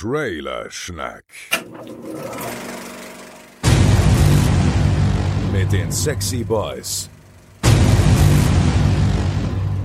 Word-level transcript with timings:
Trailer-Schnack. 0.00 1.24
Mit 5.52 5.70
den 5.70 5.92
Sexy 5.92 6.42
Boys. 6.42 7.10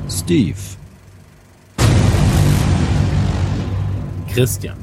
Steve, 0.07 0.55
Christian. 4.33 4.77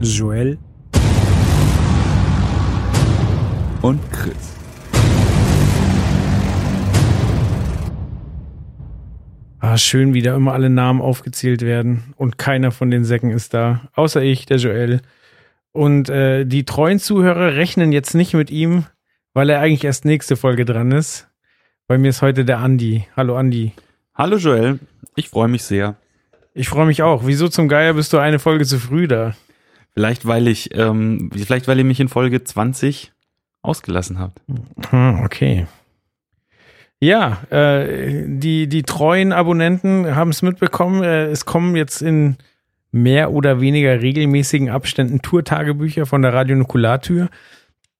Joel. 0.00 0.58
und 3.82 4.00
Chris. 4.12 4.59
Ah, 9.62 9.76
schön, 9.76 10.14
wie 10.14 10.22
da 10.22 10.34
immer 10.34 10.54
alle 10.54 10.70
Namen 10.70 11.02
aufgezählt 11.02 11.60
werden 11.60 12.14
und 12.16 12.38
keiner 12.38 12.70
von 12.70 12.90
den 12.90 13.04
Säcken 13.04 13.30
ist 13.30 13.52
da, 13.52 13.82
außer 13.94 14.22
ich, 14.22 14.46
der 14.46 14.56
Joel. 14.56 15.02
Und 15.72 16.08
äh, 16.08 16.46
die 16.46 16.64
treuen 16.64 16.98
Zuhörer 16.98 17.56
rechnen 17.56 17.92
jetzt 17.92 18.14
nicht 18.14 18.32
mit 18.32 18.50
ihm, 18.50 18.86
weil 19.34 19.50
er 19.50 19.60
eigentlich 19.60 19.84
erst 19.84 20.06
nächste 20.06 20.36
Folge 20.36 20.64
dran 20.64 20.92
ist. 20.92 21.28
Bei 21.86 21.98
mir 21.98 22.08
ist 22.08 22.22
heute 22.22 22.46
der 22.46 22.60
Andi. 22.60 23.04
Hallo 23.18 23.36
Andi. 23.36 23.72
Hallo 24.14 24.38
Joel, 24.38 24.78
ich 25.14 25.28
freue 25.28 25.48
mich 25.48 25.62
sehr. 25.62 25.96
Ich 26.54 26.70
freue 26.70 26.86
mich 26.86 27.02
auch. 27.02 27.26
Wieso 27.26 27.48
zum 27.48 27.68
Geier 27.68 27.92
bist 27.92 28.14
du 28.14 28.18
eine 28.18 28.38
Folge 28.38 28.64
zu 28.64 28.78
früh 28.78 29.08
da? 29.08 29.34
Vielleicht 29.92 30.26
weil 30.26 30.48
ich, 30.48 30.74
ähm, 30.74 31.30
vielleicht 31.34 31.68
weil 31.68 31.78
ihr 31.78 31.84
mich 31.84 32.00
in 32.00 32.08
Folge 32.08 32.42
20 32.42 33.12
ausgelassen 33.60 34.18
habt. 34.18 34.40
Hm, 34.88 35.20
okay. 35.22 35.66
Ja, 37.00 37.42
äh, 37.50 38.24
die, 38.26 38.68
die 38.68 38.82
treuen 38.82 39.32
Abonnenten 39.32 40.14
haben 40.14 40.30
es 40.30 40.42
mitbekommen. 40.42 41.02
Äh, 41.02 41.26
es 41.26 41.46
kommen 41.46 41.74
jetzt 41.74 42.02
in 42.02 42.36
mehr 42.92 43.32
oder 43.32 43.60
weniger 43.60 44.02
regelmäßigen 44.02 44.68
Abständen 44.68 45.22
Tour-Tagebücher 45.22 46.04
von 46.04 46.20
der 46.20 46.34
Radio 46.34 46.56
Nukulartür. 46.56 47.30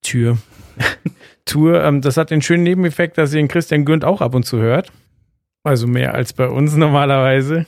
Tür. 0.02 0.38
Tour. 1.46 1.82
Ähm, 1.82 2.02
das 2.02 2.18
hat 2.18 2.30
den 2.30 2.42
schönen 2.42 2.62
Nebeneffekt, 2.62 3.16
dass 3.16 3.32
ihr 3.32 3.40
den 3.40 3.48
Christian 3.48 3.86
Günd 3.86 4.04
auch 4.04 4.20
ab 4.20 4.34
und 4.34 4.44
zu 4.44 4.58
hört. 4.58 4.92
Also 5.62 5.86
mehr 5.86 6.14
als 6.14 6.34
bei 6.34 6.48
uns 6.48 6.76
normalerweise. 6.76 7.64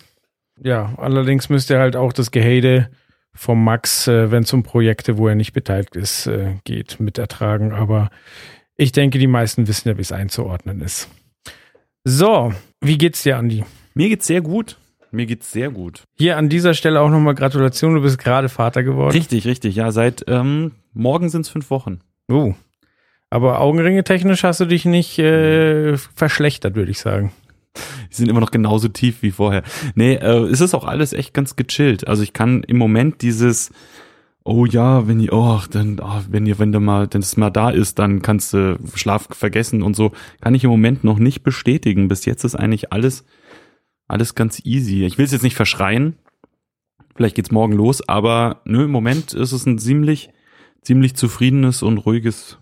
Ja, 0.63 0.93
allerdings 0.99 1.49
müsst 1.49 1.71
ihr 1.71 1.79
halt 1.79 1.97
auch 1.97 2.13
das 2.13 2.31
Gehate 2.31 2.91
vom 3.35 3.65
Max, 3.65 4.07
äh, 4.07 4.31
wenn 4.31 4.43
es 4.43 4.53
um 4.53 4.63
Projekte, 4.63 5.17
wo 5.17 5.29
er 5.29 5.35
nicht 5.35 5.55
beteiligt 5.55 5.97
ist, 5.97 6.27
äh, 6.27 6.57
geht, 6.65 7.01
mit 7.01 7.17
ertragen. 7.17 7.73
Aber 7.73 8.11
ich 8.77 8.93
denke, 8.93 9.19
die 9.19 9.27
meisten 9.27 9.67
wissen 9.67 9.89
ja, 9.89 9.97
wie 9.97 10.03
es 10.03 10.13
einzuordnen 10.13 10.83
ist. 10.83 11.09
So, 12.05 12.53
wie 12.81 12.99
geht's 12.99 13.23
dir, 13.23 13.37
Andi? 13.37 13.65
Mir 13.95 14.09
geht's 14.09 14.27
sehr 14.27 14.41
gut. 14.41 14.77
Mir 15.13 15.27
geht's 15.27 15.53
sehr 15.53 15.71
gut. 15.71 16.03
Hier 16.17 16.37
an 16.37 16.49
dieser 16.49 16.75
Stelle 16.75 17.01
auch 17.01 17.11
nochmal 17.11 17.37
Gratulation, 17.37 17.95
du 17.95 18.01
bist 18.01 18.19
gerade 18.19 18.49
Vater 18.49 18.83
geworden. 18.83 19.13
Richtig, 19.13 19.47
richtig. 19.47 19.77
Ja, 19.77 19.93
seit 19.93 20.25
ähm, 20.27 20.73
morgen 20.95 21.29
sind's 21.29 21.49
fünf 21.49 21.71
Wochen. 21.71 22.01
Oh. 22.29 22.55
Aber 23.31 23.61
Augenringe 23.61 24.03
technisch 24.03 24.43
hast 24.43 24.59
du 24.59 24.65
dich 24.65 24.85
nicht 24.85 25.19
äh, 25.21 25.97
verschlechtert, 25.97 26.75
würde 26.75 26.91
ich 26.91 26.99
sagen. 26.99 27.33
Die 28.11 28.15
sind 28.17 28.29
immer 28.29 28.41
noch 28.41 28.51
genauso 28.51 28.89
tief 28.89 29.23
wie 29.23 29.31
vorher. 29.31 29.63
Nee, 29.95 30.15
äh, 30.15 30.47
es 30.47 30.61
ist 30.61 30.75
auch 30.75 30.85
alles 30.85 31.13
echt 31.13 31.33
ganz 31.35 31.55
gechillt. 31.55 32.09
Also 32.09 32.25
ich 32.25 32.33
kann 32.33 32.65
im 32.65 32.79
Moment 32.79 33.23
dieses, 33.23 33.71
oh 34.45 34.67
ja, 34.67 35.07
wenn 35.07 35.21
ihr, 35.21 35.33
oh, 35.33 35.61
dann, 35.71 36.01
oh, 36.03 36.21
wenn 36.29 36.47
ihr, 36.47 36.59
wenn 36.59 36.73
du 36.73 36.81
mal, 36.81 37.09
wenn 37.11 37.21
es 37.23 37.37
mal 37.37 37.51
da 37.51 37.71
ist, 37.71 37.99
dann 37.99 38.23
kannst 38.23 38.53
du 38.53 38.79
Schlaf 38.95 39.29
vergessen 39.31 39.83
und 39.83 39.95
so, 39.95 40.13
kann 40.41 40.55
ich 40.55 40.65
im 40.65 40.71
Moment 40.71 41.05
noch 41.05 41.19
nicht 41.19 41.43
bestätigen. 41.43 42.09
Bis 42.09 42.25
jetzt 42.25 42.45
ist 42.45 42.55
eigentlich 42.57 42.93
alles, 42.93 43.25
alles 44.09 44.35
ganz 44.35 44.61
easy. 44.65 45.05
Ich 45.05 45.19
will 45.19 45.25
es 45.25 45.33
jetzt 45.33 45.43
nicht 45.43 45.57
verschreien. 45.57 46.17
Vielleicht 47.15 47.37
geht's 47.37 47.51
morgen 47.51 47.75
los, 47.75 48.07
aber 48.09 48.63
nö, 48.65 48.85
im 48.85 48.91
Moment 48.91 49.35
ist 49.35 49.53
es 49.53 49.67
ein 49.67 49.79
ziemlich, 49.79 50.31
ziemlich 50.81 51.15
zufriedenes 51.15 51.83
und 51.83 51.99
ruhiges 51.99 52.59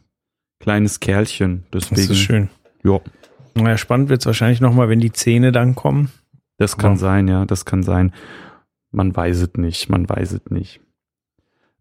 kleines 0.59 1.01
Kerlchen. 1.01 1.65
Deswegen, 1.73 1.97
Das 2.01 2.11
ist 2.11 2.19
schön. 2.19 2.51
ja. 2.85 3.01
Naja, 3.55 3.77
spannend 3.79 4.09
wird's 4.11 4.27
wahrscheinlich 4.27 4.61
nochmal, 4.61 4.89
wenn 4.89 5.01
die 5.01 5.11
Zähne 5.13 5.51
dann 5.51 5.75
kommen. 5.75 6.11
Das 6.57 6.77
kann 6.79 6.93
Ja. 6.93 6.99
sein, 6.99 7.27
ja, 7.29 7.45
das 7.47 7.65
kann 7.65 7.83
sein. 7.83 8.13
Man 8.93 9.15
weiß 9.15 9.39
es 9.41 9.51
nicht, 9.57 9.89
man 9.89 10.09
weiß 10.09 10.33
es 10.33 10.51
nicht. 10.51 10.81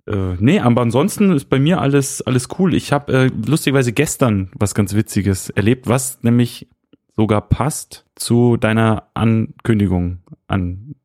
Äh, 0.09 0.35
nee, 0.39 0.59
aber 0.59 0.81
ansonsten 0.81 1.31
ist 1.31 1.49
bei 1.49 1.59
mir 1.59 1.79
alles, 1.79 2.21
alles 2.23 2.47
cool. 2.57 2.73
Ich 2.73 2.91
habe 2.91 3.13
äh, 3.13 3.31
lustigerweise 3.45 3.93
gestern 3.93 4.49
was 4.55 4.73
ganz 4.73 4.95
Witziges 4.95 5.49
erlebt, 5.51 5.87
was 5.87 6.23
nämlich 6.23 6.67
sogar 7.15 7.41
passt 7.41 8.05
zu 8.15 8.57
deiner 8.57 9.09
Ankündigung 9.13 10.19
an 10.47 10.95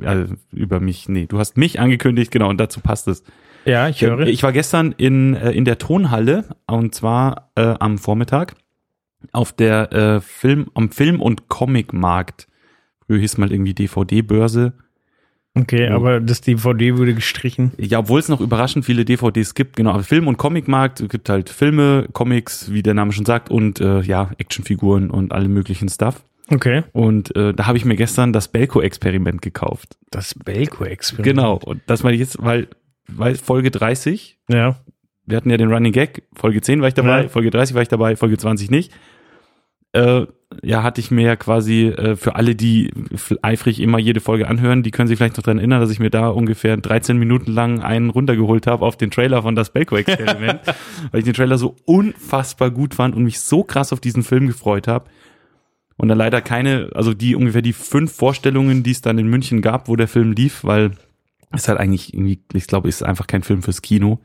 äh, 0.00 0.26
über 0.52 0.80
mich. 0.80 1.08
Nee, 1.08 1.26
du 1.26 1.38
hast 1.38 1.56
mich 1.56 1.78
angekündigt, 1.78 2.30
genau, 2.30 2.48
und 2.48 2.58
dazu 2.58 2.80
passt 2.80 3.06
es. 3.08 3.22
Ja, 3.64 3.88
ich 3.88 4.00
höre. 4.00 4.26
Ich 4.26 4.42
war 4.42 4.52
gestern 4.52 4.92
in, 4.92 5.34
äh, 5.34 5.52
in 5.52 5.64
der 5.64 5.78
Tonhalle 5.78 6.56
und 6.66 6.94
zwar 6.94 7.50
äh, 7.54 7.74
am 7.78 7.98
Vormittag 7.98 8.54
auf 9.32 9.52
der 9.52 9.92
äh, 9.92 10.20
Film, 10.20 10.70
am 10.74 10.90
Film- 10.90 11.20
und 11.20 11.48
Comicmarkt. 11.48 12.48
Früher 13.06 13.18
hieß 13.18 13.38
mal 13.38 13.52
irgendwie 13.52 13.74
DVD-Börse. 13.74 14.72
Okay, 15.58 15.84
Ja. 15.86 15.94
aber 15.96 16.20
das 16.20 16.40
DVD 16.40 16.96
wurde 16.96 17.14
gestrichen. 17.14 17.72
Ja, 17.78 17.98
obwohl 18.00 18.20
es 18.20 18.28
noch 18.28 18.40
überraschend 18.40 18.84
viele 18.84 19.04
DVDs 19.04 19.54
gibt, 19.54 19.76
genau. 19.76 19.90
Aber 19.92 20.02
Film- 20.02 20.28
und 20.28 20.36
Comicmarkt 20.38 21.00
es 21.00 21.08
gibt 21.08 21.28
halt 21.28 21.48
Filme, 21.50 22.08
Comics, 22.12 22.72
wie 22.72 22.82
der 22.82 22.94
Name 22.94 23.12
schon 23.12 23.24
sagt, 23.26 23.50
und 23.50 23.80
äh, 23.80 24.00
ja, 24.02 24.30
Actionfiguren 24.38 25.10
und 25.10 25.32
alle 25.32 25.48
möglichen 25.48 25.88
Stuff. 25.88 26.22
Okay. 26.50 26.82
Und 26.92 27.34
äh, 27.36 27.54
da 27.54 27.66
habe 27.66 27.78
ich 27.78 27.84
mir 27.84 27.96
gestern 27.96 28.32
das 28.32 28.48
Belko-Experiment 28.48 29.40
gekauft. 29.42 29.96
Das 30.10 30.34
Belko-Experiment. 30.34 31.24
Genau. 31.36 31.54
Und 31.64 31.80
das 31.86 32.02
meine 32.02 32.14
ich 32.14 32.20
jetzt, 32.20 32.42
weil, 32.42 32.68
weil 33.08 33.36
Folge 33.36 33.70
30 33.70 34.38
Ja. 34.48 34.76
wir 35.24 35.36
hatten 35.36 35.50
ja 35.50 35.56
den 35.56 35.72
Running 35.72 35.92
Gag, 35.92 36.24
Folge 36.34 36.60
10 36.60 36.80
war 36.80 36.88
ich 36.88 36.94
dabei, 36.94 37.22
Ja. 37.22 37.28
Folge 37.28 37.50
30 37.50 37.74
war 37.74 37.82
ich 37.82 37.88
dabei, 37.88 38.16
Folge 38.16 38.36
20 38.36 38.70
nicht. 38.70 38.92
Äh, 39.92 40.26
ja, 40.62 40.82
hatte 40.82 41.00
ich 41.00 41.10
mir 41.10 41.22
ja 41.22 41.36
quasi 41.36 41.86
äh, 41.86 42.16
für 42.16 42.34
alle, 42.34 42.54
die 42.54 42.90
eifrig 43.42 43.80
immer 43.80 43.98
jede 43.98 44.20
Folge 44.20 44.48
anhören, 44.48 44.82
die 44.82 44.90
können 44.90 45.08
sich 45.08 45.16
vielleicht 45.16 45.36
noch 45.36 45.44
dran 45.44 45.58
erinnern, 45.58 45.80
dass 45.80 45.90
ich 45.90 45.98
mir 45.98 46.10
da 46.10 46.28
ungefähr 46.28 46.76
13 46.76 47.16
Minuten 47.16 47.52
lang 47.52 47.80
einen 47.80 48.10
runtergeholt 48.10 48.66
habe 48.66 48.84
auf 48.84 48.96
den 48.96 49.10
Trailer 49.10 49.42
von 49.42 49.54
das 49.54 49.70
Belko-Experiment, 49.70 50.60
weil 51.10 51.18
ich 51.18 51.24
den 51.24 51.34
Trailer 51.34 51.58
so 51.58 51.76
unfassbar 51.84 52.70
gut 52.70 52.94
fand 52.94 53.14
und 53.14 53.24
mich 53.24 53.40
so 53.40 53.64
krass 53.64 53.92
auf 53.92 54.00
diesen 54.00 54.22
Film 54.22 54.46
gefreut 54.46 54.88
habe. 54.88 55.08
Und 55.96 56.08
dann 56.08 56.18
leider 56.18 56.40
keine, 56.40 56.90
also 56.94 57.14
die 57.14 57.36
ungefähr 57.36 57.62
die 57.62 57.72
fünf 57.72 58.12
Vorstellungen, 58.12 58.82
die 58.82 58.90
es 58.90 59.02
dann 59.02 59.18
in 59.18 59.28
München 59.28 59.62
gab, 59.62 59.88
wo 59.88 59.96
der 59.96 60.08
Film 60.08 60.32
lief, 60.32 60.64
weil 60.64 60.92
es 61.52 61.68
halt 61.68 61.78
eigentlich 61.78 62.14
irgendwie, 62.14 62.40
ich 62.54 62.66
glaube, 62.66 62.88
ist 62.88 63.02
einfach 63.02 63.26
kein 63.26 63.42
Film 63.42 63.62
fürs 63.62 63.82
Kino. 63.82 64.18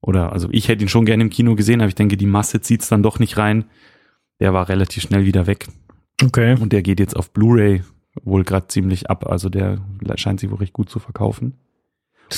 Oder, 0.00 0.32
also 0.32 0.48
ich 0.52 0.68
hätte 0.68 0.84
ihn 0.84 0.88
schon 0.88 1.06
gerne 1.06 1.24
im 1.24 1.30
Kino 1.30 1.54
gesehen, 1.54 1.80
aber 1.80 1.88
ich 1.88 1.94
denke, 1.94 2.16
die 2.16 2.26
Masse 2.26 2.60
zieht's 2.60 2.88
dann 2.88 3.02
doch 3.02 3.18
nicht 3.18 3.36
rein. 3.36 3.64
Der 4.40 4.52
war 4.52 4.68
relativ 4.68 5.02
schnell 5.04 5.24
wieder 5.24 5.46
weg. 5.46 5.68
Okay. 6.22 6.56
Und 6.60 6.72
der 6.72 6.82
geht 6.82 7.00
jetzt 7.00 7.16
auf 7.16 7.32
Blu-ray 7.32 7.82
wohl 8.22 8.44
gerade 8.44 8.68
ziemlich 8.68 9.10
ab. 9.10 9.26
Also 9.26 9.48
der 9.48 9.78
scheint 10.16 10.40
sich 10.40 10.50
wohl 10.50 10.58
recht 10.58 10.72
gut 10.72 10.88
zu 10.90 10.98
verkaufen. 10.98 11.54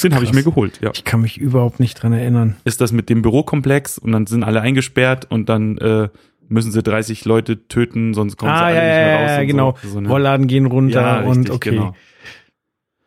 Den 0.03 0.15
habe 0.15 0.25
ich 0.25 0.33
mir 0.33 0.43
geholt, 0.43 0.81
ja. 0.83 0.91
Ich 0.95 1.05
kann 1.05 1.21
mich 1.21 1.39
überhaupt 1.39 1.81
nicht 1.81 1.95
dran 2.03 2.13
erinnern. 2.13 2.57
Ist 2.65 2.81
das 2.81 2.93
mit 2.93 3.09
dem 3.09 3.23
Bürokomplex 3.23 3.99
und 3.99 4.13
dann 4.13 4.27
sind 4.27 4.43
alle 4.43 4.61
eingesperrt 4.61 5.31
und 5.31 5.49
dann 5.49 5.79
äh, 5.79 6.09
müssen 6.49 6.73
sie 6.73 6.83
30 6.83 7.25
Leute 7.25 7.69
töten, 7.69 8.13
sonst 8.13 8.37
kommen 8.37 8.51
sie 8.53 8.61
ah, 8.61 8.67
alle 8.67 8.77
ja, 8.77 8.83
nicht 8.83 8.97
mehr 8.97 9.21
raus. 9.21 9.31
ja, 9.31 9.41
und 9.41 9.47
genau. 9.47 9.77
So. 9.83 9.89
So 9.91 9.99
eine- 9.99 10.09
Rollladen 10.09 10.47
gehen 10.49 10.67
runter 10.67 11.01
Ja, 11.01 11.21
und 11.21 11.39
richtig, 11.39 11.55
okay. 11.55 11.71
genau. 11.71 11.95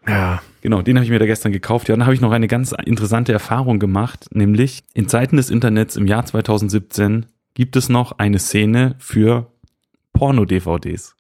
Ja. 0.08 0.42
Genau, 0.62 0.82
den 0.82 0.96
habe 0.98 1.06
ich 1.06 1.12
mir 1.12 1.20
da 1.20 1.26
gestern 1.26 1.52
gekauft. 1.52 1.90
Ja, 1.90 1.96
dann 1.96 2.06
habe 2.06 2.14
ich 2.16 2.22
noch 2.22 2.32
eine 2.32 2.48
ganz 2.48 2.74
interessante 2.86 3.32
Erfahrung 3.34 3.80
gemacht, 3.80 4.28
nämlich 4.34 4.84
in 4.94 5.08
Zeiten 5.08 5.38
des 5.38 5.50
Internets 5.50 5.96
im 5.96 6.08
Jahr 6.08 6.26
2017 6.26 7.26
gibt 7.54 7.76
es 7.76 7.90
noch 7.90 8.14
eine 8.20 8.40
Szene 8.40 8.96
für 9.00 9.52
Porno-DVDs. 10.14 11.16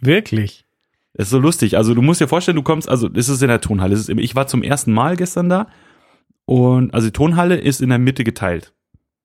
Wirklich? 0.00 0.64
Das 1.14 1.26
ist 1.28 1.30
so 1.30 1.38
lustig. 1.38 1.76
Also 1.76 1.94
du 1.94 2.02
musst 2.02 2.20
dir 2.20 2.28
vorstellen, 2.28 2.56
du 2.56 2.62
kommst, 2.62 2.88
also 2.88 3.08
es 3.14 3.28
ist 3.28 3.42
in 3.42 3.48
der 3.48 3.60
Tonhalle. 3.60 3.94
Es 3.94 4.08
ist, 4.08 4.10
ich 4.10 4.34
war 4.34 4.46
zum 4.46 4.62
ersten 4.62 4.92
Mal 4.92 5.16
gestern 5.16 5.48
da 5.48 5.68
und 6.44 6.92
also 6.92 7.06
die 7.08 7.12
Tonhalle 7.12 7.56
ist 7.56 7.80
in 7.80 7.88
der 7.88 7.98
Mitte 7.98 8.22
geteilt. 8.24 8.72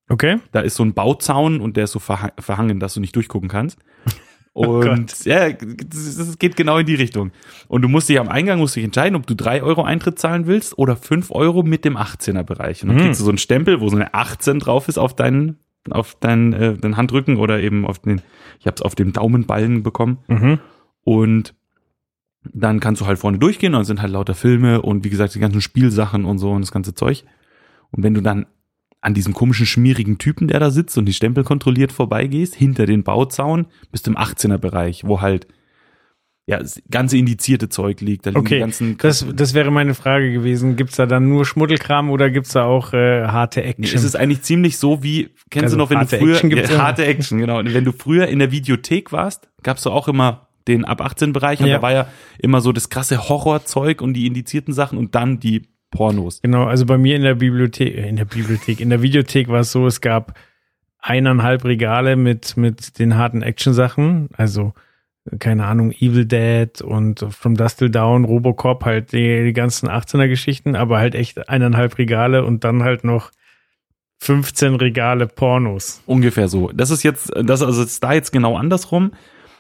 Okay. 0.08 0.40
Da 0.52 0.62
ist 0.62 0.76
so 0.76 0.84
ein 0.84 0.94
Bauzaun 0.94 1.60
und 1.62 1.78
der 1.78 1.86
ist 1.86 1.92
so 1.92 2.00
verha 2.00 2.32
verhangen, 2.40 2.80
dass 2.80 2.94
du 2.94 3.00
nicht 3.02 3.16
durchgucken 3.16 3.50
kannst. 3.50 3.78
Oh 4.54 4.80
Und 4.82 5.24
ja, 5.24 5.50
das 5.54 6.18
das 6.18 6.38
geht 6.38 6.58
genau 6.58 6.78
in 6.80 6.86
die 6.86 6.96
Richtung. 6.96 7.32
Und 7.70 7.84
du 7.84 7.88
musst 7.88 8.10
dich 8.10 8.20
am 8.20 8.28
Eingang 8.28 8.60
musst 8.60 8.76
dich 8.76 8.84
entscheiden, 8.84 9.16
ob 9.16 9.26
du 9.26 9.34
drei 9.34 9.64
Euro 9.64 9.84
Eintritt 9.84 10.20
zahlen 10.20 10.46
willst 10.46 10.78
oder 10.78 10.98
fünf 10.98 11.32
Euro 11.32 11.64
mit 11.64 11.86
dem 11.86 11.96
18er 11.96 12.44
Bereich. 12.44 12.84
Und 12.84 12.90
dann 12.90 12.98
Hm. 12.98 13.06
kriegst 13.06 13.22
du 13.22 13.24
so 13.24 13.32
einen 13.32 13.38
Stempel, 13.38 13.80
wo 13.80 13.88
so 13.88 13.96
eine 13.96 14.14
18 14.14 14.60
drauf 14.60 14.90
ist 14.90 14.98
auf 14.98 15.16
deinen, 15.16 15.60
auf 15.90 16.16
deinen, 16.16 16.54
äh, 16.54 16.78
deinen 16.78 16.98
Handrücken 16.98 17.38
oder 17.38 17.60
eben 17.60 17.86
auf 17.86 18.00
den, 18.00 18.22
ich 18.60 18.68
habe 18.68 18.76
es 18.76 18.82
auf 18.82 18.96
dem 18.96 19.14
Daumenballen 19.14 19.84
bekommen. 19.84 20.20
Mhm. 20.28 20.60
Und 21.04 21.56
dann 22.54 22.80
kannst 22.80 23.02
du 23.02 23.06
halt 23.06 23.20
vorne 23.20 23.40
durchgehen 23.40 23.74
und 23.74 23.80
dann 23.80 23.86
sind 23.86 24.02
halt 24.02 24.12
lauter 24.12 24.36
Filme 24.36 24.82
und 24.82 25.04
wie 25.04 25.10
gesagt 25.10 25.36
die 25.36 25.40
ganzen 25.40 25.62
Spielsachen 25.62 26.26
und 26.26 26.40
so 26.40 26.52
und 26.52 26.62
das 26.62 26.72
ganze 26.72 26.94
Zeug. 26.94 27.24
Und 27.92 28.04
wenn 28.04 28.14
du 28.14 28.22
dann 28.22 28.46
an 29.02 29.14
diesem 29.14 29.34
komischen 29.34 29.66
schmierigen 29.66 30.18
Typen, 30.18 30.48
der 30.48 30.60
da 30.60 30.70
sitzt 30.70 30.98
und 30.98 31.06
die 31.06 31.14
Stempel 31.14 31.44
kontrolliert 31.44 31.92
vorbeigehst, 31.92 32.56
hinter 32.56 32.86
den 32.86 33.04
Bauzaun, 33.04 33.66
bist 33.92 34.06
du 34.06 34.12
im 34.12 34.18
18er 34.18 34.58
Bereich, 34.58 35.04
wo 35.06 35.22
halt 35.22 35.48
ja, 36.48 36.58
das 36.60 36.82
ganze 36.90 37.18
indizierte 37.18 37.70
Zeug 37.70 38.02
liegt. 38.02 38.26
Da 38.26 38.32
liegen 38.32 38.44
die 38.46 38.48
Okay, 38.56 38.60
ganzen 38.60 38.98
das, 38.98 39.26
das 39.34 39.54
wäre 39.54 39.72
meine 39.72 39.94
Frage 39.94 40.34
gewesen. 40.34 40.76
Gibt's 40.76 40.96
da 40.96 41.06
dann 41.06 41.30
nur 41.30 41.46
Schmuddelkram 41.46 42.10
oder 42.10 42.30
gibt's 42.30 42.52
da 42.54 42.64
auch 42.64 42.94
äh, 42.94 43.26
harte 43.28 43.64
Action? 43.64 43.86
Es 43.86 44.04
ist 44.04 44.16
eigentlich 44.16 44.42
ziemlich 44.42 44.78
so 44.78 45.04
wie, 45.04 45.30
kennst 45.50 45.66
Also 45.66 45.76
du 45.78 45.84
noch, 45.84 45.90
wenn 45.92 46.00
du 46.00 46.08
früher, 46.08 46.36
Action 46.36 46.52
ja, 46.52 46.78
harte 46.80 47.06
Action, 47.06 47.38
genau. 47.40 47.60
Und 47.60 47.74
wenn 47.74 47.86
du 47.86 47.92
früher 47.92 48.28
in 48.28 48.40
der 48.40 48.52
Videothek 48.52 49.12
warst, 49.12 49.50
gab's 49.64 49.84
doch 49.84 49.94
auch 49.94 50.08
immer 50.08 50.48
den 50.68 50.84
ab 50.86 51.02
18 51.02 51.32
Bereich 51.34 51.60
und 51.60 51.68
Ja. 51.68 51.78
da 51.78 51.82
war 51.82 51.92
ja 51.92 52.08
immer 52.40 52.62
so 52.62 52.72
das 52.72 52.90
krasse 52.90 53.30
Horrorzeug 53.30 54.02
und 54.02 54.14
die 54.14 54.26
indizierten 54.28 54.74
Sachen 54.74 54.98
und 54.98 55.16
dann 55.16 55.40
die 55.40 55.64
Pornos. 55.90 56.42
Genau, 56.42 56.66
also 56.66 56.86
bei 56.86 56.98
mir 56.98 57.16
in 57.16 57.22
der 57.24 57.36
Bibliothek, 57.36 57.96
äh, 57.98 58.08
in 58.08 58.16
der 58.16 58.26
Bibliothek, 58.26 58.80
in 58.80 58.90
der 58.90 59.02
Videothek 59.02 59.48
war 59.50 59.60
es 59.62 59.72
so, 59.72 59.86
es 59.88 60.02
gab 60.02 60.38
eineinhalb 61.00 61.66
Regale 61.66 62.16
mit, 62.16 62.58
mit 62.58 63.00
den 63.00 63.16
harten 63.18 63.42
Action-Sachen, 63.42 64.30
also 64.34 64.74
keine 65.40 65.66
Ahnung, 65.66 65.92
Evil 65.92 66.26
Dead 66.26 66.82
und 66.82 67.26
From 67.30 67.56
Dust 67.56 67.80
Till 67.80 67.90
Down, 67.90 68.26
Robocop, 68.26 68.86
halt 68.86 69.12
die, 69.12 69.44
die 69.44 69.54
ganzen 69.54 69.88
18er-Geschichten, 69.88 70.76
aber 70.76 70.98
halt 70.98 71.16
echt 71.16 71.48
eineinhalb 71.48 71.98
Regale 71.98 72.44
und 72.44 72.64
dann 72.64 72.84
halt 72.84 73.04
noch 73.04 73.32
15 74.20 74.76
Regale 74.76 75.28
Pornos. 75.28 76.02
Ungefähr 76.06 76.48
so. 76.48 76.72
Das 76.72 76.92
ist 76.92 77.04
jetzt, 77.04 77.32
das 77.36 77.62
also 77.62 77.84
ist 77.84 78.04
da 78.04 78.14
jetzt 78.14 78.32
genau 78.32 78.56
andersrum. 78.56 79.12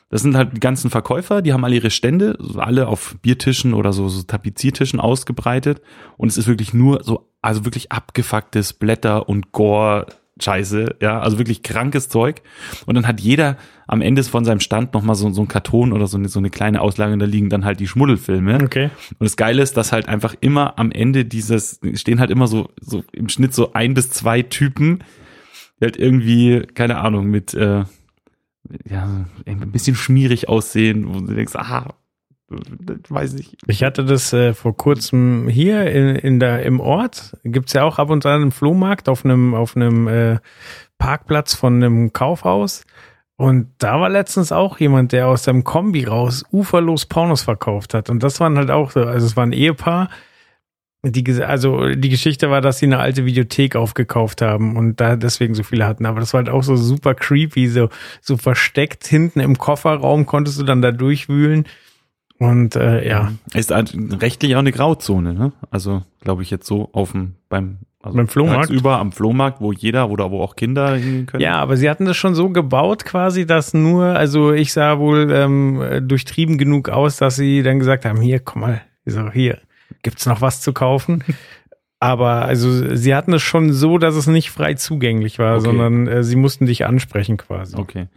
Das 0.09 0.23
sind 0.23 0.35
halt 0.35 0.55
die 0.55 0.59
ganzen 0.59 0.89
Verkäufer, 0.89 1.41
die 1.41 1.53
haben 1.53 1.63
alle 1.63 1.75
ihre 1.75 1.89
Stände, 1.89 2.37
alle 2.57 2.87
auf 2.87 3.15
Biertischen 3.21 3.73
oder 3.73 3.93
so, 3.93 4.09
so 4.09 4.23
Tapeziertischen 4.23 4.99
ausgebreitet. 4.99 5.81
Und 6.17 6.27
es 6.27 6.37
ist 6.37 6.47
wirklich 6.47 6.73
nur 6.73 7.03
so, 7.03 7.31
also 7.41 7.65
wirklich 7.65 7.91
abgefucktes 7.91 8.73
Blätter 8.73 9.29
und 9.29 9.51
Gore. 9.51 10.07
Scheiße, 10.41 10.95
ja, 11.01 11.19
also 11.19 11.37
wirklich 11.37 11.63
krankes 11.63 12.09
Zeug. 12.09 12.41
Und 12.85 12.95
dann 12.95 13.07
hat 13.07 13.19
jeder 13.21 13.57
am 13.87 14.01
Ende 14.01 14.23
von 14.23 14.45
seinem 14.45 14.59
Stand 14.59 14.93
nochmal 14.93 15.15
so, 15.15 15.29
so 15.31 15.41
ein 15.41 15.47
Karton 15.47 15.91
oder 15.93 16.07
so 16.07 16.17
eine, 16.17 16.29
so 16.29 16.39
eine 16.39 16.49
kleine 16.49 16.81
Auslage, 16.81 17.13
und 17.13 17.19
da 17.19 17.25
liegen 17.25 17.49
dann 17.49 17.65
halt 17.65 17.79
die 17.79 17.87
Schmuddelfilme. 17.87 18.59
Okay. 18.63 18.89
Und 19.11 19.25
das 19.25 19.37
Geile 19.37 19.61
ist, 19.61 19.77
dass 19.77 19.91
halt 19.91 20.07
einfach 20.07 20.35
immer 20.41 20.79
am 20.79 20.91
Ende 20.91 21.25
dieses, 21.25 21.79
stehen 21.93 22.19
halt 22.19 22.31
immer 22.31 22.47
so, 22.47 22.69
so 22.79 23.03
im 23.11 23.29
Schnitt 23.29 23.53
so 23.53 23.73
ein 23.73 23.93
bis 23.93 24.09
zwei 24.09 24.41
Typen, 24.41 25.03
die 25.79 25.85
halt 25.85 25.97
irgendwie, 25.97 26.61
keine 26.73 26.97
Ahnung, 26.97 27.27
mit, 27.27 27.53
äh, 27.53 27.83
ja, 28.89 29.25
ein 29.45 29.71
bisschen 29.71 29.95
schmierig 29.95 30.47
aussehen, 30.47 31.13
wo 31.13 31.19
du 31.19 31.33
denkst, 31.33 31.55
aha, 31.55 31.95
weiß 33.09 33.33
ich. 33.35 33.57
Ich 33.67 33.83
hatte 33.83 34.03
das 34.05 34.33
äh, 34.33 34.53
vor 34.53 34.75
kurzem 34.75 35.47
hier 35.47 35.89
in, 35.91 36.15
in 36.15 36.39
der, 36.39 36.63
im 36.63 36.79
Ort. 36.79 37.37
Gibt's 37.43 37.73
ja 37.73 37.83
auch 37.83 37.99
ab 37.99 38.09
und 38.09 38.25
an 38.25 38.41
einen 38.41 38.51
Flohmarkt 38.51 39.09
auf 39.09 39.25
einem, 39.25 39.53
auf 39.53 39.75
einem 39.75 40.07
äh, 40.07 40.39
Parkplatz 40.97 41.53
von 41.53 41.75
einem 41.75 42.13
Kaufhaus. 42.13 42.83
Und 43.41 43.71
da 43.79 43.99
war 43.99 44.09
letztens 44.09 44.51
auch 44.51 44.79
jemand, 44.79 45.13
der 45.13 45.27
aus 45.27 45.45
seinem 45.45 45.63
Kombi 45.63 46.03
raus 46.03 46.45
uferlos 46.51 47.07
Pornos 47.07 47.41
verkauft 47.41 47.95
hat. 47.95 48.11
Und 48.11 48.21
das 48.21 48.39
waren 48.39 48.55
halt 48.55 48.69
auch 48.69 48.91
so, 48.91 49.01
also 49.01 49.25
es 49.25 49.35
war 49.35 49.43
ein 49.43 49.51
Ehepaar. 49.51 50.09
Die, 51.03 51.41
also 51.41 51.89
die 51.89 52.09
Geschichte 52.09 52.51
war, 52.51 52.61
dass 52.61 52.77
sie 52.77 52.85
eine 52.85 52.99
alte 52.99 53.25
Videothek 53.25 53.75
aufgekauft 53.75 54.43
haben 54.43 54.77
und 54.77 55.01
da 55.01 55.15
deswegen 55.15 55.55
so 55.55 55.63
viele 55.63 55.87
hatten. 55.87 56.05
Aber 56.05 56.19
das 56.19 56.33
war 56.33 56.43
halt 56.43 56.49
auch 56.49 56.61
so 56.61 56.75
super 56.75 57.15
creepy, 57.15 57.67
so, 57.67 57.89
so 58.21 58.37
versteckt 58.37 59.07
hinten 59.07 59.39
im 59.39 59.57
Kofferraum 59.57 60.27
konntest 60.27 60.59
du 60.59 60.63
dann 60.63 60.83
da 60.83 60.91
durchwühlen. 60.91 61.65
Und 62.41 62.75
äh, 62.75 63.07
ja, 63.07 63.33
Ist 63.53 63.71
rechtlich 63.71 64.55
auch 64.55 64.59
eine 64.61 64.71
Grauzone, 64.71 65.35
ne? 65.35 65.51
Also, 65.69 66.01
glaube 66.21 66.41
ich 66.41 66.49
jetzt 66.49 66.65
so 66.65 66.89
auf 66.91 67.11
dem, 67.11 67.35
beim, 67.49 67.77
also 68.01 68.17
Beim 68.17 68.27
Flohmarkt? 68.27 68.71
Über 68.71 68.97
am 68.97 69.11
Flohmarkt, 69.11 69.61
wo 69.61 69.71
jeder 69.71 70.09
oder 70.09 70.31
wo 70.31 70.41
auch 70.41 70.55
Kinder 70.55 70.95
hingehen 70.95 71.27
können. 71.27 71.43
Ja, 71.43 71.59
aber 71.59 71.77
sie 71.77 71.87
hatten 71.87 72.05
das 72.05 72.17
schon 72.17 72.33
so 72.33 72.49
gebaut 72.49 73.05
quasi, 73.05 73.45
dass 73.45 73.75
nur, 73.75 74.05
also 74.05 74.53
ich 74.53 74.73
sah 74.73 74.97
wohl 74.97 75.31
ähm, 75.31 76.07
durchtrieben 76.07 76.57
genug 76.57 76.89
aus, 76.89 77.17
dass 77.17 77.35
sie 77.35 77.61
dann 77.61 77.77
gesagt 77.77 78.05
haben, 78.05 78.19
hier, 78.19 78.39
komm 78.39 78.61
mal, 78.61 78.81
ich 79.05 79.13
so, 79.13 79.29
hier, 79.31 79.59
gibt's 80.01 80.25
noch 80.25 80.41
was 80.41 80.61
zu 80.61 80.73
kaufen? 80.73 81.23
Aber 81.99 82.45
also 82.45 82.95
sie 82.95 83.13
hatten 83.13 83.33
es 83.33 83.43
schon 83.43 83.71
so, 83.71 83.99
dass 83.99 84.15
es 84.15 84.25
nicht 84.25 84.49
frei 84.49 84.73
zugänglich 84.73 85.37
war, 85.37 85.57
Okay. 85.57 85.65
sondern 85.65 86.07
äh, 86.07 86.23
sie 86.23 86.37
mussten 86.37 86.65
dich 86.65 86.87
ansprechen 86.87 87.37
quasi. 87.37 87.77
Okay. 87.77 88.07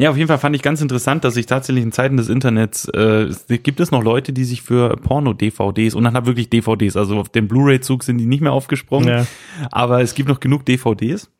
Ja, 0.00 0.10
auf 0.10 0.16
jeden 0.16 0.28
Fall 0.28 0.38
fand 0.38 0.56
ich 0.56 0.62
ganz 0.62 0.80
interessant, 0.80 1.24
dass 1.24 1.34
sich 1.34 1.44
tatsächlich 1.46 1.84
in 1.84 1.92
Zeiten 1.92 2.16
des 2.16 2.28
Internets 2.30 2.88
äh, 2.88 3.28
gibt 3.62 3.80
es 3.80 3.90
noch 3.90 4.02
Leute, 4.02 4.32
die 4.32 4.44
sich 4.44 4.62
für 4.62 4.96
Porno-DVDs 4.96 5.94
und 5.94 6.04
dann 6.04 6.14
hat 6.14 6.24
wirklich 6.24 6.48
DVDs, 6.48 6.96
also 6.96 7.18
auf 7.18 7.28
dem 7.28 7.48
Blu-ray-Zug 7.48 8.02
sind 8.02 8.16
die 8.18 8.24
nicht 8.26 8.40
mehr 8.40 8.52
aufgesprungen, 8.52 9.08
Ja. 9.08 9.26
aber 9.70 10.00
es 10.00 10.14
gibt 10.14 10.28
noch 10.30 10.40
genug 10.40 10.64
DVDs. 10.64 11.30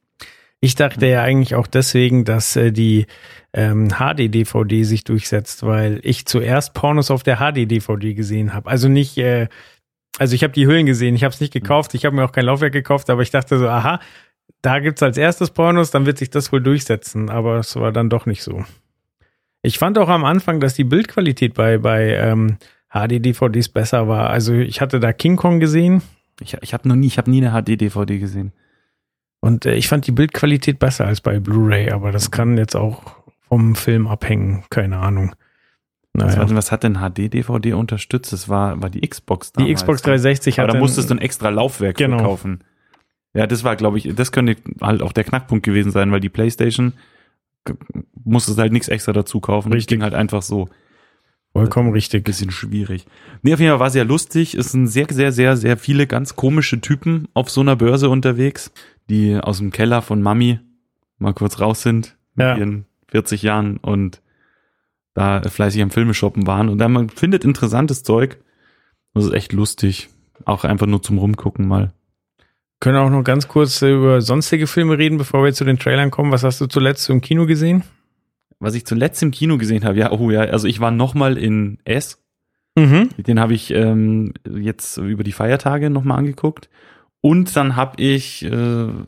Ich 0.60 0.74
dachte 0.74 1.06
ja 1.06 1.22
eigentlich 1.22 1.54
auch 1.54 1.66
deswegen, 1.66 2.26
dass 2.26 2.54
äh, 2.54 2.70
die 2.70 3.06
ähm, 3.54 3.88
HD-DVD 3.88 4.82
sich 4.84 5.04
durchsetzt, 5.04 5.62
weil 5.64 6.00
ich 6.02 6.26
zuerst 6.26 6.74
Pornos 6.74 7.10
auf 7.10 7.22
der 7.22 7.38
HD-DVD 7.38 8.12
gesehen 8.12 8.52
habe. 8.52 8.68
Also 8.68 8.88
nicht, 8.88 9.16
äh, 9.16 9.48
also 10.18 10.34
ich 10.34 10.42
habe 10.42 10.52
die 10.52 10.66
Hüllen 10.66 10.84
gesehen, 10.84 11.14
ich 11.14 11.24
habe 11.24 11.32
es 11.32 11.40
nicht 11.40 11.54
gekauft, 11.54 11.94
ich 11.94 12.04
habe 12.04 12.14
mir 12.14 12.24
auch 12.26 12.32
kein 12.32 12.44
Laufwerk 12.44 12.74
gekauft, 12.74 13.08
aber 13.08 13.22
ich 13.22 13.30
dachte 13.30 13.58
so, 13.58 13.68
aha, 13.68 14.00
da 14.62 14.78
gibt's 14.80 15.02
als 15.02 15.16
erstes 15.16 15.50
Pornos, 15.50 15.90
dann 15.90 16.06
wird 16.06 16.18
sich 16.18 16.30
das 16.30 16.52
wohl 16.52 16.60
durchsetzen, 16.62 17.30
aber 17.30 17.56
es 17.58 17.76
war 17.76 17.92
dann 17.92 18.10
doch 18.10 18.26
nicht 18.26 18.42
so. 18.42 18.64
Ich 19.62 19.78
fand 19.78 19.98
auch 19.98 20.08
am 20.08 20.24
Anfang, 20.24 20.60
dass 20.60 20.74
die 20.74 20.84
Bildqualität 20.84 21.54
bei, 21.54 21.78
bei 21.78 22.14
ähm, 22.16 22.56
HD-DVDs 22.92 23.68
besser 23.68 24.08
war. 24.08 24.30
Also 24.30 24.54
ich 24.54 24.80
hatte 24.80 25.00
da 25.00 25.12
King 25.12 25.36
Kong 25.36 25.60
gesehen 25.60 26.02
Ich, 26.40 26.56
ich 26.62 26.72
habe 26.74 26.88
noch 26.88 26.96
nie, 26.96 27.06
ich 27.06 27.18
habe 27.18 27.30
nie 27.30 27.44
eine 27.44 27.52
HD-DVD 27.62 28.18
gesehen. 28.18 28.52
Und 29.40 29.64
äh, 29.66 29.74
ich 29.74 29.88
fand 29.88 30.06
die 30.06 30.12
Bildqualität 30.12 30.78
besser 30.78 31.06
als 31.06 31.20
bei 31.20 31.38
Blu-ray, 31.38 31.90
aber 31.90 32.12
das 32.12 32.30
kann 32.30 32.56
jetzt 32.58 32.74
auch 32.76 33.02
vom 33.48 33.74
Film 33.74 34.06
abhängen, 34.08 34.64
keine 34.70 34.98
Ahnung. 34.98 35.34
Was, 36.12 36.36
Naja. 36.36 36.48
war, 36.50 36.56
was 36.56 36.72
hat 36.72 36.82
denn 36.82 36.96
HD-DVD 36.98 37.72
unterstützt? 37.74 38.32
Das 38.32 38.48
war, 38.48 38.82
war 38.82 38.90
die 38.90 39.00
Xbox 39.06 39.52
Die 39.52 39.58
damals. 39.60 39.80
Xbox 39.80 40.02
360 40.02 40.58
Aber 40.58 40.62
hat 40.64 40.68
da 40.68 40.72
dann- 40.72 40.80
musstest 40.82 41.10
du 41.10 41.14
ein 41.14 41.20
extra 41.20 41.48
Laufwerk 41.50 41.96
Genau. 41.96 42.18
verkaufen. 42.18 42.64
Ja, 43.34 43.46
das 43.46 43.62
war, 43.64 43.76
glaube 43.76 43.98
ich, 43.98 44.12
das 44.14 44.32
könnte 44.32 44.56
halt 44.80 45.02
auch 45.02 45.12
der 45.12 45.24
Knackpunkt 45.24 45.64
gewesen 45.64 45.92
sein, 45.92 46.10
weil 46.12 46.20
die 46.20 46.28
Playstation 46.28 46.94
musstest 48.24 48.58
halt 48.58 48.72
nichts 48.72 48.88
extra 48.88 49.12
dazu 49.12 49.40
kaufen. 49.40 49.70
Das 49.70 49.76
Richtig. 49.78 49.98
ging 49.98 50.02
halt 50.02 50.14
einfach 50.14 50.42
so. 50.42 50.68
vollkommen 51.52 51.92
richtig. 51.92 52.24
Bisschen 52.24 52.50
schwierig. 52.50 53.06
Nee, 53.42 53.54
auf 53.54 53.60
jeden 53.60 53.70
Fall 53.72 53.80
war 53.80 53.90
sehr 53.90 54.04
lustig. 54.04 54.54
Es 54.54 54.72
sind 54.72 54.86
sehr, 54.86 55.06
sehr, 55.10 55.32
sehr, 55.32 55.56
sehr 55.56 55.76
viele 55.76 56.06
ganz 56.06 56.36
komische 56.36 56.80
Typen 56.80 57.28
auf 57.34 57.50
so 57.50 57.60
einer 57.60 57.76
Börse 57.76 58.08
unterwegs, 58.08 58.72
die 59.08 59.36
aus 59.36 59.58
dem 59.58 59.70
Keller 59.72 60.00
von 60.02 60.22
Mami 60.22 60.60
mal 61.18 61.34
kurz 61.34 61.60
raus 61.60 61.82
sind 61.82 62.16
mit 62.34 62.46
Ja. 62.46 62.56
ihren 62.56 62.86
40 63.08 63.42
Jahren 63.42 63.76
und 63.78 64.22
da 65.14 65.42
fleißig 65.42 65.82
am 65.82 65.90
Filme 65.90 66.14
shoppen 66.14 66.46
waren. 66.46 66.68
Und 66.68 66.78
da 66.78 66.88
man 66.88 67.08
findet 67.10 67.44
interessantes 67.44 68.02
Zeug. 68.04 68.38
Das 69.12 69.24
ist 69.24 69.32
echt 69.34 69.52
lustig. 69.52 70.08
Auch 70.44 70.64
einfach 70.64 70.86
nur 70.86 71.02
zum 71.02 71.18
Rumgucken 71.18 71.66
mal. 71.66 71.92
Können 72.80 72.96
auch 72.96 73.10
noch 73.10 73.22
ganz 73.24 73.46
kurz 73.46 73.82
über 73.82 74.20
sonstige 74.22 74.66
Filme 74.66 74.96
reden, 74.98 75.18
bevor 75.18 75.44
wir 75.44 75.52
zu 75.52 75.64
den 75.64 75.78
Trailern 75.78 76.10
kommen. 76.10 76.32
Was 76.32 76.44
hast 76.44 76.60
du 76.60 76.66
zuletzt 76.66 77.08
im 77.10 77.20
Kino 77.20 77.46
gesehen? 77.46 77.82
Was 78.58 78.74
ich 78.74 78.86
zuletzt 78.86 79.22
im 79.22 79.30
Kino 79.30 79.58
gesehen 79.58 79.84
habe, 79.84 79.98
ja, 79.98 80.12
oh 80.12 80.30
ja, 80.30 80.40
also 80.40 80.66
ich 80.66 80.80
war 80.80 80.90
nochmal 80.90 81.36
in 81.38 81.78
S. 81.84 82.22
Mhm. 82.78 83.10
Den 83.18 83.38
habe 83.40 83.52
ich 83.54 83.70
ähm, 83.72 84.32
jetzt 84.50 84.96
über 84.96 85.24
die 85.24 85.32
Feiertage 85.32 85.90
nochmal 85.90 86.18
angeguckt. 86.18 86.68
Und 87.22 87.54
dann 87.54 87.76
habe 87.76 88.00
ich, 88.02 88.44
äh, 88.46 88.50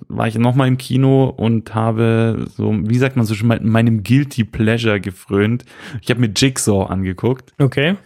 war 0.08 0.28
ich 0.28 0.36
nochmal 0.36 0.68
im 0.68 0.76
Kino 0.76 1.24
und 1.30 1.74
habe 1.74 2.44
so, 2.54 2.70
wie 2.74 2.98
sagt 2.98 3.16
man 3.16 3.24
so 3.24 3.34
schon, 3.34 3.48
mein- 3.48 3.66
meinem 3.66 4.02
Guilty 4.02 4.44
Pleasure 4.44 5.00
gefrönt. 5.00 5.64
Ich 6.02 6.10
habe 6.10 6.20
mir 6.20 6.30
Jigsaw 6.36 6.90
angeguckt 6.90 7.54
Okay. 7.58 7.96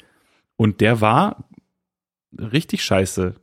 und 0.57 0.81
der 0.81 1.01
war 1.01 1.49
richtig 2.39 2.85
scheiße. 2.85 3.35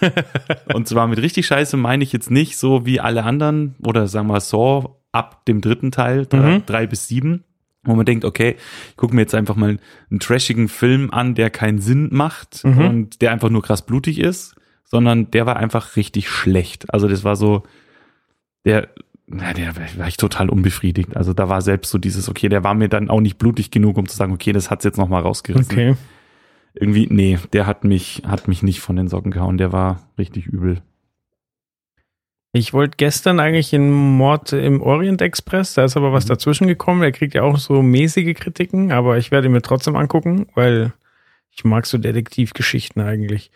und 0.74 0.88
zwar 0.88 1.06
mit 1.08 1.20
richtig 1.20 1.46
scheiße 1.46 1.76
meine 1.76 2.04
ich 2.04 2.12
jetzt 2.12 2.30
nicht 2.30 2.56
so 2.56 2.86
wie 2.86 3.00
alle 3.00 3.24
anderen 3.24 3.74
oder 3.84 4.08
sagen 4.08 4.28
wir 4.28 4.40
Saw 4.40 4.88
ab 5.12 5.44
dem 5.46 5.60
dritten 5.60 5.90
Teil, 5.90 6.26
drei, 6.26 6.58
Mhm. 6.58 6.66
drei 6.66 6.86
bis 6.86 7.08
sieben, 7.08 7.44
wo 7.84 7.94
man 7.94 8.06
denkt, 8.06 8.24
okay, 8.24 8.56
ich 8.90 8.96
gucke 8.96 9.14
mir 9.14 9.22
jetzt 9.22 9.34
einfach 9.34 9.56
mal 9.56 9.78
einen 10.10 10.20
trashigen 10.20 10.68
Film 10.68 11.10
an, 11.10 11.34
der 11.34 11.50
keinen 11.50 11.80
Sinn 11.80 12.08
macht 12.12 12.64
Mhm. 12.64 12.78
und 12.86 13.22
der 13.22 13.32
einfach 13.32 13.50
nur 13.50 13.62
krass 13.62 13.84
blutig 13.84 14.18
ist, 14.20 14.54
sondern 14.84 15.30
der 15.30 15.46
war 15.46 15.56
einfach 15.56 15.96
richtig 15.96 16.28
schlecht. 16.30 16.92
Also 16.94 17.08
das 17.08 17.24
war 17.24 17.36
so, 17.36 17.62
der, 18.64 18.88
na, 19.26 19.52
der 19.52 19.74
war 19.96 20.06
ich 20.08 20.16
total 20.16 20.48
unbefriedigt. 20.50 21.16
Also 21.16 21.32
da 21.32 21.48
war 21.48 21.62
selbst 21.62 21.90
so 21.90 21.98
dieses, 21.98 22.28
okay, 22.28 22.48
der 22.48 22.64
war 22.64 22.74
mir 22.74 22.88
dann 22.88 23.08
auch 23.10 23.20
nicht 23.20 23.38
blutig 23.38 23.70
genug, 23.70 23.96
um 23.98 24.06
zu 24.08 24.16
sagen, 24.16 24.32
okay, 24.32 24.52
das 24.52 24.70
hat's 24.70 24.84
jetzt 24.84 24.98
noch 24.98 25.08
mal 25.08 25.20
rausgerissen 25.20 25.72
Okay. 25.72 25.94
Irgendwie, 26.74 27.06
nee, 27.10 27.38
der 27.52 27.66
hat 27.66 27.84
mich, 27.84 28.22
hat 28.26 28.48
mich 28.48 28.62
nicht 28.62 28.80
von 28.80 28.96
den 28.96 29.08
Socken 29.08 29.30
gehauen, 29.30 29.58
der 29.58 29.72
war 29.72 30.08
richtig 30.18 30.46
übel. 30.46 30.80
Ich 32.54 32.74
wollte 32.74 32.96
gestern 32.98 33.40
eigentlich 33.40 33.72
in 33.72 33.90
Mord 33.90 34.52
im 34.52 34.82
Orient 34.82 35.22
Express, 35.22 35.74
da 35.74 35.84
ist 35.84 35.96
aber 35.96 36.12
was 36.12 36.24
Mhm. 36.24 36.28
dazwischen 36.28 36.66
gekommen. 36.66 37.02
Er 37.02 37.12
kriegt 37.12 37.34
ja 37.34 37.42
auch 37.42 37.58
so 37.58 37.82
mäßige 37.82 38.34
Kritiken, 38.34 38.92
aber 38.92 39.16
ich 39.16 39.30
werde 39.30 39.46
ihn 39.48 39.52
mir 39.52 39.62
trotzdem 39.62 39.96
angucken, 39.96 40.46
weil 40.54 40.92
ich 41.50 41.64
mag 41.64 41.86
so 41.86 41.96
Detektivgeschichten 41.98 43.00
eigentlich. 43.02 43.50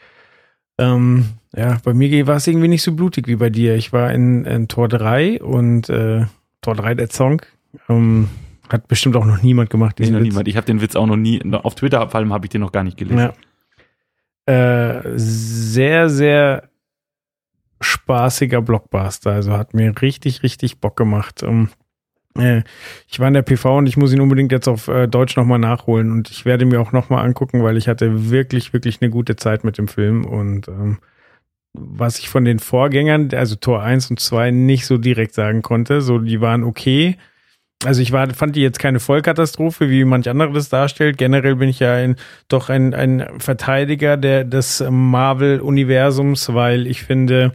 Ähm, 0.78 1.26
ja, 1.54 1.78
bei 1.84 1.94
mir 1.94 2.26
war 2.26 2.36
es 2.36 2.46
irgendwie 2.46 2.68
nicht 2.68 2.82
so 2.82 2.92
blutig 2.92 3.28
wie 3.28 3.36
bei 3.36 3.50
dir. 3.50 3.74
Ich 3.76 3.92
war 3.92 4.12
in, 4.12 4.44
in 4.44 4.68
Tor 4.68 4.88
3 4.88 5.42
und 5.42 5.88
äh, 5.88 6.24
Tor 6.62 6.74
3 6.74 6.94
der 6.94 7.08
Song. 7.10 7.42
Ähm, 7.88 8.28
Hat 8.68 8.88
bestimmt 8.88 9.16
auch 9.16 9.24
noch 9.24 9.42
niemand 9.42 9.70
gemacht. 9.70 9.98
Nee, 9.98 10.10
noch 10.10 10.18
Witz. 10.20 10.28
niemand. 10.28 10.48
Ich 10.48 10.56
habe 10.56 10.66
den 10.66 10.80
Witz 10.80 10.96
auch 10.96 11.06
noch 11.06 11.16
nie, 11.16 11.40
auf 11.52 11.74
Twitter 11.74 12.08
vor 12.08 12.18
allem 12.18 12.32
habe 12.32 12.46
ich 12.46 12.50
den 12.50 12.60
noch 12.60 12.72
gar 12.72 12.84
nicht 12.84 12.96
gelesen. 12.96 13.30
Ja. 14.46 14.98
Äh, 14.98 15.02
sehr, 15.16 16.08
sehr 16.08 16.68
spaßiger 17.80 18.62
Blockbuster. 18.62 19.32
Also 19.32 19.52
hat 19.52 19.74
mir 19.74 19.92
richtig, 20.00 20.42
richtig 20.42 20.80
Bock 20.80 20.96
gemacht. 20.96 21.42
Ähm, 21.42 21.68
äh, 22.36 22.62
ich 23.08 23.20
war 23.20 23.28
in 23.28 23.34
der 23.34 23.42
PV 23.42 23.78
und 23.78 23.86
ich 23.86 23.96
muss 23.96 24.12
ihn 24.12 24.20
unbedingt 24.20 24.52
jetzt 24.52 24.68
auf 24.68 24.88
äh, 24.88 25.06
Deutsch 25.06 25.36
nochmal 25.36 25.58
nachholen 25.58 26.12
und 26.12 26.30
ich 26.30 26.44
werde 26.44 26.64
mir 26.64 26.80
auch 26.80 26.92
nochmal 26.92 27.24
angucken, 27.24 27.62
weil 27.62 27.76
ich 27.76 27.88
hatte 27.88 28.30
wirklich, 28.30 28.72
wirklich 28.72 29.00
eine 29.00 29.10
gute 29.10 29.36
Zeit 29.36 29.64
mit 29.64 29.78
dem 29.78 29.88
Film 29.88 30.24
und 30.24 30.68
ähm, 30.68 30.98
was 31.78 32.18
ich 32.18 32.28
von 32.28 32.44
den 32.44 32.58
Vorgängern, 32.58 33.30
also 33.34 33.54
Tor 33.56 33.82
1 33.82 34.10
und 34.10 34.20
2, 34.20 34.50
nicht 34.50 34.86
so 34.86 34.96
direkt 34.96 35.34
sagen 35.34 35.60
konnte. 35.60 36.00
So, 36.00 36.18
die 36.18 36.40
waren 36.40 36.64
okay. 36.64 37.16
Also 37.84 38.00
ich 38.00 38.10
war, 38.10 38.28
fand 38.32 38.56
die 38.56 38.62
jetzt 38.62 38.78
keine 38.78 39.00
Vollkatastrophe, 39.00 39.90
wie 39.90 40.04
manch 40.04 40.28
andere 40.30 40.52
das 40.52 40.68
darstellt. 40.70 41.18
Generell 41.18 41.56
bin 41.56 41.68
ich 41.68 41.78
ja 41.80 41.92
ein, 41.94 42.16
doch 42.48 42.70
ein, 42.70 42.94
ein 42.94 43.26
Verteidiger 43.38 44.16
der, 44.16 44.44
des 44.44 44.82
Marvel-Universums, 44.88 46.52
weil 46.54 46.86
ich 46.86 47.02
finde, 47.02 47.52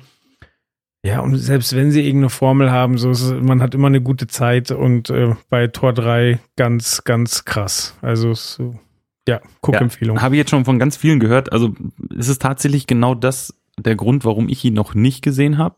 ja, 1.03 1.19
und 1.21 1.35
selbst 1.37 1.75
wenn 1.75 1.91
sie 1.91 2.05
irgendeine 2.05 2.29
Formel 2.29 2.71
haben, 2.71 2.97
so 2.97 3.09
es- 3.09 3.31
man 3.41 3.61
hat 3.61 3.73
immer 3.73 3.87
eine 3.87 4.01
gute 4.01 4.27
Zeit 4.27 4.71
und 4.71 5.09
äh, 5.09 5.33
bei 5.49 5.67
Tor 5.67 5.93
3 5.93 6.39
ganz, 6.55 7.03
ganz 7.03 7.43
krass. 7.45 7.97
Also 8.03 8.33
so, 8.35 8.75
ja, 9.27 9.41
Guckempfehlung. 9.61 10.21
Habe 10.21 10.35
ich 10.35 10.39
jetzt 10.39 10.51
schon 10.51 10.65
von 10.65 10.77
ganz 10.79 10.97
vielen 10.97 11.19
gehört. 11.19 11.51
Also 11.51 11.73
es 12.17 12.27
ist 12.29 12.41
tatsächlich 12.41 12.85
genau 12.87 13.15
das 13.15 13.53
der 13.79 13.95
Grund, 13.95 14.23
warum 14.25 14.47
ich 14.49 14.63
ihn 14.63 14.75
noch 14.75 14.93
nicht 14.93 15.23
gesehen 15.23 15.57
habe. 15.57 15.75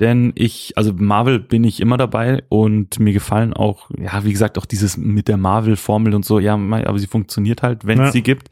Denn 0.00 0.32
ich, 0.36 0.74
also 0.76 0.92
Marvel 0.94 1.40
bin 1.40 1.64
ich 1.64 1.80
immer 1.80 1.96
dabei 1.96 2.44
und 2.48 3.00
mir 3.00 3.12
gefallen 3.12 3.52
auch, 3.52 3.90
ja, 3.98 4.24
wie 4.24 4.30
gesagt, 4.32 4.56
auch 4.56 4.66
dieses 4.66 4.96
mit 4.96 5.26
der 5.26 5.36
Marvel-Formel 5.36 6.14
und 6.14 6.24
so, 6.24 6.38
ja, 6.38 6.54
aber 6.54 6.98
sie 6.98 7.08
funktioniert 7.08 7.62
halt, 7.62 7.84
wenn 7.86 7.98
es 8.00 8.06
Ja. 8.06 8.12
sie 8.12 8.22
gibt. 8.22 8.48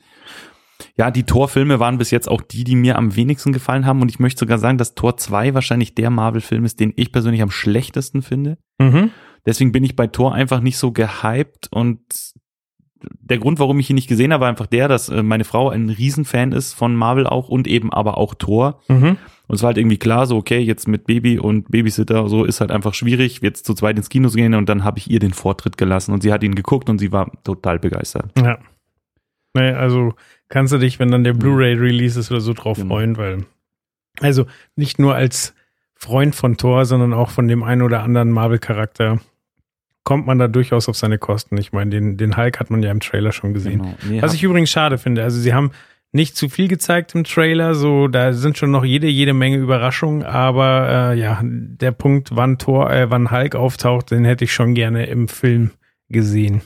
Ja, 0.98 1.10
die 1.10 1.22
Torfilme 1.22 1.78
waren 1.80 1.98
bis 1.98 2.10
jetzt 2.10 2.28
auch 2.28 2.42
die, 2.42 2.64
die 2.64 2.74
mir 2.76 2.96
am 2.98 3.16
wenigsten 3.16 3.52
gefallen 3.52 3.86
haben 3.86 4.02
und 4.02 4.10
ich 4.10 4.18
möchte 4.18 4.40
sogar 4.40 4.58
sagen, 4.58 4.76
dass 4.76 4.94
Tor 4.94 5.16
2 5.16 5.54
wahrscheinlich 5.54 5.94
der 5.94 6.10
Marvel-Film 6.10 6.64
ist, 6.64 6.80
den 6.80 6.92
ich 6.96 7.12
persönlich 7.12 7.42
am 7.42 7.50
schlechtesten 7.50 8.22
finde. 8.22 8.58
Mhm. 8.78 9.10
Deswegen 9.46 9.72
bin 9.72 9.84
ich 9.84 9.94
bei 9.94 10.08
Thor 10.08 10.34
einfach 10.34 10.60
nicht 10.60 10.76
so 10.78 10.90
gehypt 10.92 11.68
und 11.70 12.00
der 13.20 13.38
Grund, 13.38 13.58
warum 13.58 13.78
ich 13.78 13.88
ihn 13.90 13.94
nicht 13.94 14.08
gesehen 14.08 14.32
habe, 14.32 14.42
war 14.42 14.48
einfach 14.48 14.66
der, 14.66 14.88
dass 14.88 15.08
äh, 15.08 15.22
meine 15.22 15.44
Frau 15.44 15.68
ein 15.70 15.90
Riesenfan 15.90 16.52
ist 16.52 16.74
von 16.74 16.96
Marvel 16.96 17.26
auch 17.26 17.48
und 17.48 17.68
eben 17.68 17.92
aber 17.92 18.16
auch 18.18 18.34
Thor. 18.34 18.80
Mhm. 18.88 19.16
Und 19.48 19.54
es 19.56 19.62
war 19.62 19.68
halt 19.68 19.78
irgendwie 19.78 19.98
klar, 19.98 20.26
so 20.26 20.36
okay, 20.36 20.58
jetzt 20.58 20.88
mit 20.88 21.06
Baby 21.06 21.38
und 21.38 21.70
Babysitter, 21.70 22.28
so 22.28 22.44
ist 22.44 22.60
halt 22.60 22.70
einfach 22.70 22.94
schwierig, 22.94 23.40
jetzt 23.42 23.64
zu 23.64 23.74
zweit 23.74 23.96
ins 23.96 24.08
Kino 24.08 24.28
zu 24.28 24.36
gehen 24.36 24.54
und 24.54 24.68
dann 24.68 24.82
habe 24.82 24.98
ich 24.98 25.08
ihr 25.10 25.20
den 25.20 25.32
Vortritt 25.32 25.78
gelassen 25.78 26.12
und 26.12 26.22
sie 26.22 26.32
hat 26.32 26.42
ihn 26.42 26.54
geguckt 26.54 26.88
und 26.90 26.98
sie 26.98 27.12
war 27.12 27.30
total 27.44 27.78
begeistert. 27.78 28.30
Ja. 28.40 28.58
Nee, 29.54 29.70
also 29.70 30.14
kannst 30.48 30.72
du 30.72 30.78
dich, 30.78 30.98
wenn 30.98 31.10
dann 31.10 31.24
der 31.24 31.32
Blu-ray-Release 31.32 32.18
ist 32.18 32.30
oder 32.30 32.40
so 32.40 32.52
drauf 32.52 32.76
Genau. 32.76 32.94
freuen, 32.94 33.16
weil, 33.16 33.46
also 34.20 34.46
nicht 34.74 34.98
nur 34.98 35.14
als 35.14 35.54
Freund 35.94 36.34
von 36.34 36.56
Thor, 36.56 36.84
sondern 36.84 37.14
auch 37.14 37.30
von 37.30 37.48
dem 37.48 37.62
einen 37.62 37.82
oder 37.82 38.02
anderen 38.02 38.30
Marvel-Charakter 38.30 39.20
kommt 40.04 40.26
man 40.26 40.38
da 40.38 40.46
durchaus 40.46 40.88
auf 40.88 40.96
seine 40.96 41.18
Kosten. 41.18 41.56
Ich 41.56 41.72
meine, 41.72 41.90
den, 41.90 42.16
den 42.16 42.36
Hulk 42.36 42.60
hat 42.60 42.70
man 42.70 42.82
ja 42.82 42.90
im 42.90 43.00
Trailer 43.00 43.32
schon 43.32 43.54
gesehen. 43.54 43.78
Genau. 43.82 43.94
Nee, 44.08 44.22
Was 44.22 44.34
ich 44.34 44.42
übrigens 44.42 44.70
schade 44.70 44.98
finde. 44.98 45.22
Also 45.24 45.40
sie 45.40 45.52
haben 45.54 45.70
nicht 46.16 46.36
zu 46.36 46.48
viel 46.48 46.66
gezeigt 46.66 47.14
im 47.14 47.22
Trailer, 47.22 47.76
so 47.76 48.08
da 48.08 48.32
sind 48.32 48.58
schon 48.58 48.72
noch 48.72 48.84
jede 48.84 49.06
jede 49.06 49.34
Menge 49.34 49.58
Überraschungen, 49.58 50.24
aber 50.24 51.12
äh, 51.12 51.18
ja, 51.18 51.40
der 51.44 51.92
Punkt, 51.92 52.30
wann 52.32 52.58
Thor, 52.58 52.90
äh, 52.90 53.08
wann 53.10 53.30
Hulk 53.30 53.54
auftaucht, 53.54 54.10
den 54.10 54.24
hätte 54.24 54.44
ich 54.44 54.52
schon 54.52 54.74
gerne 54.74 55.06
im 55.06 55.28
Film 55.28 55.70
gesehen. 56.08 56.62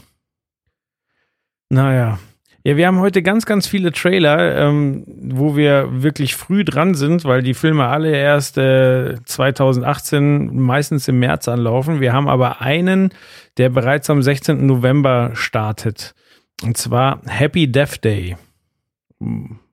Naja. 1.69 2.19
Ja, 2.63 2.77
wir 2.77 2.87
haben 2.87 2.99
heute 3.01 3.23
ganz, 3.23 3.47
ganz 3.47 3.67
viele 3.67 3.91
Trailer, 3.91 4.55
ähm, 4.57 5.05
wo 5.07 5.57
wir 5.57 6.03
wirklich 6.03 6.37
früh 6.37 6.63
dran 6.63 6.95
sind, 6.95 7.25
weil 7.25 7.43
die 7.43 7.55
Filme 7.55 7.87
alle 7.87 8.15
erst 8.15 8.59
äh, 8.59 9.17
2018 9.25 10.61
meistens 10.61 11.09
im 11.09 11.21
März 11.21 11.49
anlaufen. 11.49 12.01
Wir 12.01 12.13
haben 12.13 12.29
aber 12.29 12.61
einen, 12.61 13.15
der 13.57 13.71
bereits 13.71 14.11
am 14.11 14.23
16. 14.23 14.67
November 14.67 15.31
startet. 15.33 16.15
Und 16.63 16.77
zwar 16.77 17.23
Happy 17.27 17.73
Death 17.73 18.05
Day. 18.05 18.37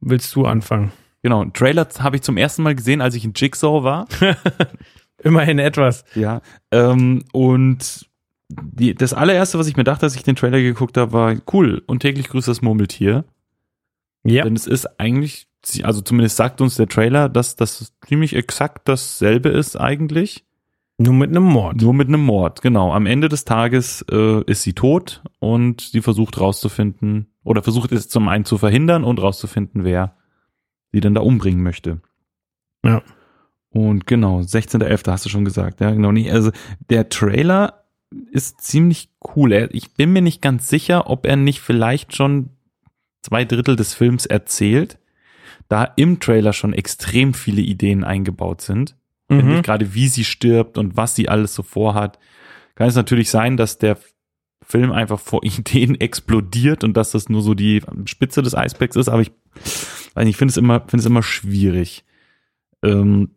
Willst 0.01 0.35
du 0.35 0.45
anfangen? 0.45 0.91
Genau, 1.23 1.41
einen 1.41 1.53
Trailer 1.53 1.87
habe 1.99 2.17
ich 2.17 2.21
zum 2.21 2.37
ersten 2.37 2.63
Mal 2.63 2.75
gesehen, 2.75 3.01
als 3.01 3.15
ich 3.15 3.25
in 3.25 3.33
Jigsaw 3.35 3.83
war. 3.83 4.07
Immerhin 5.23 5.59
etwas. 5.59 6.03
Ja. 6.15 6.41
Ähm, 6.71 7.23
und 7.33 8.07
die, 8.49 8.93
das 8.93 9.13
allererste, 9.13 9.57
was 9.57 9.67
ich 9.67 9.75
mir 9.75 9.83
dachte, 9.83 10.05
als 10.05 10.15
ich 10.15 10.23
den 10.23 10.35
Trailer 10.35 10.61
geguckt 10.61 10.97
habe, 10.97 11.13
war 11.13 11.35
cool. 11.53 11.81
Und 11.87 12.01
täglich 12.01 12.29
grüßt 12.29 12.47
das 12.47 12.61
Murmeltier. 12.61 13.25
Ja. 14.25 14.43
Denn 14.43 14.55
es 14.55 14.67
ist 14.67 14.99
eigentlich, 14.99 15.47
also 15.83 16.01
zumindest 16.01 16.37
sagt 16.37 16.61
uns 16.61 16.75
der 16.75 16.87
Trailer, 16.87 17.29
dass 17.29 17.55
das 17.55 17.93
ziemlich 18.05 18.35
exakt 18.35 18.87
dasselbe 18.87 19.49
ist 19.49 19.75
eigentlich. 19.75 20.45
Nur 20.97 21.13
mit 21.13 21.29
einem 21.29 21.43
Mord. 21.43 21.81
Nur 21.81 21.93
mit 21.93 22.07
einem 22.07 22.23
Mord, 22.23 22.61
genau. 22.61 22.91
Am 22.91 23.05
Ende 23.05 23.29
des 23.29 23.45
Tages 23.45 24.03
äh, 24.11 24.43
ist 24.45 24.63
sie 24.63 24.73
tot 24.73 25.21
und 25.39 25.81
sie 25.81 26.01
versucht 26.01 26.39
rauszufinden, 26.39 27.27
oder 27.47 27.63
versucht 27.63 27.93
es 27.93 28.09
zum 28.09 28.27
einen 28.27 28.45
zu 28.45 28.57
verhindern 28.57 29.03
und 29.03 29.21
rauszufinden, 29.21 29.83
wer 29.85 30.15
sie 30.91 30.99
denn 30.99 31.13
da 31.13 31.21
umbringen 31.21 31.63
möchte. 31.63 32.01
Ja. 32.83 33.01
Und 33.69 34.05
genau, 34.05 34.39
16.11. 34.39 35.09
hast 35.11 35.25
du 35.25 35.29
schon 35.29 35.45
gesagt, 35.45 35.79
ja, 35.79 35.91
genau. 35.91 36.11
Nee, 36.11 36.29
also 36.29 36.51
der 36.89 37.09
Trailer 37.09 37.85
ist 38.31 38.61
ziemlich 38.61 39.09
cool. 39.35 39.69
Ich 39.71 39.93
bin 39.93 40.11
mir 40.13 40.21
nicht 40.21 40.41
ganz 40.41 40.67
sicher, 40.67 41.09
ob 41.09 41.25
er 41.25 41.37
nicht 41.37 41.61
vielleicht 41.61 42.15
schon 42.15 42.49
zwei 43.21 43.45
Drittel 43.45 43.75
des 43.75 43.93
Films 43.93 44.25
erzählt, 44.25 44.99
da 45.69 45.83
im 45.83 46.19
Trailer 46.19 46.53
schon 46.53 46.73
extrem 46.73 47.33
viele 47.33 47.61
Ideen 47.61 48.03
eingebaut 48.03 48.61
sind. 48.61 48.95
Mhm. 49.29 49.61
gerade, 49.61 49.93
wie 49.93 50.07
sie 50.07 50.23
stirbt 50.23 50.77
und 50.77 50.95
was 50.95 51.15
sie 51.15 51.27
alles 51.27 51.53
so 51.53 51.61
vorhat. 51.61 52.17
Kann 52.75 52.87
es 52.87 52.95
natürlich 52.95 53.29
sein, 53.29 53.57
dass 53.57 53.77
der 53.77 53.97
Film 54.67 54.91
einfach 54.91 55.19
vor 55.19 55.43
Ideen 55.43 55.99
explodiert 55.99 56.83
und 56.83 56.95
dass 56.95 57.11
das 57.11 57.29
nur 57.29 57.41
so 57.41 57.53
die 57.53 57.81
Spitze 58.05 58.41
des 58.41 58.53
Eisbergs 58.53 58.97
ist, 58.97 59.07
aber 59.07 59.21
ich, 59.21 59.31
nicht, 60.15 60.27
ich 60.29 60.37
finde 60.37 60.51
es 60.51 60.57
immer, 60.57 60.81
finde 60.81 60.97
es 60.97 61.05
immer 61.05 61.23
schwierig. 61.23 62.03
Ähm, 62.83 63.29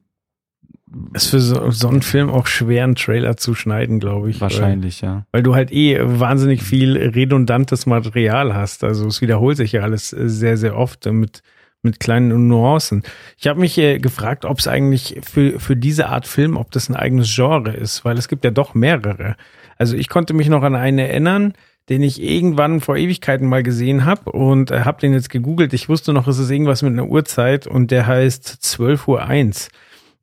Ist 1.15 1.29
für 1.29 1.39
so, 1.39 1.71
so 1.71 1.89
einen 1.89 2.03
Film 2.03 2.31
auch 2.31 2.49
schwer, 2.49 2.83
einen 2.83 2.97
Trailer 2.97 3.37
zu 3.37 3.55
schneiden, 3.55 4.01
glaube 4.01 4.29
ich. 4.31 4.41
wahrscheinlich, 4.41 5.03
ja. 5.03 5.15
Weil, 5.15 5.25
weil 5.33 5.43
du 5.45 5.55
halt 5.55 5.71
eh 5.71 5.99
wahnsinnig 6.03 6.65
viel 6.65 6.97
redundantes 6.97 7.87
Material 7.87 8.55
hast. 8.55 8.83
Also 8.83 9.07
es 9.07 9.21
wiederholt 9.21 9.57
sich 9.57 9.71
ja 9.73 9.83
alles 9.83 10.09
sehr, 10.11 10.57
sehr 10.57 10.77
oft 10.77 11.07
mit, 11.07 11.43
mit 11.83 12.01
kleinen 12.01 12.49
Nuancen. 12.49 13.05
Ich 13.39 13.47
habe 13.47 13.61
mich 13.61 13.79
äh, 13.79 14.01
gefragt, 14.01 14.45
ob 14.45 14.59
es 14.59 14.67
eigentlich 14.67 15.21
für, 15.23 15.61
für 15.61 15.77
diese 15.77 16.09
Art 16.09 16.27
Film, 16.27 16.57
ob 16.57 16.73
das 16.73 16.89
ein 16.89 16.97
eigenes 16.97 17.33
Genre 17.33 17.73
ist, 17.73 18.05
weil 18.05 18.19
es 18.19 18.27
gibt 18.27 18.45
ja 18.45 18.51
doch 18.51 18.75
mehrere. 18.75 19.37
Also 19.81 19.97
ich 19.97 20.11
konnte 20.11 20.35
mich 20.35 20.51
noch 20.51 20.63
an 20.63 20.75
einen 20.75 20.99
erinnern, 20.99 21.55
den 21.89 22.03
ich 22.03 22.23
irgendwann 22.23 22.83
vor 22.83 22.99
Ewigkeiten 22.99 23.47
mal 23.47 23.63
gesehen 23.63 24.05
habe 24.05 24.31
und 24.31 24.71
äh, 24.71 24.81
habe 24.81 25.01
den 25.01 25.15
jetzt 25.15 25.31
gegoogelt. 25.31 25.73
Ich 25.73 25.89
wusste 25.89 26.13
noch, 26.13 26.29
es 26.29 26.39
ist 26.39 26.51
irgendwas 26.51 26.83
mit 26.83 26.93
einer 26.93 27.09
Uhrzeit 27.09 27.67
und 27.67 27.91
der 27.91 28.07
heißt 28.07 28.47
12 28.47 29.09
Uhr 29.09 29.23
1. 29.23 29.71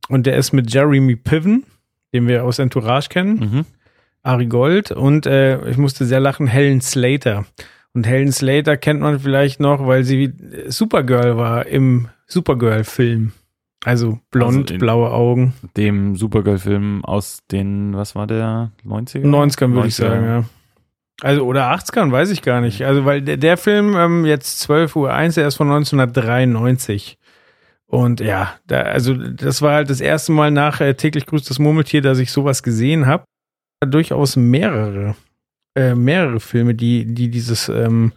Und 0.09 0.27
der 0.27 0.37
ist 0.37 0.53
mit 0.53 0.71
Jeremy 0.71 1.15
Piven, 1.15 1.63
den 2.13 2.27
wir 2.27 2.43
aus 2.43 2.59
Entourage 2.59 3.09
kennen. 3.09 3.39
Mhm. 3.39 3.65
Ari 4.21 4.45
Gold 4.45 4.91
und 4.91 5.25
äh, 5.25 5.67
ich 5.67 5.77
musste 5.77 6.05
sehr 6.05 6.19
lachen, 6.19 6.45
Helen 6.45 6.81
Slater. 6.81 7.47
Und 7.95 8.05
Helen 8.05 8.31
Slater 8.31 8.77
kennt 8.77 9.01
man 9.01 9.19
vielleicht 9.19 9.59
noch, 9.59 9.87
weil 9.87 10.03
sie 10.03 10.33
Supergirl 10.67 11.35
war 11.35 11.65
im 11.65 12.09
Supergirl-Film. 12.27 13.31
Also 13.85 14.19
blond, 14.31 14.71
Also 14.71 14.79
blaue 14.79 15.11
Augen. 15.11 15.53
Dem 15.75 16.15
Supergirl-Film 16.15 17.05
aus 17.05 17.39
den, 17.51 17.95
was 17.95 18.15
war 18.15 18.27
der, 18.27 18.71
90er? 18.85 19.23
90ern 19.23 19.73
würde 19.73 19.87
ich 19.87 19.95
90er. 19.95 19.97
sagen, 19.97 20.25
ja. 20.25 20.43
Also, 21.21 21.43
oder 21.45 21.71
80ern, 21.73 22.11
weiß 22.11 22.29
ich 22.29 22.41
gar 22.43 22.61
nicht. 22.61 22.83
Also, 22.83 23.05
weil 23.05 23.21
der, 23.21 23.37
der 23.37 23.57
Film 23.57 23.95
ähm, 23.95 24.25
jetzt 24.25 24.59
12 24.59 24.95
Uhr 24.95 25.13
1, 25.13 25.35
der 25.35 25.47
ist 25.47 25.55
von 25.55 25.67
1993. 25.67 27.17
Und 27.87 28.19
ja, 28.19 28.53
da, 28.67 28.81
also 28.81 29.13
das 29.13 29.61
war 29.61 29.73
halt 29.73 29.89
das 29.89 30.01
erste 30.01 30.31
Mal 30.33 30.51
nach 30.51 30.81
äh, 30.81 30.93
täglich 30.93 31.25
grüßt 31.25 31.49
das 31.49 31.57
Murmeltier, 31.57 32.01
dass 32.01 32.19
ich 32.19 32.31
sowas 32.31 32.61
gesehen 32.61 33.05
habe. 33.05 33.23
Durchaus 33.85 34.35
mehrere, 34.35 35.15
äh, 35.75 35.95
mehrere 35.95 36.39
Filme, 36.39 36.75
die, 36.75 37.05
die 37.05 37.29
dieses 37.29 37.69
ähm, 37.69 38.11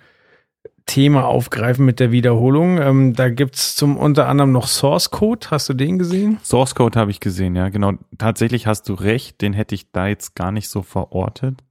Thema 0.86 1.26
aufgreifen 1.26 1.84
mit 1.84 2.00
der 2.00 2.12
Wiederholung. 2.12 2.78
Ähm, 2.78 3.14
da 3.14 3.28
gibt's 3.28 3.76
zum 3.76 3.96
unter 3.96 4.28
anderem 4.28 4.52
noch 4.52 4.66
Source 4.66 5.10
Code. 5.10 5.46
Hast 5.50 5.68
du 5.68 5.74
den 5.74 5.98
gesehen? 5.98 6.38
Source 6.42 6.74
Code 6.74 6.98
habe 6.98 7.10
ich 7.10 7.20
gesehen, 7.20 7.56
ja, 7.56 7.68
genau. 7.68 7.92
Tatsächlich 8.18 8.66
hast 8.66 8.88
du 8.88 8.94
recht, 8.94 9.40
den 9.40 9.52
hätte 9.52 9.74
ich 9.74 9.90
da 9.92 10.06
jetzt 10.08 10.34
gar 10.34 10.52
nicht 10.52 10.68
so 10.68 10.82
verortet. 10.82 11.62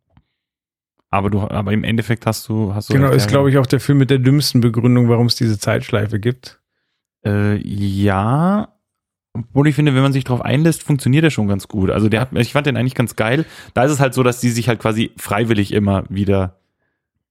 Aber 1.11 1.29
du, 1.29 1.41
aber 1.41 1.73
im 1.73 1.83
Endeffekt 1.83 2.25
hast 2.25 2.47
du, 2.49 2.73
hast 2.75 2.89
du 2.89 2.93
genau, 2.93 3.09
ist 3.09 3.27
glaube 3.27 3.49
ich 3.49 3.57
auch 3.57 3.65
der 3.65 3.79
Film 3.79 3.97
mit 3.97 4.09
der 4.11 4.19
dümmsten 4.19 4.61
Begründung, 4.61 5.09
warum 5.09 5.25
es 5.25 5.35
diese 5.35 5.57
Zeitschleife 5.57 6.19
gibt. 6.19 6.61
Äh, 7.25 7.55
ja, 7.55 8.69
Obwohl 9.33 9.67
ich 9.67 9.75
finde, 9.75 9.93
wenn 9.95 10.01
man 10.01 10.13
sich 10.13 10.23
drauf 10.23 10.41
einlässt, 10.41 10.83
funktioniert 10.83 11.23
er 11.23 11.31
schon 11.31 11.47
ganz 11.47 11.67
gut. 11.67 11.89
Also 11.91 12.09
der 12.09 12.21
hat, 12.21 12.29
ich 12.33 12.53
fand 12.53 12.67
den 12.67 12.77
eigentlich 12.77 12.95
ganz 12.95 13.15
geil. 13.15 13.45
Da 13.73 13.83
ist 13.83 13.91
es 13.91 13.99
halt 13.99 14.13
so, 14.13 14.23
dass 14.23 14.39
die 14.39 14.49
sich 14.49 14.67
halt 14.67 14.79
quasi 14.79 15.11
freiwillig 15.17 15.71
immer 15.73 16.03
wieder 16.09 16.59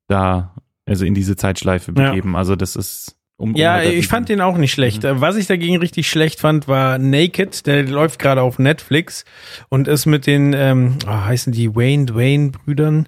da, 0.06 0.54
also 0.88 1.04
in 1.04 1.14
diese 1.14 1.36
Zeitschleife 1.36 1.92
Ja. 1.96 2.10
begeben. 2.10 2.34
Also 2.36 2.56
das 2.56 2.74
ist 2.76 3.16
um. 3.36 3.54
Ja, 3.54 3.74
halt 3.74 3.92
ich 3.92 4.08
fand 4.08 4.28
den 4.28 4.40
auch 4.40 4.56
nicht 4.56 4.72
schlecht. 4.72 5.04
Äh, 5.04 5.20
Was 5.20 5.36
ich 5.36 5.46
dagegen 5.46 5.76
richtig 5.76 6.08
schlecht 6.10 6.40
fand, 6.40 6.66
war 6.68 6.98
Naked. 6.98 7.66
Der 7.66 7.84
läuft 7.84 8.18
gerade 8.18 8.42
auf 8.42 8.58
Netflix 8.58 9.24
und 9.68 9.86
ist 9.88 10.06
mit 10.06 10.26
den, 10.26 10.52
ähm, 10.54 10.96
oh, 11.06 11.10
heißen 11.10 11.52
die 11.52 11.74
Wayne 11.76 12.06
Dwayne 12.06 12.50
Brüdern, 12.50 13.06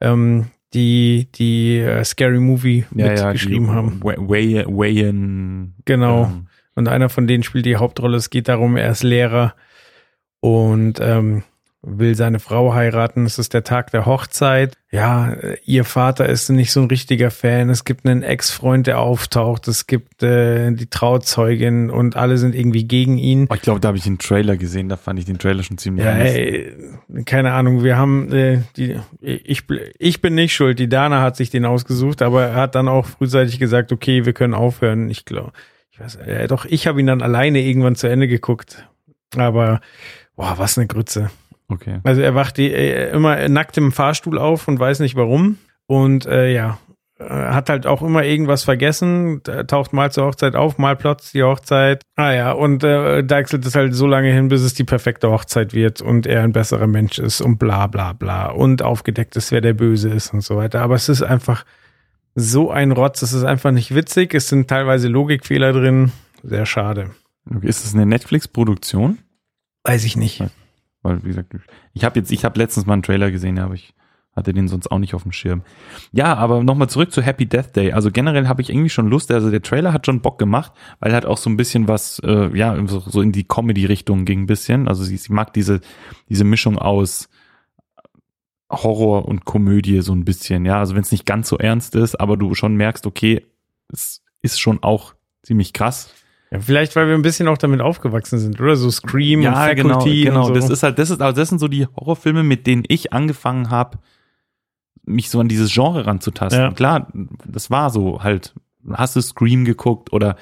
ähm, 0.00 0.46
die 0.74 1.28
die 1.34 1.78
äh, 1.78 2.04
Scary 2.04 2.40
Movie 2.40 2.84
ja, 2.94 3.06
ja, 3.06 3.24
mitgeschrieben 3.24 3.66
die 3.66 3.72
haben. 3.72 4.00
Way, 4.04 4.16
Way, 4.18 4.64
Wayan, 4.66 5.74
Genau. 5.84 6.24
ähm, 6.26 6.46
Und 6.76 6.88
einer 6.88 7.08
von 7.08 7.26
denen 7.26 7.42
spielt 7.42 7.66
die 7.66 7.76
Hauptrolle. 7.76 8.16
Es 8.16 8.30
geht 8.30 8.48
darum, 8.48 8.76
er 8.76 8.90
ist 8.90 9.02
Lehrer 9.02 9.54
und 10.40 10.94
ähm, 11.00 11.42
will 11.82 12.14
seine 12.14 12.40
Frau 12.40 12.74
heiraten. 12.74 13.24
Es 13.24 13.38
ist 13.38 13.54
der 13.54 13.64
Tag 13.64 13.90
der 13.90 14.04
Hochzeit. 14.04 14.76
Ja, 14.90 15.32
äh, 15.32 15.56
ihr 15.64 15.84
Vater 15.84 16.28
ist 16.28 16.50
nicht 16.50 16.72
so 16.72 16.80
ein 16.80 16.88
richtiger 16.88 17.30
Fan. 17.30 17.70
Es 17.70 17.84
gibt 17.84 18.04
einen 18.06 18.22
Ex-Freund, 18.22 18.86
der 18.86 18.98
auftaucht. 18.98 19.66
Es 19.66 19.86
gibt 19.86 20.22
äh, 20.22 20.72
die 20.72 20.90
Trauzeugin 20.90 21.88
und 21.88 22.16
alle 22.16 22.36
sind 22.36 22.54
irgendwie 22.54 22.84
gegen 22.84 23.16
ihn. 23.16 23.46
Oh, 23.48 23.54
ich 23.54 23.62
glaube, 23.62 23.80
da 23.80 23.88
habe 23.88 23.98
ich 23.98 24.04
den 24.04 24.18
Trailer 24.18 24.58
gesehen, 24.58 24.88
da 24.90 24.96
fand 24.96 25.18
ich 25.18 25.24
den 25.24 25.38
Trailer 25.38 25.62
schon 25.62 25.78
ziemlich 25.78 26.04
Ja, 26.04 26.14
nice. 26.14 26.34
ey, 26.34 26.74
keine 27.24 27.52
Ahnung, 27.52 27.82
wir 27.82 27.96
haben 27.96 28.30
äh, 28.32 28.62
die 28.76 28.96
ich 29.20 29.62
ich 29.98 30.20
bin 30.20 30.34
nicht 30.34 30.54
schuld, 30.54 30.78
die 30.78 30.88
Dana 30.88 31.22
hat 31.22 31.36
sich 31.36 31.48
den 31.50 31.64
ausgesucht, 31.64 32.20
aber 32.20 32.42
er 32.46 32.54
hat 32.56 32.74
dann 32.74 32.88
auch 32.88 33.06
frühzeitig 33.06 33.58
gesagt, 33.58 33.90
okay, 33.90 34.26
wir 34.26 34.34
können 34.34 34.54
aufhören. 34.54 35.08
Ich 35.08 35.24
glaube, 35.24 35.52
ich 35.92 36.00
weiß, 36.00 36.16
äh, 36.16 36.46
doch 36.46 36.66
ich 36.66 36.86
habe 36.86 37.00
ihn 37.00 37.06
dann 37.06 37.22
alleine 37.22 37.60
irgendwann 37.60 37.96
zu 37.96 38.06
Ende 38.06 38.28
geguckt. 38.28 38.86
Aber 39.36 39.80
boah, 40.36 40.54
was 40.58 40.76
eine 40.76 40.86
Grütze. 40.86 41.30
Okay. 41.70 42.00
Also 42.02 42.20
er 42.20 42.34
wacht 42.34 42.56
die, 42.56 42.72
äh, 42.72 43.10
immer 43.12 43.48
nackt 43.48 43.78
im 43.78 43.92
Fahrstuhl 43.92 44.38
auf 44.38 44.68
und 44.68 44.78
weiß 44.78 45.00
nicht 45.00 45.16
warum 45.16 45.58
und 45.86 46.26
äh, 46.26 46.52
ja, 46.52 46.78
äh, 47.18 47.24
hat 47.24 47.68
halt 47.68 47.86
auch 47.86 48.02
immer 48.02 48.24
irgendwas 48.24 48.64
vergessen, 48.64 49.42
taucht 49.66 49.92
mal 49.92 50.10
zur 50.10 50.26
Hochzeit 50.26 50.56
auf, 50.56 50.78
mal 50.78 50.96
plotzt 50.96 51.34
die 51.34 51.42
Hochzeit. 51.42 52.02
Ah 52.16 52.32
ja, 52.32 52.52
und 52.52 52.82
äh, 52.82 53.22
deichselt 53.22 53.64
es 53.66 53.74
halt 53.74 53.94
so 53.94 54.06
lange 54.06 54.32
hin, 54.32 54.48
bis 54.48 54.62
es 54.62 54.74
die 54.74 54.84
perfekte 54.84 55.30
Hochzeit 55.30 55.74
wird 55.74 56.02
und 56.02 56.26
er 56.26 56.42
ein 56.42 56.52
besserer 56.52 56.86
Mensch 56.86 57.18
ist 57.18 57.40
und 57.40 57.58
bla 57.58 57.86
bla 57.86 58.14
bla 58.14 58.50
und 58.50 58.82
aufgedeckt 58.82 59.36
ist, 59.36 59.52
wer 59.52 59.60
der 59.60 59.74
Böse 59.74 60.08
ist 60.08 60.32
und 60.32 60.40
so 60.40 60.56
weiter. 60.56 60.82
Aber 60.82 60.94
es 60.94 61.08
ist 61.08 61.22
einfach 61.22 61.64
so 62.34 62.70
ein 62.70 62.92
Rotz, 62.92 63.22
es 63.22 63.32
ist 63.32 63.44
einfach 63.44 63.70
nicht 63.70 63.94
witzig, 63.94 64.34
es 64.34 64.48
sind 64.48 64.68
teilweise 64.68 65.08
Logikfehler 65.08 65.72
drin, 65.72 66.12
sehr 66.42 66.66
schade. 66.66 67.10
okay. 67.48 67.66
Ist 67.68 67.84
das 67.84 67.94
eine 67.94 68.06
Netflix-Produktion? 68.06 69.18
Weiß 69.84 70.04
ich 70.04 70.16
nicht. 70.16 70.42
Weil, 71.02 71.22
wie 71.22 71.28
gesagt, 71.28 71.54
ich 71.94 72.04
habe 72.04 72.18
jetzt, 72.18 72.30
ich 72.30 72.44
habe 72.44 72.58
letztens 72.58 72.86
mal 72.86 72.94
einen 72.94 73.02
Trailer 73.02 73.30
gesehen, 73.30 73.58
aber 73.58 73.74
ich 73.74 73.94
hatte 74.36 74.52
den 74.52 74.68
sonst 74.68 74.90
auch 74.90 74.98
nicht 74.98 75.14
auf 75.14 75.24
dem 75.24 75.32
Schirm. 75.32 75.62
Ja, 76.12 76.34
aber 76.34 76.62
nochmal 76.62 76.88
zurück 76.88 77.12
zu 77.12 77.22
Happy 77.22 77.46
Death 77.46 77.74
Day. 77.74 77.92
Also 77.92 78.10
generell 78.10 78.46
habe 78.46 78.62
ich 78.62 78.70
irgendwie 78.70 78.88
schon 78.88 79.08
Lust, 79.08 79.30
also 79.30 79.50
der 79.50 79.62
Trailer 79.62 79.92
hat 79.92 80.06
schon 80.06 80.20
Bock 80.20 80.38
gemacht, 80.38 80.72
weil 81.00 81.12
halt 81.12 81.26
auch 81.26 81.36
so 81.36 81.50
ein 81.50 81.56
bisschen 81.56 81.88
was, 81.88 82.20
äh, 82.20 82.56
ja, 82.56 82.76
so, 82.86 83.00
so 83.00 83.22
in 83.22 83.32
die 83.32 83.44
Comedy-Richtung 83.44 84.24
ging 84.24 84.42
ein 84.42 84.46
bisschen. 84.46 84.88
Also 84.88 85.02
sie, 85.04 85.16
sie 85.16 85.32
mag 85.32 85.52
diese, 85.52 85.80
diese 86.28 86.44
Mischung 86.44 86.78
aus 86.78 87.28
Horror 88.70 89.26
und 89.26 89.44
Komödie 89.44 90.00
so 90.00 90.12
ein 90.12 90.24
bisschen, 90.24 90.64
ja. 90.64 90.78
Also 90.78 90.94
wenn 90.94 91.02
es 91.02 91.12
nicht 91.12 91.26
ganz 91.26 91.48
so 91.48 91.58
ernst 91.58 91.96
ist, 91.96 92.14
aber 92.20 92.36
du 92.36 92.54
schon 92.54 92.76
merkst, 92.76 93.06
okay, 93.06 93.46
es 93.92 94.22
ist 94.42 94.60
schon 94.60 94.82
auch 94.82 95.14
ziemlich 95.42 95.72
krass, 95.72 96.14
Ja, 96.50 96.58
vielleicht, 96.58 96.96
weil 96.96 97.06
wir 97.06 97.14
ein 97.14 97.22
bisschen 97.22 97.46
auch 97.46 97.58
damit 97.58 97.80
aufgewachsen 97.80 98.38
sind, 98.38 98.60
oder? 98.60 98.74
So 98.74 98.90
Scream 98.90 99.40
und 99.46 99.54
Faculty 99.54 100.24
genau, 100.24 100.42
genau. 100.42 100.44
so. 100.46 100.54
Das 100.54 100.68
ist 100.68 100.82
halt, 100.82 100.98
das 100.98 101.10
ist, 101.10 101.22
also 101.22 101.38
das 101.38 101.48
sind 101.48 101.58
so 101.58 101.68
die 101.68 101.86
Horrorfilme, 101.86 102.42
mit 102.42 102.66
denen 102.66 102.82
ich 102.88 103.12
angefangen 103.12 103.70
habe, 103.70 103.98
mich 105.04 105.30
so 105.30 105.40
an 105.40 105.48
dieses 105.48 105.72
Genre 105.72 106.06
ranzutasten. 106.06 106.60
Ja. 106.60 106.72
Klar, 106.72 107.08
das 107.46 107.70
war 107.70 107.90
so 107.90 108.22
halt. 108.22 108.54
Hast 108.92 109.14
du 109.14 109.20
Scream 109.20 109.64
geguckt 109.64 110.12
oder 110.12 110.36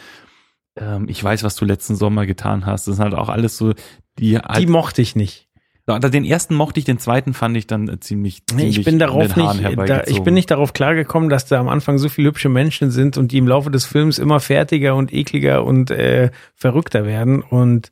ähm, 0.77 1.09
ich 1.09 1.23
weiß, 1.23 1.43
was 1.43 1.57
du 1.57 1.65
letzten 1.65 1.97
Sommer 1.97 2.25
getan 2.25 2.67
hast. 2.67 2.87
Das 2.87 2.97
sind 2.97 3.05
halt 3.05 3.15
auch 3.15 3.29
alles 3.29 3.57
so 3.57 3.75
die. 4.19 4.39
Halt, 4.39 4.59
die 4.59 4.67
mochte 4.67 5.03
ich 5.03 5.17
nicht. 5.17 5.48
Den 5.97 6.25
ersten 6.25 6.55
mochte 6.55 6.79
ich, 6.81 6.85
den 6.85 6.99
zweiten 6.99 7.33
fand 7.35 7.57
ich 7.57 7.67
dann 7.67 7.89
äh, 7.89 8.01
ziemlich. 8.01 8.43
Ich 8.51 8.57
ziemlich 8.57 8.85
bin 8.85 8.99
darauf 8.99 9.35
nicht, 9.37 9.79
da, 9.89 10.05
ich 10.07 10.21
bin 10.21 10.35
nicht 10.35 10.51
darauf 10.51 10.73
klargekommen, 10.73 11.29
dass 11.29 11.47
da 11.47 11.59
am 11.59 11.69
Anfang 11.69 11.99
so 11.99 12.09
viele 12.09 12.29
hübsche 12.29 12.49
Menschen 12.49 12.91
sind 12.91 13.17
und 13.17 13.33
die 13.33 13.39
im 13.39 13.49
Laufe 13.49 13.71
des 13.71 13.87
Films 13.87 14.19
immer 14.19 14.41
fertiger 14.41 14.95
und 14.95 15.13
ekliger 15.13 15.65
und 15.65 15.91
äh, 15.91 16.31
verrückter 16.55 17.07
werden. 17.07 17.41
Und 17.43 17.91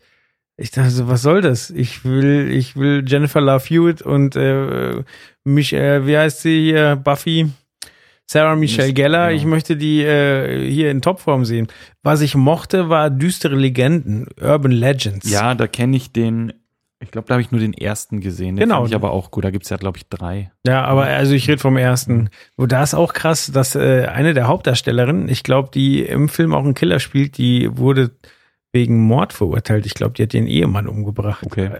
ich 0.56 0.70
dachte 0.70 0.90
so, 0.90 1.08
was 1.08 1.22
soll 1.22 1.40
das? 1.40 1.70
Ich 1.70 2.04
will, 2.04 2.50
ich 2.50 2.76
will 2.76 3.04
Jennifer 3.06 3.40
Love 3.40 3.64
Hewitt 3.64 4.02
und 4.02 4.36
äh, 4.36 5.02
mich, 5.44 5.72
äh, 5.72 6.06
wie 6.06 6.16
heißt 6.18 6.42
sie 6.42 6.64
hier, 6.64 6.96
Buffy? 6.96 7.50
Sarah 8.28 8.56
Michelle 8.56 8.92
Geller, 8.92 9.28
genau. 9.28 9.40
ich 9.40 9.46
möchte 9.46 9.76
die 9.76 10.02
äh, 10.02 10.68
hier 10.68 10.90
in 10.90 11.00
Topform 11.00 11.44
sehen. 11.44 11.68
Was 12.02 12.20
ich 12.22 12.34
mochte, 12.34 12.88
war 12.88 13.08
düstere 13.08 13.54
Legenden, 13.54 14.26
Urban 14.40 14.72
Legends. 14.72 15.30
Ja, 15.30 15.54
da 15.54 15.68
kenne 15.68 15.96
ich 15.96 16.10
den. 16.10 16.52
Ich 17.06 17.12
glaube, 17.12 17.26
da 17.28 17.34
habe 17.34 17.40
ich 17.42 17.50
nur 17.50 17.60
den 17.60 17.72
ersten 17.72 18.20
gesehen. 18.20 18.56
Den 18.56 18.64
Genau. 18.64 18.76
Fand 18.80 18.88
ich 18.88 18.94
aber 18.94 19.12
auch 19.12 19.30
gut. 19.30 19.44
Da 19.44 19.50
gibt's 19.50 19.70
ja, 19.70 19.76
glaube 19.78 19.96
ich, 19.96 20.08
drei. 20.08 20.52
Ja, 20.66 20.84
aber 20.84 21.04
also 21.06 21.32
ich 21.32 21.48
rede 21.48 21.58
vom 21.60 21.76
ersten. 21.76 22.28
Wo 22.56 22.66
da 22.66 22.82
ist 22.82 22.94
auch 22.94 23.12
krass, 23.14 23.50
dass 23.52 23.74
äh, 23.74 24.06
eine 24.12 24.34
der 24.34 24.46
Hauptdarstellerinnen, 24.48 25.28
ich 25.28 25.42
glaube, 25.42 25.70
die 25.72 26.02
im 26.02 26.28
Film 26.28 26.52
auch 26.54 26.64
einen 26.64 26.74
Killer 26.74 27.00
spielt, 27.00 27.38
die 27.38 27.68
wurde 27.78 28.10
wegen 28.72 28.98
Mord 29.00 29.32
verurteilt. 29.32 29.86
Ich 29.86 29.94
glaube, 29.94 30.12
die 30.14 30.22
hat 30.24 30.34
ihren 30.34 30.46
Ehemann 30.46 30.86
umgebracht. 30.88 31.42
Okay. 31.46 31.70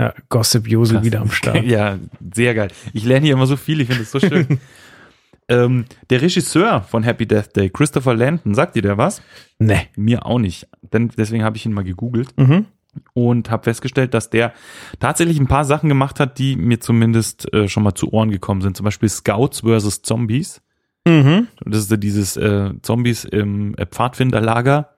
Ja, 0.00 0.14
Gossip 0.28 0.66
Josel 0.68 0.96
Krass. 0.98 1.04
wieder 1.06 1.20
am 1.20 1.30
Start. 1.30 1.62
Ja, 1.64 1.98
sehr 2.34 2.54
geil. 2.54 2.68
Ich 2.92 3.04
lerne 3.04 3.26
hier 3.26 3.34
immer 3.34 3.46
so 3.46 3.56
viel, 3.56 3.80
ich 3.80 3.88
finde 3.88 4.02
es 4.02 4.10
so 4.10 4.20
schön. 4.20 4.58
ähm, 5.48 5.84
der 6.08 6.22
Regisseur 6.22 6.82
von 6.82 7.02
Happy 7.02 7.26
Death 7.26 7.54
Day, 7.56 7.68
Christopher 7.70 8.14
Landon, 8.14 8.54
sagt 8.54 8.76
dir 8.76 8.82
der 8.82 8.96
was? 8.98 9.20
Nee. 9.58 9.88
Mir 9.96 10.24
auch 10.24 10.38
nicht. 10.38 10.68
Denn 10.80 11.10
deswegen 11.18 11.44
habe 11.44 11.56
ich 11.56 11.66
ihn 11.66 11.72
mal 11.72 11.84
gegoogelt 11.84 12.28
Mhm. 12.38 12.66
Und 13.14 13.50
habe 13.50 13.64
festgestellt, 13.64 14.14
dass 14.14 14.30
der 14.30 14.52
tatsächlich 14.98 15.38
ein 15.38 15.46
paar 15.46 15.64
Sachen 15.64 15.88
gemacht 15.88 16.20
hat, 16.20 16.38
die 16.38 16.56
mir 16.56 16.80
zumindest 16.80 17.52
äh, 17.52 17.68
schon 17.68 17.82
mal 17.82 17.94
zu 17.94 18.12
Ohren 18.12 18.30
gekommen 18.30 18.60
sind. 18.60 18.76
Zum 18.76 18.84
Beispiel 18.84 19.08
Scouts 19.08 19.60
vs. 19.60 20.02
Zombies. 20.02 20.62
Mhm. 21.06 21.48
Das 21.64 21.80
ist 21.80 21.90
ja 21.90 21.96
dieses 21.96 22.36
äh, 22.36 22.72
Zombies 22.82 23.24
im 23.24 23.74
äh, 23.76 23.86
Pfadfinderlager. 23.86 24.96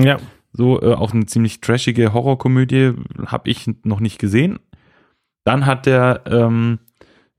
Ja. 0.00 0.18
So, 0.52 0.80
äh, 0.80 0.94
auch 0.94 1.12
eine 1.12 1.26
ziemlich 1.26 1.60
trashige 1.60 2.12
Horrorkomödie, 2.12 2.92
habe 3.26 3.50
ich 3.50 3.68
noch 3.82 4.00
nicht 4.00 4.18
gesehen. 4.18 4.60
Dann 5.44 5.66
hat 5.66 5.86
der 5.86 6.22
ähm, 6.26 6.78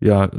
ja 0.05 0.29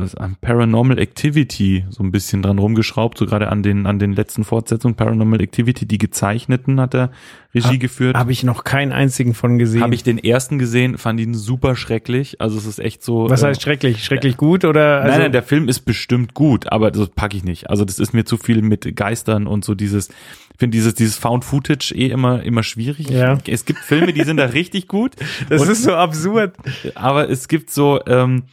Paranormal 0.40 0.98
Activity 0.98 1.85
so 1.90 2.02
ein 2.02 2.12
bisschen 2.12 2.42
dran 2.42 2.59
rumgeschraubt, 2.59 3.18
so 3.18 3.26
gerade 3.26 3.48
an 3.48 3.62
den 3.62 3.87
an 3.87 3.98
den 3.98 4.12
letzten 4.12 4.44
Fortsetzungen 4.44 4.94
Paranormal 4.94 5.40
Activity, 5.40 5.87
die 5.87 5.98
gezeichneten 5.98 6.81
hat 6.81 6.94
er 6.94 7.11
Regie 7.55 7.68
Ha- 7.68 7.76
geführt. 7.76 8.16
Habe 8.16 8.33
ich 8.33 8.44
noch 8.44 8.64
keinen 8.64 8.92
einzigen 8.92 9.35
von 9.35 9.59
gesehen. 9.59 9.83
Habe 9.83 9.94
ich 9.94 10.02
den 10.02 10.18
ersten 10.18 10.59
gesehen, 10.59 10.98
fand 10.98 11.18
ihn 11.20 11.35
super 11.35 11.74
schrecklich. 11.74 12.40
Also 12.40 12.59
es 12.59 12.66
ist 12.66 12.79
echt 12.79 13.02
so. 13.02 13.29
Was 13.31 13.42
äh, 13.42 13.46
heißt 13.48 13.62
schrecklich? 13.62 14.05
Schrecklich 14.05 14.37
gut 14.37 14.64
oder? 14.64 15.00
Also, 15.00 15.11
nein, 15.12 15.20
nein, 15.22 15.33
der 15.33 15.42
Film 15.42 15.68
ist 15.68 15.81
bestimmt 15.81 16.35
gut, 16.35 16.70
aber 16.70 16.90
das 16.90 17.09
packe 17.09 17.37
ich 17.37 17.44
nicht. 17.44 17.68
Also 17.70 17.85
das 17.85 17.98
ist 17.98 18.12
mir 18.14 18.24
zu 18.24 18.37
viel 18.37 18.62
mit 18.62 18.94
Geistern 18.96 19.46
und 19.46 19.64
so 19.64 19.74
dieses, 19.74 20.09
ich 20.09 20.59
finde 20.59 20.76
dieses, 20.76 20.94
dieses 20.94 21.16
Found 21.16 21.44
Footage 21.44 21.92
eh 21.94 22.09
immer, 22.09 22.42
immer 22.42 22.62
schwierig. 22.62 23.11
Ja. 23.11 23.38
Es 23.46 23.64
gibt 23.64 23.81
Filme, 23.81 24.12
die 24.12 24.22
sind 24.22 24.37
da 24.37 24.44
richtig 24.46 24.87
gut, 24.87 25.12
das 25.48 25.62
und- 25.62 25.70
ist 25.70 25.83
so 25.83 25.94
absurd. 25.94 26.55
aber 26.94 27.29
es 27.29 27.48
gibt 27.48 27.70
so, 27.70 28.00
ähm, 28.07 28.44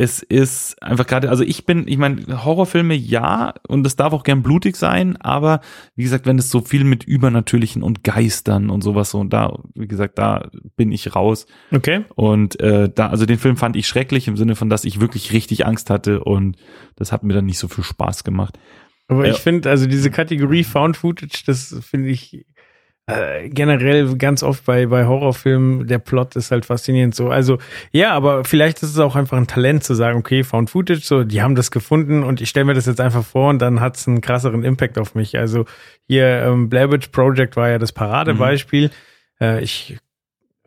es 0.00 0.22
ist 0.22 0.80
einfach 0.80 1.08
gerade, 1.08 1.28
also 1.28 1.42
ich 1.42 1.66
bin, 1.66 1.88
ich 1.88 1.98
meine, 1.98 2.44
Horrorfilme 2.44 2.94
ja, 2.94 3.52
und 3.66 3.84
es 3.84 3.96
darf 3.96 4.12
auch 4.12 4.22
gern 4.22 4.44
blutig 4.44 4.76
sein, 4.76 5.16
aber 5.16 5.60
wie 5.96 6.04
gesagt, 6.04 6.24
wenn 6.24 6.38
es 6.38 6.50
so 6.50 6.60
viel 6.60 6.84
mit 6.84 7.02
Übernatürlichen 7.02 7.82
und 7.82 8.04
Geistern 8.04 8.70
und 8.70 8.82
sowas 8.82 9.10
so, 9.10 9.18
und 9.18 9.32
da, 9.32 9.58
wie 9.74 9.88
gesagt, 9.88 10.16
da 10.16 10.48
bin 10.76 10.92
ich 10.92 11.16
raus. 11.16 11.46
Okay. 11.72 12.04
Und 12.14 12.60
äh, 12.60 12.88
da, 12.94 13.08
also 13.08 13.26
den 13.26 13.38
Film 13.38 13.56
fand 13.56 13.74
ich 13.74 13.88
schrecklich 13.88 14.28
im 14.28 14.36
Sinne 14.36 14.54
von, 14.54 14.70
dass 14.70 14.84
ich 14.84 15.00
wirklich 15.00 15.32
richtig 15.32 15.66
Angst 15.66 15.90
hatte 15.90 16.22
und 16.22 16.56
das 16.94 17.10
hat 17.10 17.24
mir 17.24 17.34
dann 17.34 17.46
nicht 17.46 17.58
so 17.58 17.66
viel 17.66 17.82
Spaß 17.82 18.22
gemacht. 18.22 18.56
Aber 19.08 19.26
Ja. 19.26 19.32
ich 19.32 19.38
finde, 19.38 19.68
also 19.68 19.86
diese 19.86 20.12
Kategorie 20.12 20.62
Found 20.62 20.96
Footage, 20.96 21.42
das 21.44 21.74
finde 21.80 22.10
ich 22.10 22.46
äh, 23.08 23.48
generell 23.48 24.16
ganz 24.16 24.42
oft 24.42 24.66
bei, 24.66 24.84
bei 24.86 25.06
Horrorfilmen, 25.06 25.86
der 25.86 25.98
Plot 25.98 26.36
ist 26.36 26.50
halt 26.50 26.66
faszinierend 26.66 27.14
so. 27.14 27.30
Also, 27.30 27.58
ja, 27.90 28.12
aber 28.12 28.44
vielleicht 28.44 28.82
ist 28.82 28.90
es 28.90 28.98
auch 28.98 29.16
einfach 29.16 29.38
ein 29.38 29.46
Talent 29.46 29.82
zu 29.82 29.94
sagen, 29.94 30.18
okay, 30.18 30.44
Found 30.44 30.68
Footage, 30.68 31.00
so, 31.00 31.24
die 31.24 31.40
haben 31.40 31.54
das 31.54 31.70
gefunden 31.70 32.22
und 32.22 32.42
ich 32.42 32.50
stelle 32.50 32.66
mir 32.66 32.74
das 32.74 32.84
jetzt 32.84 33.00
einfach 33.00 33.24
vor 33.24 33.48
und 33.48 33.60
dann 33.60 33.80
hat 33.80 33.96
es 33.96 34.06
einen 34.06 34.20
krasseren 34.20 34.62
Impact 34.62 34.98
auf 34.98 35.14
mich. 35.14 35.38
Also 35.38 35.64
hier, 36.06 36.26
ähm, 36.26 36.68
Blair 36.68 36.92
Witch 36.92 37.08
Project 37.08 37.56
war 37.56 37.70
ja 37.70 37.78
das 37.78 37.92
Paradebeispiel. 37.92 38.90
Äh, 39.40 39.62
ich 39.62 39.96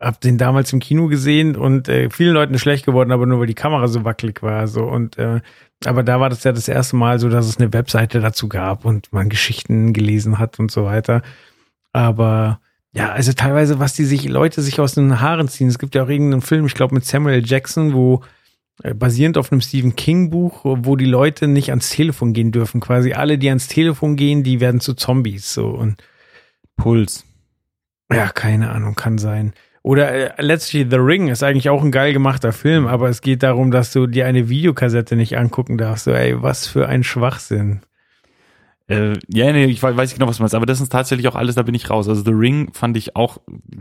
hab 0.00 0.20
den 0.20 0.36
damals 0.36 0.72
im 0.72 0.80
Kino 0.80 1.06
gesehen 1.06 1.54
und 1.54 1.88
äh, 1.88 2.10
vielen 2.10 2.34
Leuten 2.34 2.54
ist 2.54 2.62
schlecht 2.62 2.84
geworden, 2.84 3.12
aber 3.12 3.24
nur 3.26 3.38
weil 3.38 3.46
die 3.46 3.54
Kamera 3.54 3.86
so 3.86 4.04
wackelig 4.04 4.42
war. 4.42 4.66
So 4.66 4.82
und 4.82 5.16
äh, 5.16 5.40
aber 5.84 6.02
da 6.02 6.18
war 6.18 6.28
das 6.28 6.42
ja 6.42 6.50
das 6.50 6.66
erste 6.66 6.96
Mal 6.96 7.20
so, 7.20 7.28
dass 7.28 7.46
es 7.46 7.58
eine 7.58 7.72
Webseite 7.72 8.20
dazu 8.20 8.48
gab 8.48 8.84
und 8.84 9.12
man 9.12 9.28
Geschichten 9.28 9.92
gelesen 9.92 10.40
hat 10.40 10.58
und 10.58 10.72
so 10.72 10.84
weiter. 10.84 11.22
Aber 11.92 12.60
Ja, 12.94 13.10
also 13.12 13.32
teilweise, 13.32 13.78
was 13.78 13.94
die 13.94 14.04
sich, 14.04 14.28
Leute 14.28 14.60
sich 14.60 14.78
aus 14.78 14.94
den 14.94 15.20
Haaren 15.20 15.48
ziehen. 15.48 15.68
Es 15.68 15.78
gibt 15.78 15.94
ja 15.94 16.04
auch 16.04 16.08
irgendeinen 16.08 16.42
Film, 16.42 16.66
ich 16.66 16.74
glaube 16.74 16.94
mit 16.94 17.06
Samuel 17.06 17.44
Jackson, 17.44 17.94
wo 17.94 18.22
äh, 18.82 18.94
basierend 18.94 19.38
auf 19.38 19.50
einem 19.50 19.62
Stephen 19.62 19.96
King 19.96 20.30
Buch, 20.30 20.60
wo 20.64 20.96
die 20.96 21.06
Leute 21.06 21.48
nicht 21.48 21.70
ans 21.70 21.90
Telefon 21.90 22.34
gehen 22.34 22.52
dürfen. 22.52 22.80
Quasi 22.80 23.12
alle, 23.14 23.38
die 23.38 23.48
ans 23.48 23.68
Telefon 23.68 24.16
gehen, 24.16 24.42
die 24.42 24.60
werden 24.60 24.80
zu 24.80 24.94
Zombies. 24.94 25.54
So 25.54 25.68
und 25.68 26.02
Puls. 26.76 27.24
ja, 28.12 28.28
keine 28.28 28.70
Ahnung, 28.70 28.94
kann 28.94 29.18
sein. 29.18 29.54
Oder 29.82 30.38
äh, 30.38 30.42
letztlich 30.42 30.86
The 30.90 30.96
Ring 30.96 31.28
ist 31.28 31.42
eigentlich 31.42 31.68
auch 31.70 31.82
ein 31.82 31.90
geil 31.92 32.12
gemachter 32.12 32.52
Film, 32.52 32.86
aber 32.86 33.08
es 33.08 33.20
geht 33.20 33.42
darum, 33.42 33.70
dass 33.70 33.92
du 33.92 34.06
dir 34.06 34.26
eine 34.26 34.48
Videokassette 34.48 35.16
nicht 35.16 35.36
angucken 35.36 35.78
darfst. 35.78 36.04
So, 36.04 36.12
ey, 36.12 36.40
was 36.40 36.66
für 36.66 36.88
ein 36.88 37.04
Schwachsinn. 37.04 37.80
Äh, 38.88 39.14
ja, 39.28 39.52
nee, 39.52 39.64
ich 39.66 39.82
weiß 39.82 40.12
genau, 40.14 40.26
was 40.26 40.36
du 40.38 40.42
meinst, 40.42 40.54
aber 40.54 40.66
das 40.66 40.80
ist 40.80 40.90
tatsächlich 40.90 41.28
auch 41.28 41.36
alles, 41.36 41.54
da 41.54 41.62
bin 41.62 41.74
ich 41.74 41.88
raus. 41.88 42.08
Also 42.08 42.22
The 42.22 42.32
Ring 42.32 42.72
fand 42.74 42.96
ich 42.96 43.14
auch, 43.16 43.38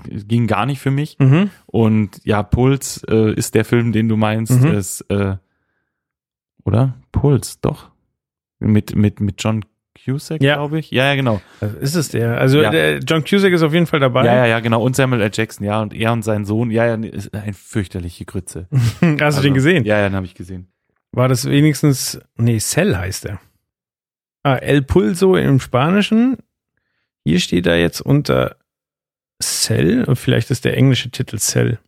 ging 0.07 0.47
gar 0.47 0.65
nicht 0.65 0.79
für 0.79 0.91
mich. 0.91 1.17
Mhm. 1.19 1.49
Und 1.65 2.19
ja, 2.23 2.43
Puls 2.43 3.03
äh, 3.09 3.33
ist 3.33 3.55
der 3.55 3.65
Film, 3.65 3.91
den 3.91 4.07
du 4.09 4.15
meinst, 4.17 4.61
Mhm. 4.61 4.71
ist, 4.71 5.01
äh, 5.09 5.35
oder? 6.63 6.93
Puls, 7.11 7.59
doch. 7.61 7.89
Mit, 8.59 8.95
mit, 8.95 9.19
mit 9.19 9.41
John 9.43 9.65
Cusack, 10.05 10.41
Ja. 10.41 10.55
glaube 10.55 10.79
ich. 10.79 10.91
Ja, 10.91 11.05
ja, 11.07 11.15
genau. 11.15 11.41
Also 11.59 11.77
ist 11.77 11.95
es 11.95 12.09
der? 12.09 12.39
Also 12.39 12.61
Ja. 12.61 12.69
der 12.69 12.99
John 12.99 13.23
Cusack 13.23 13.51
ist 13.53 13.63
auf 13.63 13.73
jeden 13.73 13.87
Fall 13.87 13.99
dabei. 13.99 14.25
Ja, 14.25 14.35
ja, 14.35 14.45
ja, 14.45 14.59
genau. 14.59 14.81
Und 14.83 14.95
Samuel 14.95 15.21
L. 15.21 15.31
Jackson, 15.33 15.65
ja. 15.65 15.81
Und 15.81 15.93
er 15.93 16.13
und 16.13 16.23
sein 16.23 16.45
Sohn, 16.45 16.69
ja, 16.71 16.85
ja, 16.85 16.95
ist 16.95 17.33
eine 17.33 17.53
fürchterliche 17.53 18.25
Grütze. 18.25 18.67
Hast 18.71 19.01
du 19.01 19.23
Also, 19.25 19.41
den 19.41 19.53
gesehen? 19.53 19.83
Ja, 19.83 19.99
ja, 19.99 20.09
den 20.09 20.15
habe 20.15 20.25
ich 20.25 20.35
gesehen. 20.35 20.67
War 21.11 21.27
das 21.27 21.45
wenigstens, 21.49 22.21
nee, 22.37 22.59
Cell 22.59 22.95
heißt 22.95 23.25
er. 23.25 23.39
Ah, 24.43 24.55
El 24.55 24.81
Pulso 24.81 25.35
im 25.35 25.59
Spanischen. 25.59 26.37
Hier 27.23 27.39
steht 27.39 27.67
er 27.67 27.79
jetzt 27.79 28.01
unter 28.01 28.55
Cell. 29.41 30.03
Und 30.05 30.15
Vielleicht 30.15 30.51
ist 30.51 30.65
der 30.65 30.75
englische 30.77 31.11
Titel 31.11 31.37
Cell. 31.37 31.79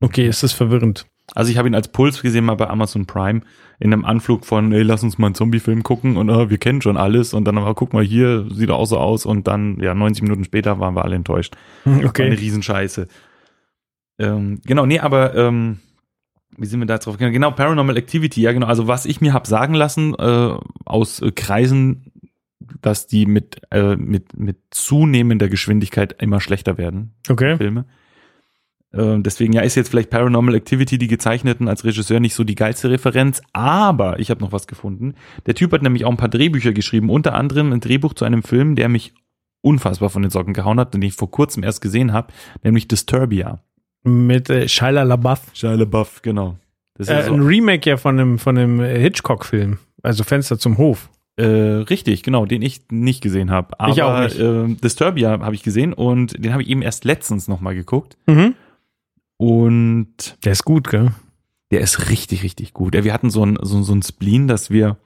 Okay, 0.00 0.26
ist 0.26 0.42
das 0.42 0.52
verwirrend. 0.52 1.06
Also 1.34 1.52
ich 1.52 1.58
habe 1.58 1.68
ihn 1.68 1.74
als 1.76 1.88
Puls 1.88 2.22
gesehen 2.22 2.44
mal 2.44 2.56
bei 2.56 2.68
Amazon 2.68 3.06
Prime 3.06 3.42
in 3.78 3.92
einem 3.92 4.04
Anflug 4.04 4.44
von, 4.44 4.72
ey, 4.72 4.82
lass 4.82 5.04
uns 5.04 5.16
mal 5.16 5.26
einen 5.28 5.36
Zombie-Film 5.36 5.84
gucken 5.84 6.16
und 6.16 6.28
äh, 6.28 6.50
wir 6.50 6.58
kennen 6.58 6.82
schon 6.82 6.96
alles 6.96 7.34
und 7.34 7.44
dann 7.44 7.56
aber 7.56 7.74
guck 7.74 7.92
mal 7.92 8.02
hier, 8.02 8.46
sieht 8.50 8.68
er 8.68 8.74
auch 8.76 8.86
so 8.86 8.98
aus 8.98 9.26
und 9.26 9.46
dann, 9.46 9.78
ja, 9.80 9.94
90 9.94 10.22
Minuten 10.24 10.44
später 10.44 10.80
waren 10.80 10.94
wir 10.94 11.04
alle 11.04 11.14
enttäuscht. 11.14 11.54
War 11.84 11.94
eine 11.98 12.08
Okay. 12.08 12.28
Riesenscheiße. 12.32 13.06
Ähm, 14.18 14.60
genau, 14.66 14.86
nee, 14.86 14.98
aber 14.98 15.34
ähm, 15.36 15.78
wie 16.56 16.66
sind 16.66 16.80
wir 16.80 16.86
da 16.86 16.98
drauf 16.98 17.16
gekommen? 17.16 17.32
Genau, 17.32 17.50
Paranormal 17.50 17.96
Activity, 17.96 18.42
ja 18.42 18.52
genau. 18.52 18.66
Also 18.66 18.86
was 18.86 19.06
ich 19.06 19.20
mir 19.20 19.32
hab 19.32 19.46
sagen 19.46 19.74
lassen 19.74 20.14
äh, 20.14 20.54
aus 20.84 21.20
äh, 21.20 21.32
Kreisen, 21.32 22.12
dass 22.82 23.06
die 23.06 23.26
mit, 23.26 23.62
äh, 23.70 23.96
mit, 23.96 24.36
mit 24.36 24.58
zunehmender 24.70 25.48
Geschwindigkeit 25.48 26.20
immer 26.20 26.40
schlechter 26.40 26.78
werden, 26.78 27.14
Okay. 27.28 27.56
Filme. 27.56 27.86
Ähm, 28.92 29.22
deswegen, 29.22 29.52
ja, 29.52 29.62
ist 29.62 29.76
jetzt 29.76 29.88
vielleicht 29.88 30.10
Paranormal 30.10 30.54
Activity, 30.54 30.98
die 30.98 31.06
gezeichneten 31.06 31.68
als 31.68 31.84
Regisseur 31.84 32.18
nicht 32.18 32.34
so 32.34 32.42
die 32.42 32.56
geilste 32.56 32.90
Referenz, 32.90 33.40
aber 33.52 34.18
ich 34.18 34.30
habe 34.30 34.40
noch 34.40 34.52
was 34.52 34.66
gefunden. 34.66 35.14
Der 35.46 35.54
Typ 35.54 35.72
hat 35.72 35.82
nämlich 35.82 36.04
auch 36.04 36.10
ein 36.10 36.16
paar 36.16 36.28
Drehbücher 36.28 36.72
geschrieben, 36.72 37.08
unter 37.08 37.34
anderem 37.34 37.72
ein 37.72 37.80
Drehbuch 37.80 38.14
zu 38.14 38.24
einem 38.24 38.42
Film, 38.42 38.74
der 38.74 38.88
mich 38.88 39.14
unfassbar 39.62 40.10
von 40.10 40.22
den 40.22 40.30
Socken 40.30 40.54
gehauen 40.54 40.80
hat, 40.80 40.94
den 40.94 41.02
ich 41.02 41.14
vor 41.14 41.30
kurzem 41.30 41.62
erst 41.62 41.82
gesehen 41.82 42.12
habe, 42.12 42.32
nämlich 42.64 42.88
Disturbia. 42.88 43.62
Mit 44.02 44.48
äh, 44.50 44.68
Shia 44.68 44.90
LaBeouf. 45.02 45.42
Shia 45.52 45.74
LaBeouf, 45.74 46.22
genau. 46.22 46.56
Das 46.94 47.08
ist 47.08 47.12
Äh, 47.14 47.22
so, 47.24 47.34
ein 47.34 47.42
Remake 47.42 47.88
ja 47.88 47.96
von 47.96 48.18
einem, 48.18 48.38
von 48.38 48.56
einem 48.58 48.80
Hitchcock-Film. 48.80 49.78
Also 50.02 50.24
Fenster 50.24 50.58
zum 50.58 50.78
Hof. 50.78 51.10
äh, 51.36 51.44
richtig, 51.44 52.22
genau, 52.22 52.44
den 52.46 52.60
ich 52.62 52.82
nicht 52.90 53.22
gesehen 53.22 53.50
habe. 53.50 53.78
Aber 53.80 53.92
Ich 53.92 54.02
auch 54.02 54.20
nicht. 54.20 54.38
Äh, 54.38 54.74
Disturbia 54.82 55.40
habe 55.40 55.54
ich 55.54 55.62
gesehen 55.62 55.92
und 55.92 56.42
den 56.42 56.52
habe 56.52 56.62
ich 56.62 56.68
eben 56.68 56.82
erst 56.82 57.04
letztens 57.04 57.48
nochmal 57.48 57.74
geguckt. 57.74 58.16
Mhm. 58.26 58.54
Und 59.36 60.36
Der 60.44 60.52
ist 60.52 60.64
gut, 60.64 60.88
gell? 60.88 61.12
Der 61.70 61.80
ist 61.80 62.10
richtig, 62.10 62.42
richtig 62.42 62.72
gut. 62.74 62.94
Ja, 62.94 63.04
wir 63.04 63.12
hatten 63.14 63.30
so 63.30 63.44
ein, 63.44 63.58
so, 63.62 63.82
so 63.82 63.94
ein 63.94 64.02
Spleen, 64.02 64.48
dass 64.48 64.70
wir 64.70 64.96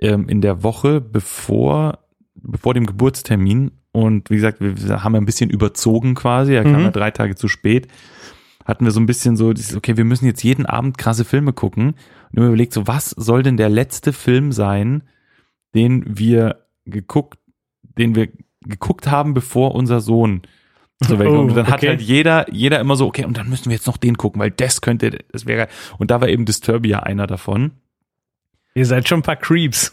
ähm, 0.00 0.28
in 0.28 0.40
der 0.40 0.62
Woche 0.62 1.00
bevor, 1.00 1.98
bevor 2.34 2.74
dem 2.74 2.86
Geburtstermin 2.86 3.72
und 3.98 4.30
wie 4.30 4.36
gesagt, 4.36 4.58
wir, 4.60 5.02
haben 5.02 5.14
ein 5.14 5.24
bisschen 5.24 5.50
überzogen 5.50 6.14
quasi, 6.14 6.54
er 6.54 6.62
kam 6.62 6.74
Mhm. 6.74 6.80
ja 6.80 6.90
drei 6.90 7.10
Tage 7.10 7.34
zu 7.34 7.48
spät, 7.48 7.88
hatten 8.64 8.84
wir 8.84 8.92
so 8.92 9.00
ein 9.00 9.06
bisschen 9.06 9.36
so, 9.36 9.52
okay, 9.76 9.96
wir 9.96 10.04
müssen 10.04 10.26
jetzt 10.26 10.42
jeden 10.44 10.66
Abend 10.66 10.98
krasse 10.98 11.24
Filme 11.24 11.52
gucken 11.52 11.94
und 12.30 12.36
immer 12.36 12.46
überlegt, 12.46 12.72
so 12.72 12.86
was 12.86 13.10
soll 13.10 13.42
denn 13.42 13.56
der 13.56 13.68
letzte 13.68 14.12
Film 14.12 14.52
sein, 14.52 15.02
den 15.74 16.04
wir 16.06 16.66
geguckt, 16.84 17.38
den 17.82 18.14
wir 18.14 18.28
geguckt 18.60 19.10
haben, 19.10 19.34
bevor 19.34 19.74
unser 19.74 20.00
Sohn 20.00 20.42
zur 21.04 21.18
Welt 21.18 21.30
kommt. 21.30 21.50
Und 21.50 21.56
dann 21.56 21.66
hat 21.68 21.78
okay. 21.78 21.88
halt 21.88 22.02
jeder, 22.02 22.52
jeder 22.52 22.80
immer 22.80 22.96
so, 22.96 23.06
okay, 23.06 23.24
und 23.24 23.36
dann 23.36 23.48
müssen 23.48 23.66
wir 23.66 23.76
jetzt 23.76 23.86
noch 23.86 23.96
den 23.96 24.16
gucken, 24.16 24.40
weil 24.40 24.50
das 24.50 24.80
könnte, 24.80 25.18
das 25.32 25.46
wäre. 25.46 25.68
Und 25.98 26.10
da 26.10 26.20
war 26.20 26.28
eben 26.28 26.44
Disturbia 26.44 27.00
einer 27.00 27.26
davon. 27.26 27.72
Ihr 28.78 28.86
seid 28.86 29.08
schon 29.08 29.18
ein 29.18 29.22
paar 29.24 29.34
Creeps. 29.34 29.92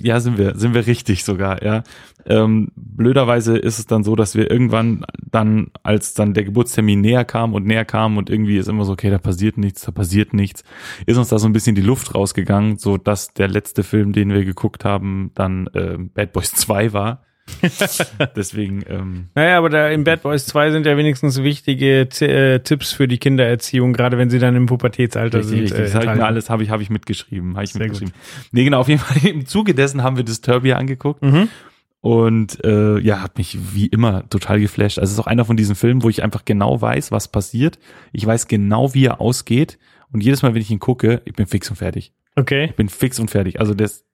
Ja, 0.00 0.18
sind 0.18 0.36
wir, 0.36 0.56
sind 0.56 0.74
wir 0.74 0.88
richtig 0.88 1.22
sogar, 1.22 1.62
ja. 1.62 1.84
Ähm, 2.26 2.72
blöderweise 2.74 3.56
ist 3.56 3.78
es 3.78 3.86
dann 3.86 4.02
so, 4.02 4.16
dass 4.16 4.34
wir 4.34 4.50
irgendwann 4.50 5.04
dann, 5.30 5.68
als 5.84 6.14
dann 6.14 6.34
der 6.34 6.42
Geburtstermin 6.42 7.00
näher 7.00 7.24
kam 7.24 7.54
und 7.54 7.66
näher 7.66 7.84
kam 7.84 8.16
und 8.16 8.28
irgendwie 8.28 8.58
ist 8.58 8.66
immer 8.66 8.84
so, 8.84 8.94
okay, 8.94 9.10
da 9.10 9.18
passiert 9.18 9.58
nichts, 9.58 9.82
da 9.82 9.92
passiert 9.92 10.34
nichts, 10.34 10.64
ist 11.06 11.18
uns 11.18 11.28
da 11.28 11.38
so 11.38 11.46
ein 11.46 11.52
bisschen 11.52 11.76
die 11.76 11.82
Luft 11.82 12.16
rausgegangen, 12.16 12.78
so 12.78 12.96
dass 12.96 13.32
der 13.32 13.46
letzte 13.46 13.84
Film, 13.84 14.12
den 14.12 14.30
wir 14.30 14.44
geguckt 14.44 14.84
haben, 14.84 15.30
dann 15.34 15.68
äh, 15.68 15.96
Bad 15.96 16.32
Boys 16.32 16.50
2 16.52 16.92
war. 16.92 17.22
Deswegen, 18.36 18.82
ähm, 18.88 19.28
naja, 19.34 19.58
aber 19.58 19.70
da 19.70 19.88
in 19.88 20.04
Bad 20.04 20.22
Boys 20.22 20.46
2 20.46 20.70
sind 20.72 20.86
ja 20.86 20.96
wenigstens 20.96 21.42
wichtige 21.42 22.08
T 22.08 22.26
äh, 22.26 22.58
Tipps 22.60 22.92
für 22.92 23.08
die 23.08 23.18
Kindererziehung, 23.18 23.92
gerade 23.92 24.18
wenn 24.18 24.30
sie 24.30 24.38
dann 24.38 24.56
im 24.56 24.66
Pubertätsalter 24.66 25.38
Richtig, 25.38 25.50
sind. 25.70 25.78
richtig. 25.78 25.78
äh, 25.80 25.82
Das 25.84 25.94
habe 25.94 26.04
ich 26.06 26.14
mir 26.14 26.24
alles, 26.26 26.50
habe 26.50 26.62
ich, 26.62 26.70
habe 26.70 26.82
ich 26.82 26.90
mitgeschrieben, 26.90 27.54
habe 27.54 27.64
ich 27.64 27.72
Sehr 27.72 27.82
mitgeschrieben. 27.82 28.14
Nee, 28.52 28.64
genau, 28.64 28.80
auf 28.80 28.88
jeden 28.88 29.00
Fall 29.00 29.24
im 29.30 29.46
Zuge 29.46 29.74
dessen 29.74 30.02
haben 30.02 30.16
wir 30.16 30.24
Disturbia 30.24 30.76
angeguckt 30.76 31.22
Mhm. 31.22 31.48
und 32.00 32.64
äh, 32.64 32.98
ja, 32.98 33.20
hat 33.22 33.38
mich 33.38 33.56
wie 33.74 33.86
immer 33.86 34.28
total 34.28 34.60
geflasht. 34.60 34.98
Also 34.98 35.10
es 35.10 35.18
ist 35.18 35.20
auch 35.20 35.26
einer 35.28 35.44
von 35.44 35.56
diesen 35.56 35.74
Filmen, 35.74 36.02
wo 36.02 36.08
ich 36.08 36.22
einfach 36.22 36.44
genau 36.44 36.80
weiß, 36.80 37.10
was 37.12 37.28
passiert. 37.28 37.78
Ich 38.12 38.26
weiß 38.26 38.48
genau, 38.48 38.94
wie 38.94 39.06
er 39.06 39.20
ausgeht 39.20 39.78
und 40.12 40.22
jedes 40.22 40.42
Mal, 40.42 40.54
wenn 40.54 40.62
ich 40.62 40.70
ihn 40.70 40.78
gucke, 40.78 41.22
ich 41.24 41.34
bin 41.34 41.46
fix 41.46 41.68
und 41.70 41.76
fertig. 41.76 42.12
Okay. 42.36 42.66
Ich 42.66 42.74
bin 42.76 42.88
fix 42.88 43.18
und 43.18 43.30
fertig. 43.30 43.60
Also 43.60 43.72
das, 43.74 44.04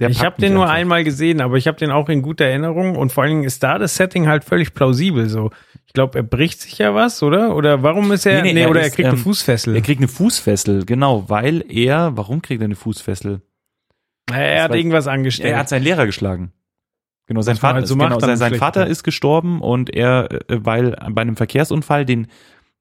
der 0.00 0.10
Ich 0.10 0.24
habe 0.24 0.40
den 0.40 0.54
nur 0.54 0.64
einfach. 0.64 0.74
einmal 0.76 1.04
gesehen, 1.04 1.40
aber 1.40 1.56
ich 1.56 1.66
habe 1.66 1.76
den 1.78 1.90
auch 1.90 2.08
in 2.08 2.22
guter 2.22 2.44
Erinnerung 2.44 2.96
und 2.96 3.12
vor 3.12 3.24
allen 3.24 3.30
Dingen 3.32 3.44
ist 3.44 3.62
da 3.62 3.78
das 3.78 3.96
Setting 3.96 4.26
halt 4.28 4.44
völlig 4.44 4.74
plausibel 4.74 5.28
so. 5.28 5.50
Ich 5.86 5.92
glaube, 5.92 6.18
er 6.18 6.22
bricht 6.22 6.60
sich 6.60 6.78
ja 6.78 6.94
was, 6.94 7.22
oder? 7.22 7.56
Oder 7.56 7.82
warum 7.82 8.12
ist 8.12 8.26
er, 8.26 8.42
Nee, 8.42 8.48
nee, 8.48 8.52
nee, 8.54 8.60
er 8.62 8.70
oder 8.70 8.80
er 8.80 8.86
ist, 8.88 8.94
kriegt 8.94 9.08
eine 9.08 9.16
ähm, 9.16 9.22
Fußfessel. 9.22 9.74
Er 9.74 9.80
kriegt 9.82 10.00
eine 10.00 10.08
Fußfessel, 10.08 10.84
genau, 10.84 11.28
weil 11.28 11.64
er, 11.68 12.16
warum 12.16 12.42
kriegt 12.42 12.60
er 12.60 12.66
eine 12.66 12.76
Fußfessel? 12.76 13.40
er 14.30 14.64
hat 14.64 14.72
weiß- 14.72 14.76
irgendwas 14.76 15.06
angestellt. 15.06 15.52
Er 15.54 15.58
hat 15.58 15.68
seinen 15.68 15.82
Lehrer 15.84 16.06
geschlagen. 16.06 16.52
Genau, 17.26 17.42
sein 17.42 17.56
Vater, 17.56 17.74
halt 17.76 17.86
so 17.86 17.96
genau, 17.96 18.18
sein, 18.20 18.36
sein 18.38 18.54
Vater 18.54 18.86
ist 18.86 19.02
gestorben 19.02 19.60
und 19.60 19.94
er, 19.94 20.30
äh, 20.50 20.64
weil 20.64 20.92
bei 21.10 21.20
einem 21.22 21.36
Verkehrsunfall, 21.36 22.06
den, 22.06 22.26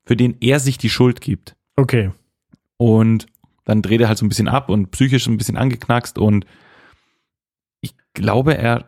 für 0.06 0.15
den 0.15 0.38
er 0.39 0.60
sich 0.60 0.77
die 0.77 0.89
Schuld 0.89 1.19
gibt. 1.21 1.56
okay. 1.75 2.12
Und 2.77 3.25
dann 3.65 3.82
dreht 3.82 3.99
er 4.01 4.08
halt 4.08 4.17
so 4.19 4.25
ein 4.25 4.30
bisschen 4.30 4.47
ab 4.47 4.69
und 4.69 4.91
psychisch 4.91 5.25
ein 5.27 5.38
bisschen 5.38 5.58
angeknackst 5.58 6.17
und 6.19 6.45
glaube, 8.17 8.58
er 8.58 8.86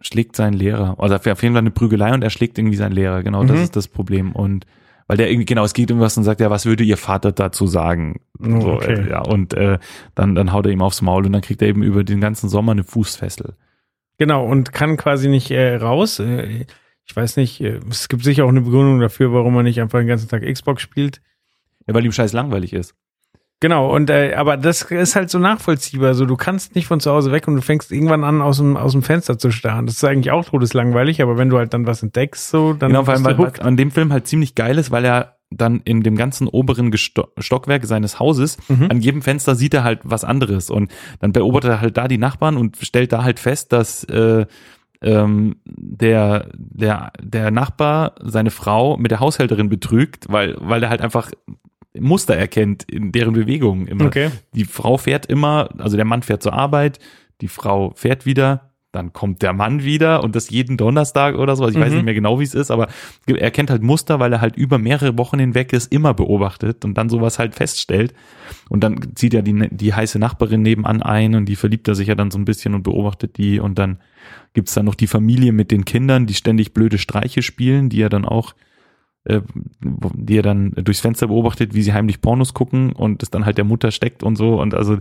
schlägt 0.00 0.36
seinen 0.36 0.52
Lehrer. 0.54 0.94
Also 0.98 1.16
auf 1.16 1.24
jeden 1.24 1.54
Fall 1.54 1.56
eine 1.56 1.72
Prügelei 1.72 2.14
und 2.14 2.22
er 2.22 2.30
schlägt 2.30 2.56
irgendwie 2.58 2.76
seinen 2.76 2.92
Lehrer. 2.92 3.22
Genau, 3.22 3.42
das 3.44 3.56
Mhm. 3.58 3.62
ist 3.64 3.76
das 3.76 3.88
Problem. 3.88 4.32
Und 4.32 4.64
weil 5.08 5.16
der 5.16 5.30
irgendwie, 5.30 5.46
genau, 5.46 5.64
es 5.64 5.72
geht 5.74 5.90
um 5.90 6.00
was 6.00 6.16
und 6.16 6.24
sagt, 6.24 6.40
ja, 6.40 6.50
was 6.50 6.66
würde 6.66 6.84
ihr 6.84 6.96
Vater 6.98 7.32
dazu 7.32 7.66
sagen? 7.66 8.20
Oh, 8.38 8.60
so, 8.60 8.72
okay. 8.74 8.92
äh, 8.92 9.10
ja, 9.10 9.20
und 9.22 9.54
äh, 9.54 9.78
dann, 10.14 10.34
dann 10.34 10.52
haut 10.52 10.66
er 10.66 10.72
ihm 10.72 10.82
aufs 10.82 11.02
Maul 11.02 11.26
und 11.26 11.32
dann 11.32 11.42
kriegt 11.42 11.62
er 11.62 11.68
eben 11.68 11.82
über 11.82 12.04
den 12.04 12.20
ganzen 12.20 12.48
Sommer 12.48 12.72
eine 12.72 12.84
Fußfessel. 12.84 13.54
Genau, 14.18 14.44
und 14.46 14.72
kann 14.72 14.96
quasi 14.96 15.28
nicht 15.28 15.50
äh, 15.50 15.76
raus. 15.76 16.18
Äh, 16.20 16.66
ich 17.04 17.16
weiß 17.16 17.36
nicht, 17.38 17.60
äh, 17.62 17.80
es 17.90 18.08
gibt 18.08 18.22
sicher 18.22 18.44
auch 18.44 18.50
eine 18.50 18.60
Begründung 18.60 19.00
dafür, 19.00 19.32
warum 19.32 19.54
man 19.54 19.64
nicht 19.64 19.80
einfach 19.80 19.98
den 19.98 20.08
ganzen 20.08 20.28
Tag 20.28 20.42
Xbox 20.42 20.82
spielt. 20.82 21.22
Ja, 21.86 21.94
weil 21.94 22.04
ihm 22.04 22.12
scheiß 22.12 22.32
langweilig 22.34 22.72
ist. 22.74 22.94
Genau, 23.60 23.92
und 23.92 24.08
äh, 24.08 24.34
aber 24.34 24.56
das 24.56 24.82
ist 24.82 25.16
halt 25.16 25.30
so 25.30 25.38
nachvollziehbar. 25.40 26.14
So, 26.14 26.26
du 26.26 26.36
kannst 26.36 26.76
nicht 26.76 26.86
von 26.86 27.00
zu 27.00 27.10
Hause 27.10 27.32
weg 27.32 27.48
und 27.48 27.56
du 27.56 27.60
fängst 27.62 27.90
irgendwann 27.90 28.22
an, 28.22 28.40
aus 28.40 28.58
dem, 28.58 28.76
aus 28.76 28.92
dem 28.92 29.02
Fenster 29.02 29.36
zu 29.36 29.50
starren. 29.50 29.86
Das 29.86 29.96
ist 29.96 30.04
eigentlich 30.04 30.30
auch 30.30 30.44
todeslangweilig, 30.44 31.22
aber 31.22 31.38
wenn 31.38 31.48
du 31.50 31.58
halt 31.58 31.74
dann 31.74 31.86
was 31.86 32.02
entdeckst, 32.02 32.50
so, 32.50 32.72
dann 32.72 32.90
Genau, 32.90 33.04
vor 33.04 33.14
allem, 33.14 33.24
weil 33.24 33.38
was 33.38 33.58
an 33.58 33.76
dem 33.76 33.90
Film 33.90 34.12
halt 34.12 34.28
ziemlich 34.28 34.54
geil 34.54 34.78
ist, 34.78 34.90
weil 34.92 35.04
er 35.04 35.34
dann 35.50 35.80
in 35.84 36.02
dem 36.02 36.14
ganzen 36.14 36.46
oberen 36.46 36.90
Gesto 36.90 37.28
Stockwerk 37.38 37.84
seines 37.86 38.20
Hauses, 38.20 38.58
Mhm. 38.68 38.86
an 38.90 39.00
jedem 39.00 39.22
Fenster 39.22 39.54
sieht 39.56 39.74
er 39.74 39.82
halt 39.82 40.00
was 40.04 40.22
anderes 40.22 40.70
und 40.70 40.92
dann 41.20 41.32
beobachtet 41.32 41.70
er 41.70 41.80
halt 41.80 41.96
da 41.96 42.06
die 42.06 42.18
Nachbarn 42.18 42.56
und 42.56 42.76
stellt 42.82 43.12
da 43.12 43.24
halt 43.24 43.40
fest, 43.40 43.72
dass 43.72 44.04
äh, 44.04 44.44
ähm, 45.00 45.56
der, 45.64 46.48
der, 46.54 47.12
der 47.20 47.50
Nachbar 47.50 48.14
seine 48.22 48.50
Frau 48.50 48.96
mit 48.98 49.10
der 49.10 49.20
Haushälterin 49.20 49.68
betrügt, 49.68 50.26
weil, 50.28 50.54
weil 50.60 50.82
er 50.82 50.90
halt 50.90 51.00
einfach 51.00 51.30
Muster 51.98 52.36
erkennt 52.36 52.84
in 52.84 53.12
deren 53.12 53.32
Bewegungen 53.34 53.86
immer. 53.86 54.06
Okay. 54.06 54.30
Die 54.54 54.64
Frau 54.64 54.98
fährt 54.98 55.26
immer, 55.26 55.70
also 55.78 55.96
der 55.96 56.04
Mann 56.04 56.22
fährt 56.22 56.42
zur 56.42 56.52
Arbeit, 56.52 56.98
die 57.40 57.48
Frau 57.48 57.92
fährt 57.94 58.26
wieder, 58.26 58.64
dann 58.90 59.12
kommt 59.12 59.42
der 59.42 59.52
Mann 59.52 59.84
wieder 59.84 60.24
und 60.24 60.34
das 60.34 60.48
jeden 60.48 60.78
Donnerstag 60.78 61.36
oder 61.36 61.56
so. 61.56 61.64
Also 61.64 61.78
ich 61.78 61.84
weiß 61.84 61.90
Mhm. 61.90 61.96
nicht 61.96 62.04
mehr 62.06 62.14
genau, 62.14 62.40
wie 62.40 62.44
es 62.44 62.54
ist, 62.54 62.70
aber 62.70 62.88
er 63.26 63.50
kennt 63.50 63.70
halt 63.70 63.82
Muster, 63.82 64.18
weil 64.18 64.32
er 64.32 64.40
halt 64.40 64.56
über 64.56 64.78
mehrere 64.78 65.18
Wochen 65.18 65.38
hinweg 65.38 65.72
es 65.74 65.86
immer 65.86 66.14
beobachtet 66.14 66.84
und 66.86 66.94
dann 66.96 67.10
sowas 67.10 67.38
halt 67.38 67.54
feststellt. 67.54 68.14
Und 68.70 68.82
dann 68.82 69.14
zieht 69.14 69.34
er 69.34 69.42
die, 69.42 69.68
die 69.70 69.92
heiße 69.92 70.18
Nachbarin 70.18 70.62
nebenan 70.62 71.02
ein 71.02 71.34
und 71.34 71.46
die 71.46 71.56
verliebt 71.56 71.86
er 71.86 71.94
sich 71.94 72.08
ja 72.08 72.14
dann 72.14 72.30
so 72.30 72.38
ein 72.38 72.46
bisschen 72.46 72.74
und 72.74 72.82
beobachtet 72.82 73.36
die. 73.36 73.60
Und 73.60 73.78
dann 73.78 73.98
gibt's 74.54 74.72
dann 74.74 74.86
noch 74.86 74.94
die 74.94 75.06
Familie 75.06 75.52
mit 75.52 75.70
den 75.70 75.84
Kindern, 75.84 76.26
die 76.26 76.34
ständig 76.34 76.72
blöde 76.72 76.96
Streiche 76.98 77.42
spielen, 77.42 77.90
die 77.90 78.00
er 78.00 78.08
dann 78.08 78.24
auch 78.24 78.54
die 79.24 80.36
er 80.38 80.42
dann 80.42 80.72
durchs 80.72 81.00
Fenster 81.00 81.26
beobachtet, 81.26 81.74
wie 81.74 81.82
sie 81.82 81.92
heimlich 81.92 82.20
Pornos 82.20 82.54
gucken 82.54 82.92
und 82.92 83.22
es 83.22 83.30
dann 83.30 83.44
halt 83.44 83.58
der 83.58 83.64
Mutter 83.64 83.90
steckt 83.90 84.22
und 84.22 84.36
so. 84.36 84.60
Und 84.60 84.74
also 84.74 84.98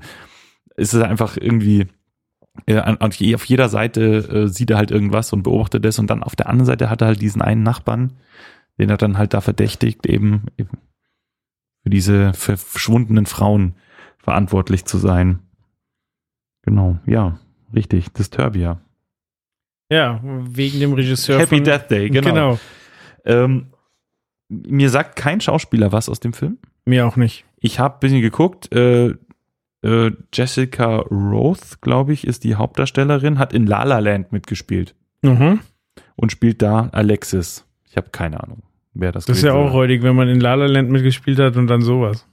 es 0.76 0.94
ist 0.94 1.02
einfach 1.02 1.38
irgendwie 1.38 1.88
äh, 2.66 2.80
auf 3.00 3.16
je- 3.16 3.36
auf 3.36 3.46
jeder 3.46 3.70
Seite 3.70 4.02
äh, 4.02 4.48
sieht 4.48 4.70
er 4.72 4.78
halt 4.78 4.92
irgendwas 4.92 5.32
und 5.32 5.44
beobachtet 5.44 5.86
das 5.86 6.00
und 6.00 6.10
dann 6.10 6.24
auf 6.24 6.36
der 6.36 6.48
anderen 6.50 6.66
Seite 6.66 6.90
hat 6.90 7.02
er 7.02 7.08
halt 7.08 7.22
diesen 7.22 7.42
einen 7.42 7.64
Nachbarn, 7.64 8.14
den 8.80 8.90
er 8.90 8.98
dann 8.98 9.18
halt 9.18 9.34
da 9.34 9.42
verdächtigt, 9.42 10.06
eben, 10.06 10.44
eben 10.58 10.78
für 11.84 11.90
diese 11.90 12.34
verschwundenen 12.34 13.28
Frauen 13.28 13.76
verantwortlich 14.18 14.86
zu 14.86 14.98
sein. 14.98 15.40
Genau, 16.64 17.00
ja, 17.06 17.40
richtig, 17.74 18.12
Disturbia. 18.12 18.82
Ja, 19.90 20.20
wegen 20.24 20.82
dem 20.82 20.92
Regisseur 20.94 21.40
Happy 21.40 21.62
Death 21.64 21.90
Day, 21.90 22.10
genau. 22.10 22.28
Genau. 22.30 22.60
Ähm, 23.24 23.68
mir 24.50 24.90
sagt 24.90 25.16
kein 25.16 25.42
Schauspieler 25.42 25.92
was 25.92 26.10
aus 26.10 26.20
dem 26.20 26.34
Film. 26.34 26.58
Mir 26.86 27.06
auch 27.08 27.16
nicht. 27.18 27.46
Ich 27.60 27.80
habe 27.80 27.96
ein 27.96 28.00
bisschen 28.00 28.22
geguckt. 28.22 28.72
Äh, 28.74 29.16
äh, 29.84 30.12
Jessica 30.34 30.98
Roth, 30.98 31.82
glaube 31.82 32.14
ich, 32.14 32.26
ist 32.26 32.44
die 32.44 32.56
Hauptdarstellerin, 32.56 33.40
hat 33.40 33.54
in 33.54 33.68
La 33.68 33.84
La 33.84 34.00
Land 34.00 34.32
mitgespielt 34.32 34.96
Mhm. 35.22 35.60
und 36.16 36.32
spielt 36.32 36.62
da 36.62 36.90
Alexis. 36.92 37.66
Ich 37.90 37.98
habe 37.98 38.10
keine 38.12 38.42
Ahnung, 38.44 38.64
wer 38.94 39.12
das 39.12 39.26
Das 39.26 39.38
ist 39.38 39.44
ja 39.44 39.54
auch 39.54 39.74
räudig, 39.74 40.02
wenn 40.04 40.16
man 40.16 40.28
in 40.30 40.40
La 40.40 40.54
La 40.56 40.66
Land 40.68 40.90
mitgespielt 40.90 41.40
hat 41.40 41.58
und 41.58 41.68
dann 41.68 41.82
sowas. 41.82 42.26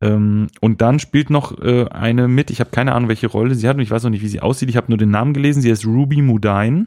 Ähm, 0.00 0.48
und 0.60 0.80
dann 0.82 0.98
spielt 0.98 1.30
noch 1.30 1.58
äh, 1.62 1.86
eine 1.88 2.28
mit, 2.28 2.50
ich 2.50 2.60
habe 2.60 2.70
keine 2.70 2.94
Ahnung, 2.94 3.08
welche 3.08 3.28
Rolle 3.28 3.54
sie 3.54 3.68
hat 3.68 3.76
und 3.76 3.82
ich 3.82 3.90
weiß 3.90 4.02
noch 4.04 4.10
nicht, 4.10 4.22
wie 4.22 4.28
sie 4.28 4.40
aussieht. 4.40 4.68
Ich 4.68 4.76
habe 4.76 4.88
nur 4.90 4.98
den 4.98 5.10
Namen 5.10 5.32
gelesen. 5.34 5.62
Sie 5.62 5.70
heißt 5.70 5.86
Ruby 5.86 6.20
Mudine. 6.20 6.86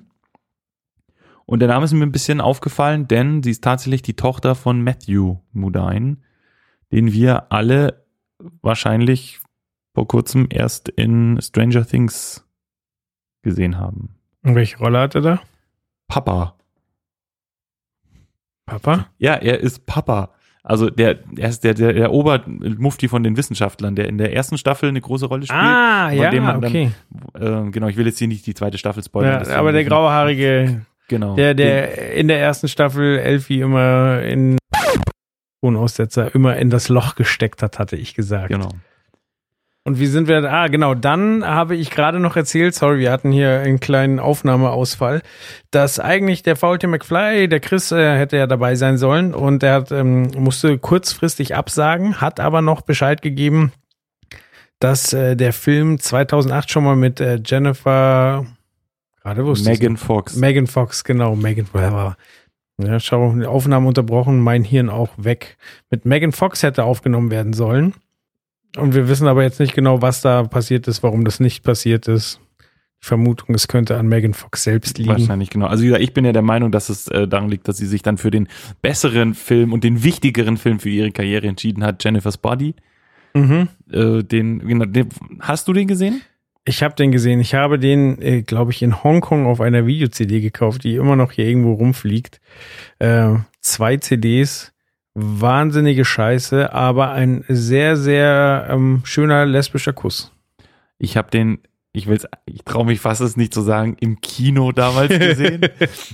Und 1.50 1.60
der 1.60 1.70
Name 1.70 1.86
ist 1.86 1.94
mir 1.94 2.06
ein 2.06 2.12
bisschen 2.12 2.42
aufgefallen, 2.42 3.08
denn 3.08 3.42
sie 3.42 3.52
ist 3.52 3.64
tatsächlich 3.64 4.02
die 4.02 4.16
Tochter 4.16 4.54
von 4.54 4.84
Matthew 4.84 5.38
Mudine, 5.54 6.18
den 6.92 7.14
wir 7.14 7.52
alle 7.52 8.06
wahrscheinlich 8.62 9.40
vor 9.96 10.08
kurzem 10.08 10.48
erst 10.52 10.90
in 10.90 11.40
Stranger 11.42 11.86
Things 11.88 12.46
gesehen 13.44 13.78
haben. 13.80 14.16
Und 14.44 14.56
welche 14.56 14.78
Rolle 14.78 15.00
hat 15.00 15.16
er 15.16 15.22
da? 15.22 15.42
Papa. 16.08 16.56
Papa? 18.66 19.08
Ja, 19.18 19.34
er 19.36 19.60
ist 19.60 19.86
Papa. 19.86 20.32
Also 20.64 20.90
der, 20.90 21.20
er 21.38 21.48
ist 21.50 21.64
der, 21.64 21.74
der, 21.74 21.94
der 21.94 22.12
Obermufti 22.12 23.08
von 23.08 23.24
den 23.24 23.38
Wissenschaftlern, 23.38 23.96
der 23.96 24.10
in 24.10 24.18
der 24.18 24.34
ersten 24.36 24.58
Staffel 24.58 24.90
eine 24.90 25.00
große 25.00 25.26
Rolle 25.28 25.46
spielt. 25.46 25.62
Ah, 25.62 26.12
ja, 26.12 26.30
dem 26.30 26.44
man 26.44 26.60
dann- 26.60 26.70
okay. 26.72 26.92
Äh, 27.36 27.72
genau, 27.72 27.88
ich 27.88 27.96
will 27.96 28.06
jetzt 28.06 28.20
hier 28.20 28.28
nicht 28.28 28.46
die 28.46 28.54
zweite 28.54 28.78
Staffel 28.78 29.02
spoilern. 29.02 29.46
Ja, 29.48 29.56
aber 29.56 29.72
der 29.72 29.86
grauhaarige, 29.86 30.82
genau, 31.08 31.36
der, 31.36 31.54
den- 31.54 31.66
der 31.68 32.14
in 32.14 32.28
der 32.28 32.40
ersten 32.40 32.68
Staffel 32.68 33.18
Elfie 33.20 33.62
immer 33.62 34.22
in 34.24 34.58
Tonaussetzer 35.64 36.34
immer 36.36 36.56
in 36.58 36.70
das 36.70 36.90
Loch 36.90 37.16
gesteckt 37.16 37.62
hat, 37.64 37.80
hatte 37.80 37.96
ich 37.96 38.14
gesagt. 38.16 38.50
genau. 38.50 38.70
Und 39.84 40.00
wie 40.00 40.06
sind 40.08 40.28
wir, 40.28 40.44
ah, 40.52 40.68
genau, 40.68 40.96
dann 40.96 41.46
habe 41.46 41.78
ich 41.78 41.92
gerade 41.92 42.20
noch 42.20 42.36
erzählt, 42.36 42.76
sorry, 42.76 43.00
wir 43.00 43.10
hatten 43.12 43.32
hier 43.32 43.62
einen 43.62 43.80
kleinen 43.80 44.20
Aufnahmeausfall, 44.20 45.22
dass 45.72 45.98
eigentlich 45.98 46.44
der 46.44 46.58
Faulte 46.58 46.88
McFly, 46.88 47.48
der 47.48 47.62
Chris, 47.62 47.94
äh, 47.94 48.18
hätte 48.18 48.36
ja 48.36 48.48
dabei 48.48 48.76
sein 48.76 48.98
sollen 48.98 49.34
und 49.34 49.64
der 49.64 49.74
hat, 49.76 49.92
ähm, 49.94 50.24
musste 50.38 50.78
kurzfristig 50.78 51.56
absagen, 51.56 52.20
hat 52.20 52.42
aber 52.42 52.62
noch 52.62 52.82
Bescheid 52.82 53.22
gegeben, 53.22 53.72
dass 54.80 55.14
äh, 55.14 55.38
der 55.38 55.54
Film 55.54 56.00
2008 56.00 56.70
schon 56.70 56.84
mal 56.84 56.98
mit 56.98 57.22
äh, 57.22 57.40
Jennifer, 57.46 58.46
gerade 59.28 59.46
wusste 59.46 59.72
ich's 59.72 59.80
Megan 59.80 59.98
Fox. 59.98 60.36
Megan 60.36 60.68
Fox, 60.68 61.04
genau, 61.04 61.36
Megan 61.36 61.66
Fox. 61.66 62.16
Ja, 62.80 63.00
schau, 63.00 63.34
die 63.34 63.46
Aufnahme 63.46 63.88
unterbrochen, 63.88 64.40
mein 64.40 64.64
Hirn 64.64 64.90
auch 64.90 65.10
weg. 65.18 65.58
Mit 65.90 66.06
Megan 66.06 66.32
Fox 66.32 66.62
hätte 66.64 66.84
aufgenommen 66.84 67.32
werden 67.32 67.54
sollen. 67.54 67.94
Und 68.78 68.94
wir 68.94 69.10
wissen 69.10 69.28
aber 69.28 69.44
jetzt 69.44 69.60
nicht 69.60 69.74
genau, 69.74 70.02
was 70.02 70.22
da 70.22 70.44
passiert 70.44 70.88
ist, 70.88 71.02
warum 71.02 71.26
das 71.26 71.40
nicht 71.40 71.64
passiert 71.64 72.08
ist. 72.08 72.40
Die 73.02 73.08
Vermutung, 73.08 73.56
es 73.56 73.68
könnte 73.68 73.98
an 73.98 74.08
Megan 74.08 74.34
Fox 74.34 74.64
selbst 74.64 74.98
liegen. 74.98 75.10
Wahrscheinlich, 75.10 75.50
genau. 75.50 75.66
Also 75.68 75.84
ich 75.84 76.14
bin 76.14 76.26
ja 76.26 76.34
der 76.34 76.42
Meinung, 76.44 76.72
dass 76.72 76.90
es 76.90 77.08
äh, 77.08 77.28
daran 77.28 77.50
liegt, 77.50 77.68
dass 77.68 77.78
sie 77.78 77.86
sich 77.88 78.04
dann 78.04 78.18
für 78.18 78.32
den 78.32 78.48
besseren 78.82 79.34
Film 79.34 79.74
und 79.74 79.84
den 79.84 80.04
wichtigeren 80.04 80.58
Film 80.58 80.80
für 80.80 80.90
ihre 80.90 81.12
Karriere 81.12 81.48
entschieden 81.48 81.84
hat, 81.84 82.04
Jennifer's 82.04 82.38
Body. 82.38 82.76
Mhm. 83.34 83.70
Äh, 83.92 84.24
den, 84.24 84.60
genau, 84.60 84.86
den, 84.86 85.10
hast 85.40 85.68
du 85.68 85.74
den 85.74 85.88
gesehen? 85.88 86.22
Ich 86.68 86.84
habe 86.84 86.96
den 86.96 87.14
gesehen. 87.14 87.40
Ich 87.40 87.56
habe 87.56 87.80
den, 87.80 88.22
äh, 88.22 88.42
glaube 88.42 88.72
ich, 88.72 88.82
in 88.82 89.02
Hongkong 89.02 89.46
auf 89.46 89.62
einer 89.62 89.86
Video-CD 89.86 90.42
gekauft, 90.42 90.84
die 90.84 90.96
immer 90.96 91.16
noch 91.16 91.32
hier 91.32 91.46
irgendwo 91.46 91.74
rumfliegt. 91.74 92.42
Äh, 93.00 93.36
zwei 93.62 93.96
CDs, 93.96 94.74
wahnsinnige 95.14 96.04
Scheiße, 96.04 96.74
aber 96.74 97.12
ein 97.12 97.46
sehr, 97.48 97.96
sehr 97.96 98.68
ähm, 98.70 99.02
schöner 99.06 99.46
lesbischer 99.46 99.94
Kuss. 99.94 100.34
Ich 101.00 101.16
habe 101.16 101.32
den, 101.32 101.60
ich 101.94 102.08
will's, 102.08 102.28
ich 102.46 102.66
traue 102.66 102.86
mich 102.86 103.00
fast 103.00 103.22
es 103.22 103.38
nicht 103.38 103.54
zu 103.54 103.62
sagen, 103.62 103.96
im 104.02 104.20
Kino 104.20 104.74
damals 104.74 105.18
gesehen. 105.20 105.62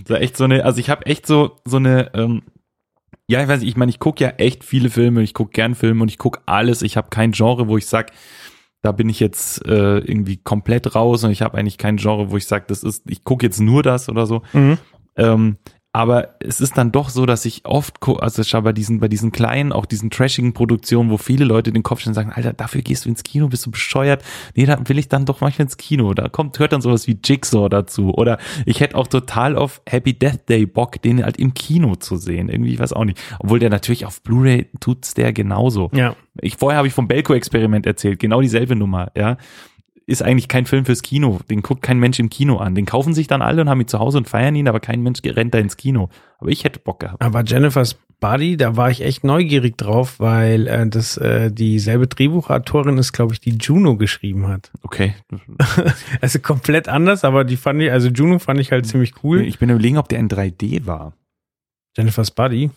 so 0.08 0.14
echt 0.14 0.38
so 0.38 0.44
eine, 0.44 0.66
also 0.66 0.80
ich 0.80 0.92
habe 0.92 1.08
echt 1.08 1.26
so 1.26 1.56
so 1.66 1.78
eine, 1.78 2.14
ähm, 2.14 2.44
ja, 3.28 3.42
ich 3.42 3.48
weiß 3.48 3.62
nicht, 3.62 3.70
ich 3.70 3.78
meine, 3.78 3.90
ich 3.90 4.00
gucke 4.00 4.24
ja 4.24 4.32
echt 4.32 4.64
viele 4.64 4.90
Filme, 4.90 5.24
ich 5.24 5.34
gucke 5.34 5.52
gern 5.52 5.76
Filme 5.76 6.04
und 6.04 6.10
ich 6.10 6.18
gucke 6.18 6.42
alles. 6.46 6.82
Ich 6.82 6.98
habe 6.98 7.10
kein 7.10 7.32
Genre, 7.32 7.68
wo 7.68 7.78
ich 7.78 7.88
sag, 7.88 8.12
da 8.84 8.92
bin 8.92 9.10
ich 9.10 9.20
jetzt 9.22 9.66
äh, 9.66 10.00
irgendwie 10.00 10.38
komplett 10.38 10.94
raus 10.94 11.24
und 11.24 11.32
ich 11.32 11.42
habe 11.42 11.58
eigentlich 11.58 11.78
kein 11.78 11.96
Genre, 11.96 12.30
wo 12.30 12.38
ich 12.38 12.46
sag, 12.46 12.68
das 12.68 12.84
ist, 12.84 13.10
ich 13.10 13.24
gucke 13.24 13.46
jetzt 13.46 13.62
nur 13.62 13.82
das 13.82 14.10
oder 14.10 14.28
so. 14.28 14.44
Mhm. 14.52 14.78
Ähm, 15.16 15.58
aber 15.96 16.30
es 16.40 16.60
ist 16.60 16.76
dann 16.76 16.92
doch 16.92 17.10
so, 17.10 17.28
dass 17.28 17.46
ich 17.46 17.66
oft, 17.66 17.98
also 18.20 18.44
schau 18.44 18.62
bei 18.62 18.74
diesen, 18.74 19.00
bei 19.00 19.08
diesen 19.08 19.32
kleinen, 19.32 19.72
auch 19.72 19.86
diesen 19.86 20.10
trashigen 20.10 20.54
Produktionen, 20.54 21.12
wo 21.12 21.18
viele 21.18 21.46
Leute 21.46 21.72
den 21.72 21.84
Kopf 21.84 22.00
stellen 22.00 22.12
und 22.12 22.16
sagen, 22.16 22.32
Alter, 22.34 22.52
dafür 22.52 22.82
gehst 22.82 23.06
du 23.06 23.10
ins 23.10 23.22
Kino, 23.22 23.48
bist 23.48 23.68
du 23.68 23.72
bescheuert? 23.72 24.24
Nee, 24.56 24.66
da 24.66 24.80
will 24.90 24.98
ich 24.98 25.08
dann 25.08 25.26
doch 25.26 25.40
manchmal 25.42 25.66
ins 25.68 25.78
Kino. 25.78 26.16
Da 26.16 26.30
kommt, 26.30 26.58
hört 26.58 26.74
dann 26.74 26.82
sowas 26.82 27.06
wie 27.06 27.20
Jigsaw 27.24 27.70
dazu. 27.70 28.12
Oder 28.16 28.40
ich 28.66 28.80
hätte 28.80 28.96
auch 28.96 29.06
total 29.06 29.56
auf 29.56 29.84
Happy 29.88 30.18
Death 30.18 30.50
Day 30.50 30.66
Bock, 30.66 31.00
den 31.00 31.24
halt 31.24 31.38
im 31.38 31.54
Kino 31.54 31.96
zu 31.96 32.18
sehen. 32.18 32.50
Irgendwie, 32.50 32.74
ich 32.74 32.80
weiß 32.80 32.94
auch 32.94 33.06
nicht. 33.06 33.22
Obwohl 33.38 33.60
der 33.60 33.70
natürlich 33.70 34.08
auf 34.08 34.24
Blu-ray 34.24 34.72
tut's 34.80 35.14
der 35.14 35.32
genauso. 35.32 35.92
Ja. 35.94 36.16
Ich, 36.42 36.58
vorher 36.58 36.80
habe 36.80 36.88
ich 36.88 36.96
vom 36.96 37.08
Belko-Experiment 37.08 37.86
erzählt, 37.86 38.20
genau 38.20 38.42
dieselbe 38.42 38.76
Nummer, 38.76 39.12
ja. 39.16 39.38
Ist 40.06 40.22
eigentlich 40.22 40.48
kein 40.48 40.66
Film 40.66 40.86
fürs 40.86 41.02
Kino. 41.02 41.40
Den 41.50 41.62
guckt 41.62 41.82
kein 41.82 41.98
Mensch 41.98 42.20
im 42.20 42.30
Kino 42.30 42.58
an. 42.58 42.76
Den 42.76 42.86
kaufen 42.86 43.14
sich 43.14 43.28
dann 43.28 43.42
alle 43.42 43.62
und 43.62 43.70
haben 43.70 43.80
ihn 43.80 43.88
zu 43.88 44.00
Hause 44.00 44.18
und 44.18 44.28
feiern 44.28 44.56
ihn, 44.56 44.68
aber 44.68 44.80
kein 44.80 45.02
Mensch 45.02 45.20
rennt 45.24 45.54
da 45.54 45.60
ins 45.60 45.78
Kino. 45.78 46.10
Aber 46.40 46.50
ich 46.50 46.66
hätte 46.66 46.80
Bock 46.80 47.00
gehabt. 47.00 47.22
Aber 47.22 47.44
Jennifer's 47.44 47.96
Body, 48.20 48.56
da 48.56 48.78
war 48.78 48.90
ich 48.90 49.02
echt 49.02 49.26
neugierig 49.26 49.78
drauf, 49.78 50.20
weil 50.20 50.68
äh, 50.68 50.88
das 50.88 51.18
äh, 51.18 51.52
dieselbe 51.52 52.08
Drehbuchautorin 52.08 52.98
ist, 52.98 53.12
glaube 53.12 53.34
ich, 53.34 53.42
die 53.42 53.58
Juno 53.58 53.98
geschrieben 53.98 54.48
hat. 54.48 54.72
Okay. 54.82 55.14
Also 56.22 56.40
komplett 56.40 56.88
anders, 56.88 57.26
aber 57.26 57.44
die 57.44 57.58
fand 57.58 57.82
ich, 57.82 57.92
also 57.92 58.08
Juno 58.08 58.40
fand 58.40 58.60
ich 58.62 58.72
halt 58.72 58.86
ziemlich 58.86 59.14
cool. 59.24 59.42
Ich 59.42 59.60
bin 59.60 59.70
überlegen, 59.70 59.98
ob 59.98 60.08
der 60.08 60.20
in 60.20 60.30
3D 60.30 60.86
war. 60.86 61.14
Jennifer's 61.98 62.32
Body. 62.32 62.72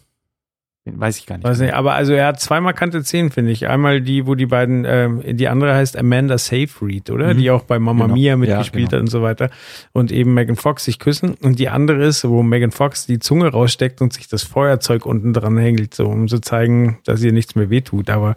Weiß 0.89 1.19
ich 1.19 1.27
gar 1.27 1.37
nicht. 1.37 1.45
Weiß 1.45 1.59
nicht, 1.59 1.75
aber 1.75 1.95
also 1.95 2.13
er 2.13 2.29
hat 2.29 2.41
zwei 2.41 2.61
markante 2.61 3.03
Szenen, 3.03 3.31
finde 3.33 3.51
ich. 3.51 3.67
Einmal 3.69 4.01
die, 4.01 4.27
wo 4.27 4.37
die 4.37 4.47
beiden, 4.47 4.85
ähm, 4.87 5.21
die 5.37 5.49
andere 5.49 5.75
heißt 5.75 5.97
Amanda 5.99 6.39
Seyfried, 6.39 7.11
oder? 7.11 7.35
Mhm. 7.35 7.39
Die 7.39 7.51
auch 7.51 7.65
bei 7.65 7.81
Mama 7.81 8.05
Genau. 8.05 8.15
Mia 8.15 8.37
mitgespielt 8.37 8.93
Ja, 8.93 8.99
genau. 8.99 8.99
hat 8.99 9.01
und 9.01 9.07
so 9.09 9.23
weiter. 9.23 9.51
Und 9.93 10.13
eben 10.13 10.33
Megan 10.35 10.55
Fox 10.55 10.85
sich 10.85 11.01
küssen. 11.01 11.35
Und 11.43 11.59
die 11.59 11.69
andere 11.69 12.05
ist, 12.05 12.27
wo 12.29 12.45
Megan 12.45 12.71
Fox 12.71 13.05
die 13.07 13.19
Zunge 13.19 13.49
raussteckt 13.49 14.01
und 14.01 14.13
sich 14.13 14.29
das 14.29 14.45
Feuerzeug 14.45 15.07
unten 15.07 15.33
dran 15.33 15.59
hängelt, 15.59 15.93
so 15.95 16.07
um 16.07 16.29
zu 16.29 16.39
zeigen, 16.41 16.99
dass 17.05 17.21
ihr 17.23 17.33
nichts 17.33 17.57
mehr 17.57 17.69
wehtut. 17.69 18.09
Aber 18.09 18.37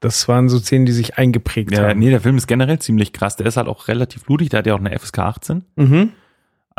das 0.00 0.26
waren 0.26 0.48
so 0.48 0.58
Szenen, 0.58 0.84
die 0.84 0.92
sich 0.92 1.16
eingeprägt 1.16 1.70
Ja, 1.72 1.88
haben. 1.88 2.00
nee, 2.00 2.10
der 2.10 2.20
Film 2.20 2.36
ist 2.36 2.46
generell 2.48 2.80
ziemlich 2.80 3.12
krass. 3.12 3.36
Der 3.36 3.46
ist 3.46 3.56
halt 3.56 3.68
auch 3.68 3.86
relativ 3.88 4.24
blutig. 4.24 4.48
Der 4.48 4.58
hat 4.58 4.66
ja 4.66 4.74
auch 4.74 4.80
eine 4.80 4.98
FSK 4.98 5.18
18. 5.20 5.64
Mhm. 5.76 6.10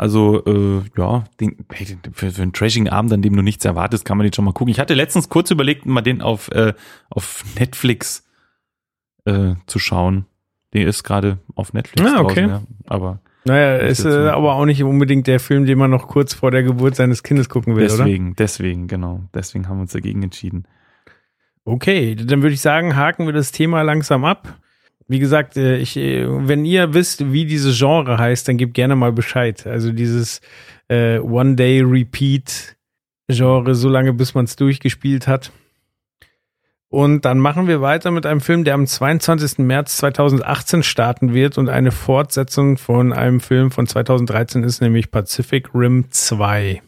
Also, 0.00 0.42
äh, 0.46 0.82
ja, 0.96 1.24
den, 1.40 1.58
für, 2.14 2.30
für 2.30 2.40
einen 2.40 2.54
trashigen 2.54 2.88
Abend, 2.88 3.12
an 3.12 3.20
dem 3.20 3.36
du 3.36 3.42
nichts 3.42 3.66
erwartest, 3.66 4.06
kann 4.06 4.16
man 4.16 4.24
den 4.24 4.32
schon 4.32 4.46
mal 4.46 4.52
gucken. 4.52 4.72
Ich 4.72 4.80
hatte 4.80 4.94
letztens 4.94 5.28
kurz 5.28 5.50
überlegt, 5.50 5.84
mal 5.84 6.00
den 6.00 6.22
auf, 6.22 6.50
äh, 6.52 6.72
auf 7.10 7.44
Netflix 7.58 8.26
äh, 9.26 9.56
zu 9.66 9.78
schauen. 9.78 10.24
Der 10.72 10.86
ist 10.86 11.02
gerade 11.04 11.36
auf 11.54 11.74
Netflix 11.74 12.10
Ah, 12.10 12.20
okay. 12.20 12.46
draußen, 12.46 12.48
ja. 12.48 12.62
Aber 12.86 13.20
Naja, 13.44 13.76
Ist 13.76 14.06
äh, 14.06 14.28
aber 14.28 14.54
auch 14.54 14.64
nicht 14.64 14.82
unbedingt 14.82 15.26
der 15.26 15.38
Film, 15.38 15.66
den 15.66 15.76
man 15.76 15.90
noch 15.90 16.08
kurz 16.08 16.32
vor 16.32 16.50
der 16.50 16.62
Geburt 16.62 16.96
seines 16.96 17.22
Kindes 17.22 17.50
gucken 17.50 17.76
will, 17.76 17.84
oder? 17.84 17.98
deswegen, 17.98 18.34
deswegen, 18.36 18.86
genau. 18.88 19.24
Deswegen 19.34 19.68
haben 19.68 19.76
wir 19.76 19.82
uns 19.82 19.92
dagegen 19.92 20.22
entschieden. 20.22 20.64
Okay, 21.66 22.14
dann 22.14 22.40
würde 22.40 22.54
ich 22.54 22.62
sagen, 22.62 22.96
haken 22.96 23.26
wir 23.26 23.34
das 23.34 23.52
Thema 23.52 23.82
langsam 23.82 24.24
ab. 24.24 24.58
Wie 25.10 25.18
gesagt, 25.18 25.56
äh, 25.56 25.78
ich, 25.78 25.96
äh, 25.96 26.24
wenn 26.28 26.64
ihr 26.64 26.94
wisst, 26.94 27.32
wie 27.32 27.44
dieses 27.44 27.76
Genre 27.76 28.16
heißt, 28.16 28.46
dann 28.46 28.58
gebt 28.58 28.74
gerne 28.74 28.94
mal 28.94 29.10
Bescheid. 29.10 29.66
Also 29.66 29.90
dieses 29.90 30.40
äh, 30.86 31.18
One-Day-Repeat-Genre, 31.18 33.74
so 33.74 33.88
lange 33.88 34.12
bis 34.12 34.34
man 34.34 34.44
es 34.44 34.54
durchgespielt 34.54 35.26
hat. 35.26 35.50
Und 36.90 37.24
dann 37.24 37.40
machen 37.40 37.66
wir 37.66 37.80
weiter 37.80 38.12
mit 38.12 38.24
einem 38.24 38.40
Film, 38.40 38.62
der 38.62 38.74
am 38.74 38.86
22. 38.86 39.58
März 39.58 39.96
2018 39.96 40.84
starten 40.84 41.34
wird 41.34 41.58
und 41.58 41.68
eine 41.68 41.90
Fortsetzung 41.90 42.78
von 42.78 43.12
einem 43.12 43.40
Film 43.40 43.72
von 43.72 43.88
2013 43.88 44.62
ist, 44.62 44.80
nämlich 44.80 45.10
Pacific 45.10 45.74
Rim 45.74 46.04
2. 46.10 46.82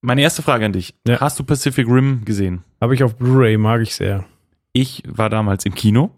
Meine 0.00 0.22
erste 0.22 0.40
Frage 0.40 0.64
an 0.64 0.72
dich. 0.72 0.94
Ja. 1.06 1.20
Hast 1.20 1.38
du 1.38 1.44
Pacific 1.44 1.86
Rim 1.86 2.24
gesehen? 2.24 2.64
Habe 2.80 2.94
ich 2.94 3.04
auf 3.04 3.16
Blu-ray, 3.16 3.58
mag 3.58 3.82
ich 3.82 3.94
sehr. 3.94 4.24
Ich 4.72 5.02
war 5.06 5.28
damals 5.28 5.66
im 5.66 5.74
Kino. 5.74 6.16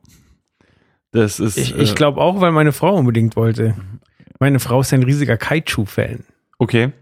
Das 1.12 1.38
ist. 1.38 1.56
Ich, 1.56 1.76
ich 1.76 1.92
äh, 1.92 1.94
glaube 1.94 2.20
auch, 2.20 2.40
weil 2.40 2.52
meine 2.52 2.72
Frau 2.72 2.96
unbedingt 2.96 3.36
wollte. 3.36 3.76
Meine 4.40 4.58
Frau 4.58 4.80
ist 4.80 4.92
ein 4.92 5.04
riesiger 5.04 5.36
Kaiju-Fan. 5.36 6.24
Okay. 6.58 6.92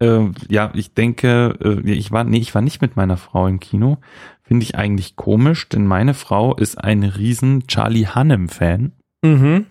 Äh, 0.00 0.30
ja, 0.48 0.72
ich 0.74 0.92
denke, 0.94 1.56
äh, 1.64 1.90
ich 1.90 2.10
war, 2.10 2.24
nee, 2.24 2.38
ich 2.38 2.54
war 2.54 2.60
nicht 2.60 2.82
mit 2.82 2.96
meiner 2.96 3.16
Frau 3.16 3.46
im 3.46 3.60
Kino. 3.60 3.98
Finde 4.42 4.64
ich 4.64 4.74
eigentlich 4.74 5.16
komisch, 5.16 5.68
denn 5.68 5.86
meine 5.86 6.14
Frau 6.14 6.54
ist 6.56 6.76
ein 6.76 7.04
riesen 7.04 7.66
Charlie 7.68 8.08
Hunnam-Fan. 8.08 8.92
Mhm. 9.22 9.66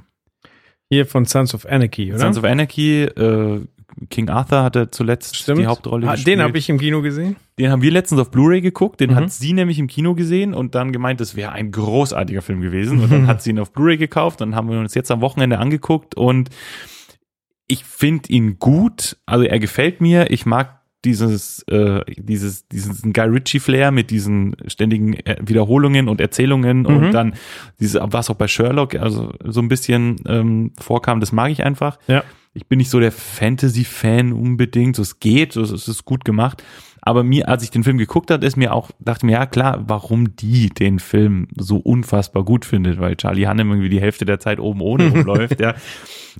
Hier 0.89 1.05
von 1.05 1.25
Sons 1.25 1.53
of 1.53 1.65
Anarchy, 1.65 2.11
oder? 2.11 2.19
Sons 2.19 2.37
of 2.37 2.43
Anarchy, 2.45 3.03
äh, 3.03 3.61
King 4.09 4.29
Arthur 4.29 4.63
hatte 4.63 4.91
zuletzt 4.91 5.35
Stimmt. 5.35 5.59
die 5.59 5.67
Hauptrolle 5.67 6.07
Ah, 6.07 6.11
gespielt. 6.13 6.37
Den 6.37 6.43
habe 6.43 6.57
ich 6.57 6.69
im 6.69 6.77
Kino 6.79 7.01
gesehen. 7.01 7.35
Den 7.59 7.69
haben 7.71 7.81
wir 7.81 7.91
letztens 7.91 8.19
auf 8.21 8.31
Blu-ray 8.31 8.61
geguckt, 8.61 8.99
den 8.99 9.11
Mhm. 9.11 9.15
hat 9.15 9.31
sie 9.31 9.53
nämlich 9.53 9.77
im 9.79 9.87
Kino 9.87 10.15
gesehen 10.15 10.53
und 10.53 10.73
dann 10.75 10.91
gemeint, 10.91 11.19
das 11.19 11.35
wäre 11.35 11.51
ein 11.51 11.71
großartiger 11.71 12.41
Film 12.41 12.61
gewesen. 12.61 12.99
Und 13.01 13.11
dann 13.11 13.27
hat 13.27 13.41
sie 13.41 13.51
ihn 13.51 13.59
auf 13.59 13.71
Blu-ray 13.73 13.97
gekauft, 13.97 14.41
dann 14.41 14.55
haben 14.55 14.69
wir 14.69 14.79
uns 14.79 14.93
jetzt 14.95 15.11
am 15.11 15.21
Wochenende 15.21 15.59
angeguckt 15.59 16.15
und 16.15 16.49
ich 17.67 17.85
finde 17.85 18.29
ihn 18.29 18.59
gut, 18.59 19.17
also 19.25 19.45
er 19.45 19.59
gefällt 19.59 20.01
mir, 20.01 20.29
ich 20.29 20.45
mag 20.45 20.81
dieses, 21.05 21.63
äh, 21.63 22.01
dieses, 22.17 22.67
diesen 22.67 23.11
Guy 23.13 23.25
Ritchie-Flair 23.27 23.91
mit 23.91 24.11
diesen 24.11 24.55
ständigen 24.67 25.13
äh, 25.13 25.37
Wiederholungen 25.41 26.07
und 26.07 26.21
Erzählungen 26.21 26.79
Mhm. 26.81 26.85
und 26.85 27.11
dann 27.11 27.33
diese, 27.79 28.01
was 28.03 28.29
auch 28.29 28.35
bei 28.35 28.47
Sherlock, 28.47 28.95
also 28.95 29.33
so 29.43 29.61
ein 29.61 29.67
bisschen 29.67 30.17
ähm, 30.27 30.73
vorkam, 30.79 31.19
das 31.19 31.31
mag 31.31 31.49
ich 31.51 31.63
einfach. 31.63 31.97
Ja. 32.07 32.23
Ich 32.53 32.67
bin 32.67 32.79
nicht 32.79 32.89
so 32.89 32.99
der 32.99 33.11
Fantasy-Fan 33.13 34.33
unbedingt, 34.33 34.95
so 34.95 35.01
es 35.01 35.19
geht, 35.19 35.53
so, 35.53 35.61
es 35.61 35.87
ist 35.87 36.05
gut 36.05 36.25
gemacht. 36.25 36.63
Aber 37.03 37.23
mir, 37.23 37.47
als 37.49 37.63
ich 37.63 37.71
den 37.71 37.83
Film 37.83 37.97
geguckt 37.97 38.29
habe, 38.29 38.45
ist 38.45 38.57
mir 38.57 38.73
auch, 38.73 38.91
dachte 38.99 39.25
mir, 39.25 39.31
ja 39.31 39.45
klar, 39.47 39.85
warum 39.87 40.35
die 40.35 40.69
den 40.69 40.99
Film 40.99 41.47
so 41.57 41.77
unfassbar 41.77 42.43
gut 42.45 42.63
findet, 42.63 42.99
weil 42.99 43.15
Charlie 43.15 43.47
Hannem 43.47 43.69
irgendwie 43.71 43.89
die 43.89 43.99
Hälfte 44.01 44.23
der 44.25 44.39
Zeit 44.39 44.59
oben 44.59 44.81
ohne 44.81 45.07
rumläuft, 45.11 45.59
ja. 45.59 45.73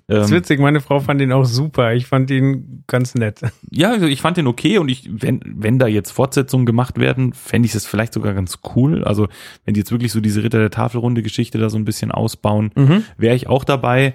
Das 0.07 0.25
ist 0.25 0.31
Ähm, 0.31 0.37
witzig, 0.37 0.59
meine 0.59 0.79
Frau 0.79 0.99
fand 0.99 1.19
ihn 1.21 1.31
auch 1.31 1.45
super. 1.45 1.93
Ich 1.95 2.05
fand 2.05 2.29
ihn 2.29 2.83
ganz 2.87 3.15
nett. 3.15 3.41
ja, 3.71 3.89
also 3.91 4.05
ich 4.05 4.21
fand 4.21 4.37
den 4.37 4.45
okay 4.47 4.77
und 4.77 4.89
ich, 4.89 5.09
wenn, 5.11 5.41
wenn 5.45 5.79
da 5.79 5.87
jetzt 5.87 6.11
Fortsetzungen 6.11 6.65
gemacht 6.67 6.99
werden, 6.99 7.33
fände 7.33 7.65
ich 7.65 7.73
es 7.73 7.87
vielleicht 7.87 8.13
sogar 8.13 8.33
ganz 8.35 8.59
cool. 8.75 9.03
Also, 9.03 9.29
wenn 9.65 9.73
die 9.73 9.79
jetzt 9.79 9.91
wirklich 9.91 10.11
so 10.11 10.19
diese 10.21 10.43
Ritter 10.43 10.59
der 10.59 10.69
Tafelrunde 10.71 11.23
Geschichte 11.23 11.57
da 11.57 11.69
so 11.69 11.77
ein 11.77 11.85
bisschen 11.85 12.11
ausbauen, 12.11 12.71
Mhm. 12.75 13.03
wäre 13.17 13.35
ich 13.35 13.47
auch 13.47 13.63
dabei. 13.63 14.13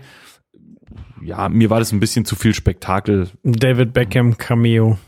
Ja, 1.23 1.49
mir 1.49 1.71
war 1.71 1.79
das 1.79 1.93
ein 1.93 2.01
bisschen 2.01 2.25
zu 2.25 2.37
viel 2.37 2.55
Spektakel. 2.55 3.29
David 3.43 3.93
Beckham 3.93 4.37
Cameo. 4.39 4.99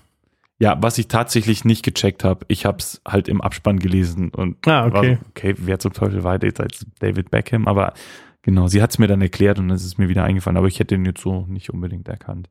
Ja, 0.60 0.76
was 0.82 0.98
ich 0.98 1.06
tatsächlich 1.08 1.64
nicht 1.64 1.84
gecheckt 1.84 2.24
habe, 2.24 2.44
ich 2.48 2.64
habe 2.66 2.78
es 2.78 3.00
halt 3.06 3.28
im 3.28 3.40
Abspann 3.40 3.78
gelesen 3.78 4.30
und 4.30 4.66
Ah, 4.66 4.86
okay. 4.86 4.92
war 4.94 5.04
so, 5.04 5.16
okay, 5.30 5.54
wer 5.58 5.78
zum 5.78 5.92
Teufel 5.92 6.24
war 6.24 6.42
jetzt 6.42 6.60
als 6.60 6.84
David 6.98 7.30
Beckham, 7.30 7.68
aber 7.68 7.92
genau, 8.42 8.66
sie 8.66 8.82
hat 8.82 8.90
es 8.90 8.98
mir 8.98 9.06
dann 9.06 9.20
erklärt 9.22 9.58
und 9.60 9.70
es 9.70 9.84
ist 9.84 9.98
mir 9.98 10.08
wieder 10.08 10.24
eingefallen, 10.24 10.56
aber 10.56 10.66
ich 10.66 10.80
hätte 10.80 10.96
ihn 10.96 11.04
jetzt 11.04 11.20
so 11.22 11.46
nicht 11.46 11.70
unbedingt 11.70 12.08
erkannt. 12.08 12.48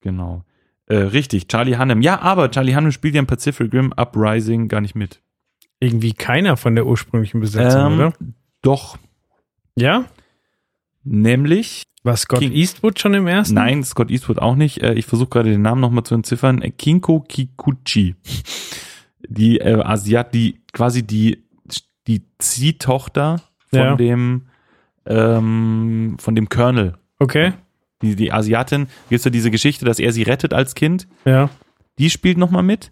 Genau. 0.00 0.44
Äh, 0.86 0.96
richtig, 0.96 1.48
Charlie 1.48 1.76
Hannem. 1.76 2.00
Ja, 2.02 2.20
aber 2.20 2.50
Charlie 2.50 2.74
Hannem 2.74 2.92
spielt 2.92 3.14
ja 3.14 3.20
im 3.20 3.26
Pacific 3.26 3.72
Rim 3.72 3.92
Uprising 3.96 4.68
gar 4.68 4.80
nicht 4.80 4.94
mit. 4.94 5.20
Irgendwie 5.80 6.12
keiner 6.12 6.56
von 6.56 6.74
der 6.74 6.86
ursprünglichen 6.86 7.40
Besetzung, 7.40 7.92
Ähm, 7.92 7.94
oder? 7.98 8.12
Doch, 8.62 8.96
Ja? 9.76 10.04
Nämlich, 11.04 11.84
War 12.02 12.16
Scott 12.16 12.40
King- 12.40 12.52
Eastwood 12.52 12.98
schon 12.98 13.14
im 13.14 13.26
ersten? 13.26 13.54
nein, 13.54 13.84
Scott 13.84 14.10
Eastwood 14.10 14.38
auch 14.38 14.56
nicht. 14.56 14.82
Äh, 14.82 14.94
ich 14.94 15.06
versuche 15.06 15.28
gerade 15.30 15.50
den 15.50 15.62
Namen 15.62 15.80
nochmal 15.80 16.04
zu 16.04 16.14
entziffern. 16.14 16.60
Äh, 16.62 16.70
Kinko 16.70 17.20
Kikuchi. 17.20 18.16
Die 19.28 19.58
äh, 19.58 19.80
Asiat, 19.82 20.34
die 20.34 20.60
quasi 20.72 21.06
die, 21.06 21.44
die 22.06 22.22
Ziehtochter 22.38 23.40
von 23.70 23.78
Ja. 23.78 23.96
dem 23.96 24.42
ähm, 25.06 26.16
von 26.18 26.34
dem 26.34 26.48
Colonel. 26.48 26.94
Okay, 27.18 27.52
Die, 28.02 28.16
die 28.16 28.32
Asiatin, 28.32 28.86
gibt 29.10 29.24
ja 29.24 29.30
diese 29.30 29.50
Geschichte, 29.50 29.84
dass 29.84 29.98
er 29.98 30.12
sie 30.12 30.22
rettet 30.22 30.52
als 30.54 30.74
Kind. 30.74 31.06
ja. 31.24 31.50
Die 32.00 32.10
spielt 32.10 32.38
nochmal 32.38 32.64
mit. 32.64 32.90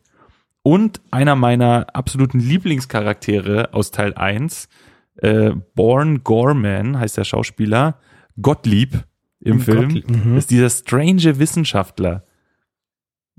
Und 0.62 1.01
einer 1.11 1.35
meiner 1.35 1.87
absoluten 1.92 2.38
Lieblingscharaktere 2.38 3.75
aus 3.75 3.90
Teil 3.90 4.14
1, 4.14 4.68
äh, 5.16 5.53
Born 5.75 6.22
Gorman, 6.25 6.98
heißt 6.98 7.16
der 7.16 7.25
Schauspieler, 7.25 7.98
Gottlieb 8.40 9.05
im 9.40 9.61
Film, 9.61 9.83
Gottlieb, 9.94 10.11
mhm. 10.25 10.37
ist 10.37 10.51
dieser 10.51 10.70
strange 10.70 11.38
Wissenschaftler. 11.38 12.25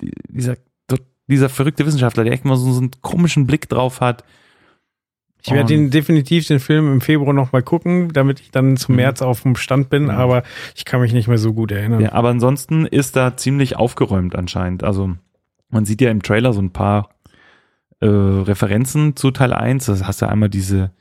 Die- 0.01 0.11
Dieser, 0.29 0.55
dieser 1.27 1.49
verrückte 1.49 1.85
Wissenschaftler, 1.85 2.23
der 2.25 2.33
echt 2.33 2.45
mal 2.45 2.57
so, 2.57 2.71
so 2.71 2.79
einen 2.81 2.91
komischen 3.01 3.47
Blick 3.47 3.69
drauf 3.69 4.01
hat. 4.01 4.23
Ich 5.45 5.51
werde 5.51 5.73
den 5.73 5.89
definitiv 5.89 6.47
den 6.47 6.59
Film 6.61 6.91
im 6.91 7.01
Februar 7.01 7.33
noch 7.33 7.51
mal 7.51 7.61
gucken, 7.63 8.13
damit 8.13 8.39
ich 8.39 8.51
dann 8.51 8.77
zum 8.77 8.93
Mhm. 8.93 8.97
März 9.01 9.21
auf 9.21 9.41
dem 9.41 9.55
Stand 9.57 9.89
bin, 9.89 10.03
Mhm. 10.03 10.09
aber 10.11 10.43
ich 10.75 10.85
kann 10.85 11.01
mich 11.01 11.11
nicht 11.13 11.27
mehr 11.27 11.37
so 11.37 11.53
gut 11.53 11.71
erinnern. 11.71 11.99
Ja, 11.99 12.13
aber 12.13 12.29
ansonsten 12.29 12.85
ist 12.85 13.15
da 13.17 13.35
ziemlich 13.35 13.75
aufgeräumt 13.75 14.35
anscheinend. 14.35 14.83
Also 14.83 15.15
man 15.69 15.83
sieht 15.85 15.99
ja 16.01 16.11
im 16.11 16.21
Trailer 16.21 16.53
so 16.53 16.61
ein 16.61 16.71
paar 16.71 17.09
äh, 17.99 18.05
Referenzen 18.05 19.15
zu 19.15 19.31
Teil 19.31 19.53
1. 19.53 19.85
Das 19.85 20.05
hast 20.05 20.21
du 20.21 20.29
einmal 20.29 20.49
diese, 20.49 20.91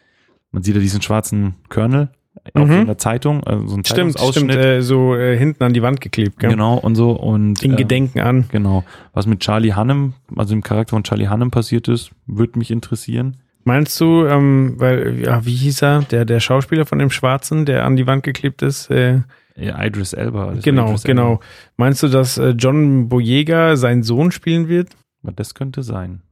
man 0.52 0.62
sieht 0.62 0.74
ja 0.74 0.80
diesen 0.80 1.02
schwarzen 1.02 1.54
Colonel 1.68 2.10
auf 2.54 2.66
Mhm. 2.68 2.72
einer 2.74 2.98
Zeitung, 2.98 3.44
also 3.44 3.66
so 3.68 3.76
ein 3.76 3.84
Stimmt, 3.84 4.12
Zeitungsausschnitt. 4.18 4.52
stimmt, 4.52 4.64
äh, 4.64 4.82
so 4.82 5.14
äh, 5.14 5.36
hinten 5.36 5.62
an 5.64 5.72
die 5.74 5.82
Wand 5.82 6.00
geklebt, 6.00 6.38
gell? 6.38 6.50
Genau, 6.50 6.76
und 6.78 6.94
so. 6.94 7.12
Und 7.12 7.62
In 7.62 7.74
äh, 7.74 7.76
Gedenken 7.76 8.20
an. 8.20 8.46
Genau. 8.50 8.84
Was 9.12 9.26
mit 9.26 9.40
Charlie 9.40 9.74
Hannem, 9.74 10.14
also 10.36 10.54
dem 10.54 10.62
Charakter 10.62 10.90
von 10.96 11.04
Charlie 11.04 11.28
Hannem 11.28 11.50
passiert 11.50 11.88
ist, 11.88 12.10
würde 12.26 12.58
mich 12.58 12.70
interessieren. 12.70 13.36
Meinst 13.64 14.00
du, 14.00 14.24
ähm, 14.26 14.74
weil, 14.78 15.20
ja, 15.20 15.44
wie 15.46 15.54
hieß 15.54 15.82
er, 15.82 16.02
der, 16.02 16.24
der 16.24 16.40
Schauspieler 16.40 16.84
von 16.84 16.98
dem 16.98 17.10
Schwarzen, 17.10 17.64
der 17.64 17.84
an 17.84 17.94
die 17.96 18.06
Wand 18.08 18.24
geklebt 18.24 18.62
ist? 18.62 18.90
Äh, 18.90 19.20
Ja, 19.54 19.80
Idris 19.84 20.14
Elba. 20.14 20.54
genau, 20.62 20.86
Idris 20.88 21.04
genau. 21.04 21.32
Elba. 21.32 21.40
Meinst 21.76 22.02
du, 22.02 22.08
dass 22.08 22.38
äh, 22.38 22.50
John 22.58 23.08
Boyega 23.08 23.76
seinen 23.76 24.02
Sohn 24.02 24.32
spielen 24.32 24.66
wird? 24.68 24.88
Das 25.22 25.54
könnte 25.54 25.82
sein. 25.84 26.22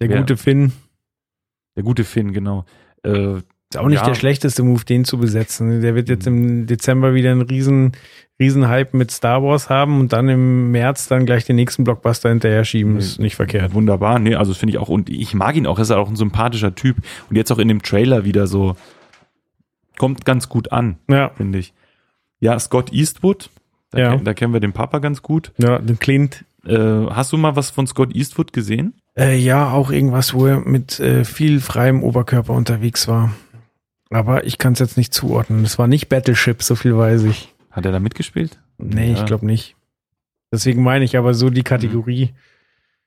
Der 0.00 0.08
Wer? 0.08 0.20
gute 0.20 0.36
Finn. 0.38 0.72
Der 1.76 1.82
gute 1.82 2.04
Finn, 2.04 2.32
genau. 2.32 2.64
Äh, 3.04 3.36
Ist 3.38 3.78
auch 3.78 3.88
nicht 3.88 4.00
Ja. 4.00 4.06
der 4.06 4.14
schlechteste 4.14 4.62
Move, 4.62 4.84
den 4.84 5.04
zu 5.04 5.18
besetzen. 5.18 5.80
Der 5.80 5.94
wird 5.96 6.08
jetzt 6.08 6.26
im 6.28 6.66
Dezember 6.66 7.12
wieder 7.14 7.32
einen 7.32 7.42
riesen, 7.42 7.92
riesen 8.38 8.68
Hype 8.68 8.94
mit 8.94 9.10
Star 9.10 9.42
Wars 9.42 9.68
haben 9.68 9.98
und 10.00 10.12
dann 10.12 10.28
im 10.28 10.70
März 10.70 11.08
dann 11.08 11.26
gleich 11.26 11.44
den 11.44 11.56
nächsten 11.56 11.82
Blockbuster 11.82 12.28
hinterher 12.28 12.64
schieben. 12.64 12.96
Ist 12.98 13.18
nicht 13.18 13.34
verkehrt. 13.34 13.74
Wunderbar, 13.74 14.18
nee, 14.20 14.34
also 14.36 14.52
das 14.52 14.58
finde 14.58 14.72
ich 14.74 14.78
auch, 14.78 14.88
und 14.88 15.10
ich 15.10 15.34
mag 15.34 15.56
ihn 15.56 15.66
auch, 15.66 15.78
er 15.78 15.82
ist 15.82 15.90
auch 15.90 16.08
ein 16.08 16.14
sympathischer 16.16 16.74
Typ. 16.74 16.98
Und 17.28 17.36
jetzt 17.36 17.50
auch 17.50 17.58
in 17.58 17.66
dem 17.68 17.82
Trailer 17.82 18.24
wieder 18.24 18.46
so, 18.46 18.76
kommt 19.98 20.24
ganz 20.24 20.48
gut 20.48 20.72
an, 20.72 20.96
Ja, 21.08 21.30
finde 21.30 21.58
ich. 21.58 21.72
Ja, 22.40 22.58
Scott 22.58 22.92
Eastwood, 22.92 23.50
da, 23.90 23.98
Ja. 23.98 24.16
da 24.16 24.34
kennen 24.34 24.52
wir 24.52 24.60
den 24.60 24.72
Papa 24.72 24.98
ganz 24.98 25.22
gut. 25.22 25.52
ja, 25.58 25.78
den 25.78 25.98
Clint. 25.98 26.44
Äh, 26.66 26.76
hast 27.10 27.32
du 27.32 27.36
mal 27.36 27.56
was 27.56 27.70
von 27.70 27.86
Scott 27.86 28.14
Eastwood 28.14 28.52
gesehen? 28.52 28.94
Äh, 29.16 29.36
ja, 29.36 29.70
auch 29.70 29.90
irgendwas, 29.90 30.34
wo 30.34 30.46
er 30.46 30.60
mit 30.60 30.98
äh, 31.00 31.24
viel 31.24 31.60
freiem 31.60 32.02
Oberkörper 32.02 32.52
unterwegs 32.52 33.06
war. 33.06 33.32
Aber 34.10 34.44
ich 34.44 34.58
kann 34.58 34.72
es 34.74 34.78
jetzt 34.80 34.96
nicht 34.96 35.14
zuordnen. 35.14 35.64
Es 35.64 35.78
war 35.78 35.86
nicht 35.86 36.08
Battleship, 36.08 36.62
so 36.62 36.74
viel 36.74 36.96
weiß 36.96 37.22
ich. 37.24 37.52
Hat 37.70 37.86
er 37.86 37.92
da 37.92 38.00
mitgespielt? 38.00 38.58
Nee, 38.78 39.12
Ja. 39.12 39.18
ich 39.18 39.26
glaube 39.26 39.46
nicht. 39.46 39.76
Deswegen 40.52 40.82
meine 40.82 41.04
ich 41.04 41.16
aber 41.16 41.34
so 41.34 41.50
die 41.50 41.62
Kategorie. 41.64 42.30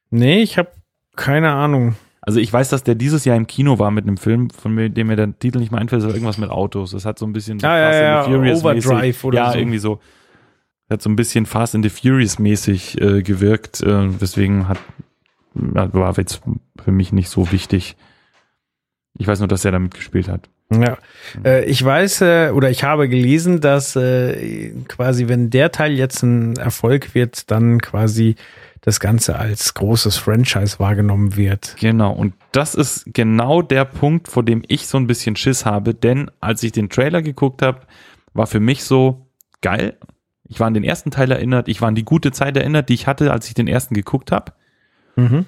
Nee, 0.10 0.41
ich 0.41 0.58
habe 0.58 0.72
keine 1.15 1.52
Ahnung. 1.52 1.96
Also 2.22 2.39
ich 2.41 2.52
weiß, 2.52 2.70
dass 2.70 2.84
der 2.84 2.96
dieses 2.96 3.23
Jahr 3.23 3.38
im 3.38 3.48
Kino 3.48 3.79
war 3.79 3.90
mit 3.92 4.06
einem 4.06 4.17
Film, 4.17 4.50
von 4.50 4.75
dem 4.75 5.08
mir 5.08 5.15
der 5.15 5.38
Titel 5.40 5.60
nicht 5.60 5.71
mehr 5.71 5.79
einfällt, 5.79 6.04
aber 6.04 6.13
irgendwas 6.13 6.38
mit 6.38 6.50
Autos. 6.50 6.92
Das 6.92 7.06
hat 7.06 7.17
so 7.19 7.25
ein 7.25 7.31
bisschen 7.31 7.58
Ah, 7.63 7.77
Fast 7.90 8.00
ja, 8.02 8.17
and 8.19 8.25
the 8.27 8.31
Furious 8.34 8.60
Overdrive 8.63 9.02
mäßig, 9.02 9.23
oder 9.23 9.38
ja, 9.38 9.52
so. 9.54 9.58
irgendwie 9.60 9.77
so. 9.77 10.00
Hat 10.90 11.02
so 11.02 11.10
ein 11.10 11.15
bisschen 11.15 11.46
Fast 11.46 11.75
and 11.75 11.86
the 11.86 11.90
Furious 11.90 12.38
mäßig 12.40 13.00
äh, 13.02 13.21
gewirkt. 13.21 13.81
Äh, 13.81 14.10
deswegen 14.19 14.67
hat 14.67 14.77
war 15.58 16.17
jetzt 16.17 16.41
für 16.83 16.91
mich 16.91 17.12
nicht 17.12 17.29
so 17.29 17.51
wichtig. 17.51 17.95
Ich 19.17 19.27
weiß 19.27 19.39
nur, 19.39 19.47
dass 19.47 19.65
er 19.65 19.71
da 19.71 19.79
mitgespielt 19.79 20.27
hat. 20.27 20.49
Ja, 20.71 20.97
äh, 21.45 21.63
ich 21.65 21.83
weiß 21.83 22.21
äh, 22.21 22.51
oder 22.53 22.69
ich 22.69 22.83
habe 22.83 23.08
gelesen, 23.08 23.62
dass 23.62 23.95
äh, 23.95 24.71
quasi, 24.87 25.29
wenn 25.29 25.49
der 25.49 25.71
Teil 25.71 25.93
jetzt 25.93 26.23
ein 26.23 26.58
Erfolg 26.58 27.15
wird, 27.15 27.49
dann 27.51 27.79
quasi 27.79 28.35
das 28.81 28.99
Ganze 28.99 29.37
als 29.37 29.73
großes 29.73 30.17
Franchise 30.17 30.79
wahrgenommen 30.79 31.35
wird. 31.35 31.75
Genau, 31.79 32.12
und 32.12 32.33
das 32.51 32.75
ist 32.75 33.05
genau 33.13 33.62
der 33.62 33.85
Punkt, 33.85 34.27
vor 34.27 34.43
dem 34.43 34.62
ich 34.67 34.87
so 34.87 34.97
ein 34.97 35.08
bisschen 35.08 35.35
Schiss 35.35 35.65
habe, 35.65 35.93
denn 35.93 36.29
als 36.41 36.63
ich 36.63 36.73
den 36.73 36.89
Trailer 36.89 37.21
geguckt 37.21 37.62
habe, 37.62 37.81
war 38.33 38.47
für 38.47 38.60
mich 38.60 38.83
so 38.83 39.27
geil. 39.62 39.97
Ich 40.49 40.60
war 40.60 40.67
an 40.67 40.73
den 40.73 40.83
ersten 40.83 41.12
Teil 41.12 41.31
erinnert, 41.31 41.67
ich 41.67 41.81
war 41.81 41.89
an 41.89 41.95
die 41.95 42.05
gute 42.05 42.31
Zeit 42.31 42.55
erinnert, 42.55 42.89
die 42.89 42.93
ich 42.93 43.08
hatte, 43.08 43.31
als 43.31 43.47
ich 43.47 43.53
den 43.53 43.67
ersten 43.67 43.93
geguckt 43.93 44.31
habe. 44.31 44.53
Mhm. 45.18 45.46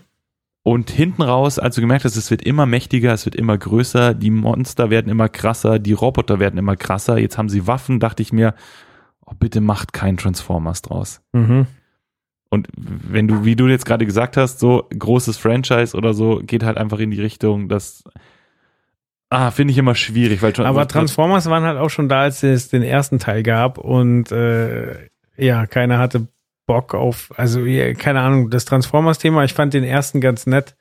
Und 0.63 0.89
hinten 0.89 1.21
raus, 1.21 1.57
als 1.57 1.75
du 1.75 1.81
gemerkt 1.81 2.03
hast, 2.03 2.17
es 2.17 2.29
wird 2.29 2.41
immer 2.41 2.65
mächtiger, 2.65 3.13
es 3.13 3.25
wird 3.25 3.35
immer 3.35 3.57
größer, 3.57 4.13
die 4.13 4.29
Monster 4.29 4.89
werden 4.89 5.09
immer 5.09 5.29
krasser, 5.29 5.79
die 5.79 5.93
Roboter 5.93 6.39
werden 6.39 6.59
immer 6.59 6.75
krasser, 6.75 7.17
jetzt 7.17 7.37
haben 7.37 7.49
sie 7.49 7.65
Waffen, 7.65 7.99
dachte 7.99 8.21
ich 8.21 8.33
mir, 8.33 8.53
oh, 9.25 9.33
bitte 9.39 9.61
macht 9.61 9.93
kein 9.93 10.17
Transformers 10.17 10.81
draus. 10.81 11.21
Mhm. 11.31 11.65
Und 12.49 12.67
wenn 12.75 13.27
du, 13.27 13.45
wie 13.45 13.55
du 13.55 13.67
jetzt 13.67 13.85
gerade 13.85 14.05
gesagt 14.05 14.35
hast, 14.35 14.59
so 14.59 14.87
großes 14.89 15.37
Franchise 15.37 15.95
oder 15.95 16.13
so, 16.13 16.41
geht 16.43 16.63
halt 16.63 16.77
einfach 16.77 16.99
in 16.99 17.11
die 17.11 17.21
Richtung, 17.21 17.69
dass 17.69 18.03
Ah, 19.31 19.51
finde 19.51 19.71
ich 19.71 19.77
immer 19.77 19.93
schwierig, 19.93 20.41
weil 20.41 20.53
Aber 20.65 20.87
Transformers 20.87 21.47
waren 21.47 21.63
halt 21.63 21.77
auch 21.77 21.89
schon 21.89 22.09
da, 22.09 22.21
als 22.21 22.41
es 22.41 22.69
den 22.69 22.81
ersten 22.81 23.19
Teil 23.19 23.43
gab 23.43 23.77
und 23.77 24.31
äh, 24.31 25.07
ja, 25.37 25.67
keiner 25.67 25.99
hatte 25.99 26.27
Bock 26.69 26.93
auf, 26.93 27.33
also 27.35 27.65
keine 27.97 28.19
Ahnung, 28.19 28.51
das 28.51 28.63
Transformers-Thema, 28.65 29.43
ich 29.43 29.53
fand 29.53 29.73
den 29.73 29.83
ersten 29.83 30.21
ganz 30.21 30.45
nett. 30.45 30.75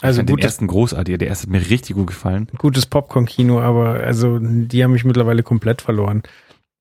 Also 0.00 0.20
ich 0.20 0.28
fand 0.28 0.38
den 0.38 0.44
ersten 0.44 0.68
großartig, 0.68 1.18
der 1.18 1.26
erste 1.26 1.48
hat 1.48 1.50
mir 1.50 1.68
richtig 1.70 1.96
gut 1.96 2.06
gefallen. 2.06 2.46
Gutes 2.56 2.86
Popcorn-Kino, 2.86 3.60
aber 3.60 3.98
also 3.98 4.38
die 4.40 4.84
haben 4.84 4.92
mich 4.92 5.04
mittlerweile 5.04 5.42
komplett 5.42 5.82
verloren. 5.82 6.22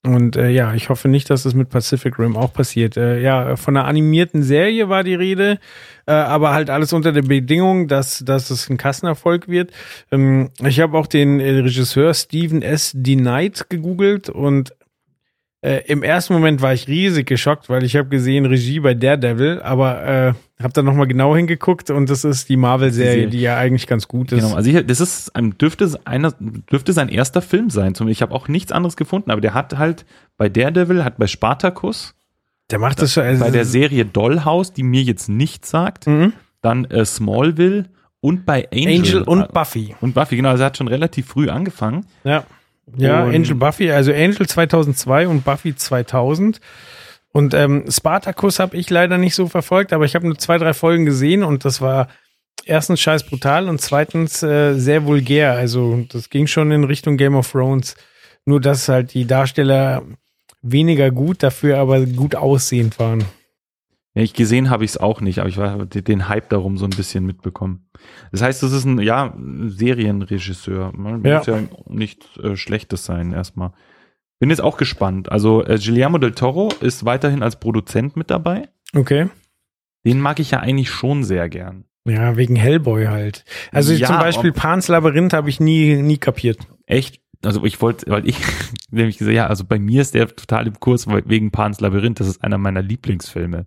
Und 0.03 0.35
äh, 0.35 0.49
ja, 0.49 0.75
ich 0.75 0.89
hoffe 0.89 1.07
nicht, 1.07 1.31
dass 1.31 1.41
das 1.41 1.55
mit 1.55 1.71
Pacific 1.71 2.19
Rim 2.19 2.37
auch 2.37 2.53
passiert. 2.53 2.95
Äh, 2.95 3.21
ja, 3.21 3.55
von 3.55 3.75
einer 3.75 3.87
animierten 3.87 4.43
Serie 4.43 4.87
war 4.87 5.03
die 5.03 5.15
Rede, 5.15 5.57
äh, 6.05 6.11
aber 6.11 6.53
halt 6.53 6.69
alles 6.69 6.93
unter 6.93 7.11
der 7.11 7.23
Bedingung, 7.23 7.87
dass, 7.87 8.19
dass 8.19 8.51
es 8.51 8.69
ein 8.69 8.77
Kassenerfolg 8.77 9.47
wird. 9.47 9.71
Ähm, 10.11 10.51
ich 10.63 10.79
habe 10.79 10.95
auch 10.95 11.07
den 11.07 11.39
äh, 11.39 11.49
Regisseur 11.61 12.13
Stephen 12.13 12.61
S. 12.61 12.91
D. 12.93 13.15
Knight 13.15 13.67
gegoogelt 13.71 14.29
und 14.29 14.75
äh, 15.65 15.83
im 15.87 16.03
ersten 16.03 16.33
Moment 16.33 16.61
war 16.61 16.73
ich 16.73 16.87
riesig 16.87 17.25
geschockt, 17.25 17.69
weil 17.69 17.83
ich 17.83 17.95
habe 17.95 18.07
gesehen 18.07 18.45
Regie 18.45 18.79
bei 18.79 18.93
Daredevil, 18.93 19.61
aber 19.63 20.05
äh, 20.05 20.33
habe 20.61 20.73
dann 20.73 20.85
nochmal 20.85 21.07
genau 21.07 21.35
hingeguckt 21.35 21.89
und 21.89 22.07
das 22.07 22.23
ist 22.23 22.49
die 22.49 22.55
Marvel-Serie, 22.55 23.27
die 23.27 23.41
ja 23.41 23.57
eigentlich 23.57 23.87
ganz 23.87 24.07
gut 24.07 24.31
ist. 24.31 24.43
Genau, 24.43 24.55
also 24.55 24.69
ich, 24.69 24.85
das 24.85 25.01
ist 25.01 25.31
dürfte 25.59 25.99
einer 26.05 26.33
dürfte 26.71 26.93
sein 26.93 27.09
erster 27.09 27.41
Film 27.41 27.71
sein. 27.71 27.95
Ich 28.07 28.21
habe 28.21 28.33
auch 28.35 28.47
nichts 28.47 28.71
anderes 28.71 28.95
gefunden, 28.95 29.31
aber 29.31 29.41
der 29.41 29.55
hat 29.55 29.75
halt 29.77 30.05
bei 30.37 30.49
Daredevil, 30.49 31.03
hat 31.03 31.17
bei 31.17 31.25
Spartacus, 31.25 32.13
der 32.69 32.77
macht 32.77 33.01
das 33.01 33.13
schon. 33.13 33.23
Also 33.23 33.43
bei 33.43 33.49
der 33.49 33.65
Serie 33.65 34.05
Dollhouse, 34.05 34.71
die 34.71 34.83
mir 34.83 35.01
jetzt 35.01 35.29
nichts 35.29 35.71
sagt, 35.71 36.05
mhm. 36.05 36.33
dann 36.61 36.85
äh, 36.85 37.05
Smallville 37.05 37.85
und 38.21 38.45
bei 38.45 38.67
Angel, 38.71 38.99
Angel 38.99 39.21
und 39.23 39.51
Buffy. 39.51 39.95
Und 39.99 40.13
Buffy, 40.13 40.35
genau, 40.35 40.49
also 40.49 40.63
er 40.63 40.67
hat 40.67 40.77
schon 40.77 40.87
relativ 40.87 41.27
früh 41.27 41.49
angefangen. 41.49 42.05
Ja. 42.23 42.43
Ja, 42.97 43.23
und 43.23 43.35
Angel 43.35 43.55
Buffy, 43.55 43.91
also 43.91 44.11
Angel 44.11 44.47
2002 44.47 45.27
und 45.27 45.43
Buffy 45.43 45.75
2000. 45.75 46.59
Und 47.31 47.53
ähm, 47.53 47.85
Spartacus 47.89 48.59
habe 48.59 48.77
ich 48.77 48.89
leider 48.89 49.17
nicht 49.17 49.35
so 49.35 49.47
verfolgt, 49.47 49.91
aber 49.91 50.05
ich 50.05 50.15
habe 50.15 50.25
nur 50.25 50.37
zwei, 50.37 50.57
drei 50.57 50.73
Folgen 50.73 51.05
gesehen 51.05 51.43
und 51.43 51.65
das 51.65 51.81
war 51.81 52.07
erstens 52.63 53.01
scheiß 53.01 53.23
brutal 53.23 53.67
und 53.67 53.81
zweitens 53.81 54.41
äh, 54.43 54.75
sehr 54.75 55.05
vulgär. 55.05 55.53
Also 55.53 56.05
das 56.09 56.29
ging 56.29 56.47
schon 56.47 56.71
in 56.71 56.83
Richtung 56.83 57.17
Game 57.17 57.35
of 57.35 57.51
Thrones. 57.51 57.95
Nur 58.45 58.61
dass 58.61 58.87
halt 58.87 59.13
die 59.13 59.25
Darsteller 59.25 60.03
weniger 60.61 61.11
gut, 61.11 61.43
dafür 61.43 61.79
aber 61.79 62.05
gut 62.05 62.35
aussehend 62.35 62.99
waren. 62.99 63.25
Ja, 64.13 64.21
ich 64.21 64.33
gesehen 64.33 64.69
habe 64.69 64.85
ich 64.85 64.91
es 64.91 64.97
auch 64.97 65.19
nicht, 65.19 65.39
aber 65.39 65.49
ich 65.49 65.57
war 65.57 65.85
den 65.85 66.29
Hype 66.29 66.49
darum 66.49 66.77
so 66.77 66.85
ein 66.85 66.91
bisschen 66.91 67.25
mitbekommen. 67.25 67.89
Das 68.31 68.41
heißt, 68.41 68.63
das 68.63 68.71
ist 68.71 68.85
ein 68.85 68.99
ja 68.99 69.33
Serienregisseur. 69.65 70.91
Man 70.95 71.23
ja. 71.23 71.37
muss 71.37 71.47
ja 71.47 71.59
nichts 71.87 72.25
äh, 72.37 72.55
Schlechtes 72.55 73.05
sein 73.05 73.31
erstmal. 73.31 73.71
Bin 74.39 74.49
jetzt 74.49 74.61
auch 74.61 74.77
gespannt. 74.77 75.31
Also 75.31 75.63
äh, 75.63 75.77
Guillermo 75.77 76.17
del 76.17 76.33
Toro 76.33 76.69
ist 76.81 77.05
weiterhin 77.05 77.41
als 77.41 77.59
Produzent 77.59 78.15
mit 78.17 78.29
dabei. 78.29 78.69
Okay. 78.93 79.29
Den 80.05 80.19
mag 80.19 80.39
ich 80.39 80.51
ja 80.51 80.59
eigentlich 80.59 80.89
schon 80.89 81.23
sehr 81.23 81.49
gern. 81.49 81.85
Ja, 82.07 82.37
wegen 82.37 82.55
Hellboy 82.55 83.07
halt. 83.07 83.43
Also 83.71 83.93
ja, 83.93 84.07
zum 84.07 84.19
Beispiel 84.19 84.51
Pans 84.51 84.87
Labyrinth 84.87 85.33
habe 85.33 85.49
ich 85.49 85.59
nie, 85.59 85.95
nie 85.95 86.17
kapiert. 86.17 86.59
Echt? 86.85 87.19
Also 87.43 87.65
ich 87.65 87.81
wollte, 87.81 88.09
weil 88.11 88.27
ich 88.27 88.37
nämlich 88.91 89.17
gesagt, 89.17 89.35
ja, 89.35 89.47
also 89.47 89.63
bei 89.63 89.79
mir 89.79 90.01
ist 90.01 90.13
der 90.13 90.27
total 90.27 90.67
im 90.67 90.79
Kurs 90.79 91.07
wegen 91.07 91.51
Pans 91.51 91.79
Labyrinth. 91.79 92.19
Das 92.19 92.27
ist 92.27 92.43
einer 92.43 92.57
meiner 92.57 92.81
Lieblingsfilme. 92.81 93.65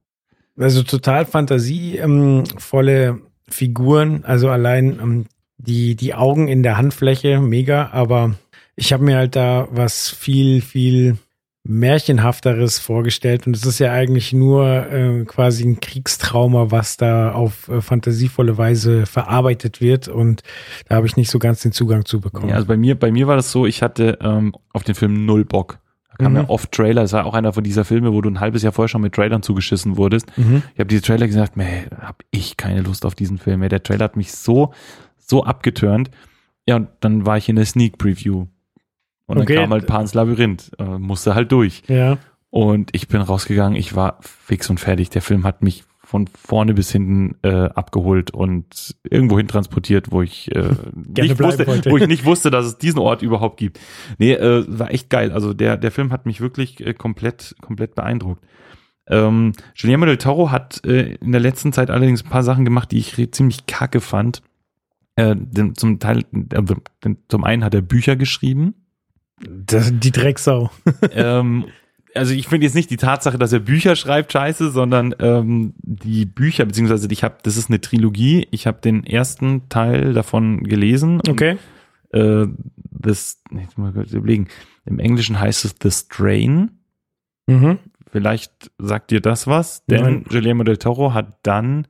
Also 0.56 0.82
total 0.82 1.24
fantasievolle 1.24 3.06
ähm, 3.06 3.22
Figuren, 3.48 4.24
also 4.24 4.48
allein 4.50 4.98
ähm, 5.00 5.26
die, 5.58 5.96
die 5.96 6.14
Augen 6.14 6.48
in 6.48 6.62
der 6.62 6.76
Handfläche, 6.76 7.40
mega, 7.40 7.90
aber 7.92 8.34
ich 8.76 8.92
habe 8.92 9.04
mir 9.04 9.16
halt 9.16 9.36
da 9.36 9.68
was 9.70 10.08
viel, 10.08 10.60
viel 10.60 11.18
märchenhafteres 11.64 12.78
vorgestellt 12.78 13.46
und 13.46 13.54
es 13.54 13.66
ist 13.66 13.78
ja 13.78 13.92
eigentlich 13.92 14.32
nur 14.32 14.90
äh, 14.90 15.24
quasi 15.26 15.64
ein 15.64 15.80
Kriegstrauma, 15.80 16.70
was 16.70 16.96
da 16.96 17.32
auf 17.32 17.68
äh, 17.68 17.82
fantasievolle 17.82 18.56
Weise 18.56 19.04
verarbeitet 19.04 19.80
wird 19.80 20.08
und 20.08 20.42
da 20.88 20.96
habe 20.96 21.06
ich 21.06 21.16
nicht 21.16 21.30
so 21.30 21.38
ganz 21.38 21.60
den 21.60 21.72
Zugang 21.72 22.06
zu 22.06 22.20
bekommen. 22.20 22.48
Ja, 22.48 22.54
also 22.54 22.66
bei 22.66 22.78
mir, 22.78 22.98
bei 22.98 23.10
mir 23.10 23.26
war 23.26 23.36
das 23.36 23.52
so, 23.52 23.66
ich 23.66 23.82
hatte 23.82 24.18
ähm, 24.22 24.54
auf 24.72 24.84
den 24.84 24.94
Film 24.94 25.26
null 25.26 25.44
Bock 25.44 25.78
kam 26.18 26.32
mhm. 26.32 26.38
ja 26.38 26.48
oft 26.48 26.72
Trailer. 26.72 27.02
Das 27.02 27.12
war 27.12 27.24
auch 27.24 27.34
einer 27.34 27.52
von 27.52 27.64
dieser 27.64 27.84
Filme, 27.84 28.12
wo 28.12 28.20
du 28.20 28.28
ein 28.28 28.40
halbes 28.40 28.62
Jahr 28.62 28.72
vorher 28.72 28.88
schon 28.88 29.02
mit 29.02 29.14
Trailern 29.14 29.42
zugeschissen 29.42 29.96
wurdest. 29.96 30.26
Mhm. 30.36 30.62
Ich 30.74 30.80
habe 30.80 30.88
diese 30.88 31.02
Trailer 31.02 31.26
gesagt, 31.26 31.56
meh, 31.56 31.86
hab 32.00 32.22
ich 32.30 32.56
keine 32.56 32.82
Lust 32.82 33.06
auf 33.06 33.14
diesen 33.14 33.38
Film. 33.38 33.66
Der 33.68 33.82
Trailer 33.82 34.04
hat 34.04 34.16
mich 34.16 34.32
so, 34.32 34.72
so 35.16 35.44
abgeturnt. 35.44 36.10
Ja, 36.66 36.76
und 36.76 36.88
dann 37.00 37.24
war 37.24 37.38
ich 37.38 37.48
in 37.48 37.56
der 37.56 37.64
Sneak 37.64 37.98
Preview. 37.98 38.46
Und 39.26 39.38
okay. 39.38 39.54
dann 39.54 39.64
kam 39.64 39.72
halt 39.72 39.86
Pans 39.86 40.14
Labyrinth. 40.14 40.72
Äh, 40.78 40.98
musste 40.98 41.34
halt 41.34 41.52
durch. 41.52 41.82
Ja. 41.86 42.18
Und 42.50 42.90
ich 42.94 43.08
bin 43.08 43.20
rausgegangen, 43.20 43.76
ich 43.76 43.94
war 43.94 44.18
fix 44.20 44.70
und 44.70 44.80
fertig. 44.80 45.10
Der 45.10 45.22
Film 45.22 45.44
hat 45.44 45.62
mich 45.62 45.84
von 46.08 46.26
vorne 46.26 46.72
bis 46.72 46.90
hinten 46.90 47.36
äh, 47.42 47.50
abgeholt 47.50 48.30
und 48.30 48.96
irgendwo 49.04 49.36
hin 49.36 49.46
transportiert, 49.46 50.10
wo 50.10 50.22
ich 50.22 50.50
äh, 50.56 50.70
nicht 50.94 51.38
wusste, 51.38 51.66
wollte. 51.66 51.90
wo 51.90 51.98
ich 51.98 52.06
nicht 52.06 52.24
wusste, 52.24 52.50
dass 52.50 52.64
es 52.64 52.78
diesen 52.78 52.98
Ort 52.98 53.20
überhaupt 53.20 53.58
gibt. 53.58 53.78
Nee, 54.16 54.32
äh, 54.32 54.64
war 54.66 54.90
echt 54.90 55.10
geil. 55.10 55.32
Also 55.32 55.52
der 55.52 55.76
der 55.76 55.90
Film 55.90 56.10
hat 56.10 56.24
mich 56.24 56.40
wirklich 56.40 56.80
äh, 56.80 56.94
komplett 56.94 57.56
komplett 57.60 57.94
beeindruckt. 57.94 58.42
Ähm, 59.06 59.52
Guillermo 59.78 60.06
del 60.06 60.16
Toro 60.16 60.50
hat 60.50 60.82
äh, 60.86 61.16
in 61.16 61.32
der 61.32 61.42
letzten 61.42 61.74
Zeit 61.74 61.90
allerdings 61.90 62.24
ein 62.24 62.30
paar 62.30 62.42
Sachen 62.42 62.64
gemacht, 62.64 62.90
die 62.90 62.98
ich 62.98 63.30
ziemlich 63.32 63.66
kacke 63.66 64.00
fand. 64.00 64.42
Äh, 65.16 65.36
denn 65.36 65.74
zum 65.74 65.98
Teil, 65.98 66.24
äh, 66.32 67.14
zum 67.28 67.44
einen 67.44 67.64
hat 67.64 67.74
er 67.74 67.82
Bücher 67.82 68.16
geschrieben. 68.16 68.86
Das, 69.46 69.92
die 69.92 70.10
Drecksau. 70.10 70.70
ähm, 71.12 71.66
also 72.14 72.34
ich 72.34 72.48
finde 72.48 72.66
jetzt 72.66 72.74
nicht 72.74 72.90
die 72.90 72.96
Tatsache, 72.96 73.38
dass 73.38 73.52
er 73.52 73.60
Bücher 73.60 73.96
schreibt, 73.96 74.32
scheiße, 74.32 74.70
sondern 74.70 75.14
ähm, 75.18 75.74
die 75.82 76.24
Bücher, 76.26 76.64
beziehungsweise 76.64 77.08
ich 77.10 77.24
habe, 77.24 77.36
das 77.42 77.56
ist 77.56 77.70
eine 77.70 77.80
Trilogie, 77.80 78.48
ich 78.50 78.66
habe 78.66 78.80
den 78.80 79.04
ersten 79.04 79.68
Teil 79.68 80.14
davon 80.14 80.64
gelesen. 80.64 81.20
Okay. 81.28 81.58
Und, 82.12 82.20
äh, 82.20 82.46
das, 82.90 83.42
jetzt 83.52 83.78
mal 83.78 83.92
kurz 83.92 84.12
überlegen, 84.12 84.48
im 84.84 84.98
Englischen 84.98 85.38
heißt 85.38 85.64
es 85.64 85.74
The 85.82 85.90
Strain. 85.90 86.70
Mhm. 87.46 87.78
Vielleicht 88.10 88.70
sagt 88.78 89.10
dir 89.10 89.20
das 89.20 89.46
was, 89.46 89.84
denn 89.86 90.02
Nein. 90.02 90.24
Guillermo 90.24 90.64
del 90.64 90.78
Toro 90.78 91.14
hat 91.14 91.38
dann 91.42 91.86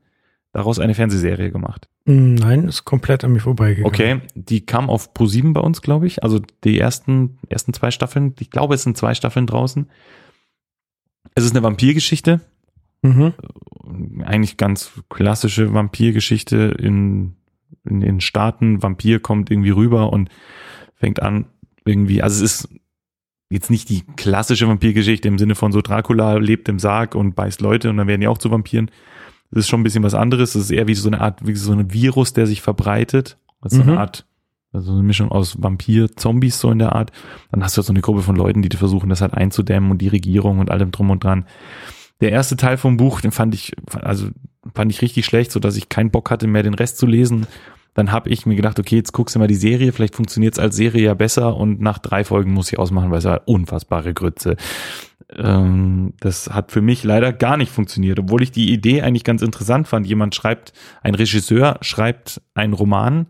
daraus 0.52 0.78
eine 0.78 0.94
Fernsehserie 0.94 1.52
gemacht. 1.52 1.88
Nein, 2.10 2.64
ist 2.64 2.86
komplett 2.86 3.22
an 3.22 3.32
mir 3.32 3.40
vorbeigegangen. 3.40 3.86
Okay, 3.86 4.22
die 4.34 4.64
kam 4.64 4.88
auf 4.88 5.14
Pro7 5.14 5.52
bei 5.52 5.60
uns, 5.60 5.82
glaube 5.82 6.06
ich. 6.06 6.22
Also 6.22 6.40
die 6.64 6.78
ersten, 6.78 7.38
ersten 7.50 7.74
zwei 7.74 7.90
Staffeln. 7.90 8.34
Ich 8.40 8.50
glaube, 8.50 8.74
es 8.74 8.82
sind 8.82 8.96
zwei 8.96 9.12
Staffeln 9.12 9.46
draußen. 9.46 9.90
Es 11.34 11.44
ist 11.44 11.50
eine 11.50 11.62
Vampirgeschichte. 11.62 12.40
Mhm. 13.02 13.34
Eigentlich 14.24 14.56
ganz 14.56 14.90
klassische 15.10 15.74
Vampirgeschichte 15.74 16.76
in, 16.78 17.34
in 17.84 18.00
den 18.00 18.22
Staaten. 18.22 18.82
Vampir 18.82 19.20
kommt 19.20 19.50
irgendwie 19.50 19.68
rüber 19.68 20.10
und 20.10 20.30
fängt 20.94 21.20
an 21.20 21.44
irgendwie, 21.84 22.22
also 22.22 22.42
es 22.42 22.64
ist 22.64 22.68
jetzt 23.50 23.70
nicht 23.70 23.90
die 23.90 24.04
klassische 24.16 24.66
Vampirgeschichte 24.66 25.28
im 25.28 25.38
Sinne 25.38 25.56
von 25.56 25.72
so 25.72 25.82
Dracula 25.82 26.38
lebt 26.38 26.70
im 26.70 26.78
Sarg 26.78 27.14
und 27.14 27.36
beißt 27.36 27.60
Leute 27.60 27.90
und 27.90 27.98
dann 27.98 28.06
werden 28.06 28.22
die 28.22 28.28
auch 28.28 28.38
zu 28.38 28.50
Vampiren. 28.50 28.90
Das 29.50 29.60
ist 29.60 29.68
schon 29.68 29.80
ein 29.80 29.84
bisschen 29.84 30.02
was 30.02 30.14
anderes. 30.14 30.52
Das 30.52 30.62
ist 30.62 30.70
eher 30.70 30.88
wie 30.88 30.94
so 30.94 31.08
eine 31.08 31.20
Art, 31.20 31.46
wie 31.46 31.54
so 31.54 31.72
ein 31.72 31.92
Virus, 31.92 32.32
der 32.32 32.46
sich 32.46 32.62
verbreitet. 32.62 33.38
Also 33.60 33.82
mhm. 33.82 33.90
eine 33.90 34.00
Art, 34.00 34.26
also 34.72 34.92
eine 34.92 35.02
Mischung 35.02 35.30
aus 35.30 35.62
Vampir, 35.62 36.14
Zombies 36.16 36.60
so 36.60 36.70
in 36.70 36.78
der 36.78 36.94
Art. 36.94 37.12
Dann 37.50 37.64
hast 37.64 37.76
du 37.76 37.78
halt 37.78 37.86
so 37.86 37.92
eine 37.92 38.02
Gruppe 38.02 38.22
von 38.22 38.36
Leuten, 38.36 38.62
die 38.62 38.76
versuchen, 38.76 39.08
das 39.08 39.20
halt 39.20 39.34
einzudämmen 39.34 39.90
und 39.90 39.98
die 39.98 40.08
Regierung 40.08 40.58
und 40.58 40.70
allem 40.70 40.90
drum 40.90 41.10
und 41.10 41.24
dran. 41.24 41.46
Der 42.20 42.32
erste 42.32 42.56
Teil 42.56 42.76
vom 42.76 42.96
Buch, 42.96 43.20
den 43.20 43.30
fand 43.30 43.54
ich, 43.54 43.72
also 43.94 44.28
fand 44.74 44.92
ich 44.92 45.02
richtig 45.02 45.24
schlecht, 45.24 45.52
so 45.52 45.60
dass 45.60 45.76
ich 45.76 45.88
keinen 45.88 46.10
Bock 46.10 46.30
hatte, 46.30 46.46
mehr 46.46 46.62
den 46.62 46.74
Rest 46.74 46.98
zu 46.98 47.06
lesen. 47.06 47.46
Dann 47.94 48.12
habe 48.12 48.28
ich 48.30 48.46
mir 48.46 48.54
gedacht, 48.54 48.78
okay, 48.78 48.96
jetzt 48.96 49.12
guckst 49.12 49.34
du 49.34 49.38
mal 49.38 49.48
die 49.48 49.54
Serie, 49.54 49.92
vielleicht 49.92 50.14
funktioniert 50.14 50.54
es 50.54 50.58
als 50.58 50.76
Serie 50.76 51.02
ja 51.02 51.14
besser 51.14 51.56
und 51.56 51.80
nach 51.80 51.98
drei 51.98 52.22
Folgen 52.22 52.52
muss 52.52 52.70
ich 52.70 52.78
ausmachen, 52.78 53.10
weil 53.10 53.18
es 53.18 53.24
war 53.24 53.42
unfassbare 53.46 54.14
Grütze. 54.14 54.56
Ähm, 55.36 56.14
das 56.20 56.50
hat 56.50 56.72
für 56.72 56.80
mich 56.80 57.04
leider 57.04 57.32
gar 57.32 57.56
nicht 57.56 57.70
funktioniert, 57.70 58.18
obwohl 58.18 58.42
ich 58.42 58.50
die 58.50 58.72
Idee 58.72 59.02
eigentlich 59.02 59.24
ganz 59.24 59.42
interessant 59.42 59.88
fand. 59.88 60.06
Jemand 60.06 60.34
schreibt, 60.34 60.72
ein 61.02 61.14
Regisseur 61.14 61.78
schreibt 61.82 62.40
einen 62.54 62.72
Roman 62.72 63.26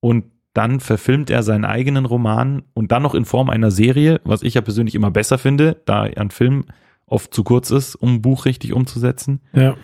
und 0.00 0.24
dann 0.52 0.80
verfilmt 0.80 1.30
er 1.30 1.42
seinen 1.42 1.64
eigenen 1.64 2.06
Roman 2.06 2.62
und 2.74 2.90
dann 2.90 3.02
noch 3.02 3.14
in 3.14 3.24
Form 3.24 3.50
einer 3.50 3.70
Serie, 3.70 4.20
was 4.24 4.42
ich 4.42 4.54
ja 4.54 4.60
persönlich 4.60 4.96
immer 4.96 5.10
besser 5.10 5.38
finde, 5.38 5.80
da 5.84 6.02
ein 6.02 6.30
Film 6.30 6.64
oft 7.06 7.32
zu 7.32 7.44
kurz 7.44 7.70
ist, 7.70 7.94
um 7.94 8.14
ein 8.14 8.22
Buch 8.22 8.46
richtig 8.46 8.72
umzusetzen. 8.72 9.40
Ja. 9.52 9.76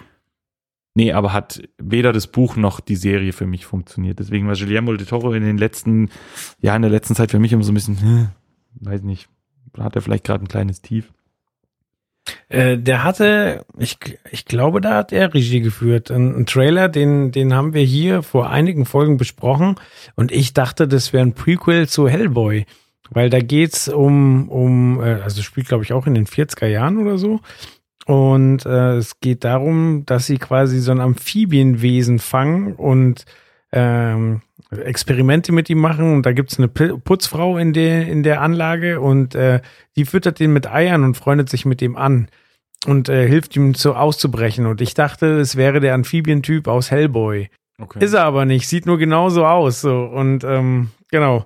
Nee, 0.94 1.12
aber 1.12 1.32
hat 1.32 1.62
weder 1.78 2.12
das 2.12 2.26
Buch 2.26 2.56
noch 2.56 2.80
die 2.80 2.96
Serie 2.96 3.32
für 3.32 3.46
mich 3.46 3.66
funktioniert. 3.66 4.18
Deswegen 4.18 4.48
war 4.48 4.54
Guillermo 4.54 4.94
del 4.94 5.06
Toro 5.06 5.32
in 5.34 5.42
den 5.42 5.58
letzten, 5.58 6.08
ja, 6.60 6.74
in 6.74 6.82
der 6.82 6.90
letzten 6.90 7.14
Zeit 7.14 7.30
für 7.30 7.38
mich 7.38 7.52
immer 7.52 7.62
so 7.62 7.70
ein 7.70 7.74
bisschen, 7.74 8.00
hm, 8.00 8.28
weiß 8.80 9.02
nicht, 9.02 9.28
hat 9.76 9.94
er 9.94 10.02
vielleicht 10.02 10.24
gerade 10.24 10.42
ein 10.42 10.48
kleines 10.48 10.80
Tief. 10.80 11.12
Äh, 12.48 12.78
der 12.78 13.04
hatte, 13.04 13.64
ich, 13.78 13.98
ich 14.30 14.44
glaube, 14.44 14.80
da 14.80 14.94
hat 14.94 15.12
er 15.12 15.32
Regie 15.34 15.60
geführt. 15.60 16.10
Ein, 16.10 16.34
ein, 16.36 16.46
Trailer, 16.46 16.88
den, 16.88 17.32
den 17.32 17.54
haben 17.54 17.74
wir 17.74 17.82
hier 17.82 18.22
vor 18.22 18.50
einigen 18.50 18.84
Folgen 18.84 19.16
besprochen. 19.16 19.76
Und 20.14 20.32
ich 20.32 20.54
dachte, 20.54 20.88
das 20.88 21.12
wäre 21.12 21.24
ein 21.24 21.34
Prequel 21.34 21.88
zu 21.88 22.08
Hellboy. 22.08 22.66
Weil 23.10 23.30
da 23.30 23.38
geht's 23.40 23.88
um, 23.88 24.48
um, 24.48 25.00
äh, 25.00 25.20
also 25.22 25.42
spielt, 25.42 25.68
glaube 25.68 25.84
ich, 25.84 25.92
auch 25.92 26.06
in 26.06 26.14
den 26.14 26.26
40er 26.26 26.66
Jahren 26.66 26.98
oder 26.98 27.18
so. 27.18 27.40
Und 28.06 28.64
äh, 28.66 28.96
es 28.96 29.20
geht 29.20 29.44
darum, 29.44 30.04
dass 30.06 30.26
sie 30.26 30.38
quasi 30.38 30.78
so 30.78 30.92
ein 30.92 31.00
Amphibienwesen 31.00 32.20
fangen 32.20 32.74
und 32.74 33.24
ähm, 33.72 34.42
Experimente 34.70 35.52
mit 35.52 35.70
ihm 35.70 35.78
machen 35.78 36.12
und 36.12 36.26
da 36.26 36.32
gibt's 36.32 36.58
eine 36.58 36.68
Putzfrau 36.68 37.56
in 37.56 37.72
der, 37.72 38.08
in 38.08 38.22
der 38.22 38.40
Anlage 38.40 39.00
und 39.00 39.34
äh, 39.34 39.60
die 39.96 40.04
füttert 40.04 40.40
den 40.40 40.52
mit 40.52 40.70
Eiern 40.70 41.04
und 41.04 41.16
freundet 41.16 41.48
sich 41.48 41.64
mit 41.64 41.80
ihm 41.82 41.96
an 41.96 42.28
und 42.86 43.08
äh, 43.08 43.28
hilft 43.28 43.54
ihm 43.56 43.74
so 43.74 43.94
auszubrechen. 43.94 44.66
Und 44.66 44.80
ich 44.80 44.94
dachte, 44.94 45.38
es 45.38 45.56
wäre 45.56 45.80
der 45.80 45.94
Amphibientyp 45.94 46.68
aus 46.68 46.90
Hellboy. 46.90 47.48
Okay. 47.78 48.04
Ist 48.04 48.14
er 48.14 48.24
aber 48.24 48.44
nicht, 48.44 48.68
sieht 48.68 48.86
nur 48.86 48.98
genauso 48.98 49.46
aus. 49.46 49.80
So. 49.80 50.04
Und 50.04 50.44
ähm, 50.44 50.90
genau. 51.10 51.44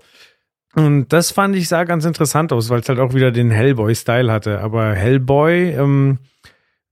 Und 0.75 1.09
das 1.13 1.33
fand 1.33 1.57
ich 1.57 1.69
sah 1.69 1.85
ganz 1.85 2.05
interessant 2.05 2.53
aus, 2.53 2.71
weil 2.71 2.81
es 2.81 2.89
halt 2.89 3.01
auch 3.01 3.13
wieder 3.13 3.33
den 3.33 3.51
Hellboy-Style 3.51 4.31
hatte. 4.31 4.61
Aber 4.61 4.95
Hellboy 4.95 5.71
ähm, 5.71 6.19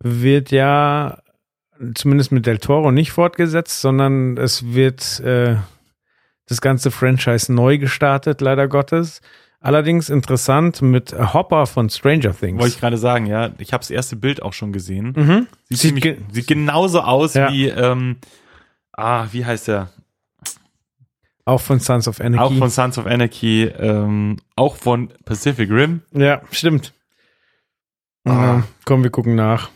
wird 0.01 0.51
ja 0.51 1.23
zumindest 1.95 2.33
mit 2.33 2.47
Del 2.47 2.59
Toro 2.59 2.91
nicht 2.91 3.13
fortgesetzt, 3.13 3.81
sondern 3.81 4.37
es 4.37 4.75
wird 4.75 5.21
äh, 5.21 5.57
das 6.49 6.61
ganze 6.61 6.91
Franchise 6.91 7.53
neu 7.53 7.79
gestartet, 7.79 8.41
leider 8.41 8.69
Gottes. 8.69 9.21
Allerdings 9.61 10.09
interessant 10.09 10.83
mit 10.83 11.13
Hopper 11.13 11.67
von 11.67 11.91
Stranger 11.91 12.33
Things. 12.33 12.61
Wollte 12.61 12.75
ich 12.75 12.81
gerade 12.81 12.97
sagen, 12.97 13.27
ja. 13.27 13.51
Ich 13.59 13.73
habe 13.73 13.81
das 13.81 13.91
erste 13.91 14.17
Bild 14.17 14.41
auch 14.41 14.53
schon 14.53 14.73
gesehen. 14.73 15.15
Mhm. 15.17 15.47
Sieht, 15.69 15.79
sieht, 15.79 16.01
ge 16.01 16.17
sieht, 16.31 16.47
genauso 16.47 17.01
aus 17.01 17.35
ja. 17.35 17.51
wie, 17.53 17.67
ähm, 17.67 18.17
ah, 18.93 19.27
wie 19.33 19.45
heißt 19.45 19.69
der? 19.69 19.91
Auch 21.45 21.61
von 21.61 21.81
Sons 21.81 22.07
of 22.07 22.21
Anarchy. 22.21 22.55
Auch 22.55 22.59
von 22.59 22.71
Sons 22.71 22.99
of 22.99 23.07
Anarchy, 23.07 23.65
ähm, 23.65 24.37
auch 24.55 24.77
von 24.77 25.09
Pacific 25.25 25.71
Rim. 25.71 26.03
Ja, 26.13 26.43
stimmt. 26.51 26.93
Ah. 28.25 28.63
komm, 28.85 29.03
wir 29.03 29.11
gucken 29.11 29.35
nach. 29.35 29.71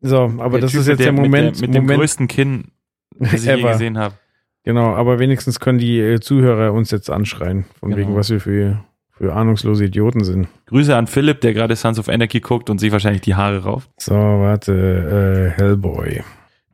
So, 0.00 0.24
aber 0.38 0.50
der 0.50 0.62
das 0.62 0.72
typ 0.72 0.80
ist 0.80 0.88
jetzt 0.88 0.98
der, 0.98 1.06
der 1.06 1.12
Moment. 1.12 1.60
Mit, 1.60 1.60
der, 1.60 1.68
mit 1.68 1.74
Moment, 1.74 1.90
dem 1.90 1.96
größten 1.96 2.28
Kinn, 2.28 2.72
das 3.18 3.34
ich 3.34 3.44
je 3.44 3.62
gesehen 3.62 3.98
habe. 3.98 4.16
Genau, 4.64 4.94
aber 4.94 5.18
wenigstens 5.18 5.58
können 5.58 5.78
die 5.78 5.98
äh, 5.98 6.20
Zuhörer 6.20 6.72
uns 6.72 6.90
jetzt 6.90 7.10
anschreien, 7.10 7.64
von 7.80 7.90
genau. 7.90 8.00
wegen, 8.00 8.16
was 8.16 8.30
wir 8.30 8.40
für, 8.40 8.84
für 9.10 9.34
ahnungslose 9.34 9.86
Idioten 9.86 10.22
sind. 10.22 10.48
Grüße 10.66 10.96
an 10.96 11.08
Philipp, 11.08 11.40
der 11.40 11.52
gerade 11.52 11.74
Sons 11.74 11.98
of 11.98 12.08
Anarchy 12.08 12.40
guckt 12.40 12.70
und 12.70 12.78
sich 12.78 12.92
wahrscheinlich 12.92 13.22
die 13.22 13.34
Haare 13.34 13.64
rauft. 13.64 13.90
So, 13.98 14.14
warte, 14.14 15.54
äh, 15.56 15.60
Hellboy. 15.60 16.22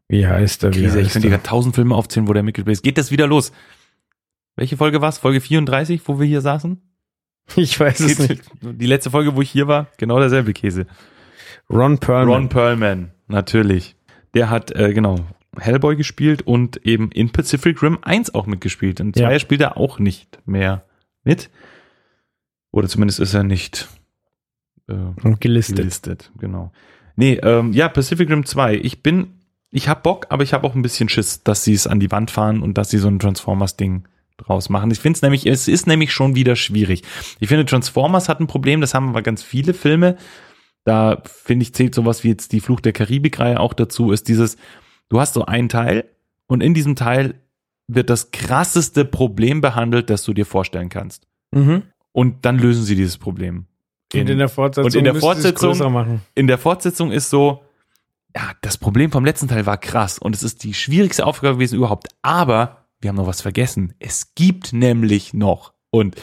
Wie 0.08 0.26
heißt 0.26 0.64
er? 0.64 0.74
Wie 0.74 0.82
Krise, 0.82 0.98
heißt 0.98 1.06
ich 1.06 1.12
könnte 1.12 1.30
gerade 1.30 1.42
tausend 1.42 1.74
Filme 1.74 1.94
aufzählen, 1.94 2.28
wo 2.28 2.32
der 2.32 2.42
mitgespielt 2.42 2.74
ist. 2.74 2.82
Geht 2.82 2.98
das 2.98 3.10
wieder 3.10 3.26
los? 3.26 3.52
Welche 4.56 4.76
Folge 4.76 5.00
war's? 5.00 5.18
Folge 5.18 5.40
34, 5.40 6.00
wo 6.06 6.18
wir 6.18 6.26
hier 6.26 6.40
saßen? 6.40 6.80
Ich 7.56 7.80
weiß 7.80 8.00
es 8.00 8.18
nicht. 8.18 8.42
Die 8.60 8.86
letzte 8.86 9.10
Folge, 9.10 9.34
wo 9.34 9.40
ich 9.40 9.50
hier 9.50 9.68
war, 9.68 9.86
genau 9.96 10.18
derselbe 10.18 10.52
Käse. 10.52 10.86
Ron 11.70 11.96
Perlman. 11.98 12.28
Ron 12.28 12.48
Perlman, 12.50 13.10
natürlich. 13.26 13.96
Der 14.34 14.50
hat, 14.50 14.70
äh, 14.72 14.92
genau, 14.92 15.20
Hellboy 15.58 15.96
gespielt 15.96 16.42
und 16.42 16.84
eben 16.86 17.10
in 17.10 17.30
Pacific 17.30 17.82
Rim 17.82 17.98
1 18.02 18.34
auch 18.34 18.46
mitgespielt. 18.46 19.00
In 19.00 19.14
2 19.14 19.32
ja. 19.32 19.38
spielt 19.38 19.60
er 19.60 19.76
auch 19.76 19.98
nicht 19.98 20.38
mehr 20.46 20.84
mit. 21.24 21.50
Oder 22.70 22.88
zumindest 22.88 23.20
ist 23.20 23.34
er 23.34 23.44
nicht 23.44 23.88
äh, 24.88 24.94
gelistet. 25.40 25.76
gelistet. 25.76 26.32
Genau. 26.38 26.72
Nee, 27.16 27.34
ähm, 27.42 27.72
ja, 27.72 27.88
Pacific 27.88 28.30
Rim 28.30 28.44
2. 28.44 28.76
Ich 28.76 29.02
bin, 29.02 29.40
ich 29.70 29.88
hab 29.88 30.02
Bock, 30.02 30.26
aber 30.30 30.42
ich 30.42 30.52
habe 30.52 30.66
auch 30.66 30.74
ein 30.74 30.82
bisschen 30.82 31.08
Schiss, 31.08 31.42
dass 31.42 31.64
sie 31.64 31.74
es 31.74 31.86
an 31.86 32.00
die 32.00 32.10
Wand 32.10 32.30
fahren 32.30 32.62
und 32.62 32.78
dass 32.78 32.90
sie 32.90 32.98
so 32.98 33.08
ein 33.08 33.18
Transformers-Ding 33.18 34.06
draus 34.36 34.68
machen. 34.68 34.90
Ich 34.90 35.00
finde 35.00 35.16
es 35.16 35.22
nämlich, 35.22 35.46
es 35.46 35.68
ist 35.68 35.86
nämlich 35.86 36.12
schon 36.12 36.36
wieder 36.36 36.56
schwierig. 36.56 37.02
Ich 37.40 37.48
finde, 37.48 37.66
Transformers 37.66 38.28
hat 38.28 38.40
ein 38.40 38.46
Problem, 38.46 38.80
das 38.80 38.94
haben 38.94 39.08
aber 39.08 39.22
ganz 39.22 39.42
viele 39.42 39.74
Filme. 39.74 40.16
Da 40.84 41.22
finde 41.24 41.64
ich, 41.64 41.74
zählt 41.74 41.94
sowas 41.94 42.22
wie 42.24 42.28
jetzt 42.28 42.52
die 42.52 42.60
Fluch 42.60 42.80
der 42.80 42.92
Karibik-Reihe 42.92 43.60
auch 43.60 43.74
dazu, 43.74 44.12
ist 44.12 44.28
dieses, 44.28 44.56
Du 45.08 45.20
hast 45.20 45.34
so 45.34 45.44
einen 45.44 45.68
Teil 45.68 46.04
und 46.46 46.62
in 46.62 46.74
diesem 46.74 46.96
Teil 46.96 47.34
wird 47.86 48.10
das 48.10 48.30
krasseste 48.30 49.04
Problem 49.04 49.60
behandelt, 49.60 50.10
das 50.10 50.22
du 50.24 50.34
dir 50.34 50.46
vorstellen 50.46 50.88
kannst. 50.90 51.26
Mhm. 51.50 51.84
Und 52.12 52.44
dann 52.44 52.58
lösen 52.58 52.84
sie 52.84 52.96
dieses 52.96 53.18
Problem. 53.18 53.66
In, 54.12 54.22
und 54.22 54.30
in 54.30 54.38
der 54.38 54.48
Fortsetzung, 54.48 54.84
und 54.84 54.94
in 54.94 55.04
der 55.04 55.14
Fortsetzung, 55.14 56.20
in 56.34 56.46
der 56.46 56.58
Fortsetzung 56.58 57.12
ist 57.12 57.30
so, 57.30 57.62
ja, 58.34 58.52
das 58.60 58.78
Problem 58.78 59.10
vom 59.10 59.24
letzten 59.24 59.48
Teil 59.48 59.66
war 59.66 59.78
krass 59.78 60.18
und 60.18 60.34
es 60.34 60.42
ist 60.42 60.64
die 60.64 60.74
schwierigste 60.74 61.26
Aufgabe 61.26 61.56
gewesen 61.56 61.76
überhaupt. 61.76 62.08
Aber 62.22 62.86
wir 63.00 63.08
haben 63.08 63.16
noch 63.16 63.26
was 63.26 63.40
vergessen. 63.40 63.94
Es 63.98 64.34
gibt 64.34 64.72
nämlich 64.72 65.34
noch 65.34 65.72
und 65.90 66.16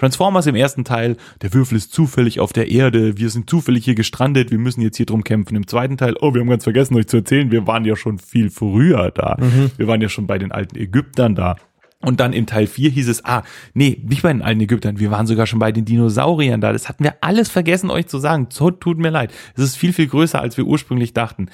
Transformers 0.00 0.46
im 0.46 0.54
ersten 0.54 0.84
Teil, 0.84 1.18
der 1.42 1.52
Würfel 1.52 1.76
ist 1.76 1.92
zufällig 1.92 2.40
auf 2.40 2.54
der 2.54 2.70
Erde, 2.70 3.18
wir 3.18 3.28
sind 3.28 3.50
zufällig 3.50 3.84
hier 3.84 3.94
gestrandet, 3.94 4.50
wir 4.50 4.58
müssen 4.58 4.80
jetzt 4.80 4.96
hier 4.96 5.04
drum 5.04 5.24
kämpfen. 5.24 5.56
Im 5.56 5.66
zweiten 5.66 5.98
Teil, 5.98 6.14
oh, 6.20 6.32
wir 6.32 6.40
haben 6.40 6.48
ganz 6.48 6.64
vergessen 6.64 6.96
euch 6.96 7.06
zu 7.06 7.18
erzählen, 7.18 7.50
wir 7.50 7.66
waren 7.66 7.84
ja 7.84 7.94
schon 7.96 8.18
viel 8.18 8.48
früher 8.48 9.10
da. 9.10 9.36
Mhm. 9.38 9.72
Wir 9.76 9.86
waren 9.88 10.00
ja 10.00 10.08
schon 10.08 10.26
bei 10.26 10.38
den 10.38 10.52
alten 10.52 10.76
Ägyptern 10.76 11.34
da. 11.34 11.56
Und 12.02 12.18
dann 12.18 12.32
im 12.32 12.46
Teil 12.46 12.66
4 12.66 12.88
hieß 12.88 13.08
es, 13.08 13.26
ah, 13.26 13.42
nee, 13.74 14.02
nicht 14.08 14.22
bei 14.22 14.32
den 14.32 14.40
alten 14.40 14.62
Ägyptern, 14.62 14.98
wir 14.98 15.10
waren 15.10 15.26
sogar 15.26 15.46
schon 15.46 15.58
bei 15.58 15.70
den 15.70 15.84
Dinosauriern 15.84 16.62
da. 16.62 16.72
Das 16.72 16.88
hatten 16.88 17.04
wir 17.04 17.16
alles 17.20 17.50
vergessen, 17.50 17.90
euch 17.90 18.06
zu 18.06 18.18
sagen. 18.18 18.46
So, 18.48 18.70
tut 18.70 18.96
mir 18.96 19.10
leid. 19.10 19.34
Es 19.54 19.62
ist 19.62 19.76
viel, 19.76 19.92
viel 19.92 20.06
größer, 20.06 20.40
als 20.40 20.56
wir 20.56 20.64
ursprünglich 20.64 21.12
dachten. 21.12 21.50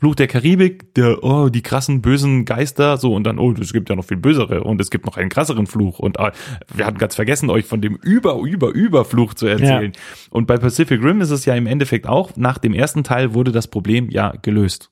Fluch 0.00 0.14
der 0.14 0.28
Karibik, 0.28 0.94
der, 0.94 1.22
oh, 1.22 1.50
die 1.50 1.62
krassen 1.62 2.00
bösen 2.00 2.46
Geister, 2.46 2.96
so 2.96 3.14
und 3.14 3.24
dann, 3.24 3.38
oh, 3.38 3.52
es 3.52 3.74
gibt 3.74 3.90
ja 3.90 3.96
noch 3.96 4.06
viel 4.06 4.16
bösere 4.16 4.64
und 4.64 4.80
es 4.80 4.90
gibt 4.90 5.04
noch 5.04 5.18
einen 5.18 5.28
krasseren 5.28 5.66
Fluch 5.66 5.98
und 5.98 6.18
ah, 6.18 6.32
wir 6.74 6.86
hatten 6.86 6.96
ganz 6.96 7.14
vergessen, 7.14 7.50
euch 7.50 7.66
von 7.66 7.82
dem 7.82 7.96
über, 7.96 8.40
über, 8.40 8.68
über 8.70 9.04
Fluch 9.04 9.34
zu 9.34 9.46
erzählen. 9.46 9.92
Ja. 9.94 10.00
Und 10.30 10.46
bei 10.46 10.56
Pacific 10.56 11.02
Rim 11.02 11.20
ist 11.20 11.30
es 11.30 11.44
ja 11.44 11.54
im 11.54 11.66
Endeffekt 11.66 12.06
auch, 12.06 12.34
nach 12.36 12.56
dem 12.56 12.72
ersten 12.72 13.04
Teil 13.04 13.34
wurde 13.34 13.52
das 13.52 13.68
Problem 13.68 14.08
ja 14.08 14.32
gelöst. 14.40 14.90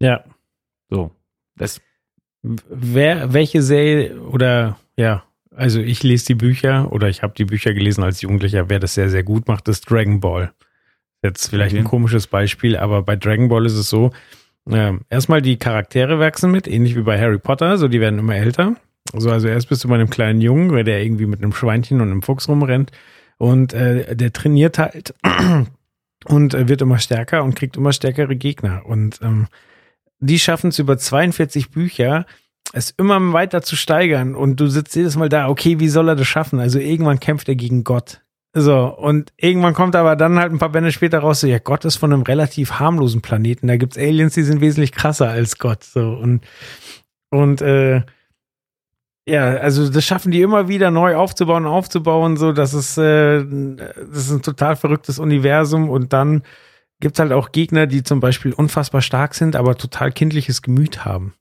Ja. 0.00 0.24
So. 0.88 1.10
Das. 1.56 1.82
Wer, 2.42 3.32
welche 3.32 3.62
Serie 3.62 4.20
oder, 4.20 4.78
ja, 4.96 5.24
also 5.54 5.80
ich 5.80 6.02
lese 6.02 6.26
die 6.26 6.34
Bücher 6.34 6.90
oder 6.92 7.08
ich 7.08 7.22
habe 7.22 7.34
die 7.36 7.44
Bücher 7.44 7.72
gelesen 7.74 8.02
als 8.02 8.22
Jugendlicher, 8.22 8.68
wer 8.68 8.80
das 8.80 8.94
sehr, 8.94 9.08
sehr 9.08 9.22
gut 9.22 9.48
macht, 9.48 9.68
ist 9.68 9.90
Dragon 9.90 10.20
Ball. 10.20 10.52
Jetzt 11.24 11.48
vielleicht 11.48 11.74
ein 11.74 11.84
komisches 11.84 12.26
Beispiel, 12.26 12.76
aber 12.76 13.02
bei 13.02 13.16
Dragon 13.16 13.48
Ball 13.48 13.64
ist 13.64 13.72
es 13.72 13.88
so, 13.88 14.10
äh, 14.70 14.92
erstmal 15.08 15.40
die 15.40 15.56
Charaktere 15.56 16.18
wachsen 16.18 16.50
mit, 16.50 16.68
ähnlich 16.68 16.96
wie 16.96 17.02
bei 17.02 17.18
Harry 17.18 17.38
Potter, 17.38 17.78
so 17.78 17.88
die 17.88 17.98
werden 17.98 18.18
immer 18.18 18.36
älter. 18.36 18.76
So, 19.14 19.30
also 19.30 19.48
erst 19.48 19.70
bist 19.70 19.82
du 19.82 19.88
bei 19.88 19.94
einem 19.94 20.10
kleinen 20.10 20.42
Jungen, 20.42 20.84
der 20.84 21.02
irgendwie 21.02 21.24
mit 21.24 21.42
einem 21.42 21.54
Schweinchen 21.54 22.02
und 22.02 22.10
einem 22.10 22.20
Fuchs 22.20 22.46
rumrennt 22.46 22.92
und 23.38 23.72
äh, 23.72 24.14
der 24.14 24.34
trainiert 24.34 24.76
halt 24.76 25.14
und 26.26 26.52
äh, 26.52 26.68
wird 26.68 26.82
immer 26.82 26.98
stärker 26.98 27.42
und 27.42 27.56
kriegt 27.56 27.78
immer 27.78 27.94
stärkere 27.94 28.36
Gegner. 28.36 28.82
Und 28.84 29.20
ähm, 29.22 29.46
die 30.20 30.38
schaffen 30.38 30.68
es 30.68 30.78
über 30.78 30.98
42 30.98 31.70
Bücher, 31.70 32.26
es 32.74 32.90
immer 32.90 33.32
weiter 33.32 33.62
zu 33.62 33.76
steigern. 33.76 34.34
Und 34.34 34.60
du 34.60 34.66
sitzt 34.66 34.94
jedes 34.94 35.16
Mal 35.16 35.30
da, 35.30 35.48
okay, 35.48 35.80
wie 35.80 35.88
soll 35.88 36.08
er 36.08 36.16
das 36.16 36.26
schaffen? 36.26 36.60
Also 36.60 36.78
irgendwann 36.78 37.20
kämpft 37.20 37.48
er 37.48 37.56
gegen 37.56 37.82
Gott. 37.82 38.20
So, 38.56 38.86
und 38.86 39.32
irgendwann 39.36 39.74
kommt 39.74 39.96
aber 39.96 40.14
dann 40.14 40.38
halt 40.38 40.52
ein 40.52 40.60
paar 40.60 40.68
Bände 40.68 40.92
später 40.92 41.18
raus, 41.18 41.40
so, 41.40 41.48
ja, 41.48 41.58
Gott 41.58 41.84
ist 41.84 41.96
von 41.96 42.12
einem 42.12 42.22
relativ 42.22 42.74
harmlosen 42.78 43.20
Planeten. 43.20 43.66
Da 43.66 43.76
gibt's 43.76 43.98
Aliens, 43.98 44.34
die 44.34 44.44
sind 44.44 44.60
wesentlich 44.60 44.92
krasser 44.92 45.28
als 45.28 45.58
Gott. 45.58 45.82
So, 45.82 46.10
und, 46.10 46.44
und 47.30 47.62
äh, 47.62 48.02
ja, 49.26 49.56
also 49.56 49.88
das 49.88 50.04
schaffen 50.04 50.30
die 50.30 50.40
immer 50.40 50.68
wieder 50.68 50.92
neu 50.92 51.16
aufzubauen, 51.16 51.66
aufzubauen, 51.66 52.36
so, 52.36 52.52
dass 52.52 52.74
es, 52.74 52.96
äh, 52.96 53.44
das 53.44 54.26
ist 54.26 54.30
ein 54.30 54.42
total 54.42 54.76
verrücktes 54.76 55.18
Universum 55.18 55.90
und 55.90 56.12
dann 56.12 56.42
gibt's 57.00 57.18
halt 57.18 57.32
auch 57.32 57.50
Gegner, 57.50 57.86
die 57.88 58.04
zum 58.04 58.20
Beispiel 58.20 58.52
unfassbar 58.52 59.02
stark 59.02 59.34
sind, 59.34 59.56
aber 59.56 59.76
total 59.76 60.12
kindliches 60.12 60.62
Gemüt 60.62 61.04
haben. 61.04 61.34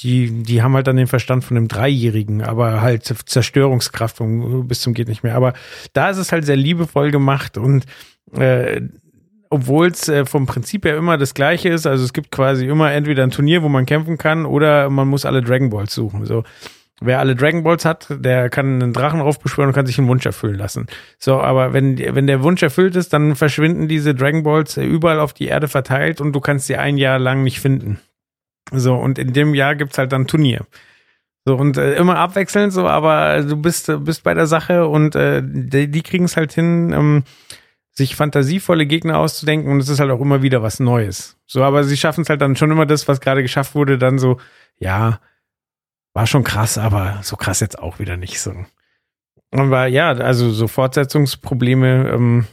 Die, 0.00 0.42
die 0.42 0.62
haben 0.62 0.74
halt 0.74 0.86
dann 0.86 0.96
den 0.96 1.06
Verstand 1.08 1.44
von 1.44 1.56
einem 1.56 1.68
Dreijährigen, 1.68 2.42
aber 2.42 2.80
halt 2.80 3.04
Zerstörungskraft 3.04 4.18
bis 4.20 4.80
zum 4.80 4.94
geht 4.94 5.08
nicht 5.08 5.24
mehr. 5.24 5.34
Aber 5.34 5.54
da 5.92 6.10
ist 6.10 6.18
es 6.18 6.30
halt 6.30 6.44
sehr 6.44 6.56
liebevoll 6.56 7.10
gemacht 7.10 7.58
und 7.58 7.84
äh, 8.36 8.82
obwohl 9.50 9.88
es 9.88 10.08
äh, 10.08 10.24
vom 10.26 10.46
Prinzip 10.46 10.84
her 10.84 10.96
immer 10.96 11.16
das 11.16 11.34
gleiche 11.34 11.68
ist, 11.68 11.86
also 11.86 12.04
es 12.04 12.12
gibt 12.12 12.30
quasi 12.30 12.66
immer 12.66 12.92
entweder 12.92 13.22
ein 13.22 13.30
Turnier, 13.30 13.62
wo 13.62 13.68
man 13.68 13.86
kämpfen 13.86 14.18
kann, 14.18 14.46
oder 14.46 14.90
man 14.90 15.08
muss 15.08 15.24
alle 15.24 15.42
Dragon 15.42 15.70
Balls 15.70 15.94
suchen. 15.94 16.26
So, 16.26 16.44
wer 17.00 17.18
alle 17.18 17.34
Dragon 17.34 17.62
Balls 17.62 17.84
hat, 17.84 18.08
der 18.10 18.50
kann 18.50 18.82
einen 18.82 18.92
Drachen 18.92 19.20
raufbeschwören 19.20 19.68
und 19.68 19.74
kann 19.74 19.86
sich 19.86 19.98
einen 19.98 20.08
Wunsch 20.08 20.26
erfüllen 20.26 20.56
lassen. 20.56 20.86
So, 21.18 21.40
aber 21.40 21.72
wenn, 21.72 21.98
wenn 21.98 22.26
der 22.26 22.42
Wunsch 22.42 22.62
erfüllt 22.62 22.94
ist, 22.96 23.12
dann 23.12 23.36
verschwinden 23.36 23.88
diese 23.88 24.14
Dragon 24.14 24.42
Balls 24.42 24.76
überall 24.76 25.20
auf 25.20 25.32
die 25.32 25.46
Erde 25.46 25.68
verteilt 25.68 26.20
und 26.20 26.32
du 26.32 26.40
kannst 26.40 26.66
sie 26.66 26.76
ein 26.76 26.98
Jahr 26.98 27.18
lang 27.18 27.42
nicht 27.42 27.60
finden. 27.60 27.98
So, 28.72 28.94
und 28.94 29.18
in 29.18 29.32
dem 29.32 29.54
Jahr 29.54 29.76
gibt's 29.76 29.98
halt 29.98 30.12
dann 30.12 30.26
Turnier. 30.26 30.66
So, 31.44 31.56
und 31.56 31.78
äh, 31.78 31.94
immer 31.94 32.18
abwechselnd 32.18 32.72
so, 32.72 32.86
aber 32.86 33.42
du 33.42 33.56
bist, 33.56 33.90
bist 34.04 34.22
bei 34.22 34.34
der 34.34 34.46
Sache 34.46 34.86
und 34.86 35.14
äh, 35.14 35.42
die, 35.42 35.90
die 35.90 36.02
kriegen 36.02 36.24
es 36.24 36.36
halt 36.36 36.52
hin, 36.52 36.92
ähm, 36.92 37.24
sich 37.90 38.16
fantasievolle 38.16 38.86
Gegner 38.86 39.18
auszudenken 39.18 39.72
und 39.72 39.80
es 39.80 39.88
ist 39.88 39.98
halt 39.98 40.10
auch 40.10 40.20
immer 40.20 40.42
wieder 40.42 40.62
was 40.62 40.78
Neues. 40.78 41.38
So, 41.46 41.64
aber 41.64 41.84
sie 41.84 41.96
schaffen 41.96 42.22
es 42.22 42.28
halt 42.28 42.42
dann 42.42 42.56
schon 42.56 42.70
immer 42.70 42.86
das, 42.86 43.08
was 43.08 43.20
gerade 43.20 43.42
geschafft 43.42 43.74
wurde, 43.74 43.98
dann 43.98 44.18
so, 44.18 44.38
ja, 44.78 45.20
war 46.12 46.26
schon 46.26 46.44
krass, 46.44 46.78
aber 46.78 47.20
so 47.22 47.36
krass 47.36 47.60
jetzt 47.60 47.78
auch 47.78 47.98
wieder 47.98 48.16
nicht 48.16 48.40
so. 48.40 48.52
Aber 49.50 49.86
ja, 49.86 50.10
also 50.10 50.50
so 50.50 50.68
Fortsetzungsprobleme, 50.68 52.10
ähm, 52.12 52.46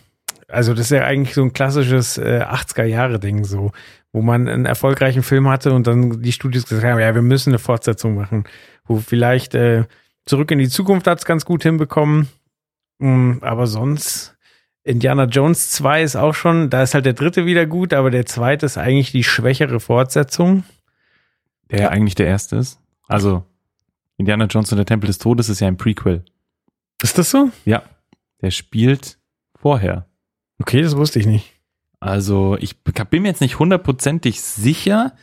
also 0.47 0.74
das 0.74 0.86
ist 0.86 0.91
ja 0.91 1.03
eigentlich 1.03 1.34
so 1.36 1.43
ein 1.43 1.53
klassisches 1.53 2.18
äh, 2.18 2.41
80er-Jahre-Ding, 2.43 3.43
so, 3.43 3.72
wo 4.16 4.22
man 4.22 4.47
einen 4.47 4.66
erfolgreichen 4.66 5.24
Film 5.24 5.49
hatte 5.49 5.74
und 5.74 5.88
dann 5.88 6.22
die 6.22 6.32
Studios 6.32 6.66
gesagt 6.66 6.86
haben, 6.86 6.99
ja, 6.99 7.13
wir 7.13 7.22
müssen 7.22 7.49
eine 7.49 7.59
Fortsetzung 7.59 8.16
machen. 8.16 8.45
Wo 8.86 8.97
vielleicht 8.97 9.55
äh, 9.55 9.84
Zurück 10.26 10.49
in 10.51 10.59
die 10.59 10.70
Zukunft 10.70 11.05
hat 11.05 11.20
es 11.20 11.26
ganz 11.26 11.43
gut 11.43 11.63
hinbekommen, 11.63 12.30
ähm, 12.99 13.39
aber 13.41 13.68
sonst 13.68 14.36
Indiana 14.84 15.26
Jones 15.26 15.72
2 15.72 16.01
ist 16.01 16.16
auch 16.16 16.34
schon, 16.34 16.70
da 16.70 16.82
ist 16.82 16.93
halt 16.93 17.05
der 17.05 17.13
dritte 17.13 17.45
wieder 17.45 17.66
gut, 17.66 17.93
aber 17.93 18.09
der 18.09 18.26
zweite 18.26 18.66
ist 18.66 18.78
eigentlich 18.78 19.11
die 19.11 19.24
schwächere 19.24 19.80
Fortsetzung. 19.80 20.63
Der 21.70 21.82
ja 21.82 21.89
eigentlich 21.89 22.16
der 22.16 22.28
erste 22.28 22.55
ist. 22.55 22.80
Also 23.07 23.43
Indiana 24.18 24.45
Jones 24.45 24.72
und 24.72 24.78
der 24.78 24.86
Tempel 24.86 25.07
des 25.07 25.18
Todes 25.18 25.49
ist 25.49 25.59
ja 25.59 25.68
ein 25.68 25.78
Prequel. 25.78 26.24
Ist 27.03 27.18
das 27.18 27.32
so? 27.32 27.49
Ja. 27.66 27.84
Der 28.41 28.51
spielt 28.51 29.18
vorher. 29.55 30.07
Okay, 30.59 30.82
das 30.82 30.95
wusste 30.95 31.20
ich 31.20 31.26
nicht. 31.26 31.55
Also 32.06 32.56
ich 32.60 32.84
bin 32.84 33.24
mir 33.24 33.30
jetzt 33.30 33.41
nicht 33.41 33.58
hundertprozentig 33.58 34.39
sicher 34.39 35.14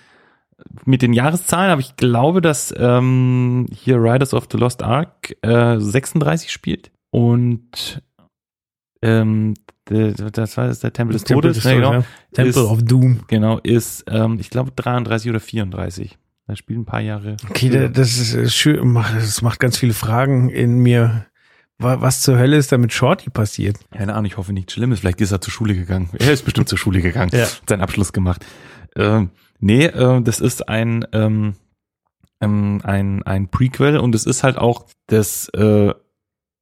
mit 0.84 1.00
den 1.00 1.12
Jahreszahlen, 1.12 1.70
aber 1.70 1.80
ich 1.80 1.94
glaube, 1.94 2.40
dass 2.40 2.74
ähm, 2.76 3.66
hier 3.72 4.02
Riders 4.02 4.34
of 4.34 4.48
the 4.50 4.58
Lost 4.58 4.82
Ark 4.82 5.36
äh, 5.42 5.78
36 5.78 6.50
spielt 6.50 6.90
und 7.12 8.02
ähm, 9.00 9.54
das 9.84 10.56
war 10.56 10.72
der 10.72 10.92
Tempel 10.92 11.12
des 11.12 11.22
Tempel 11.22 11.42
Todes, 11.42 11.58
des 11.58 11.64
ne, 11.66 11.74
genau. 11.76 11.92
Ja. 11.92 12.04
Temple 12.32 12.50
ist, 12.50 12.68
of 12.68 12.82
Doom. 12.82 13.20
Genau, 13.28 13.58
ist, 13.58 14.04
ähm, 14.08 14.38
ich 14.40 14.50
glaube, 14.50 14.72
33 14.74 15.30
oder 15.30 15.40
34. 15.40 16.18
Das 16.48 16.58
spielt 16.58 16.80
ein 16.80 16.84
paar 16.84 17.00
Jahre. 17.00 17.36
Okay, 17.48 17.90
das 17.92 18.18
ist 18.18 18.54
schön, 18.56 18.94
das 18.94 19.40
macht 19.40 19.60
ganz 19.60 19.78
viele 19.78 19.94
Fragen 19.94 20.48
in 20.48 20.78
mir. 20.78 21.26
Was 21.78 22.20
zur 22.20 22.38
Hölle 22.38 22.56
ist 22.56 22.70
da 22.70 22.78
mit 22.78 22.92
Shorty 22.92 23.30
passiert? 23.30 23.78
Keine 23.90 24.12
Ahnung, 24.12 24.26
ich 24.26 24.36
hoffe 24.36 24.52
nichts 24.52 24.72
Schlimmes. 24.72 25.00
Vielleicht 25.00 25.20
ist 25.20 25.32
er 25.32 25.40
zur 25.40 25.52
Schule 25.52 25.74
gegangen. 25.74 26.10
Er 26.18 26.32
ist 26.32 26.44
bestimmt 26.44 26.68
zur 26.68 26.78
Schule 26.78 27.02
gegangen. 27.02 27.30
Ja. 27.34 27.48
Seinen 27.68 27.80
Abschluss 27.80 28.12
gemacht. 28.12 28.46
Ähm, 28.94 29.30
nee, 29.58 29.86
äh, 29.86 30.22
das 30.22 30.38
ist 30.38 30.68
ein, 30.68 31.04
ähm, 31.12 31.54
ähm, 32.40 32.80
ein, 32.84 33.22
ein 33.24 33.48
Prequel 33.48 33.98
und 33.98 34.14
es 34.14 34.26
ist 34.26 34.44
halt 34.44 34.58
auch 34.58 34.86
das 35.08 35.48
äh, 35.50 35.92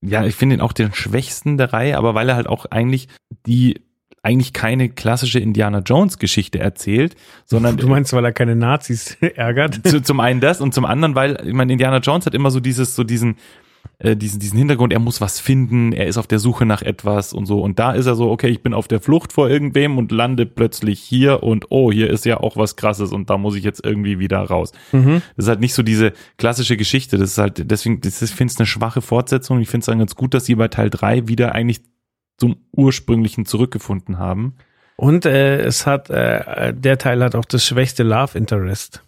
ja, 0.03 0.25
ich 0.25 0.35
finde 0.35 0.57
ihn 0.57 0.61
auch 0.61 0.73
den 0.73 0.95
schwächsten 0.95 1.59
der 1.59 1.73
Reihe, 1.73 1.99
aber 1.99 2.15
weil 2.15 2.29
er 2.29 2.37
halt 2.37 2.47
auch 2.47 2.67
eigentlich 2.67 3.09
die 3.47 3.83
eigentlich 4.23 4.53
keine 4.53 4.91
klassische 4.91 5.39
Indiana 5.39 5.79
Jones 5.79 6.19
Geschichte 6.19 6.59
erzählt, 6.59 7.17
sondern 7.47 7.77
du 7.79 7.89
meinst, 7.89 8.13
weil 8.13 8.25
er 8.25 8.33
keine 8.33 8.57
Nazis 8.57 9.17
ärgert? 9.21 9.87
Zu, 9.87 10.03
zum 10.03 10.21
einen 10.21 10.41
das 10.41 10.61
und 10.61 10.75
zum 10.75 10.85
anderen, 10.85 11.15
weil 11.15 11.41
ich 11.47 11.55
meine 11.55 11.73
Indiana 11.73 11.99
Jones 11.99 12.27
hat 12.27 12.35
immer 12.35 12.51
so 12.51 12.61
dieses 12.61 12.95
so 12.95 13.05
diesen 13.05 13.37
äh, 13.99 14.17
diesen, 14.17 14.41
diesen 14.41 14.59
Hintergrund, 14.59 14.93
er 14.93 14.99
muss 14.99 15.21
was 15.21 15.41
finden, 15.41 15.93
er 15.93 16.07
ist 16.07 16.17
auf 16.17 16.27
der 16.27 16.39
Suche 16.39 16.65
nach 16.65 16.81
etwas 16.81 17.33
und 17.33 17.45
so. 17.45 17.61
Und 17.61 17.79
da 17.79 17.93
ist 17.93 18.07
er 18.07 18.15
so, 18.15 18.31
okay, 18.31 18.49
ich 18.49 18.63
bin 18.63 18.73
auf 18.73 18.89
der 18.89 19.01
Flucht 19.01 19.33
vor 19.33 19.51
irgendwem 19.51 19.99
und 19.99 20.11
lande 20.11 20.47
plötzlich 20.47 21.01
hier 21.01 21.43
und 21.43 21.67
oh, 21.69 21.93
hier 21.93 22.09
ist 22.09 22.25
ja 22.25 22.39
auch 22.39 22.57
was 22.57 22.77
krasses 22.77 23.13
und 23.13 23.29
da 23.29 23.37
muss 23.37 23.57
ich 23.57 23.63
jetzt 23.63 23.85
irgendwie 23.85 24.19
wieder 24.19 24.39
raus. 24.39 24.73
Mhm. 24.93 25.21
Das 25.37 25.45
ist 25.45 25.49
halt 25.49 25.61
nicht 25.61 25.75
so 25.75 25.83
diese 25.83 26.13
klassische 26.39 26.79
Geschichte. 26.79 27.19
Das 27.19 27.33
ist 27.33 27.39
halt, 27.39 27.71
deswegen, 27.71 28.01
das 28.01 28.23
ist, 28.23 28.31
ich 28.31 28.37
finde 28.37 28.53
es 28.53 28.59
eine 28.59 28.67
schwache 28.67 29.03
Fortsetzung. 29.03 29.61
Ich 29.61 29.69
finde 29.69 29.83
es 29.83 29.87
dann 29.87 29.99
ganz 29.99 30.17
gut, 30.17 30.33
dass 30.33 30.47
sie 30.47 30.55
bei 30.55 30.69
Teil 30.69 30.89
drei 30.89 31.29
wieder 31.29 31.55
eigentlich 31.55 31.83
zum 32.39 32.57
ursprünglichen 32.73 33.45
zurückgefunden 33.45 34.19
haben. 34.19 34.55
Und 34.97 35.27
äh, 35.27 35.61
es 35.61 35.87
hat, 35.87 36.09
äh, 36.09 36.73
der 36.75 36.97
Teil 36.97 37.23
hat 37.23 37.35
auch 37.35 37.45
das 37.45 37.65
schwächste 37.67 38.03
Love 38.03 38.37
Interest. 38.37 39.03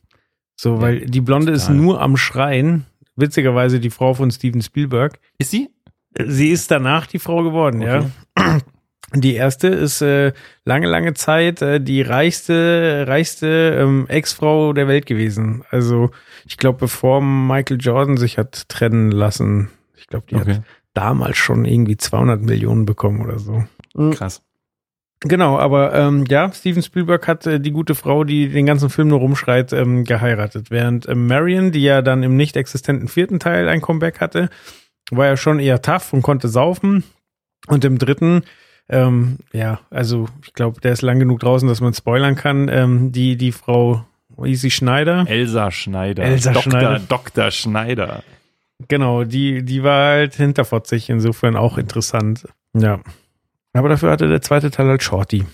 So, 0.54 0.80
weil 0.80 1.00
ja, 1.00 1.06
die 1.06 1.20
Blonde 1.20 1.52
total. 1.52 1.56
ist 1.56 1.68
nur 1.70 2.00
am 2.00 2.16
Schreien 2.16 2.86
witzigerweise 3.16 3.80
die 3.80 3.90
Frau 3.90 4.14
von 4.14 4.30
Steven 4.30 4.62
Spielberg. 4.62 5.18
Ist 5.38 5.50
sie? 5.50 5.70
Sie 6.18 6.50
ist 6.50 6.70
danach 6.70 7.06
die 7.06 7.18
Frau 7.18 7.42
geworden, 7.42 7.82
okay. 7.82 8.06
ja. 8.38 8.58
Die 9.14 9.34
erste 9.34 9.68
ist 9.68 10.00
äh, 10.00 10.32
lange, 10.64 10.86
lange 10.86 11.12
Zeit 11.12 11.60
äh, 11.60 11.82
die 11.82 12.00
reichste, 12.00 13.04
reichste 13.06 13.76
ähm, 13.78 14.06
Ex-Frau 14.08 14.72
der 14.72 14.88
Welt 14.88 15.04
gewesen. 15.04 15.64
Also 15.68 16.10
ich 16.46 16.56
glaube, 16.56 16.78
bevor 16.78 17.20
Michael 17.20 17.78
Jordan 17.78 18.16
sich 18.16 18.38
hat 18.38 18.70
trennen 18.70 19.10
lassen, 19.10 19.68
ich 19.96 20.06
glaube, 20.06 20.24
die 20.30 20.36
okay. 20.36 20.54
hat 20.54 20.62
damals 20.94 21.36
schon 21.36 21.66
irgendwie 21.66 21.98
200 21.98 22.40
Millionen 22.40 22.86
bekommen 22.86 23.20
oder 23.20 23.38
so. 23.38 23.64
Krass. 24.12 24.42
Genau, 25.24 25.56
aber 25.56 25.94
ähm, 25.94 26.24
ja, 26.28 26.50
Steven 26.52 26.82
Spielberg 26.82 27.28
hat 27.28 27.46
äh, 27.46 27.60
die 27.60 27.70
gute 27.70 27.94
Frau, 27.94 28.24
die 28.24 28.48
den 28.48 28.66
ganzen 28.66 28.90
Film 28.90 29.08
nur 29.08 29.20
rumschreit, 29.20 29.72
ähm, 29.72 30.04
geheiratet. 30.04 30.70
Während 30.70 31.06
äh, 31.06 31.14
Marion, 31.14 31.70
die 31.70 31.82
ja 31.82 32.02
dann 32.02 32.22
im 32.22 32.36
nicht 32.36 32.56
existenten 32.56 33.08
vierten 33.08 33.38
Teil 33.38 33.68
ein 33.68 33.80
Comeback 33.80 34.20
hatte, 34.20 34.50
war 35.10 35.26
ja 35.26 35.36
schon 35.36 35.60
eher 35.60 35.80
tough 35.80 36.12
und 36.12 36.22
konnte 36.22 36.48
saufen. 36.48 37.04
Und 37.68 37.84
im 37.84 37.98
dritten, 37.98 38.42
ähm, 38.88 39.38
ja, 39.52 39.80
also 39.90 40.28
ich 40.44 40.54
glaube, 40.54 40.80
der 40.80 40.92
ist 40.92 41.02
lang 41.02 41.20
genug 41.20 41.40
draußen, 41.40 41.68
dass 41.68 41.80
man 41.80 41.94
spoilern 41.94 42.34
kann. 42.34 42.68
Ähm, 42.68 43.12
die, 43.12 43.36
die 43.36 43.52
Frau, 43.52 44.04
sie, 44.42 44.70
Schneider? 44.70 45.24
Elsa 45.28 45.70
Schneider. 45.70 46.24
Elsa 46.24 46.52
Dr. 46.52 46.62
Schneider. 46.62 47.00
Dr. 47.08 47.50
Schneider. 47.52 48.24
Genau, 48.88 49.22
die, 49.22 49.62
die 49.62 49.84
war 49.84 50.10
halt 50.10 50.34
hinterfotzig, 50.34 51.08
insofern 51.08 51.54
auch 51.54 51.78
interessant. 51.78 52.48
Ja. 52.76 52.98
Aber 53.72 53.88
dafür 53.88 54.10
hatte 54.10 54.28
der 54.28 54.42
zweite 54.42 54.70
Teil 54.70 54.88
halt 54.88 55.02
Shorty. 55.02 55.44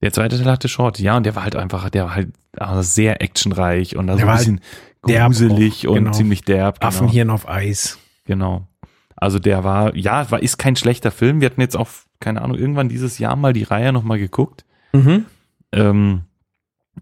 Der 0.00 0.12
zweite 0.12 0.38
Teil 0.38 0.52
hatte 0.52 0.68
Shorty, 0.68 1.02
ja, 1.02 1.16
und 1.16 1.24
der 1.24 1.34
war 1.34 1.42
halt 1.42 1.56
einfach, 1.56 1.90
der 1.90 2.04
war 2.04 2.14
halt 2.14 2.28
also 2.56 2.82
sehr 2.82 3.20
actionreich 3.20 3.96
und 3.96 4.08
also 4.08 4.26
ein 4.26 4.36
bisschen 4.36 4.60
halt 5.06 5.26
gruselig 5.26 5.88
und 5.88 5.96
genau. 5.96 6.10
ziemlich 6.12 6.42
derb. 6.42 6.80
Genau. 6.80 6.88
Affenhirn 6.88 7.30
auf 7.30 7.48
Eis. 7.48 7.98
Genau. 8.24 8.68
Also 9.16 9.40
der 9.40 9.64
war, 9.64 9.96
ja, 9.96 10.30
war, 10.30 10.40
ist 10.40 10.58
kein 10.58 10.76
schlechter 10.76 11.10
Film. 11.10 11.40
Wir 11.40 11.46
hatten 11.50 11.60
jetzt 11.60 11.76
auch, 11.76 11.88
keine 12.20 12.42
Ahnung, 12.42 12.56
irgendwann 12.56 12.88
dieses 12.88 13.18
Jahr 13.18 13.34
mal 13.34 13.52
die 13.52 13.64
Reihe 13.64 13.92
nochmal 13.92 14.18
geguckt. 14.18 14.64
Mhm. 14.92 15.24
Ähm, 15.72 16.22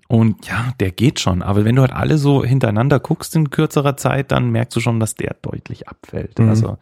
und 0.09 0.47
ja, 0.47 0.73
der 0.81 0.93
geht 0.93 1.21
schon. 1.21 1.43
Aber 1.43 1.65
wenn 1.65 1.77
du 1.77 1.83
halt 1.83 1.93
alle 1.93 2.17
so 2.17 2.45
hintereinander 2.45 3.01
guckst 3.01 3.35
in 3.37 3.51
kürzerer 3.51 3.97
Zeit, 3.97 4.33
dann 4.33 4.51
merkst 4.51 4.77
du 4.77 4.81
schon, 4.81 5.01
dass 5.01 5.15
der 5.15 5.37
deutlich 5.43 5.89
abfällt. 5.89 6.39
Mhm. 6.39 6.49
Also 6.49 6.79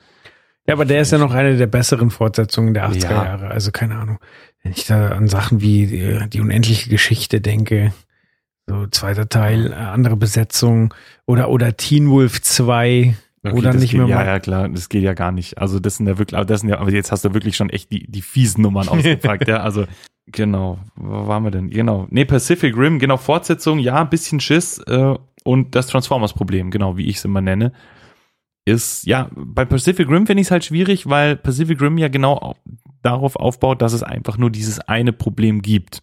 ja, 0.67 0.75
aber 0.75 0.85
der 0.85 1.03
ist 1.03 1.12
ja 1.12 1.19
noch 1.19 1.33
eine 1.33 1.57
der 1.57 1.67
besseren 1.67 2.11
Fortsetzungen 2.11 2.73
der 2.73 2.89
80er 2.89 3.03
ja. 3.03 3.25
Jahre. 3.25 3.49
Also 3.49 3.71
keine 3.71 3.97
Ahnung. 3.97 4.19
Wenn 4.62 4.73
ich 4.73 4.87
da 4.87 5.11
an 5.11 5.29
Sachen 5.29 5.61
wie 5.61 5.87
die, 5.87 6.29
die 6.31 6.41
unendliche 6.41 6.89
Geschichte 6.89 7.43
denke, 7.43 7.93
so 8.67 8.87
zweiter 8.87 9.29
Teil, 9.29 9.73
äh, 9.73 9.75
andere 9.75 10.17
Besetzung 10.17 10.95
oder, 11.27 11.51
oder 11.51 11.77
Teen 11.77 12.09
Wolf 12.09 12.41
2 12.41 13.15
okay, 13.43 13.55
oder 13.55 13.75
nicht 13.75 13.91
geht, 13.91 14.01
mehr 14.01 14.09
Ja, 14.09 14.25
ja, 14.25 14.41
klar, 14.41 14.71
das 14.71 14.89
geht 14.89 15.03
ja 15.03 15.12
gar 15.12 15.33
nicht. 15.33 15.59
Also 15.59 15.81
das 15.81 15.97
sind 15.97 16.07
ja 16.07 16.17
wirklich, 16.17 16.37
aber 16.37 16.47
das 16.47 16.61
sind 16.61 16.71
ja, 16.71 16.79
aber 16.79 16.91
jetzt 16.91 17.12
hast 17.12 17.27
du 17.27 17.35
wirklich 17.35 17.57
schon 17.57 17.69
echt 17.69 17.93
die, 17.93 18.11
die 18.11 18.23
fiesen 18.23 18.62
Nummern 18.62 18.89
ausgepackt, 18.89 19.49
ja. 19.49 19.59
Also, 19.59 19.85
genau, 20.27 20.79
wo 20.97 21.27
waren 21.27 21.45
wir 21.45 21.51
denn? 21.51 21.69
Genau. 21.69 22.07
Nee, 22.09 22.25
Pacific 22.25 22.75
Rim, 22.75 22.99
genau, 22.99 23.19
Fortsetzung, 23.19 23.79
ja, 23.81 24.01
ein 24.01 24.09
bisschen 24.09 24.41
Schiss, 24.41 24.79
äh, 24.87 25.15
und 25.45 25.75
das 25.75 25.89
Transformers-Problem, 25.89 26.71
genau, 26.71 26.97
wie 26.97 27.05
ich 27.05 27.17
es 27.17 27.25
immer 27.27 27.43
nenne 27.43 27.73
ist, 28.65 29.07
ja, 29.07 29.31
bei 29.35 29.65
Pacific 29.65 30.09
Rim 30.09 30.27
finde 30.27 30.41
ich 30.41 30.49
es 30.49 30.51
halt 30.51 30.65
schwierig, 30.65 31.09
weil 31.09 31.37
Pacific 31.37 31.81
Rim 31.81 31.99
ja 31.99 32.09
genau 32.09 32.57
darauf 33.03 33.37
aufbaut, 33.37 33.83
dass 33.83 33.93
es 33.93 34.03
einfach 34.03 34.39
nur 34.39 34.51
dieses 34.51 34.81
eine 34.81 35.12
Problem 35.12 35.61
gibt. 35.61 36.03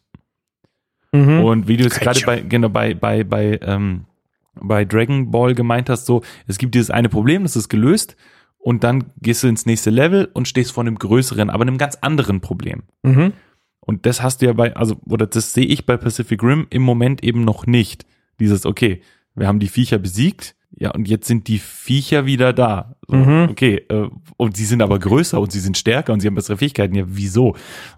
Mhm. 1.12 1.44
Und 1.44 1.68
wie 1.68 1.78
du 1.78 1.86
es 1.86 2.00
gerade 2.00 2.22
bei, 2.26 2.42
genau, 2.42 2.70
bei, 2.70 2.94
bei, 2.94 3.24
bei, 3.24 3.60
ähm, 3.64 4.06
bei 4.54 4.86
Dragon 4.86 5.32
Ball 5.32 5.56
gemeint 5.56 5.90
hast, 5.90 6.06
so, 6.06 6.22
es 6.48 6.58
gibt 6.58 6.76
dieses 6.76 6.92
eine 6.92 7.10
Problem, 7.10 7.44
das 7.44 7.56
ist 7.56 7.70
gelöst 7.70 8.16
und 8.60 8.84
dann 8.84 9.06
gehst 9.22 9.44
du 9.44 9.48
ins 9.48 9.66
nächste 9.66 9.90
Level 9.90 10.30
und 10.34 10.48
stehst 10.48 10.72
vor 10.72 10.84
einem 10.84 10.98
größeren, 10.98 11.50
aber 11.50 11.64
einem 11.64 11.80
ganz 11.80 11.96
anderen 11.96 12.42
Problem. 12.42 12.84
Mhm. 13.02 13.34
Und 13.80 14.06
das 14.06 14.22
hast 14.22 14.42
du 14.42 14.46
ja 14.46 14.54
bei, 14.54 14.76
also, 14.76 14.98
oder 15.08 15.26
das 15.26 15.54
sehe 15.54 15.66
ich 15.66 15.88
bei 15.88 15.98
Pacific 15.98 16.42
Rim 16.44 16.68
im 16.70 16.84
Moment 16.84 17.24
eben 17.24 17.44
noch 17.44 17.66
nicht. 17.66 18.06
Dieses, 18.40 18.66
okay, 18.68 19.02
wir 19.34 19.48
haben 19.48 19.60
die 19.60 19.68
Viecher 19.68 19.98
besiegt, 19.98 20.56
ja, 20.78 20.92
und 20.92 21.08
jetzt 21.08 21.28
sind 21.28 21.48
die 21.48 21.60
Viecher 21.60 22.26
wieder 22.26 22.54
da. 22.54 22.96
So, 23.08 23.16
Mhm. 23.18 23.48
Okay, 23.52 23.86
äh, 23.90 24.08
und 24.38 24.58
sie 24.58 24.66
sind 24.66 24.82
aber 24.82 25.00
größer 25.00 25.40
und 25.40 25.52
sie 25.52 25.60
sind 25.60 25.78
stärker 25.78 26.14
und 26.14 26.22
sie 26.22 26.28
haben 26.28 26.36
bessere 26.36 26.58
Fähigkeiten. 26.58 26.96
Ja, 26.96 27.04
wieso? 27.08 27.56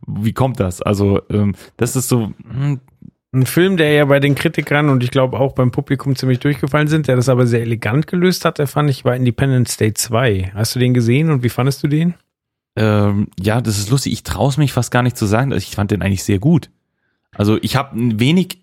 Wie 0.07 0.33
kommt 0.33 0.59
das? 0.59 0.81
Also, 0.81 1.21
ähm, 1.29 1.55
das 1.77 1.95
ist 1.95 2.09
so, 2.09 2.33
hm, 2.49 2.79
Ein 3.35 3.47
Film, 3.47 3.77
der 3.77 3.91
ja 3.93 4.05
bei 4.05 4.19
den 4.19 4.35
Kritikern 4.35 4.89
und 4.89 5.03
ich 5.03 5.09
glaube 5.09 5.39
auch 5.39 5.53
beim 5.55 5.71
Publikum 5.71 6.15
ziemlich 6.15 6.37
durchgefallen 6.39 6.87
sind, 6.87 7.07
der 7.07 7.15
das 7.15 7.29
aber 7.29 7.47
sehr 7.47 7.61
elegant 7.61 8.05
gelöst 8.05 8.45
hat, 8.45 8.59
der 8.59 8.67
fand 8.67 8.91
ich, 8.91 9.05
war 9.05 9.15
Independence 9.15 9.75
Day 9.77 9.91
2. 9.91 10.51
Hast 10.53 10.75
du 10.75 10.79
den 10.79 10.93
gesehen 10.93 11.31
und 11.31 11.41
wie 11.43 11.49
fandest 11.49 11.81
du 11.81 11.87
den? 11.87 12.13
ähm, 12.75 13.27
ja, 13.39 13.59
das 13.61 13.77
ist 13.79 13.89
lustig. 13.89 14.13
Ich 14.13 14.23
traue 14.23 14.49
es 14.49 14.57
mich 14.57 14.73
fast 14.73 14.91
gar 14.91 15.01
nicht 15.03 15.17
zu 15.17 15.25
sagen. 15.25 15.51
Ich 15.51 15.75
fand 15.75 15.89
den 15.91 16.01
eigentlich 16.03 16.23
sehr 16.23 16.39
gut. 16.39 16.69
Also 17.35 17.57
ich 17.61 17.75
habe 17.75 17.91
wenig, 17.95 18.59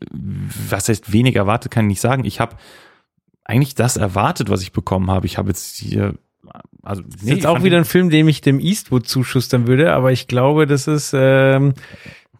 was 0.68 0.88
heißt 0.88 1.12
wenig 1.12 1.34
erwartet, 1.36 1.72
kann 1.72 1.86
ich 1.86 1.90
nicht 1.90 2.00
sagen. 2.00 2.24
Ich 2.24 2.38
habe 2.38 2.56
eigentlich 3.44 3.74
das 3.74 3.96
erwartet, 3.96 4.48
was 4.50 4.62
ich 4.62 4.72
bekommen 4.72 5.10
habe. 5.10 5.26
Ich 5.26 5.38
habe 5.38 5.48
jetzt 5.48 5.76
hier, 5.76 6.14
also 6.82 7.02
Das 7.02 7.22
ist 7.22 7.28
jetzt 7.28 7.46
auch 7.46 7.62
wieder 7.62 7.78
ein 7.78 7.84
Film, 7.84 8.10
dem 8.10 8.28
ich 8.28 8.40
dem 8.40 8.60
Eastwood 8.60 9.06
zuschustern 9.06 9.66
würde, 9.66 9.92
aber 9.92 10.12
ich 10.12 10.28
glaube, 10.28 10.66
das 10.66 10.86
ist, 10.86 11.12
ähm, 11.14 11.74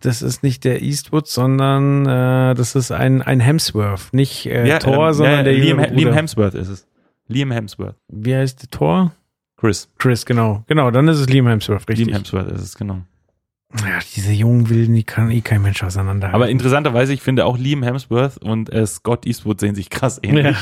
das 0.01 0.22
ist 0.22 0.42
nicht 0.42 0.64
der 0.64 0.82
Eastwood, 0.82 1.26
sondern 1.28 2.07
äh, 2.07 2.55
das 2.55 2.74
ist 2.74 2.90
ein, 2.90 3.22
ein 3.22 3.40
Hemsworth. 3.40 4.12
Nicht 4.12 4.46
äh, 4.46 4.78
Thor, 4.78 5.09
ähm, 5.09 5.14
sondern 5.14 5.44
der 5.44 5.55
Liam, 5.55 5.78
Liam. 5.78 6.12
Hemsworth 6.12 6.55
ist 6.55 6.68
es. 6.68 6.86
Liam 7.28 7.51
Hemsworth. 7.51 7.96
Wie 8.09 8.34
heißt 8.34 8.62
der 8.62 8.70
Thor? 8.70 9.12
Chris. 9.57 9.90
Chris, 9.98 10.24
genau. 10.24 10.64
Genau, 10.68 10.90
dann 10.90 11.07
ist 11.09 11.18
es 11.18 11.28
Liam 11.28 11.46
Hemsworth, 11.46 11.88
richtig. 11.88 12.07
Liam 12.07 12.16
Hemsworth 12.16 12.51
ist 12.51 12.62
es, 12.62 12.74
genau. 12.76 13.03
Ja, 13.78 14.00
diese 14.16 14.32
jungen 14.32 14.68
Wilden, 14.68 14.94
die 14.94 15.04
kann 15.04 15.30
eh 15.30 15.42
kein 15.42 15.62
Mensch 15.62 15.82
auseinanderhalten. 15.82 16.34
Aber 16.34 16.50
interessanterweise, 16.50 17.12
ich 17.12 17.22
finde 17.22 17.46
auch 17.46 17.56
Liam 17.56 17.82
Hemsworth 17.82 18.38
und 18.38 18.72
äh, 18.72 18.86
Scott 18.86 19.26
Eastwood 19.26 19.60
sehen 19.60 19.74
sich 19.74 19.90
krass 19.90 20.18
ähnlich. 20.22 20.56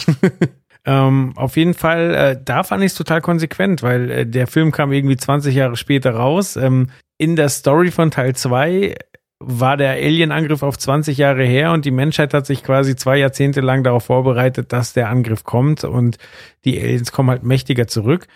ähm, 0.85 1.33
auf 1.37 1.57
jeden 1.57 1.75
Fall, 1.75 2.15
äh, 2.15 2.41
da 2.43 2.65
fand 2.65 2.83
ich 2.83 2.93
es 2.93 2.99
total 2.99 3.23
konsequent, 3.23 3.83
weil 3.83 4.11
äh, 4.11 4.27
der 4.27 4.47
Film 4.47 4.73
kam 4.73 4.93
irgendwie 4.93 5.17
20 5.17 5.55
Jahre 5.55 5.77
später 5.77 6.11
raus. 6.13 6.57
Ähm, 6.57 6.89
in 7.17 7.35
der 7.35 7.49
Story 7.49 7.91
von 7.91 8.11
Teil 8.11 8.37
2 8.37 8.95
war 9.41 9.77
der 9.77 9.93
Alien-Angriff 9.93 10.63
auf 10.63 10.79
20 10.79 11.17
Jahre 11.17 11.45
her 11.45 11.73
und 11.73 11.85
die 11.85 11.91
Menschheit 11.91 12.35
hat 12.35 12.45
sich 12.45 12.63
quasi 12.63 12.97
zwei 12.97 13.19
Jahrzehnte 13.19 13.61
lang 13.61 13.85
darauf 13.85 14.05
vorbereitet, 14.05 14.73
dass 14.73 14.93
der 14.93 15.09
Angriff 15.09 15.45
kommt 15.45 15.85
und 15.85 16.19
die 16.65 16.79
Aliens 16.81 17.13
kommen 17.13 17.31
halt 17.31 17.45
mächtiger 17.45 17.87
zurück. 17.87 18.27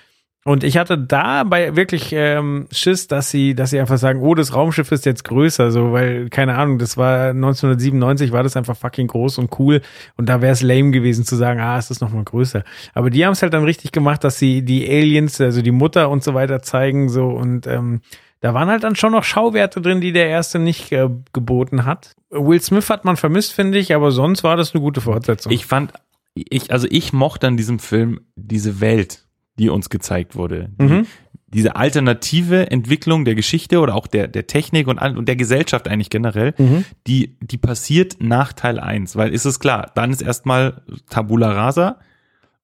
Und 0.45 0.65
ich 0.65 0.77
hatte 0.77 0.99
dabei 0.99 1.77
wirklich 1.77 2.13
ähm, 2.13 2.67
Schiss, 2.73 3.07
dass 3.07 3.31
sie, 3.31 3.55
dass 3.55 3.71
sie 3.71 3.79
einfach 3.79 3.99
sagen, 3.99 4.21
oh, 4.23 4.35
das 4.35 4.55
Raumschiff 4.55 4.91
ist 4.91 5.07
jetzt 5.07 5.23
größer, 5.23 5.71
so, 5.71 5.93
weil, 5.93 6.31
keine 6.31 6.57
Ahnung, 6.57 6.79
das 6.79 6.97
war 6.97 7.29
1997, 7.29 8.33
war 8.33 8.43
das 8.43 8.57
einfach 8.57 8.77
fucking 8.77 9.07
groß 9.07 9.39
und 9.39 9.57
cool. 9.61 9.83
Und 10.17 10.29
da 10.29 10.43
wäre 10.43 10.53
es 10.53 10.61
lame 10.63 10.91
gewesen 10.91 11.25
zu 11.25 11.37
sagen, 11.37 11.61
ah, 11.61 11.79
es 11.79 11.93
ist 11.93 12.01
noch 12.01 12.11
mal 12.11 12.25
größer. 12.25 12.65
Aber 12.93 13.11
die 13.11 13.25
haben 13.25 13.33
es 13.33 13.43
halt 13.43 13.55
dann 13.55 13.63
richtig 13.63 13.93
gemacht, 13.93 14.25
dass 14.25 14.39
sie 14.39 14.63
die 14.63 14.89
Aliens, 14.89 15.41
also 15.41 15.63
die 15.63 15.71
Mutter 15.71 16.11
und 16.11 16.25
so 16.25 16.35
weiter 16.35 16.61
zeigen, 16.61 17.09
so 17.09 17.29
und 17.29 17.69
ähm, 17.69 18.01
da 18.41 18.53
waren 18.55 18.69
halt 18.69 18.83
dann 18.83 18.97
schon 18.97 19.13
noch 19.13 19.23
Schauwerte 19.23 19.81
drin, 19.81 20.01
die 20.01 20.11
der 20.11 20.27
erste 20.27 20.59
nicht 20.59 20.91
äh, 20.91 21.09
geboten 21.33 21.85
hat. 21.85 22.17
Will 22.31 22.61
Smith 22.61 22.91
hat 22.91 23.05
man 23.05 23.17
vermisst, 23.17 23.53
finde 23.53 23.79
ich, 23.79 23.95
aber 23.95 24.11
sonst 24.11 24.43
war 24.43 24.57
das 24.57 24.75
eine 24.75 24.83
gute 24.83 25.01
Fortsetzung. 25.01 25.53
Ich 25.53 25.67
fand, 25.67 25.93
ich, 26.35 26.73
also 26.73 26.89
ich 26.91 27.13
mochte 27.13 27.47
an 27.47 27.57
diesem 27.57 27.79
Film 27.79 28.23
diese 28.35 28.81
Welt, 28.81 29.25
die 29.59 29.69
uns 29.69 29.91
gezeigt 29.91 30.35
wurde. 30.37 30.71
Die, 30.81 30.85
Mhm. 30.85 31.07
Diese 31.55 31.77
alternative 31.77 32.71
Entwicklung 32.71 33.27
der 33.27 33.35
Geschichte 33.35 33.81
oder 33.81 33.95
auch 33.95 34.07
der, 34.07 34.27
der 34.27 34.47
Technik 34.47 34.89
und, 34.89 34.99
und 34.99 35.29
der 35.29 35.37
Gesellschaft 35.37 35.87
eigentlich 35.87 36.09
generell, 36.09 36.55
Mhm. 36.57 36.87
die, 37.07 37.37
die 37.43 37.59
passiert 37.59 38.17
nach 38.21 38.55
Teil 38.55 38.79
1. 38.81 39.17
Weil 39.17 39.35
ist 39.35 39.45
es 39.45 39.61
klar, 39.61 39.91
dann 39.95 40.11
ist 40.13 40.23
erstmal 40.23 40.81
Tabula 41.11 41.53
Rasa. 41.53 41.99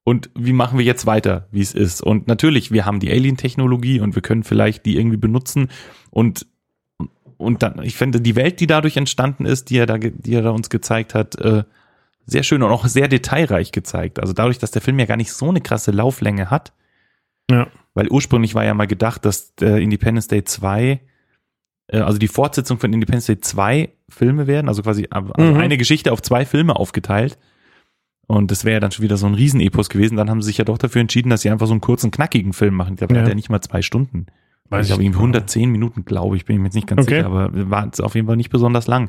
Und 0.05 0.31
wie 0.35 0.55
machen 0.55 0.79
wir 0.79 0.87
jetzt 0.87 1.05
weiter, 1.05 1.49
wie 1.53 1.61
es 1.61 1.75
ist? 1.75 2.03
Und 2.03 2.29
natürlich, 2.29 2.73
wir 2.73 2.87
haben 2.87 2.99
die 2.99 3.11
Alien-Technologie 3.11 4.01
und 4.01 4.15
wir 4.15 4.23
können 4.23 4.43
vielleicht 4.43 4.87
die 4.87 4.97
irgendwie 4.97 5.19
benutzen. 5.19 5.69
Und, 6.09 6.47
und 7.37 7.63
dann, 7.63 7.83
ich 7.83 7.95
finde, 7.97 8.23
die 8.23 8.35
Welt, 8.37 8.59
die 8.61 8.67
dadurch 8.67 8.97
entstanden 8.97 9.45
ist, 9.45 9.69
die 9.69 9.77
er 9.77 9.85
da, 9.85 9.99
die 9.99 10.33
er 10.33 10.41
da 10.41 10.51
uns 10.51 10.71
gezeigt 10.71 11.15
hat, 11.15 11.39
äh, 11.39 11.65
sehr 12.31 12.43
schön 12.43 12.63
und 12.63 12.71
auch 12.71 12.87
sehr 12.87 13.09
detailreich 13.09 13.73
gezeigt. 13.73 14.21
Also 14.21 14.33
dadurch, 14.35 14.59
dass 14.59 14.71
der 14.71 14.83
Film 14.83 14.99
ja 14.99 15.07
gar 15.07 15.17
nicht 15.17 15.33
so 15.33 15.49
eine 15.49 15.61
krasse 15.63 15.91
Lauflänge 15.93 16.51
hat, 16.51 16.73
Ja. 17.51 17.69
weil 17.95 18.09
ursprünglich 18.11 18.55
war 18.55 18.65
ja 18.65 18.75
mal 18.75 18.87
gedacht, 18.87 19.25
dass 19.25 19.55
äh, 19.63 19.83
Independence 19.83 20.29
Day 20.29 20.45
2, 20.45 21.01
äh, 21.89 21.99
also 22.01 22.19
die 22.19 22.29
Fortsetzung 22.29 22.79
von 22.79 22.93
Independence 22.93 23.27
Day 23.27 23.41
2 23.41 23.89
Filme 24.11 24.47
werden, 24.47 24.69
also 24.69 24.83
quasi 24.83 25.07
also 25.11 25.33
Mhm. 25.39 25.57
eine 25.57 25.79
Geschichte 25.79 26.13
auf 26.13 26.21
zwei 26.23 26.45
Filme 26.45 26.77
aufgeteilt. 26.77 27.39
Und 28.27 28.51
das 28.51 28.67
wäre 28.67 28.75
ja 28.75 28.81
dann 28.81 28.91
schon 28.93 29.03
wieder 29.05 29.17
so 29.17 29.27
ein 29.27 29.33
Riesenepos 29.35 29.89
gewesen. 29.89 30.17
Dann 30.19 30.29
haben 30.29 30.43
sie 30.43 30.49
sich 30.49 30.59
ja 30.59 30.65
doch 30.67 30.77
dafür 30.77 31.01
entschieden, 31.01 31.31
dass 31.31 31.41
sie 31.41 31.49
einfach 31.51 31.67
so 31.67 31.73
einen 31.73 31.81
kurzen, 31.81 32.11
knackigen 32.11 32.53
Film 32.53 32.75
machen. 32.75 32.93
Ich 32.93 32.99
glaube, 32.99 33.15
der 33.15 33.23
Ja. 33.23 33.25
hat 33.25 33.31
ja 33.31 33.35
nicht 33.35 33.49
mal 33.49 33.63
zwei 33.63 33.81
Stunden. 33.81 34.27
Weiß 34.69 34.85
ich 34.85 34.89
glaube, 34.91 35.03
ich 35.03 35.07
irgendwie 35.07 35.29
nicht. 35.29 35.35
110 35.39 35.71
Minuten, 35.71 36.05
glaube 36.05 36.37
ich, 36.37 36.45
bin 36.45 36.57
ich 36.57 36.61
mir 36.61 36.67
jetzt 36.67 36.75
nicht 36.75 36.87
ganz 36.87 37.07
Okay. 37.07 37.17
sicher, 37.17 37.27
aber 37.27 37.49
war 37.71 37.91
auf 38.03 38.15
jeden 38.15 38.27
Fall 38.27 38.37
nicht 38.37 38.51
besonders 38.51 38.87
lang. 38.87 39.09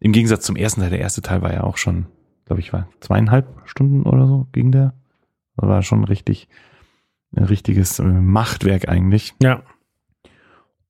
Im 0.00 0.12
Gegensatz 0.12 0.46
zum 0.46 0.56
ersten 0.56 0.80
Teil. 0.80 0.88
Der 0.88 1.00
erste 1.00 1.20
Teil 1.20 1.42
war 1.42 1.52
ja 1.52 1.64
auch 1.64 1.76
schon, 1.76 2.06
glaube 2.46 2.60
ich, 2.60 2.72
war 2.72 2.88
zweieinhalb 3.00 3.46
Stunden 3.66 4.04
oder 4.04 4.26
so 4.26 4.46
ging 4.52 4.72
der. 4.72 4.94
Das 5.56 5.68
war 5.68 5.82
schon 5.82 6.04
richtig, 6.04 6.48
ein 7.36 7.44
richtiges 7.44 7.98
äh, 7.98 8.04
Machtwerk 8.04 8.88
eigentlich. 8.88 9.34
ja. 9.42 9.62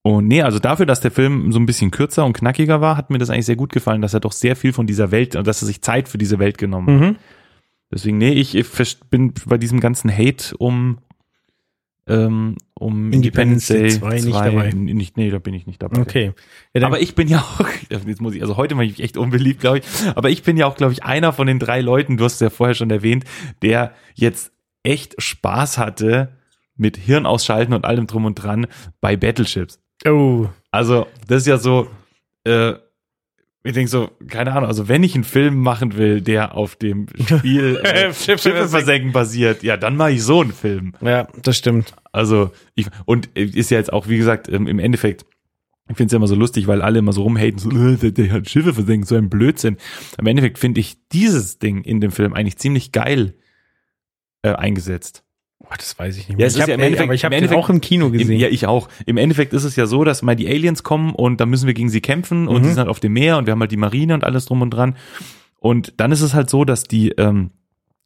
Und 0.02 0.28
nee, 0.28 0.40
also 0.42 0.61
dafür, 0.61 0.86
dass 0.86 1.00
der 1.00 1.11
Film 1.11 1.50
so 1.50 1.59
ein 1.59 1.66
bisschen 1.66 1.90
kürzer 1.90 2.24
und 2.24 2.32
knackiger 2.32 2.80
war, 2.80 2.96
hat 2.96 3.11
mir 3.11 3.18
das 3.18 3.28
eigentlich 3.28 3.46
sehr 3.46 3.57
gut 3.57 3.72
gefallen, 3.72 4.02
dass 4.02 4.14
er 4.14 4.20
doch 4.20 4.30
sehr 4.30 4.54
viel 4.54 4.72
von 4.72 4.86
dieser 4.86 5.11
Welt, 5.11 5.34
dass 5.34 5.62
er 5.62 5.66
sich 5.66 5.82
Zeit 5.82 6.09
für 6.09 6.16
diese 6.16 6.38
Welt 6.38 6.59
genommen 6.59 7.00
hat. 7.00 7.11
Mhm. 7.11 7.16
Deswegen, 7.90 8.18
nee, 8.18 8.30
ich, 8.30 8.54
ich 8.54 9.00
bin 9.11 9.34
bei 9.46 9.59
diesem 9.59 9.80
ganzen 9.80 10.09
Hate 10.16 10.57
um, 10.59 10.98
ähm, 12.07 12.54
um 12.79 13.12
Independence 13.12 13.68
Day 13.68 13.89
2 13.89 14.14
nicht 14.16 14.35
dabei. 14.35 14.70
Nicht, 14.70 15.16
nee, 15.16 15.31
da 15.31 15.39
bin 15.39 15.55
ich 15.55 15.66
nicht 15.66 15.83
dabei. 15.83 16.01
Okay. 16.01 16.33
Ja, 16.74 16.87
Aber 16.87 17.01
ich 17.01 17.14
bin 17.14 17.27
ja 17.29 17.39
auch, 17.39 17.66
jetzt 17.91 18.20
muss 18.20 18.35
ich, 18.35 18.43
also 18.43 18.57
heute 18.57 18.74
mache 18.74 18.85
ich 18.85 18.93
mich 18.93 19.03
echt 19.03 19.16
unbeliebt, 19.16 19.61
glaube 19.61 19.79
ich, 19.79 19.85
aber 20.14 20.31
ich 20.31 20.43
bin 20.43 20.57
ja 20.57 20.66
auch, 20.66 20.77
glaube 20.77 20.93
ich, 20.93 21.03
einer 21.03 21.33
von 21.33 21.47
den 21.47 21.59
drei 21.59 21.81
Leuten, 21.81 22.16
du 22.16 22.24
hast 22.24 22.35
es 22.35 22.41
ja 22.41 22.51
vorher 22.51 22.74
schon 22.74 22.91
erwähnt, 22.91 23.24
der 23.62 23.95
jetzt 24.14 24.53
echt 24.83 25.20
Spaß 25.20 25.79
hatte 25.79 26.37
mit 26.77 26.99
Hirn 26.99 27.24
ausschalten 27.24 27.72
und 27.72 27.87
allem 27.87 28.07
drum 28.07 28.27
und 28.27 28.35
dran 28.35 28.66
bei 29.01 29.16
Battleships. 29.16 29.81
oh. 30.07 30.47
Also, 30.70 31.07
das 31.27 31.43
ist 31.43 31.47
ja 31.47 31.57
so, 31.57 31.89
äh, 32.45 32.74
ich 33.66 33.72
denke 33.72 33.89
so, 33.89 34.11
keine 34.29 34.53
Ahnung, 34.53 34.68
also 34.68 34.89
wenn 34.89 35.03
ich 35.03 35.14
einen 35.14 35.24
Film 35.24 35.57
machen 35.57 35.97
will, 35.97 36.20
der 36.20 36.55
auf 36.55 36.77
dem 36.77 37.07
Spiel 37.27 37.77
äh, 37.83 38.12
Schiffe 38.12 38.68
versenken 38.68 39.12
basiert, 39.12 39.62
ja, 39.62 39.77
dann 39.77 39.97
mache 39.97 40.12
ich 40.12 40.22
so 40.22 40.43
einen 40.43 40.53
Film. 40.53 40.93
Ja, 41.01 41.27
das 41.43 41.57
stimmt. 41.57 41.95
Also, 42.17 42.51
ich, 42.75 42.87
und 43.05 43.27
ist 43.37 43.71
ja 43.71 43.79
jetzt 43.79 43.93
auch, 43.93 44.09
wie 44.09 44.17
gesagt, 44.19 44.49
ähm, 44.49 44.67
im 44.67 44.79
Endeffekt, 44.79 45.25
ich 45.89 45.97
finde 45.97 46.07
es 46.07 46.12
ja 46.12 46.17
immer 46.17 46.27
so 46.27 46.35
lustig, 46.35 46.67
weil 46.67 46.83
alle 46.83 46.99
immer 46.99 47.12
so 47.12 47.23
rumhaten, 47.23 47.59
so, 47.59 47.71
äh, 47.71 47.97
der, 47.97 48.11
der 48.11 48.33
hat 48.33 48.49
Schiffe 48.51 48.75
versenkt, 48.75 49.07
so 49.07 49.14
ein 49.17 49.29
Blödsinn. 49.31 49.77
Im 50.19 50.27
Endeffekt 50.27 50.59
finde 50.59 50.81
ich 50.81 50.97
dieses 51.12 51.59
Ding 51.59 51.83
in 51.83 52.01
dem 52.01 52.11
Film 52.11 52.33
eigentlich 52.33 52.57
ziemlich 52.59 52.91
geil 52.93 53.35
äh, 54.43 54.53
eingesetzt. 54.55 55.23
Oh, 55.61 55.69
das 55.77 55.99
weiß 55.99 56.17
ich 56.17 56.29
nicht 56.29 56.33
Ja, 56.33 56.37
mehr. 56.39 56.47
es 56.47 56.53
ich 56.55 56.59
ist 56.59 56.62
hab, 56.62 56.69
ja 56.69 56.75
im 56.75 56.99
habe 56.99 57.14
im 57.14 57.33
Endeffekt- 57.33 57.59
auch 57.59 57.71
im 57.71 57.81
Kino 57.81 58.07
Im, 58.07 58.12
gesehen. 58.12 58.39
ja, 58.39 58.49
ich 58.49 58.67
auch. 58.67 58.89
Im 59.07 59.17
Endeffekt 59.17 59.53
ist 59.53 59.64
es 59.64 59.75
ja 59.77 59.87
so, 59.87 60.05
dass 60.05 60.23
mal 60.23 60.37
die 60.37 60.49
Aliens 60.49 60.83
kommen 60.83 61.14
und 61.14 61.41
dann 61.41 61.49
müssen 61.51 61.67
wir 61.67 61.75
gegen 61.75 61.89
sie 61.89 62.01
kämpfen 62.01 62.47
und 62.49 62.59
Mhm. 62.59 62.64
sie 62.64 62.69
sind 62.71 62.79
halt 62.79 62.89
auf 62.89 63.01
dem 63.01 63.12
Meer 63.14 63.39
und 63.39 63.47
wir 63.47 63.53
haben 63.53 63.61
halt 63.61 63.73
die 63.73 63.77
Marine 63.77 64.14
und 64.14 64.23
alles 64.25 64.45
drum 64.47 64.62
und 64.62 64.71
dran. 64.71 64.97
Und 65.59 65.95
dann 65.99 66.12
ist 66.12 66.21
es 66.21 66.35
halt 66.35 66.51
so, 66.51 66.64
dass 66.64 66.85
die, 66.85 67.11
ähm, 67.12 67.51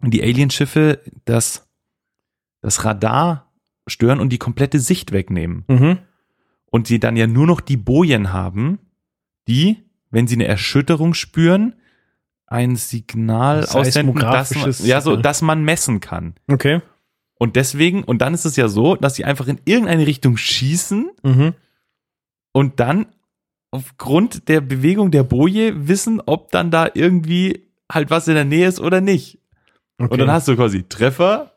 die 0.02 0.22
Alienschiffe 0.22 1.00
das, 1.24 1.68
das 2.62 2.84
Radar 2.84 3.49
stören 3.90 4.20
und 4.20 4.30
die 4.30 4.38
komplette 4.38 4.78
Sicht 4.78 5.12
wegnehmen. 5.12 5.64
mhm. 5.68 5.98
Und 6.72 6.86
sie 6.86 7.00
dann 7.00 7.16
ja 7.16 7.26
nur 7.26 7.46
noch 7.48 7.60
die 7.60 7.76
Bojen 7.76 8.32
haben, 8.32 8.78
die, 9.48 9.78
wenn 10.10 10.28
sie 10.28 10.36
eine 10.36 10.46
Erschütterung 10.46 11.14
spüren, 11.14 11.74
ein 12.46 12.76
Signal 12.76 13.64
aussenden, 13.66 14.14
dass 14.20 14.54
man, 14.54 14.72
ja, 14.84 15.00
so, 15.00 15.16
dass 15.16 15.42
man 15.42 15.64
messen 15.64 15.98
kann. 15.98 16.34
Okay. 16.48 16.80
Und 17.34 17.56
deswegen, 17.56 18.04
und 18.04 18.22
dann 18.22 18.34
ist 18.34 18.44
es 18.44 18.54
ja 18.54 18.68
so, 18.68 18.94
dass 18.94 19.16
sie 19.16 19.24
einfach 19.24 19.48
in 19.48 19.60
irgendeine 19.64 20.06
Richtung 20.06 20.36
schießen 20.36 21.10
Mhm. 21.24 21.54
und 22.52 22.78
dann 22.78 23.06
aufgrund 23.72 24.48
der 24.48 24.60
Bewegung 24.60 25.10
der 25.10 25.22
Boje 25.24 25.88
wissen, 25.88 26.20
ob 26.24 26.50
dann 26.52 26.70
da 26.70 26.88
irgendwie 26.94 27.68
halt 27.90 28.10
was 28.10 28.28
in 28.28 28.34
der 28.34 28.44
Nähe 28.44 28.68
ist 28.68 28.78
oder 28.80 29.00
nicht. 29.00 29.38
okay. 29.98 30.12
Und 30.12 30.18
dann 30.18 30.30
hast 30.30 30.46
du 30.48 30.54
quasi 30.56 30.84
Treffer 30.84 31.49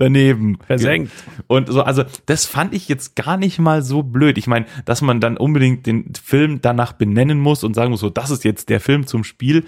daneben. 0.00 0.58
versenkt. 0.66 1.12
Und 1.46 1.68
so, 1.68 1.82
also 1.82 2.04
das 2.26 2.46
fand 2.46 2.74
ich 2.74 2.88
jetzt 2.88 3.14
gar 3.16 3.36
nicht 3.36 3.58
mal 3.58 3.82
so 3.82 4.02
blöd. 4.02 4.38
Ich 4.38 4.46
meine, 4.46 4.66
dass 4.84 5.02
man 5.02 5.20
dann 5.20 5.36
unbedingt 5.36 5.86
den 5.86 6.12
Film 6.22 6.60
danach 6.60 6.92
benennen 6.92 7.38
muss 7.38 7.62
und 7.62 7.74
sagen 7.74 7.90
muss, 7.90 8.00
so, 8.00 8.10
das 8.10 8.30
ist 8.30 8.44
jetzt 8.44 8.68
der 8.70 8.80
Film 8.80 9.06
zum 9.06 9.24
Spiel, 9.24 9.64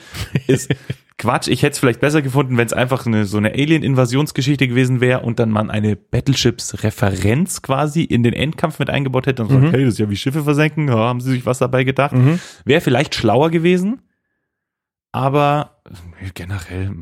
ist 0.47 0.75
Quatsch. 1.19 1.49
Ich 1.49 1.63
hätte 1.63 1.73
es 1.73 1.79
vielleicht 1.79 2.01
besser 2.01 2.23
gefunden, 2.23 2.57
wenn 2.57 2.67
es 2.67 2.73
einfach 2.73 3.07
eine, 3.07 3.27
so 3.27 3.37
eine 3.37 3.53
Alien-Invasionsgeschichte 3.53 4.67
gewesen 4.67 5.01
wäre 5.01 5.21
und 5.21 5.39
dann 5.39 5.51
man 5.51 5.71
eine 5.71 5.95
Battleships-Referenz 5.95 7.63
quasi 7.63 8.03
in 8.03 8.23
den 8.23 8.33
Endkampf 8.33 8.79
mit 8.79 8.91
eingebaut 8.91 9.27
hätte 9.27 9.43
und 9.43 9.51
sagt, 9.51 9.73
hey, 9.73 9.85
das 9.85 9.95
ist 9.95 9.99
ja 9.99 10.11
wie 10.11 10.17
Schiffe 10.17 10.43
versenken, 10.43 10.89
ja, 10.89 10.97
haben 10.97 11.21
sie 11.21 11.31
sich 11.31 11.47
was 11.47 11.59
dabei 11.59 11.85
gedacht. 11.85 12.13
Mhm. 12.13 12.41
Wäre 12.65 12.81
vielleicht 12.81 13.15
schlauer 13.15 13.51
gewesen, 13.51 14.01
aber 15.13 15.83
generell 16.35 16.93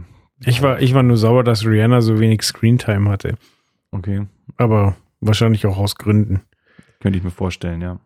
Ich 0.44 0.62
war, 0.62 0.80
ich 0.80 0.94
war 0.94 1.02
nur 1.02 1.16
sauer, 1.16 1.44
dass 1.44 1.66
Rihanna 1.66 2.00
so 2.00 2.18
wenig 2.18 2.42
Screentime 2.42 3.10
hatte. 3.10 3.34
Okay. 3.90 4.26
Aber 4.56 4.96
wahrscheinlich 5.20 5.66
auch 5.66 5.78
aus 5.78 5.96
Gründen. 5.96 6.40
Könnte 7.00 7.18
ich 7.18 7.24
mir 7.24 7.30
vorstellen, 7.30 7.80
ja. 7.80 7.98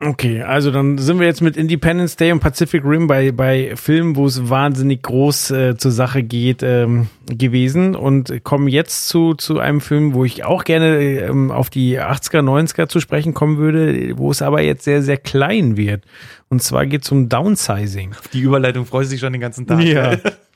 Okay, 0.00 0.42
also 0.42 0.70
dann 0.70 0.96
sind 0.96 1.18
wir 1.18 1.26
jetzt 1.26 1.40
mit 1.40 1.56
Independence 1.56 2.14
Day 2.14 2.30
und 2.30 2.38
Pacific 2.38 2.84
Rim 2.84 3.08
bei, 3.08 3.32
bei 3.32 3.74
Filmen, 3.74 4.14
wo 4.14 4.26
es 4.26 4.48
wahnsinnig 4.48 5.02
groß 5.02 5.50
äh, 5.50 5.76
zur 5.76 5.90
Sache 5.90 6.22
geht, 6.22 6.62
ähm, 6.62 7.08
gewesen 7.26 7.96
und 7.96 8.44
kommen 8.44 8.68
jetzt 8.68 9.08
zu, 9.08 9.34
zu 9.34 9.58
einem 9.58 9.80
Film, 9.80 10.14
wo 10.14 10.24
ich 10.24 10.44
auch 10.44 10.62
gerne 10.62 10.98
ähm, 10.98 11.50
auf 11.50 11.68
die 11.68 11.98
80er, 11.98 12.42
90er 12.42 12.86
zu 12.86 13.00
sprechen 13.00 13.34
kommen 13.34 13.56
würde, 13.56 14.16
wo 14.16 14.30
es 14.30 14.40
aber 14.40 14.62
jetzt 14.62 14.84
sehr, 14.84 15.02
sehr 15.02 15.16
klein 15.16 15.76
wird. 15.76 16.04
Und 16.48 16.62
zwar 16.62 16.86
geht 16.86 17.02
es 17.02 17.10
um 17.10 17.28
Downsizing. 17.28 18.14
Die 18.32 18.42
Überleitung 18.42 18.86
freut 18.86 19.08
sich 19.08 19.18
schon 19.18 19.32
den 19.32 19.40
ganzen 19.40 19.66
Tag. 19.66 19.82
Ja. 19.82 20.16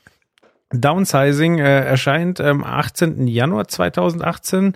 Downsizing 0.73 1.59
äh, 1.59 1.85
erscheint 1.85 2.41
am 2.41 2.63
18. 2.63 3.27
Januar 3.27 3.67
2018 3.67 4.73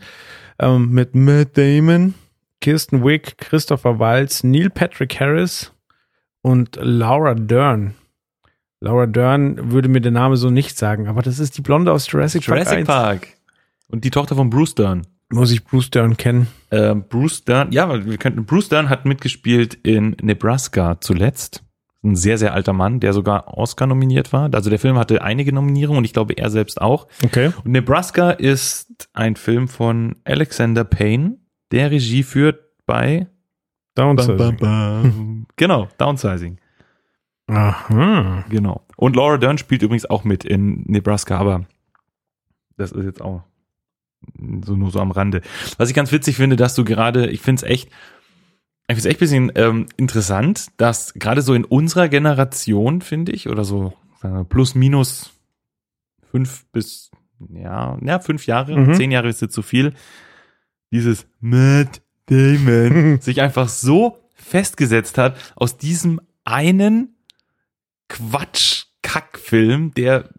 ähm, 0.59 0.91
mit 0.91 1.15
Matt 1.15 1.57
Damon, 1.57 2.13
Kirsten 2.61 3.03
Wick, 3.03 3.37
Christopher 3.37 3.99
Waltz, 3.99 4.43
Neil 4.43 4.69
Patrick 4.69 5.19
Harris 5.19 5.73
und 6.41 6.77
Laura 6.81 7.33
Dern. 7.33 7.95
Laura 8.79 9.07
Dern 9.07 9.71
würde 9.71 9.89
mir 9.89 10.01
der 10.01 10.11
Name 10.11 10.37
so 10.37 10.49
nicht 10.49 10.77
sagen, 10.77 11.07
aber 11.07 11.21
das 11.21 11.39
ist 11.39 11.57
die 11.57 11.61
Blonde 11.61 11.91
aus 11.91 12.11
Jurassic, 12.11 12.45
Jurassic 12.45 12.85
Park. 12.85 13.23
1. 13.23 13.27
Park. 13.27 13.27
Und 13.89 14.03
die 14.03 14.11
Tochter 14.11 14.35
von 14.35 14.49
Bruce 14.49 14.75
Dern. 14.75 15.07
Muss 15.29 15.51
ich 15.51 15.63
Bruce 15.65 15.89
Dern 15.89 16.15
kennen? 16.15 16.47
Äh, 16.69 16.95
Bruce 16.95 17.43
Dern, 17.43 17.71
ja, 17.71 17.89
weil 17.89 18.05
wir 18.05 18.17
könnten, 18.17 18.45
Bruce 18.45 18.69
Dern 18.69 18.89
hat 18.89 19.05
mitgespielt 19.05 19.73
in 19.73 20.15
Nebraska 20.21 21.01
zuletzt. 21.01 21.63
Ein 22.07 22.15
sehr, 22.15 22.37
sehr 22.37 22.53
alter 22.53 22.73
Mann, 22.73 22.99
der 22.99 23.13
sogar 23.13 23.57
Oscar 23.57 23.85
nominiert 23.85 24.31
war. 24.31 24.49
Also 24.53 24.69
der 24.69 24.79
Film 24.79 24.97
hatte 24.97 25.21
einige 25.21 25.53
Nominierungen 25.53 25.99
und 25.99 26.05
ich 26.05 26.13
glaube 26.13 26.37
er 26.37 26.49
selbst 26.49 26.81
auch. 26.81 27.07
Okay. 27.23 27.51
Und 27.63 27.71
Nebraska 27.71 28.31
ist 28.31 29.09
ein 29.13 29.35
Film 29.35 29.67
von 29.67 30.15
Alexander 30.23 30.83
Payne, 30.83 31.37
der 31.71 31.91
Regie 31.91 32.23
führt 32.23 32.59
bei 32.85 33.27
Downsizing. 33.95 35.45
genau, 35.55 35.87
Downsizing. 35.97 36.59
Aha. 37.47 38.45
Genau. 38.49 38.85
Und 38.95 39.15
Laura 39.15 39.37
Dern 39.37 39.57
spielt 39.57 39.81
übrigens 39.81 40.05
auch 40.05 40.23
mit 40.23 40.45
in 40.45 40.83
Nebraska, 40.85 41.37
aber 41.37 41.65
das 42.77 42.91
ist 42.91 43.05
jetzt 43.05 43.21
auch 43.21 43.43
so 44.65 44.75
nur 44.75 44.91
so 44.91 44.99
am 44.99 45.11
Rande. 45.11 45.41
Was 45.77 45.89
ich 45.89 45.95
ganz 45.95 46.11
witzig 46.11 46.35
finde, 46.35 46.55
dass 46.55 46.75
du 46.75 46.83
gerade, 46.83 47.27
ich 47.27 47.41
finde 47.41 47.65
es 47.65 47.69
echt, 47.69 47.89
ich 48.89 48.95
finde 48.95 48.99
es 48.99 49.05
echt 49.05 49.17
ein 49.17 49.19
bisschen 49.19 49.51
ähm, 49.55 49.85
interessant, 49.97 50.67
dass 50.77 51.13
gerade 51.13 51.41
so 51.41 51.53
in 51.53 51.65
unserer 51.65 52.07
Generation, 52.09 53.01
finde 53.01 53.31
ich, 53.33 53.49
oder 53.49 53.63
so 53.65 53.93
sagen 54.21 54.35
wir, 54.35 54.43
plus 54.45 54.75
minus 54.75 55.31
fünf 56.31 56.65
bis 56.71 57.11
ja, 57.53 57.97
ja, 58.03 58.19
fünf 58.19 58.47
Jahre, 58.47 58.75
Mhm. 58.77 58.93
zehn 58.95 59.11
Jahre 59.11 59.27
ist 59.29 59.41
jetzt 59.41 59.53
zu 59.53 59.61
viel, 59.61 59.93
dieses 60.91 61.27
Matt 61.39 62.01
Damon 62.27 63.19
sich 63.21 63.41
einfach 63.41 63.69
so 63.69 64.17
festgesetzt 64.33 65.17
hat 65.17 65.35
aus 65.55 65.77
diesem 65.77 66.19
einen 66.45 67.15
Quatsch-Kack-Film, 68.09 69.93
der 69.93 70.29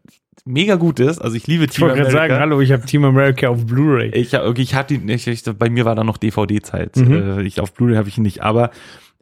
mega 0.49 0.75
gut 0.77 0.99
ist. 1.01 1.19
Also 1.21 1.37
ich 1.37 1.47
liebe 1.47 1.65
Ich 1.65 1.71
Team 1.71 1.83
wollte 1.83 1.97
gerade 1.97 2.09
America. 2.11 2.35
sagen, 2.35 2.41
hallo, 2.41 2.61
ich 2.61 2.73
habe 2.73 2.85
Team 2.87 3.05
America 3.05 3.49
auf 3.49 3.67
Blu-ray. 3.67 4.11
Ich, 4.11 4.35
hab- 4.35 4.59
ich 4.59 4.75
hatte 4.75 4.95
ich, 4.95 5.27
ich, 5.29 5.43
bei 5.59 5.71
mir 5.71 5.85
war 5.85 5.95
da 5.95 6.05
noch 6.05 6.17
DVD-Zeit. 6.17 6.97
Mhm. 6.97 7.13
Äh, 7.39 7.43
ich 7.43 7.61
auf 7.61 7.73
Blu-ray 7.75 7.97
habe 7.97 8.09
ich 8.09 8.17
ihn 8.19 8.23
nicht, 8.25 8.43
aber 8.43 8.71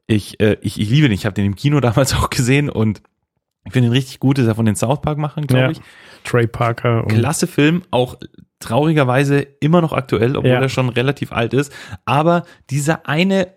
ich, 0.07 0.41
äh, 0.41 0.57
ich, 0.63 0.81
ich 0.81 0.89
liebe 0.89 1.09
den. 1.09 1.15
Ich 1.15 1.27
habe 1.27 1.35
den 1.35 1.45
im 1.47 1.57
Kino 1.57 1.81
damals 1.81 2.15
auch 2.15 2.31
gesehen 2.31 2.69
und 2.71 3.03
ich 3.67 3.73
finde 3.73 3.89
ihn 3.89 3.93
richtig 3.93 4.21
gut. 4.21 4.39
Ist 4.39 4.47
er 4.47 4.55
von 4.55 4.65
den 4.67 4.77
South 4.77 5.01
Park 5.03 5.19
machen, 5.19 5.47
glaube 5.47 5.65
Ja. 5.65 5.71
ich. 5.73 5.81
Trey 6.25 6.47
Parker 6.47 7.05
Klasse 7.09 7.47
Film, 7.47 7.83
auch 7.91 8.17
traurigerweise 8.61 9.41
immer 9.61 9.81
noch 9.81 9.93
aktuell, 9.93 10.37
obwohl 10.37 10.51
Ja. 10.51 10.61
er 10.61 10.69
schon 10.69 10.89
relativ 10.89 11.33
alt 11.33 11.53
ist. 11.55 11.73
Aber 12.05 12.45
dieser 12.71 13.07
eine 13.09 13.49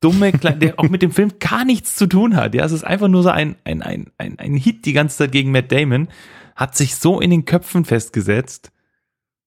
dumme, 0.00 0.30
Kle- 0.30 0.52
der 0.58 0.78
auch 0.78 0.88
mit 0.88 1.02
dem 1.02 1.10
Film 1.10 1.32
gar 1.40 1.64
nichts 1.64 1.96
zu 1.96 2.06
tun 2.06 2.36
hat. 2.36 2.54
Ja, 2.54 2.64
es 2.64 2.72
ist 2.72 2.84
einfach 2.84 3.08
nur 3.08 3.22
so 3.22 3.30
ein, 3.30 3.56
ein, 3.64 3.82
ein, 3.82 4.06
ein, 4.16 4.38
ein 4.38 4.54
Hit 4.54 4.86
die 4.86 4.92
ganze 4.92 5.16
Zeit 5.18 5.32
gegen 5.32 5.50
Matt 5.50 5.72
Damon. 5.72 6.08
Hat 6.58 6.76
sich 6.76 6.96
so 6.96 7.20
in 7.20 7.30
den 7.30 7.44
Köpfen 7.44 7.84
festgesetzt. 7.84 8.72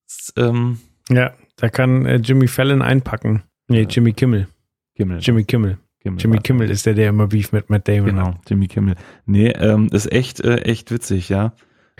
S- 0.08 0.32
ähm, 0.38 0.80
ja, 1.10 1.34
da 1.58 1.68
kann 1.70 2.06
äh, 2.06 2.16
Jimmy 2.18 2.48
Fallon 2.48 2.82
einpacken. 2.82 3.44
Nee, 3.68 3.86
Jimmy 3.90 4.14
Kimmel. 4.14 4.48
Kimmel. 4.96 5.20
Jimmy 5.20 5.44
Kimmel. 5.44 5.78
Kimmel. 6.00 6.20
Jimmy 6.22 6.38
Kimmel 6.40 6.70
ist 6.72 6.86
der, 6.86 6.94
der 6.94 7.10
immer 7.10 7.28
Beef 7.28 7.52
mit 7.52 7.70
Matt 7.70 7.88
Damon 7.88 8.06
Genau, 8.06 8.28
hat. 8.28 8.50
Jimmy 8.50 8.68
Kimmel. 8.68 8.96
Nee, 9.26 9.50
ähm, 9.50 9.90
ist 9.92 10.10
echt, 10.12 10.40
äh, 10.40 10.62
echt 10.62 10.90
witzig, 10.92 11.28
ja. 11.28 11.54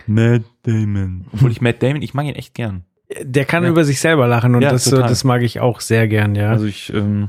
Matt 0.06 0.42
Damon. 0.62 1.26
Obwohl 1.32 1.50
ich 1.52 1.60
Matt 1.60 1.82
Damon, 1.82 2.00
ich 2.02 2.14
mag 2.14 2.24
ihn 2.26 2.34
echt 2.34 2.54
gern. 2.54 2.84
Der 3.22 3.44
kann 3.44 3.64
Ja. 3.64 3.68
über 3.70 3.84
sich 3.84 4.00
selber 4.00 4.26
lachen 4.26 4.54
und 4.54 4.62
Ja, 4.62 4.70
das, 4.70 4.86
äh, 4.86 4.90
total. 4.90 5.08
das 5.10 5.24
mag 5.24 5.42
ich 5.42 5.60
auch 5.60 5.80
sehr 5.80 6.08
gern, 6.08 6.34
ja. 6.34 6.50
Also 6.50 6.64
ich, 6.64 6.92
ähm, 6.94 7.28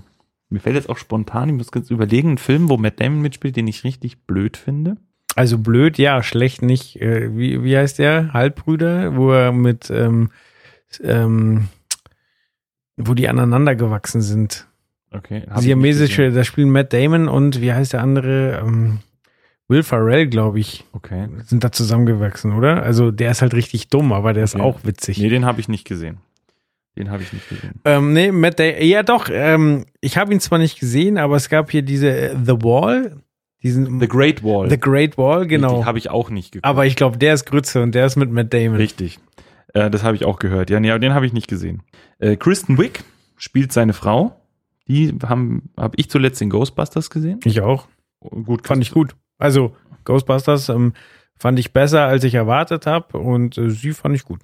mir 0.49 0.61
fällt 0.61 0.75
jetzt 0.77 0.89
auch 0.89 0.97
spontan, 0.97 1.49
ich 1.49 1.55
muss 1.55 1.71
kurz 1.71 1.91
überlegen, 1.91 2.29
einen 2.29 2.37
Film, 2.37 2.69
wo 2.69 2.77
Matt 2.77 2.99
Damon 3.01 3.21
mitspielt, 3.21 3.55
den 3.57 3.67
ich 3.67 3.83
richtig 3.83 4.25
blöd 4.25 4.55
finde. 4.57 4.95
Also 5.35 5.57
blöd, 5.57 5.97
ja, 5.97 6.21
schlecht 6.23 6.61
nicht. 6.61 7.01
Äh, 7.01 7.35
wie, 7.35 7.63
wie 7.63 7.77
heißt 7.77 7.99
der? 7.99 8.33
Halbbrüder, 8.33 9.15
wo 9.15 9.31
er 9.31 9.51
mit, 9.51 9.89
ähm, 9.89 10.29
ähm, 11.03 11.67
wo 12.97 13.13
die 13.13 13.27
aneinander 13.27 13.75
gewachsen 13.75 14.21
sind. 14.21 14.67
Okay. 15.11 15.43
hab 15.49 15.59
Siamesische, 15.61 16.31
da 16.31 16.43
spielen 16.43 16.71
Matt 16.71 16.91
Damon 16.93 17.27
und 17.27 17.61
wie 17.61 17.73
heißt 17.73 17.93
der 17.93 18.01
andere? 18.01 18.61
Ähm, 18.63 18.99
Will 19.69 19.83
Ferrell, 19.83 20.27
glaube 20.27 20.59
ich. 20.59 20.85
Okay. 20.91 21.27
sind 21.45 21.63
da 21.63 21.71
zusammengewachsen, 21.71 22.53
oder? 22.53 22.83
Also 22.83 23.11
der 23.11 23.31
ist 23.31 23.41
halt 23.41 23.53
richtig 23.53 23.87
dumm, 23.87 24.11
aber 24.11 24.33
der 24.33 24.43
ist 24.43 24.55
Okay. 24.55 24.63
auch 24.63 24.79
witzig. 24.83 25.17
Nee, 25.19 25.29
den 25.29 25.45
habe 25.45 25.61
ich 25.61 25.67
nicht 25.67 25.85
gesehen. 25.85 26.17
Den 26.97 27.09
habe 27.09 27.23
ich 27.23 27.33
nicht 27.33 27.47
gesehen. 27.49 27.79
Ähm, 27.85 28.13
nee, 28.13 28.31
Matt 28.31 28.59
Damon, 28.59 28.83
ja 28.83 29.01
doch, 29.01 29.29
ähm, 29.31 29.85
ich 30.01 30.17
habe 30.17 30.31
ihn 30.33 30.39
zwar 30.39 30.59
nicht 30.59 30.79
gesehen, 30.79 31.17
aber 31.17 31.37
es 31.37 31.49
gab 31.49 31.71
hier 31.71 31.81
diese 31.81 32.09
äh, 32.09 32.35
The 32.35 32.61
Wall, 32.61 33.17
diesen 33.63 33.99
The 33.99 34.07
Great 34.07 34.43
Wall. 34.43 34.69
The 34.69 34.79
Great 34.79 35.17
Wall, 35.17 35.47
genau. 35.47 35.85
Habe 35.85 35.97
ich 35.97 36.09
auch 36.09 36.29
nicht 36.29 36.51
geguckt. 36.51 36.65
Aber 36.65 36.85
ich 36.85 36.95
glaube, 36.95 37.17
der 37.17 37.33
ist 37.33 37.45
Grütze 37.45 37.81
und 37.81 37.95
der 37.95 38.05
ist 38.05 38.15
mit 38.15 38.29
Matt 38.31 38.53
Damon. 38.53 38.75
Richtig. 38.75 39.19
Äh, 39.73 39.89
das 39.89 40.03
habe 40.03 40.15
ich 40.15 40.25
auch 40.25 40.39
gehört. 40.39 40.69
Ja, 40.69 40.79
nee, 40.79 40.91
aber 40.91 40.99
den 40.99 41.13
habe 41.13 41.25
ich 41.25 41.33
nicht 41.33 41.47
gesehen. 41.47 41.81
Äh, 42.19 42.35
Kristen 42.35 42.77
Wick 42.77 43.03
spielt 43.37 43.71
seine 43.71 43.93
Frau. 43.93 44.39
Die 44.87 45.17
haben, 45.25 45.69
habe 45.77 45.95
ich 45.97 46.09
zuletzt 46.09 46.41
in 46.41 46.49
Ghostbusters 46.49 47.09
gesehen. 47.09 47.39
Ich 47.45 47.61
auch. 47.61 47.87
Gut, 48.19 48.67
Fand 48.67 48.81
ich 48.81 48.91
gut. 48.91 49.15
Also 49.37 49.75
Ghostbusters 50.03 50.69
ähm, 50.69 50.93
fand 51.37 51.57
ich 51.59 51.73
besser, 51.73 52.05
als 52.05 52.23
ich 52.23 52.35
erwartet 52.35 52.85
habe 52.85 53.17
und 53.17 53.57
äh, 53.57 53.69
sie 53.69 53.91
fand 53.93 54.15
ich 54.15 54.23
gut. 54.25 54.41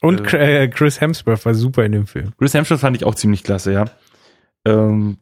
Und 0.00 0.32
Äh. 0.32 0.64
äh, 0.64 0.68
Chris 0.68 1.00
Hemsworth 1.00 1.44
war 1.46 1.54
super 1.54 1.84
in 1.84 1.92
dem 1.92 2.06
Film. 2.06 2.32
Chris 2.38 2.54
Hemsworth 2.54 2.80
fand 2.80 2.96
ich 2.96 3.04
auch 3.04 3.14
ziemlich 3.14 3.44
klasse, 3.44 3.72
ja. 3.72 3.84
Ähm, 4.64 5.18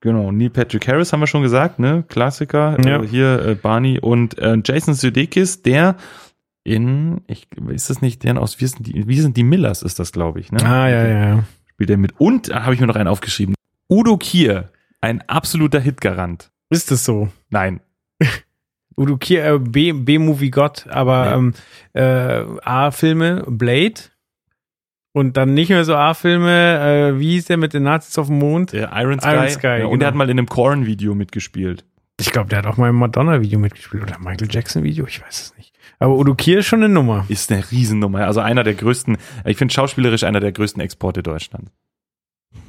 genau, 0.00 0.32
Neil 0.32 0.50
Patrick 0.50 0.86
Harris 0.88 1.12
haben 1.12 1.20
wir 1.20 1.26
schon 1.26 1.42
gesagt, 1.42 1.78
ne? 1.78 2.04
Klassiker. 2.08 2.76
Ja. 2.84 3.02
Äh, 3.02 3.06
hier 3.06 3.44
äh, 3.46 3.54
Barney 3.54 3.98
und 4.00 4.38
äh, 4.38 4.56
Jason 4.64 4.94
Sudeikis, 4.94 5.62
der 5.62 5.96
in, 6.64 7.20
ich, 7.28 7.46
ist 7.68 7.90
das 7.90 8.00
nicht 8.02 8.24
der 8.24 8.40
aus, 8.40 8.60
wie 8.60 8.66
sind 8.66 8.86
die, 8.86 9.06
wie 9.06 9.20
sind 9.20 9.36
die 9.36 9.44
Millers, 9.44 9.82
ist 9.82 9.98
das, 9.98 10.12
glaube 10.12 10.40
ich, 10.40 10.50
ne? 10.52 10.62
Ah, 10.64 10.88
ja, 10.88 11.06
ja, 11.06 11.28
ja. 11.36 11.44
Spielt 11.72 11.90
er 11.90 11.96
mit. 11.96 12.18
Und, 12.18 12.48
da 12.50 12.64
habe 12.64 12.74
ich 12.74 12.80
mir 12.80 12.86
noch 12.88 12.96
einen 12.96 13.08
aufgeschrieben. 13.08 13.54
Udo 13.88 14.16
Kier, 14.16 14.70
ein 15.00 15.22
absoluter 15.28 15.78
Hitgarant. 15.78 16.50
Ist 16.70 16.90
es 16.90 17.04
so? 17.04 17.28
Nein, 17.50 17.80
Udo 18.96 19.16
Kier, 19.16 19.44
äh, 19.44 19.58
B- 19.58 19.92
B-Movie 19.92 20.50
Gott, 20.50 20.86
aber 20.88 21.26
Ja. 21.26 21.34
ähm, 21.36 21.54
äh, 21.92 22.58
A-Filme, 22.64 23.44
Blade. 23.46 23.94
Und 25.16 25.38
dann 25.38 25.54
nicht 25.54 25.70
mehr 25.70 25.82
so 25.86 25.94
A-Filme, 25.94 27.14
äh, 27.14 27.18
wie 27.18 27.30
hieß 27.30 27.46
der 27.46 27.56
mit 27.56 27.72
den 27.72 27.84
Nazis 27.84 28.18
auf 28.18 28.26
dem 28.26 28.38
Mond? 28.38 28.74
der 28.74 28.92
Iron 28.96 29.18
Sky. 29.18 29.30
Iron 29.30 29.48
Sky, 29.48 29.66
ja, 29.66 29.86
und 29.86 29.92
genau. 29.92 30.04
er 30.04 30.08
hat 30.08 30.14
mal 30.14 30.28
in 30.28 30.38
einem 30.38 30.46
Korn-Video 30.46 31.14
mitgespielt. 31.14 31.86
Ich 32.20 32.32
glaube, 32.32 32.50
der 32.50 32.58
hat 32.58 32.66
auch 32.66 32.76
mal 32.76 32.90
im 32.90 32.96
Madonna-Video 32.96 33.58
mitgespielt 33.58 34.02
oder 34.02 34.18
Michael 34.18 34.48
Jackson-Video, 34.50 35.06
ich 35.06 35.22
weiß 35.22 35.40
es 35.40 35.56
nicht. 35.56 35.74
Aber 35.98 36.18
Udo 36.18 36.34
Kier 36.34 36.58
ist 36.58 36.66
schon 36.66 36.82
eine 36.82 36.92
Nummer. 36.92 37.24
Ist 37.28 37.50
eine 37.50 37.64
Riesennummer. 37.70 38.26
Also 38.26 38.40
einer 38.40 38.62
der 38.62 38.74
größten, 38.74 39.16
ich 39.46 39.56
finde 39.56 39.72
schauspielerisch 39.72 40.22
einer 40.24 40.40
der 40.40 40.52
größten 40.52 40.82
Exporte 40.82 41.22
Deutschlands. 41.22 41.72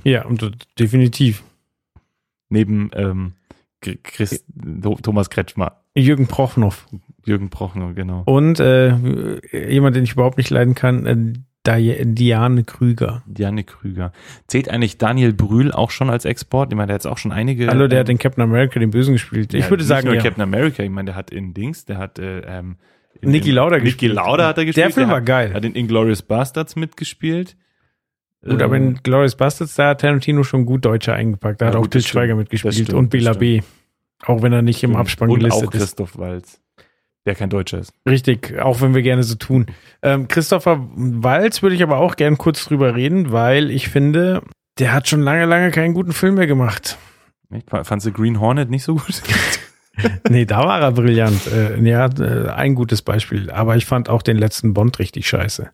Ja, 0.05 0.23
und 0.23 0.49
definitiv. 0.79 1.43
Neben 2.47 2.91
ähm, 2.93 3.33
Chris, 3.81 4.45
Thomas 5.03 5.29
Kretschmer. 5.29 5.81
Jürgen 5.95 6.27
Prochnow. 6.27 6.87
Jürgen 7.25 7.49
Prochnow, 7.49 7.93
genau. 7.93 8.23
Und 8.25 8.61
äh, 8.61 9.67
jemand, 9.69 9.97
den 9.97 10.05
ich 10.05 10.13
überhaupt 10.13 10.37
nicht 10.37 10.49
leiden 10.49 10.75
kann, 10.75 11.05
äh, 11.05 11.33
Diane 11.68 12.63
Krüger. 12.63 13.24
Diane 13.26 13.63
Krüger. 13.63 14.11
Zählt 14.47 14.70
eigentlich 14.70 14.97
Daniel 14.97 15.34
Brühl 15.34 15.72
auch 15.72 15.91
schon 15.91 16.09
als 16.09 16.26
Export? 16.26 16.72
Ich 16.72 16.78
meine, 16.78 16.88
der 16.88 16.95
hat 16.95 17.03
jetzt 17.03 17.11
auch 17.11 17.18
schon 17.18 17.32
einige. 17.32 17.68
Hallo, 17.68 17.88
der 17.88 17.99
hat 17.99 18.09
ähm, 18.09 18.15
den 18.15 18.20
Captain 18.20 18.43
America, 18.43 18.80
den 18.80 18.91
Bösen 18.91 19.13
gespielt. 19.13 19.53
Ich 19.53 19.65
ja, 19.65 19.70
würde 19.70 19.82
nicht 19.82 19.89
sagen, 19.89 20.07
nur 20.07 20.15
ja. 20.15 20.22
Captain 20.22 20.43
America. 20.43 20.84
Ich 20.84 20.89
meine, 20.89 21.07
der 21.07 21.15
hat 21.15 21.32
in 21.32 21.53
Dings, 21.53 21.86
der 21.86 21.97
hat 21.97 22.20
äh, 22.20 22.39
ähm, 22.41 22.78
in, 23.22 23.32
Niki 23.32 23.51
Lauda 23.51 23.76
Niki 23.78 23.86
gespielt. 23.86 24.13
Lauda 24.13 24.47
hat 24.47 24.57
er 24.57 24.65
gespielt. 24.65 24.86
Der 24.86 24.93
Film 24.93 25.09
war 25.09 25.18
hat, 25.18 25.26
geil. 25.26 25.53
Hat 25.53 25.65
in 25.65 25.76
Inglourious 25.76 26.22
Bastards 26.22 26.76
mitgespielt. 26.76 27.55
Gut, 28.43 28.61
aber 28.61 28.78
Ähm, 28.78 28.88
in 28.88 28.99
Glorious 29.03 29.36
Bastards, 29.36 29.76
da 29.76 29.89
hat 29.89 30.01
Tarantino 30.01 30.43
schon 30.43 30.65
gut 30.65 30.86
Deutsche 30.86 31.13
eingepackt. 31.13 31.61
Da 31.61 31.65
Ja, 31.65 31.70
hat 31.70 31.76
auch 31.76 31.82
gut, 31.82 31.91
Til 31.91 31.99
das 31.99 32.07
stimmt. 32.07 32.22
Schweiger 32.22 32.36
mitgespielt 32.36 32.76
stimmt, 32.76 32.93
und 32.93 33.09
Bela 33.09 33.34
B. 33.34 33.61
Auch 34.26 34.41
wenn 34.41 34.53
er 34.53 34.61
nicht 34.61 34.84
im 34.84 34.95
Abspann 34.95 35.30
und 35.30 35.39
gelistet 35.39 35.68
auch 35.68 35.74
ist. 35.74 35.80
Christoph 35.80 36.18
Walz. 36.18 36.61
Der 37.28 37.36
kein 37.36 37.49
Deutscher 37.49 37.80
ist. 37.80 37.93
Richtig, 38.09 38.57
auch 38.59 38.82
wenn 38.82 38.95
wir 38.95 39.03
gerne 39.03 39.23
so 39.23 39.36
tun. 39.36 39.67
Ähm, 40.01 40.28
Christopher 40.28 40.88
Walz 40.95 41.61
würde 41.61 41.75
ich 41.75 41.84
aber 41.84 41.97
auch 41.97 42.15
gern 42.15 42.38
kurz 42.38 42.65
drüber 42.65 42.95
reden, 42.95 43.32
weil 43.32 43.69
ich 43.69 43.89
finde, 43.89 44.41
der 44.80 44.93
hat 44.93 45.07
schon 45.07 45.21
lange, 45.21 45.45
lange 45.45 45.71
keinen 45.71 45.93
guten 45.93 46.13
Film 46.13 46.36
mehr 46.36 46.47
gemacht. 46.47 46.97
Ich 47.51 47.63
fand 47.67 48.01
The 48.01 48.11
Green 48.11 48.39
Hornet 48.39 48.69
nicht 48.69 48.84
so 48.84 48.95
gut. 48.95 49.21
nee, 50.30 50.45
da 50.45 50.59
war 50.59 50.82
er 50.82 50.91
brillant. 50.91 51.47
Äh, 51.47 51.80
ja, 51.82 52.07
äh, 52.07 52.49
ein 52.49 52.75
gutes 52.75 53.01
Beispiel. 53.01 53.51
Aber 53.51 53.75
ich 53.75 53.86
fand 53.86 54.09
auch 54.09 54.21
den 54.21 54.38
letzten 54.38 54.73
Bond 54.73 54.99
richtig 54.99 55.28
scheiße. 55.28 55.69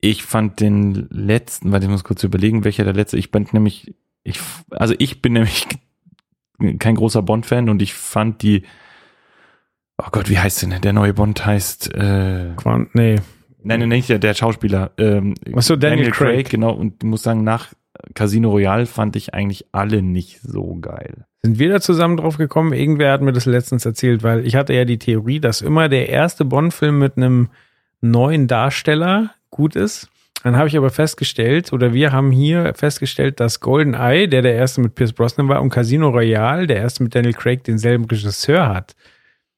Ich 0.00 0.22
fand 0.22 0.60
den 0.60 1.08
letzten, 1.10 1.72
warte, 1.72 1.86
ich 1.86 1.90
muss 1.90 2.04
kurz 2.04 2.22
überlegen, 2.22 2.64
welcher 2.64 2.84
der 2.84 2.92
letzte. 2.92 3.16
Ich 3.16 3.30
bin 3.30 3.46
nämlich, 3.52 3.94
ich, 4.22 4.40
also 4.70 4.94
ich 4.98 5.22
bin 5.22 5.34
nämlich 5.34 5.66
kein 6.78 6.96
großer 6.96 7.22
Bond-Fan 7.22 7.68
und 7.68 7.80
ich 7.80 7.94
fand 7.94 8.42
die, 8.42 8.64
oh 10.04 10.08
Gott, 10.12 10.28
wie 10.28 10.38
heißt 10.38 10.62
denn? 10.62 10.80
Der 10.80 10.92
neue 10.92 11.14
Bond 11.14 11.44
heißt, 11.44 11.94
äh, 11.94 12.50
Quant, 12.56 12.94
nee. 12.94 13.16
Nein, 13.62 13.80
nein, 13.80 13.88
nicht 13.88 14.08
der, 14.08 14.18
der 14.18 14.34
Schauspieler. 14.34 14.92
Ähm, 14.98 15.34
Achso, 15.54 15.76
Daniel, 15.76 15.98
Daniel 15.98 16.10
Craig. 16.12 16.34
Craig. 16.34 16.50
Genau, 16.50 16.72
und 16.72 17.02
ich 17.02 17.08
muss 17.08 17.22
sagen, 17.22 17.44
nach 17.44 17.68
Casino 18.14 18.50
Royale 18.50 18.86
fand 18.86 19.16
ich 19.16 19.32
eigentlich 19.32 19.66
alle 19.72 20.02
nicht 20.02 20.40
so 20.40 20.76
geil. 20.80 21.24
Sind 21.42 21.58
wir 21.58 21.70
da 21.70 21.80
zusammen 21.80 22.16
drauf 22.16 22.36
gekommen? 22.36 22.72
Irgendwer 22.72 23.12
hat 23.12 23.22
mir 23.22 23.32
das 23.32 23.46
letztens 23.46 23.86
erzählt, 23.86 24.22
weil 24.22 24.46
ich 24.46 24.56
hatte 24.56 24.74
ja 24.74 24.84
die 24.84 24.98
Theorie, 24.98 25.40
dass 25.40 25.60
immer 25.60 25.88
der 25.88 26.08
erste 26.08 26.44
Bond-Film 26.44 26.98
mit 26.98 27.16
einem 27.16 27.48
neuen 28.00 28.46
Darsteller 28.46 29.30
gut 29.50 29.76
ist. 29.76 30.08
Dann 30.42 30.56
habe 30.56 30.68
ich 30.68 30.76
aber 30.76 30.90
festgestellt, 30.90 31.72
oder 31.72 31.94
wir 31.94 32.12
haben 32.12 32.30
hier 32.30 32.74
festgestellt, 32.74 33.40
dass 33.40 33.60
Golden 33.60 33.94
Eye, 33.94 34.28
der 34.28 34.42
der 34.42 34.54
erste 34.54 34.82
mit 34.82 34.94
Pierce 34.94 35.14
Brosnan 35.14 35.48
war, 35.48 35.62
und 35.62 35.70
Casino 35.70 36.10
Royale, 36.10 36.66
der 36.66 36.76
erste 36.76 37.02
mit 37.02 37.14
Daniel 37.14 37.32
Craig, 37.32 37.64
denselben 37.64 38.04
Regisseur 38.04 38.68
hat. 38.68 38.94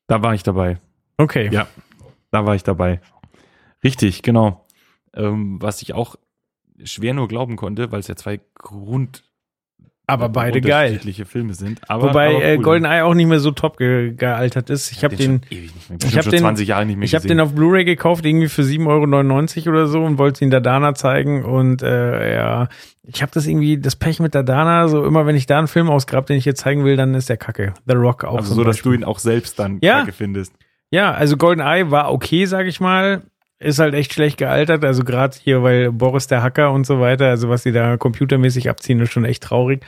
Da 0.06 0.22
war 0.22 0.34
ich 0.34 0.42
dabei. 0.42 0.80
Okay. 1.16 1.48
Ja, 1.52 1.66
da 2.30 2.46
war 2.46 2.54
ich 2.54 2.62
dabei. 2.62 3.00
Richtig, 3.82 4.22
genau. 4.22 4.66
Ähm, 5.14 5.60
was 5.60 5.82
ich 5.82 5.94
auch 5.94 6.16
schwer 6.84 7.14
nur 7.14 7.28
glauben 7.28 7.56
konnte, 7.56 7.90
weil 7.92 8.00
es 8.00 8.08
ja 8.08 8.16
zwei 8.16 8.40
Grund 8.54 9.24
aber 10.08 10.28
beide 10.28 10.60
geil. 10.60 10.86
unterschiedliche 10.90 11.24
Filme 11.24 11.54
sind. 11.54 11.80
Aber, 11.90 12.10
Wobei 12.10 12.28
aber 12.28 12.44
äh, 12.44 12.56
cool. 12.56 12.62
GoldenEye 12.62 13.04
auch 13.04 13.14
nicht 13.14 13.26
mehr 13.26 13.40
so 13.40 13.50
top 13.50 13.76
ge 13.76 14.14
gealtert 14.14 14.70
ist. 14.70 14.92
Ich 14.92 15.02
habe 15.02 15.16
den, 15.16 15.40
den 15.50 15.70
ich 16.04 16.16
habe 16.16 16.30
den 16.30 16.40
20 16.40 16.68
Jahre 16.68 16.86
nicht 16.86 16.96
mehr 16.96 17.04
Ich 17.04 17.14
habe 17.14 17.26
den 17.26 17.40
auf 17.40 17.54
Blu-ray 17.54 17.84
gekauft, 17.84 18.24
irgendwie 18.24 18.48
für 18.48 18.62
7,99 18.62 19.66
Euro 19.66 19.70
oder 19.70 19.86
so 19.88 20.04
und 20.04 20.18
wollte 20.18 20.44
ihn 20.44 20.50
der 20.50 20.60
Dana 20.60 20.94
zeigen 20.94 21.44
und 21.44 21.82
äh, 21.82 22.36
ja, 22.36 22.68
ich 23.02 23.22
habe 23.22 23.32
das 23.32 23.46
irgendwie 23.46 23.78
das 23.78 23.96
Pech 23.96 24.20
mit 24.20 24.34
der 24.34 24.44
Dana, 24.44 24.86
so 24.88 25.04
immer 25.04 25.26
wenn 25.26 25.34
ich 25.36 25.46
da 25.46 25.58
einen 25.58 25.68
Film 25.68 25.90
ausgrab, 25.90 26.26
den 26.26 26.36
ich 26.36 26.44
jetzt 26.44 26.60
zeigen 26.60 26.84
will, 26.84 26.96
dann 26.96 27.14
ist 27.14 27.28
der 27.28 27.36
Kacke. 27.36 27.74
The 27.86 27.94
Rock 27.94 28.24
auch 28.24 28.38
Also 28.38 28.54
so, 28.54 28.62
dass 28.62 28.82
du 28.82 28.92
ihn 28.92 29.02
auch 29.02 29.18
selbst 29.18 29.58
dann 29.58 29.78
ja. 29.82 30.00
Kacke 30.00 30.12
findest. 30.12 30.52
Ja, 30.90 31.12
also 31.12 31.36
GoldenEye 31.36 31.90
war 31.90 32.12
okay, 32.12 32.46
sag 32.46 32.66
ich 32.66 32.78
mal 32.80 33.22
ist 33.58 33.78
halt 33.78 33.94
echt 33.94 34.12
schlecht 34.12 34.38
gealtert. 34.38 34.84
Also 34.84 35.04
gerade 35.04 35.36
hier, 35.40 35.62
weil 35.62 35.92
Boris 35.92 36.26
der 36.26 36.42
Hacker 36.42 36.72
und 36.72 36.86
so 36.86 37.00
weiter, 37.00 37.28
also 37.28 37.48
was 37.48 37.62
sie 37.62 37.72
da 37.72 37.96
computermäßig 37.96 38.68
abziehen, 38.68 39.00
ist 39.00 39.12
schon 39.12 39.24
echt 39.24 39.42
traurig. 39.42 39.84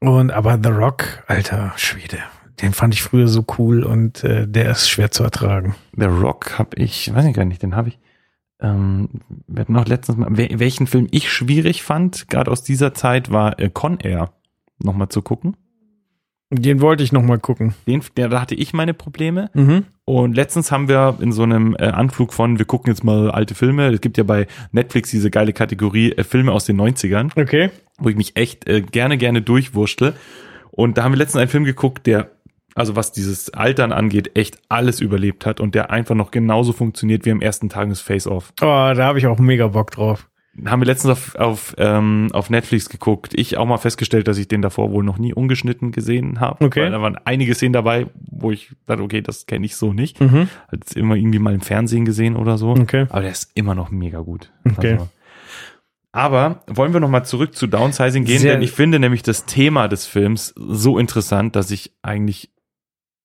Und 0.00 0.30
aber 0.30 0.58
The 0.62 0.70
Rock, 0.70 1.22
alter 1.26 1.72
Schwede, 1.76 2.18
den 2.62 2.72
fand 2.72 2.94
ich 2.94 3.02
früher 3.02 3.28
so 3.28 3.44
cool 3.58 3.82
und 3.82 4.24
äh, 4.24 4.46
der 4.48 4.70
ist 4.70 4.88
schwer 4.88 5.10
zu 5.10 5.22
ertragen. 5.22 5.74
The 5.96 6.06
Rock 6.06 6.58
habe 6.58 6.76
ich, 6.76 7.14
weiß 7.14 7.26
ich 7.26 7.34
gar 7.34 7.44
nicht, 7.44 7.62
den 7.62 7.76
habe 7.76 7.90
ich. 7.90 7.98
Ähm, 8.60 9.08
wir 9.46 9.62
hatten 9.62 9.72
noch 9.72 9.86
letztens 9.86 10.18
mal, 10.18 10.28
welchen 10.36 10.86
Film 10.86 11.06
ich 11.10 11.30
schwierig 11.30 11.82
fand, 11.82 12.28
gerade 12.28 12.50
aus 12.50 12.62
dieser 12.62 12.94
Zeit, 12.94 13.30
war 13.30 13.58
äh, 13.58 13.70
Con 13.70 13.98
Air. 14.00 14.32
Nochmal 14.82 15.08
zu 15.10 15.20
gucken. 15.20 15.56
Den 16.52 16.80
wollte 16.80 17.04
ich 17.04 17.12
noch 17.12 17.22
mal 17.22 17.38
gucken. 17.38 17.74
Den, 17.86 18.02
der, 18.16 18.28
da 18.28 18.40
hatte 18.40 18.56
ich 18.56 18.72
meine 18.72 18.92
Probleme. 18.92 19.50
Mhm. 19.54 19.84
Und 20.04 20.34
letztens 20.34 20.72
haben 20.72 20.88
wir 20.88 21.16
in 21.20 21.30
so 21.30 21.44
einem 21.44 21.76
äh, 21.78 21.84
Anflug 21.84 22.32
von, 22.32 22.58
wir 22.58 22.66
gucken 22.66 22.92
jetzt 22.92 23.04
mal 23.04 23.30
alte 23.30 23.54
Filme. 23.54 23.88
Es 23.88 24.00
gibt 24.00 24.18
ja 24.18 24.24
bei 24.24 24.48
Netflix 24.72 25.10
diese 25.10 25.30
geile 25.30 25.52
Kategorie 25.52 26.10
äh, 26.12 26.24
Filme 26.24 26.50
aus 26.50 26.64
den 26.64 26.80
90ern. 26.80 27.30
Okay. 27.40 27.70
Wo 27.98 28.08
ich 28.08 28.16
mich 28.16 28.36
echt 28.36 28.66
äh, 28.66 28.80
gerne, 28.80 29.16
gerne 29.16 29.42
durchwurschtle. 29.42 30.14
Und 30.72 30.98
da 30.98 31.04
haben 31.04 31.12
wir 31.12 31.18
letztens 31.18 31.40
einen 31.40 31.50
Film 31.50 31.64
geguckt, 31.64 32.08
der, 32.08 32.30
also 32.74 32.96
was 32.96 33.12
dieses 33.12 33.54
Altern 33.54 33.92
angeht, 33.92 34.32
echt 34.36 34.58
alles 34.68 35.00
überlebt 35.00 35.46
hat 35.46 35.60
und 35.60 35.76
der 35.76 35.90
einfach 35.90 36.16
noch 36.16 36.32
genauso 36.32 36.72
funktioniert 36.72 37.24
wie 37.26 37.30
am 37.30 37.40
ersten 37.40 37.68
Tag 37.68 37.88
des 37.90 38.00
Face-Off. 38.00 38.52
Oh, 38.60 38.64
da 38.64 38.96
habe 38.96 39.18
ich 39.18 39.28
auch 39.28 39.38
mega 39.38 39.68
Bock 39.68 39.92
drauf 39.92 40.29
haben 40.66 40.80
wir 40.80 40.86
letztens 40.86 41.12
auf, 41.12 41.34
auf, 41.36 41.74
ähm, 41.78 42.28
auf 42.32 42.50
Netflix 42.50 42.88
geguckt. 42.88 43.32
Ich 43.34 43.56
auch 43.56 43.66
mal 43.66 43.78
festgestellt, 43.78 44.28
dass 44.28 44.38
ich 44.38 44.48
den 44.48 44.62
davor 44.62 44.90
wohl 44.92 45.04
noch 45.04 45.18
nie 45.18 45.32
ungeschnitten 45.32 45.92
gesehen 45.92 46.40
habe. 46.40 46.64
Okay. 46.64 46.82
Weil 46.82 46.90
da 46.90 47.00
waren 47.00 47.16
einige 47.24 47.54
Szenen 47.54 47.72
dabei, 47.72 48.06
wo 48.14 48.50
ich 48.50 48.72
dachte, 48.86 49.02
okay, 49.02 49.22
das 49.22 49.46
kenne 49.46 49.66
ich 49.66 49.76
so 49.76 49.92
nicht. 49.92 50.20
Mhm. 50.20 50.48
Hat 50.68 50.92
immer 50.94 51.14
irgendwie 51.16 51.38
mal 51.38 51.54
im 51.54 51.60
Fernsehen 51.60 52.04
gesehen 52.04 52.36
oder 52.36 52.58
so. 52.58 52.70
Okay. 52.70 53.06
Aber 53.10 53.22
der 53.22 53.30
ist 53.30 53.50
immer 53.54 53.74
noch 53.74 53.90
mega 53.90 54.20
gut. 54.20 54.52
Okay. 54.64 54.92
Also, 54.92 55.08
aber 56.12 56.64
wollen 56.66 56.92
wir 56.92 57.00
noch 57.00 57.08
mal 57.08 57.24
zurück 57.24 57.54
zu 57.54 57.66
Downsizing 57.66 58.24
gehen, 58.24 58.40
Sehr 58.40 58.54
denn 58.54 58.62
ich 58.62 58.72
finde 58.72 58.98
nämlich 58.98 59.22
das 59.22 59.46
Thema 59.46 59.86
des 59.86 60.06
Films 60.06 60.52
so 60.56 60.98
interessant, 60.98 61.54
dass 61.54 61.70
ich 61.70 61.92
eigentlich 62.02 62.50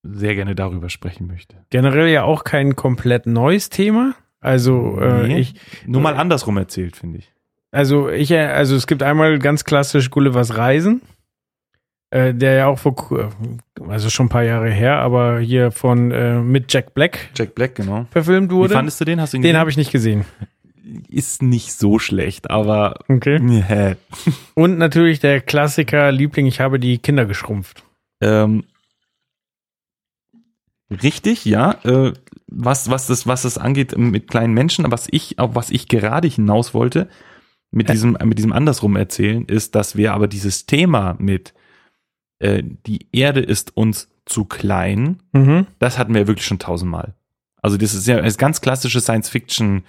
sehr 0.04 0.36
gerne 0.36 0.54
darüber 0.54 0.88
sprechen 0.88 1.26
möchte. 1.26 1.64
Generell 1.70 2.08
ja 2.08 2.22
auch 2.22 2.44
kein 2.44 2.76
komplett 2.76 3.26
neues 3.26 3.70
Thema. 3.70 4.14
Also 4.46 4.98
äh, 5.00 5.26
Nee. 5.28 5.38
ich 5.40 5.54
Nur 5.86 6.00
mal 6.00 6.14
andersrum 6.16 6.56
erzählt, 6.56 6.96
finde 6.96 7.18
ich. 7.18 7.32
Also 7.72 8.08
ich, 8.08 8.30
äh, 8.30 8.38
also 8.46 8.76
es 8.76 8.86
gibt 8.86 9.02
einmal 9.02 9.38
ganz 9.38 9.64
klassisch 9.64 10.10
Gullivers 10.10 10.56
Reisen, 10.56 11.02
äh, 12.10 12.32
der 12.32 12.54
ja 12.54 12.66
auch 12.68 12.78
vor, 12.78 12.94
ku- 12.94 13.18
also 13.88 14.08
schon 14.08 14.26
ein 14.26 14.30
paar 14.30 14.44
Jahre 14.44 14.70
her, 14.70 14.98
aber 14.98 15.40
hier 15.40 15.72
von 15.72 16.10
äh, 16.12 16.38
mit 16.40 16.72
Jack 16.72 16.94
Black 16.94 17.28
Jack 17.34 17.54
Black, 17.54 17.74
genau. 17.74 18.06
verfilmt 18.10 18.50
Wie 18.50 18.54
wurde. 18.54 18.74
fandest 18.74 19.00
du 19.00 19.04
den? 19.04 19.20
Hast 19.20 19.32
du 19.32 19.38
ihn 19.38 19.42
Den 19.42 19.56
habe 19.56 19.68
ich 19.68 19.76
nicht 19.76 19.90
gesehen. 19.92 20.24
ist 21.08 21.42
nicht 21.42 21.72
so 21.72 21.98
schlecht, 21.98 22.48
aber 22.48 23.00
Okay. 23.08 23.38
nee. 23.42 23.96
Und 24.54 24.78
natürlich 24.78 25.18
der 25.18 25.40
Klassiker 25.40 26.12
Liebling, 26.12 26.46
ich 26.46 26.60
habe 26.60 26.78
die 26.78 26.98
Kinder 26.98 27.26
geschrumpft. 27.26 27.82
ähm, 28.20 28.62
richtig, 31.02 31.44
ja. 31.44 31.72
Äh, 31.84 32.12
was 32.48 32.88
was 32.90 33.06
das 33.06 33.26
was 33.26 33.42
das 33.42 33.58
angeht 33.58 33.96
mit 33.98 34.28
kleinen 34.28 34.54
Menschen, 34.54 34.90
was 34.90 35.08
ich 35.10 35.38
auf 35.38 35.54
was 35.54 35.70
ich 35.70 35.88
gerade 35.88 36.28
hinaus 36.28 36.74
wollte 36.74 37.08
mit 37.72 37.88
Ä- 37.88 37.92
diesem 37.92 38.16
mit 38.24 38.38
diesem 38.38 38.52
andersrum 38.52 38.96
erzählen 38.96 39.44
ist, 39.46 39.74
dass 39.74 39.96
wir 39.96 40.14
aber 40.14 40.28
dieses 40.28 40.66
Thema 40.66 41.16
mit 41.18 41.54
äh, 42.38 42.62
die 42.86 43.08
Erde 43.12 43.40
ist 43.40 43.76
uns 43.76 44.08
zu 44.26 44.44
klein, 44.44 45.20
Mhm. 45.32 45.66
das 45.78 45.98
hatten 45.98 46.12
wir 46.14 46.22
ja 46.22 46.26
wirklich 46.26 46.46
schon 46.46 46.58
tausendmal. 46.58 47.14
Also 47.62 47.76
das 47.76 47.94
ist 47.94 48.06
ja 48.06 48.20
das 48.20 48.38
ganz 48.38 48.60
klassische 48.60 49.00
Science 49.00 49.28
Fiction 49.28 49.84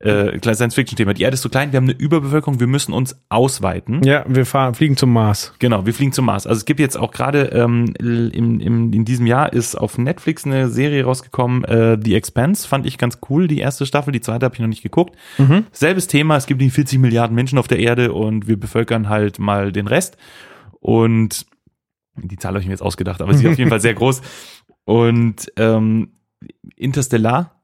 äh, 0.00 0.38
Science 0.54 0.74
Fiction 0.74 0.96
Thema. 0.96 1.14
Die 1.14 1.22
Erde 1.22 1.34
ist 1.34 1.42
zu 1.42 1.50
klein, 1.50 1.72
wir 1.72 1.76
haben 1.76 1.84
eine 1.84 1.98
Überbevölkerung, 1.98 2.58
wir 2.58 2.66
müssen 2.66 2.92
uns 2.92 3.20
ausweiten. 3.28 4.02
Ja, 4.02 4.24
wir 4.26 4.46
fahren, 4.46 4.74
fliegen 4.74 4.96
zum 4.96 5.12
Mars. 5.12 5.52
Genau, 5.58 5.84
wir 5.84 5.92
fliegen 5.92 6.12
zum 6.12 6.24
Mars. 6.24 6.46
Also 6.46 6.58
es 6.58 6.64
gibt 6.64 6.80
jetzt 6.80 6.96
auch 6.96 7.10
gerade 7.10 7.50
ähm, 7.52 7.92
im, 7.98 8.60
im, 8.60 8.92
in 8.92 9.04
diesem 9.04 9.26
Jahr 9.26 9.52
ist 9.52 9.76
auf 9.76 9.98
Netflix 9.98 10.46
eine 10.46 10.68
Serie 10.70 11.04
rausgekommen, 11.04 11.64
äh, 11.64 11.98
The 12.02 12.14
Expanse, 12.14 12.66
fand 12.66 12.86
ich 12.86 12.96
ganz 12.96 13.18
cool, 13.28 13.46
die 13.46 13.58
erste 13.58 13.84
Staffel, 13.84 14.12
die 14.12 14.20
zweite 14.20 14.46
habe 14.46 14.54
ich 14.54 14.60
noch 14.60 14.68
nicht 14.68 14.82
geguckt. 14.82 15.16
Mhm. 15.36 15.66
Selbes 15.72 16.06
Thema, 16.06 16.36
es 16.36 16.46
gibt 16.46 16.62
die 16.62 16.70
40 16.70 16.98
Milliarden 16.98 17.34
Menschen 17.34 17.58
auf 17.58 17.68
der 17.68 17.78
Erde 17.78 18.12
und 18.12 18.48
wir 18.48 18.58
bevölkern 18.58 19.08
halt 19.08 19.38
mal 19.38 19.70
den 19.70 19.86
Rest. 19.86 20.16
Und 20.80 21.46
die 22.16 22.36
Zahl 22.38 22.52
habe 22.52 22.60
ich 22.60 22.66
mir 22.66 22.72
jetzt 22.72 22.82
ausgedacht, 22.82 23.20
aber 23.20 23.34
sie 23.34 23.44
ist 23.44 23.52
auf 23.52 23.58
jeden 23.58 23.70
Fall 23.70 23.80
sehr 23.82 23.94
groß. 23.94 24.22
Und 24.84 25.52
ähm, 25.56 26.12
Interstellar, 26.76 27.59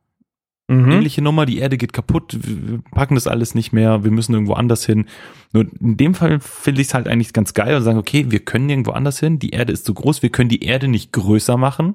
Mhm. 0.69 0.91
ähnliche 0.91 1.23
Nummer, 1.23 1.47
die 1.47 1.59
Erde 1.59 1.77
geht 1.77 1.93
kaputt, 1.93 2.37
wir 2.43 2.81
packen 2.91 3.15
das 3.15 3.29
alles 3.29 3.55
nicht 3.55 3.73
mehr, 3.73 4.03
wir 4.03 4.11
müssen 4.11 4.33
irgendwo 4.35 4.55
anders 4.55 4.85
hin. 4.85 5.07
Nur 5.53 5.67
in 5.81 5.97
dem 5.97 6.15
Fall 6.15 6.41
finde 6.41 6.81
ich 6.81 6.89
es 6.89 6.95
halt 6.95 7.07
eigentlich 7.07 7.33
ganz 7.33 7.55
geil 7.55 7.77
und 7.77 7.83
sagen, 7.83 7.99
okay, 7.99 8.27
wir 8.31 8.41
können 8.41 8.69
irgendwo 8.69 8.91
anders 8.91 9.21
hin, 9.21 9.39
die 9.39 9.51
Erde 9.51 9.73
ist 9.73 9.87
zu 9.87 9.95
groß, 9.95 10.23
wir 10.23 10.31
können 10.31 10.49
die 10.49 10.65
Erde 10.65 10.89
nicht 10.89 11.13
größer 11.13 11.57
machen. 11.57 11.95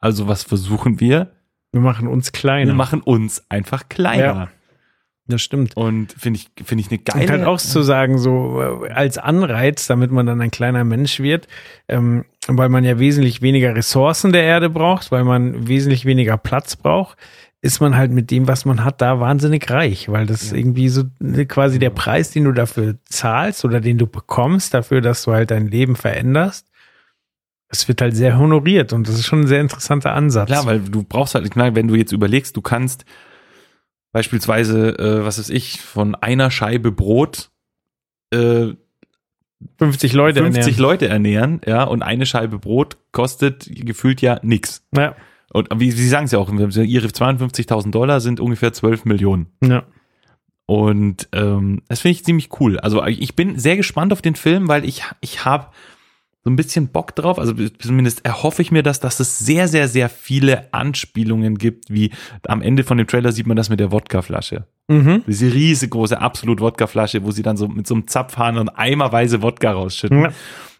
Also 0.00 0.26
was 0.26 0.42
versuchen 0.42 0.98
wir? 0.98 1.30
Wir 1.70 1.80
machen 1.80 2.08
uns 2.08 2.32
kleiner. 2.32 2.70
Wir 2.72 2.74
machen 2.74 3.00
uns 3.00 3.44
einfach 3.48 3.88
kleiner. 3.88 4.22
Ja. 4.24 4.48
das 5.26 5.40
stimmt. 5.42 5.76
Und 5.76 6.12
finde 6.12 6.40
ich, 6.40 6.64
finde 6.64 6.82
ich 6.82 6.90
eine 6.90 6.98
Und 6.98 7.04
geile. 7.04 7.30
halt 7.30 7.44
auch 7.44 7.58
zu 7.58 7.82
sagen, 7.82 8.18
so 8.18 8.60
äh, 8.86 8.90
als 8.90 9.18
Anreiz, 9.18 9.86
damit 9.86 10.10
man 10.10 10.26
dann 10.26 10.40
ein 10.40 10.50
kleiner 10.50 10.84
Mensch 10.84 11.20
wird, 11.20 11.48
ähm, 11.88 12.24
weil 12.48 12.68
man 12.68 12.84
ja 12.84 12.98
wesentlich 12.98 13.40
weniger 13.40 13.74
Ressourcen 13.74 14.32
der 14.32 14.42
Erde 14.42 14.68
braucht, 14.68 15.10
weil 15.12 15.24
man 15.24 15.66
wesentlich 15.68 16.04
weniger 16.04 16.36
Platz 16.36 16.76
braucht, 16.76 17.16
ist 17.64 17.80
man 17.80 17.96
halt 17.96 18.10
mit 18.10 18.30
dem, 18.30 18.46
was 18.46 18.66
man 18.66 18.84
hat, 18.84 19.00
da 19.00 19.20
wahnsinnig 19.20 19.70
reich, 19.70 20.10
weil 20.10 20.26
das 20.26 20.52
irgendwie 20.52 20.90
so 20.90 21.04
äh, 21.22 21.46
quasi 21.46 21.78
der 21.78 21.88
Preis, 21.88 22.30
den 22.30 22.44
du 22.44 22.52
dafür 22.52 22.96
zahlst 23.06 23.64
oder 23.64 23.80
den 23.80 23.96
du 23.96 24.06
bekommst, 24.06 24.74
dafür, 24.74 25.00
dass 25.00 25.22
du 25.22 25.32
halt 25.32 25.50
dein 25.50 25.66
Leben 25.68 25.96
veränderst, 25.96 26.66
es 27.68 27.88
wird 27.88 28.02
halt 28.02 28.14
sehr 28.14 28.38
honoriert 28.38 28.92
und 28.92 29.08
das 29.08 29.14
ist 29.14 29.24
schon 29.24 29.40
ein 29.40 29.46
sehr 29.46 29.62
interessanter 29.62 30.12
Ansatz. 30.12 30.48
Klar, 30.48 30.66
weil 30.66 30.80
du 30.80 31.04
brauchst 31.04 31.34
halt, 31.34 31.46
ich 31.46 31.56
meine, 31.56 31.74
wenn 31.74 31.88
du 31.88 31.94
jetzt 31.94 32.12
überlegst, 32.12 32.54
du 32.54 32.60
kannst 32.60 33.06
beispielsweise, 34.12 34.98
äh, 34.98 35.24
was 35.24 35.38
weiß 35.38 35.48
ich, 35.48 35.80
von 35.80 36.14
einer 36.14 36.50
Scheibe 36.50 36.92
Brot 36.92 37.50
äh, 38.30 38.74
50 39.78 40.12
Leute 40.12 40.40
50 40.40 40.60
ernähren. 40.60 40.82
Leute 40.82 41.08
ernähren, 41.08 41.60
ja, 41.64 41.84
und 41.84 42.02
eine 42.02 42.26
Scheibe 42.26 42.58
Brot 42.58 42.98
kostet 43.10 43.70
gefühlt 43.72 44.20
ja 44.20 44.38
nix. 44.42 44.86
Ja. 44.94 45.16
Und 45.54 45.68
wie 45.76 45.92
Sie 45.92 46.08
sagen 46.08 46.24
es 46.24 46.32
ja 46.32 46.40
auch, 46.40 46.52
ihre 46.52 47.06
52.000 47.06 47.92
Dollar 47.92 48.20
sind 48.20 48.40
ungefähr 48.40 48.72
12 48.72 49.04
Millionen. 49.04 49.46
Ja. 49.62 49.84
Und 50.66 51.28
ähm, 51.32 51.82
das 51.86 52.00
finde 52.00 52.12
ich 52.16 52.24
ziemlich 52.24 52.48
cool. 52.58 52.80
Also 52.80 53.04
ich 53.04 53.36
bin 53.36 53.56
sehr 53.56 53.76
gespannt 53.76 54.12
auf 54.12 54.20
den 54.20 54.34
Film, 54.34 54.66
weil 54.66 54.84
ich, 54.84 55.04
ich 55.20 55.44
habe 55.44 55.68
so 56.42 56.50
ein 56.50 56.56
bisschen 56.56 56.88
Bock 56.88 57.14
drauf. 57.14 57.38
Also 57.38 57.54
zumindest 57.78 58.24
erhoffe 58.24 58.62
ich 58.62 58.72
mir 58.72 58.82
das, 58.82 58.98
dass 58.98 59.20
es 59.20 59.38
sehr, 59.38 59.68
sehr, 59.68 59.86
sehr 59.86 60.08
viele 60.08 60.74
Anspielungen 60.74 61.56
gibt, 61.56 61.84
wie 61.88 62.10
am 62.48 62.60
Ende 62.60 62.82
von 62.82 62.98
dem 62.98 63.06
Trailer 63.06 63.30
sieht 63.30 63.46
man 63.46 63.56
das 63.56 63.70
mit 63.70 63.78
der 63.78 63.92
Wodkaflasche. 63.92 64.66
Mhm. 64.88 65.22
Diese 65.28 65.54
riesengroße 65.54 66.20
Absolut-Wodkaflasche, 66.20 67.22
wo 67.22 67.30
sie 67.30 67.42
dann 67.42 67.56
so 67.56 67.68
mit 67.68 67.86
so 67.86 67.94
einem 67.94 68.08
Zapfhahn 68.08 68.58
und 68.58 68.70
eimerweise 68.70 69.40
Wodka 69.40 69.70
rausschütten. 69.70 70.22
Ja. 70.22 70.32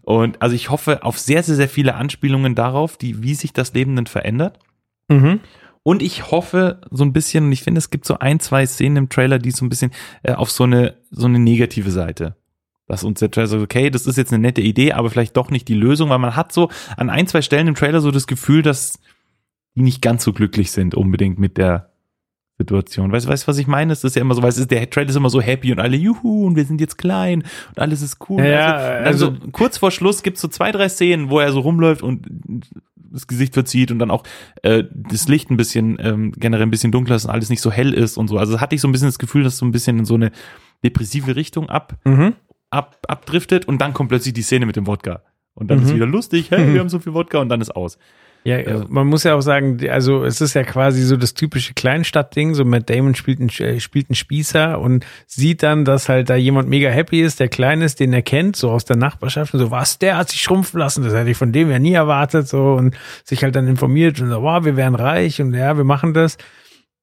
Und 0.02 0.42
also 0.42 0.56
ich 0.56 0.68
hoffe 0.68 1.04
auf 1.04 1.18
sehr, 1.18 1.44
sehr, 1.44 1.54
sehr 1.54 1.68
viele 1.68 1.94
Anspielungen 1.94 2.56
darauf, 2.56 2.98
die, 2.98 3.22
wie 3.22 3.34
sich 3.34 3.52
das 3.52 3.72
Leben 3.72 3.94
denn 3.96 4.06
verändert. 4.06 4.58
Mhm. 5.08 5.40
Und 5.82 6.02
ich 6.02 6.30
hoffe 6.30 6.80
so 6.90 7.04
ein 7.04 7.12
bisschen, 7.12 7.44
und 7.44 7.52
ich 7.52 7.62
finde, 7.62 7.78
es 7.78 7.90
gibt 7.90 8.06
so 8.06 8.18
ein, 8.18 8.40
zwei 8.40 8.64
Szenen 8.64 8.96
im 8.96 9.08
Trailer, 9.10 9.38
die 9.38 9.50
so 9.50 9.64
ein 9.64 9.68
bisschen 9.68 9.92
äh, 10.22 10.32
auf 10.32 10.50
so 10.50 10.64
eine, 10.64 10.96
so 11.10 11.26
eine 11.26 11.38
negative 11.38 11.90
Seite. 11.90 12.36
Dass 12.86 13.04
uns 13.04 13.20
der 13.20 13.30
Trailer 13.30 13.48
sagt, 13.48 13.62
okay, 13.62 13.90
das 13.90 14.06
ist 14.06 14.16
jetzt 14.16 14.32
eine 14.32 14.40
nette 14.40 14.62
Idee, 14.62 14.92
aber 14.92 15.10
vielleicht 15.10 15.36
doch 15.36 15.50
nicht 15.50 15.68
die 15.68 15.74
Lösung, 15.74 16.10
weil 16.10 16.18
man 16.18 16.36
hat 16.36 16.52
so 16.52 16.70
an 16.96 17.10
ein, 17.10 17.26
zwei 17.26 17.42
Stellen 17.42 17.68
im 17.68 17.74
Trailer 17.74 18.00
so 18.00 18.10
das 18.10 18.26
Gefühl, 18.26 18.62
dass 18.62 18.98
die 19.74 19.82
nicht 19.82 20.00
ganz 20.00 20.24
so 20.24 20.32
glücklich 20.32 20.70
sind 20.70 20.94
unbedingt 20.94 21.38
mit 21.38 21.58
der 21.58 21.93
Situation. 22.58 23.10
Weißt 23.10 23.26
du, 23.26 23.30
weißt, 23.30 23.48
was 23.48 23.58
ich 23.58 23.66
meine? 23.66 23.92
Es 23.92 24.04
ist 24.04 24.14
ja 24.16 24.22
immer 24.22 24.34
so, 24.34 24.42
ist, 24.46 24.70
der 24.70 24.88
Trailer 24.90 25.08
ist 25.10 25.16
immer 25.16 25.30
so 25.30 25.40
happy 25.40 25.72
und 25.72 25.80
alle 25.80 25.96
juhu 25.96 26.46
und 26.46 26.56
wir 26.56 26.64
sind 26.64 26.80
jetzt 26.80 26.96
klein 26.98 27.42
und 27.70 27.78
alles 27.78 28.00
ist 28.02 28.18
cool. 28.28 28.44
Ja, 28.44 28.74
also, 28.74 29.26
also- 29.26 29.26
also 29.36 29.48
kurz 29.50 29.78
vor 29.78 29.90
Schluss 29.90 30.22
gibt's 30.22 30.40
so 30.40 30.48
zwei, 30.48 30.70
drei 30.72 30.88
Szenen, 30.88 31.30
wo 31.30 31.40
er 31.40 31.50
so 31.52 31.60
rumläuft 31.60 32.02
und 32.02 32.26
das 32.96 33.26
Gesicht 33.26 33.54
verzieht 33.54 33.90
und 33.90 33.98
dann 33.98 34.10
auch 34.10 34.24
äh, 34.62 34.84
das 34.92 35.28
Licht 35.28 35.50
ein 35.50 35.56
bisschen 35.56 35.98
ähm, 36.00 36.32
generell 36.36 36.66
ein 36.66 36.70
bisschen 36.70 36.90
dunkler 36.92 37.16
ist 37.16 37.24
und 37.26 37.30
alles 37.30 37.48
nicht 37.50 37.60
so 37.60 37.70
hell 37.70 37.92
ist 37.94 38.16
und 38.16 38.28
so. 38.28 38.38
Also 38.38 38.60
hatte 38.60 38.74
ich 38.74 38.80
so 38.80 38.88
ein 38.88 38.92
bisschen 38.92 39.08
das 39.08 39.18
Gefühl, 39.18 39.44
dass 39.44 39.56
so 39.56 39.64
ein 39.66 39.70
bisschen 39.72 39.98
in 40.00 40.04
so 40.04 40.14
eine 40.14 40.30
depressive 40.84 41.36
Richtung 41.36 41.68
ab, 41.68 41.94
Mhm. 42.04 42.34
ab 42.70 42.98
abdriftet 43.08 43.66
und 43.68 43.80
dann 43.80 43.94
kommt 43.94 44.08
plötzlich 44.08 44.34
die 44.34 44.42
Szene 44.42 44.66
mit 44.66 44.76
dem 44.76 44.86
Wodka. 44.86 45.22
Und 45.54 45.70
dann 45.70 45.80
ist 45.82 45.90
Mhm. 45.90 45.96
wieder 45.96 46.06
lustig, 46.06 46.50
hey, 46.50 46.72
wir 46.72 46.80
haben 46.80 46.88
so 46.88 46.98
viel 46.98 47.14
Wodka 47.14 47.38
und 47.38 47.48
dann 47.48 47.60
ist 47.60 47.74
aus. 47.76 47.98
Ja, 48.46 48.58
Also- 48.58 48.84
man 48.90 49.06
muss 49.06 49.24
ja 49.24 49.34
auch 49.34 49.40
sagen, 49.40 49.78
also 49.88 50.22
es 50.22 50.42
ist 50.42 50.52
ja 50.52 50.64
quasi 50.64 51.02
so 51.02 51.16
das 51.16 51.32
typische 51.32 51.72
Kleinstadtding, 51.72 52.54
so 52.54 52.66
Matt 52.66 52.90
Damon 52.90 53.14
spielt 53.14 53.40
einen, 53.40 53.48
äh, 53.48 53.80
spielt 53.80 54.10
einen 54.10 54.16
Spießer 54.16 54.78
und 54.78 55.06
sieht 55.26 55.62
dann, 55.62 55.86
dass 55.86 56.10
halt 56.10 56.28
da 56.28 56.34
jemand 56.36 56.68
mega 56.68 56.90
happy 56.90 57.22
ist, 57.22 57.40
der 57.40 57.48
klein 57.48 57.80
ist, 57.80 58.00
den 58.00 58.12
er 58.12 58.20
kennt, 58.20 58.56
so 58.56 58.70
aus 58.70 58.84
der 58.84 58.96
Nachbarschaft 58.96 59.54
und 59.54 59.60
so, 59.60 59.70
was, 59.70 59.98
der 59.98 60.18
hat 60.18 60.28
sich 60.28 60.42
schrumpfen 60.42 60.78
lassen, 60.78 61.02
das 61.02 61.14
hätte 61.14 61.30
ich 61.30 61.38
von 61.38 61.52
dem 61.52 61.70
ja 61.70 61.78
nie 61.78 61.94
erwartet, 61.94 62.46
so 62.46 62.74
und 62.74 62.94
sich 63.24 63.42
halt 63.42 63.56
dann 63.56 63.66
informiert 63.66 64.20
und 64.20 64.28
so, 64.28 64.42
wow, 64.42 64.62
wir 64.62 64.76
wären 64.76 64.94
reich 64.94 65.40
und 65.40 65.54
ja, 65.54 65.76
wir 65.78 65.84
machen 65.84 66.12
das. 66.12 66.36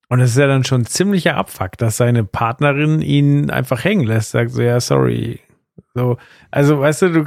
Und 0.09 0.19
es 0.19 0.31
ist 0.31 0.37
ja 0.37 0.45
dann 0.45 0.63
schon 0.65 0.81
ein 0.81 0.85
ziemlicher 0.85 1.37
Abfuck, 1.37 1.77
dass 1.77 1.97
seine 1.97 2.23
Partnerin 2.23 3.01
ihn 3.01 3.49
einfach 3.49 3.83
hängen 3.83 4.05
lässt, 4.05 4.31
sagt 4.31 4.51
so, 4.51 4.61
ja, 4.61 4.79
sorry. 4.79 5.39
So, 5.95 6.17
also 6.51 6.79
weißt 6.81 7.01
du, 7.03 7.09
du, 7.09 7.25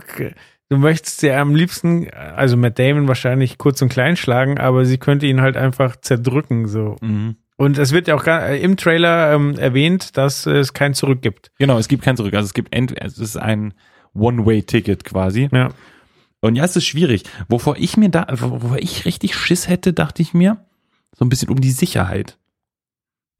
du 0.75 0.81
möchtest 0.81 1.21
sie 1.21 1.31
am 1.31 1.55
liebsten, 1.55 2.11
also 2.11 2.57
Matt 2.57 2.79
Damon 2.79 3.09
wahrscheinlich 3.09 3.59
kurz 3.59 3.81
und 3.81 3.89
klein 3.89 4.17
schlagen, 4.17 4.59
aber 4.59 4.85
sie 4.85 4.99
könnte 4.99 5.27
ihn 5.27 5.41
halt 5.41 5.57
einfach 5.57 5.97
zerdrücken, 5.97 6.67
so. 6.69 6.97
Mhm. 7.01 7.37
Und 7.57 7.79
es 7.79 7.93
wird 7.93 8.09
ja 8.09 8.17
auch 8.17 8.25
gar, 8.25 8.49
äh, 8.49 8.61
im 8.61 8.77
Trailer 8.77 9.33
ähm, 9.33 9.57
erwähnt, 9.57 10.17
dass 10.17 10.47
es 10.47 10.73
kein 10.73 10.95
Zurück 10.95 11.23
gibt. 11.23 11.53
Genau, 11.59 11.79
es 11.79 11.87
gibt 11.87 12.03
kein 12.03 12.17
Zurück. 12.17 12.35
Also 12.35 12.47
es 12.47 12.55
gibt 12.55 12.75
ent 12.75 13.01
es 13.01 13.19
ist 13.19 13.37
ein 13.37 13.75
One-Way-Ticket 14.15 15.05
quasi. 15.05 15.49
Ja. 15.53 15.71
Und 16.41 16.57
ja, 16.57 16.65
es 16.65 16.75
ist 16.75 16.85
schwierig. 16.85 17.23
Wovor 17.49 17.77
ich 17.79 17.97
mir 17.97 18.09
da, 18.09 18.27
wovor 18.29 18.79
ich 18.79 19.05
richtig 19.05 19.37
Schiss 19.37 19.69
hätte, 19.69 19.93
dachte 19.93 20.21
ich 20.21 20.35
mir, 20.35 20.65
so 21.17 21.25
ein 21.25 21.29
bisschen 21.29 21.49
um 21.49 21.61
die 21.61 21.71
Sicherheit. 21.71 22.39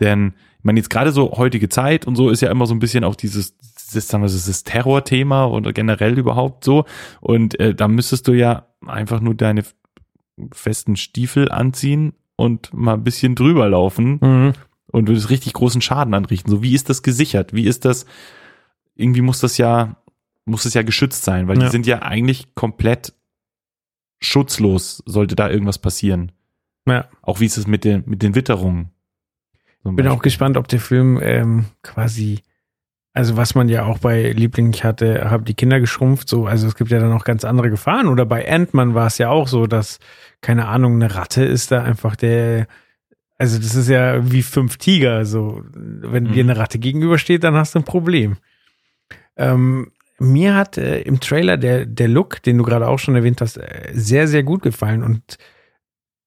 Denn, 0.01 0.35
ich 0.59 0.65
meine, 0.65 0.79
jetzt 0.79 0.91
gerade 0.91 1.11
so 1.11 1.33
heutige 1.33 1.69
Zeit 1.69 2.07
und 2.07 2.15
so 2.15 2.31
ist 2.31 2.41
ja 2.41 2.51
immer 2.51 2.67
so 2.67 2.75
ein 2.75 2.79
bisschen 2.79 3.03
auch 3.03 3.17
dieses, 3.17 3.57
dieses, 3.87 4.09
sagen 4.09 4.23
wir, 4.23 4.29
so, 4.29 4.37
dieses 4.37 4.65
Terrorthema 4.65 5.47
oder 5.47 5.73
generell 5.73 6.19
überhaupt 6.19 6.65
so. 6.65 6.85
Und 7.21 7.59
äh, 7.61 7.75
da 7.75 7.89
müsstest 7.89 8.29
du 8.29 8.33
ja 8.33 8.67
einfach 8.87 9.21
nur 9.21 9.35
deine 9.35 9.65
festen 10.53 10.97
Stiefel 10.97 11.51
anziehen 11.51 12.13
und 12.37 12.73
mal 12.75 12.95
ein 12.95 13.05
bisschen 13.05 13.35
drüber 13.35 13.69
laufen 13.69 14.19
Mhm. 14.21 14.53
und 14.89 15.09
würdest 15.09 15.31
richtig 15.31 15.53
großen 15.53 15.81
Schaden 15.81 16.15
anrichten. 16.15 16.51
So, 16.51 16.63
wie 16.63 16.75
ist 16.75 16.89
das 16.91 17.03
gesichert? 17.03 17.53
Wie 17.53 17.67
ist 17.67 17.85
das? 17.85 18.07
Irgendwie 18.97 19.21
muss 19.23 19.41
das 19.41 19.59
ja, 19.59 19.97
muss 20.45 20.65
es 20.65 20.75
ja 20.75 20.83
geschützt 20.83 21.25
sein, 21.25 21.47
weil 21.49 21.59
Ja. 21.59 21.65
die 21.67 21.71
sind 21.71 21.87
ja 21.87 22.03
eigentlich 22.03 22.55
komplett 22.55 23.13
schutzlos, 24.21 25.03
sollte 25.07 25.37
da 25.37 25.51
irgendwas 25.51 25.79
passieren. 25.79 26.33
Ja. 26.87 27.09
Auch 27.23 27.41
wie 27.41 27.47
ist 27.47 27.57
es 27.57 27.67
mit 27.67 27.85
den, 27.85 28.05
mit 28.07 28.23
den 28.23 28.35
Witterungen? 28.35 28.91
Bin 29.85 30.09
auch 30.09 30.23
gespannt, 30.23 30.57
ob 30.57 30.67
der 30.69 30.81
Film 30.81 31.19
ähm, 31.23 31.67
quasi, 31.83 32.41
also 33.15 33.37
was 33.37 33.55
man 33.55 33.69
ja 33.69 33.85
auch 33.85 33.99
bei 33.99 34.33
Liebling, 34.33 34.73
ich 34.75 34.85
hatte, 34.85 35.31
habe 35.31 35.45
die 35.45 35.55
Kinder 35.55 35.81
geschrumpft, 35.81 36.29
so, 36.29 36.47
also 36.47 36.67
es 36.67 36.75
gibt 36.75 36.91
ja 36.91 36.99
dann 36.99 37.11
noch 37.11 37.25
ganz 37.25 37.45
andere 37.45 37.71
Gefahren. 37.71 38.09
Oder 38.09 38.27
bei 38.27 38.47
Ant-Man 38.51 38.95
war 38.95 39.07
es 39.07 39.19
ja 39.19 39.31
auch 39.31 39.47
so, 39.49 39.67
dass, 39.67 40.01
keine 40.41 40.67
Ahnung, 40.67 40.95
eine 40.97 41.15
Ratte 41.15 41.45
ist 41.45 41.71
da 41.71 41.83
einfach 41.83 42.17
der, 42.17 42.67
also 43.39 43.59
das 43.59 43.75
ist 43.77 43.89
ja 43.89 44.31
wie 44.33 44.43
fünf 44.43 44.77
Tiger, 44.79 45.25
so, 45.25 45.63
wenn 45.75 46.25
Mhm. 46.25 46.33
dir 46.33 46.43
eine 46.45 46.57
Ratte 46.57 46.79
gegenübersteht, 46.79 47.45
dann 47.45 47.55
hast 47.55 47.75
du 47.75 47.79
ein 47.79 47.85
Problem. 47.85 48.37
Ähm, 49.37 49.93
mir 50.19 50.55
hat 50.55 50.77
äh, 50.79 51.01
im 51.03 51.21
Trailer 51.21 51.57
der, 51.57 51.87
der 51.87 52.09
Look, 52.09 52.43
den 52.43 52.59
du 52.59 52.65
gerade 52.65 52.87
auch 52.89 52.99
schon 52.99 53.15
erwähnt 53.17 53.41
hast, 53.41 53.57
äh, 53.59 53.91
sehr, 53.95 54.29
sehr 54.29 54.43
gut 54.43 54.63
gefallen 54.63 55.03
und 55.03 55.39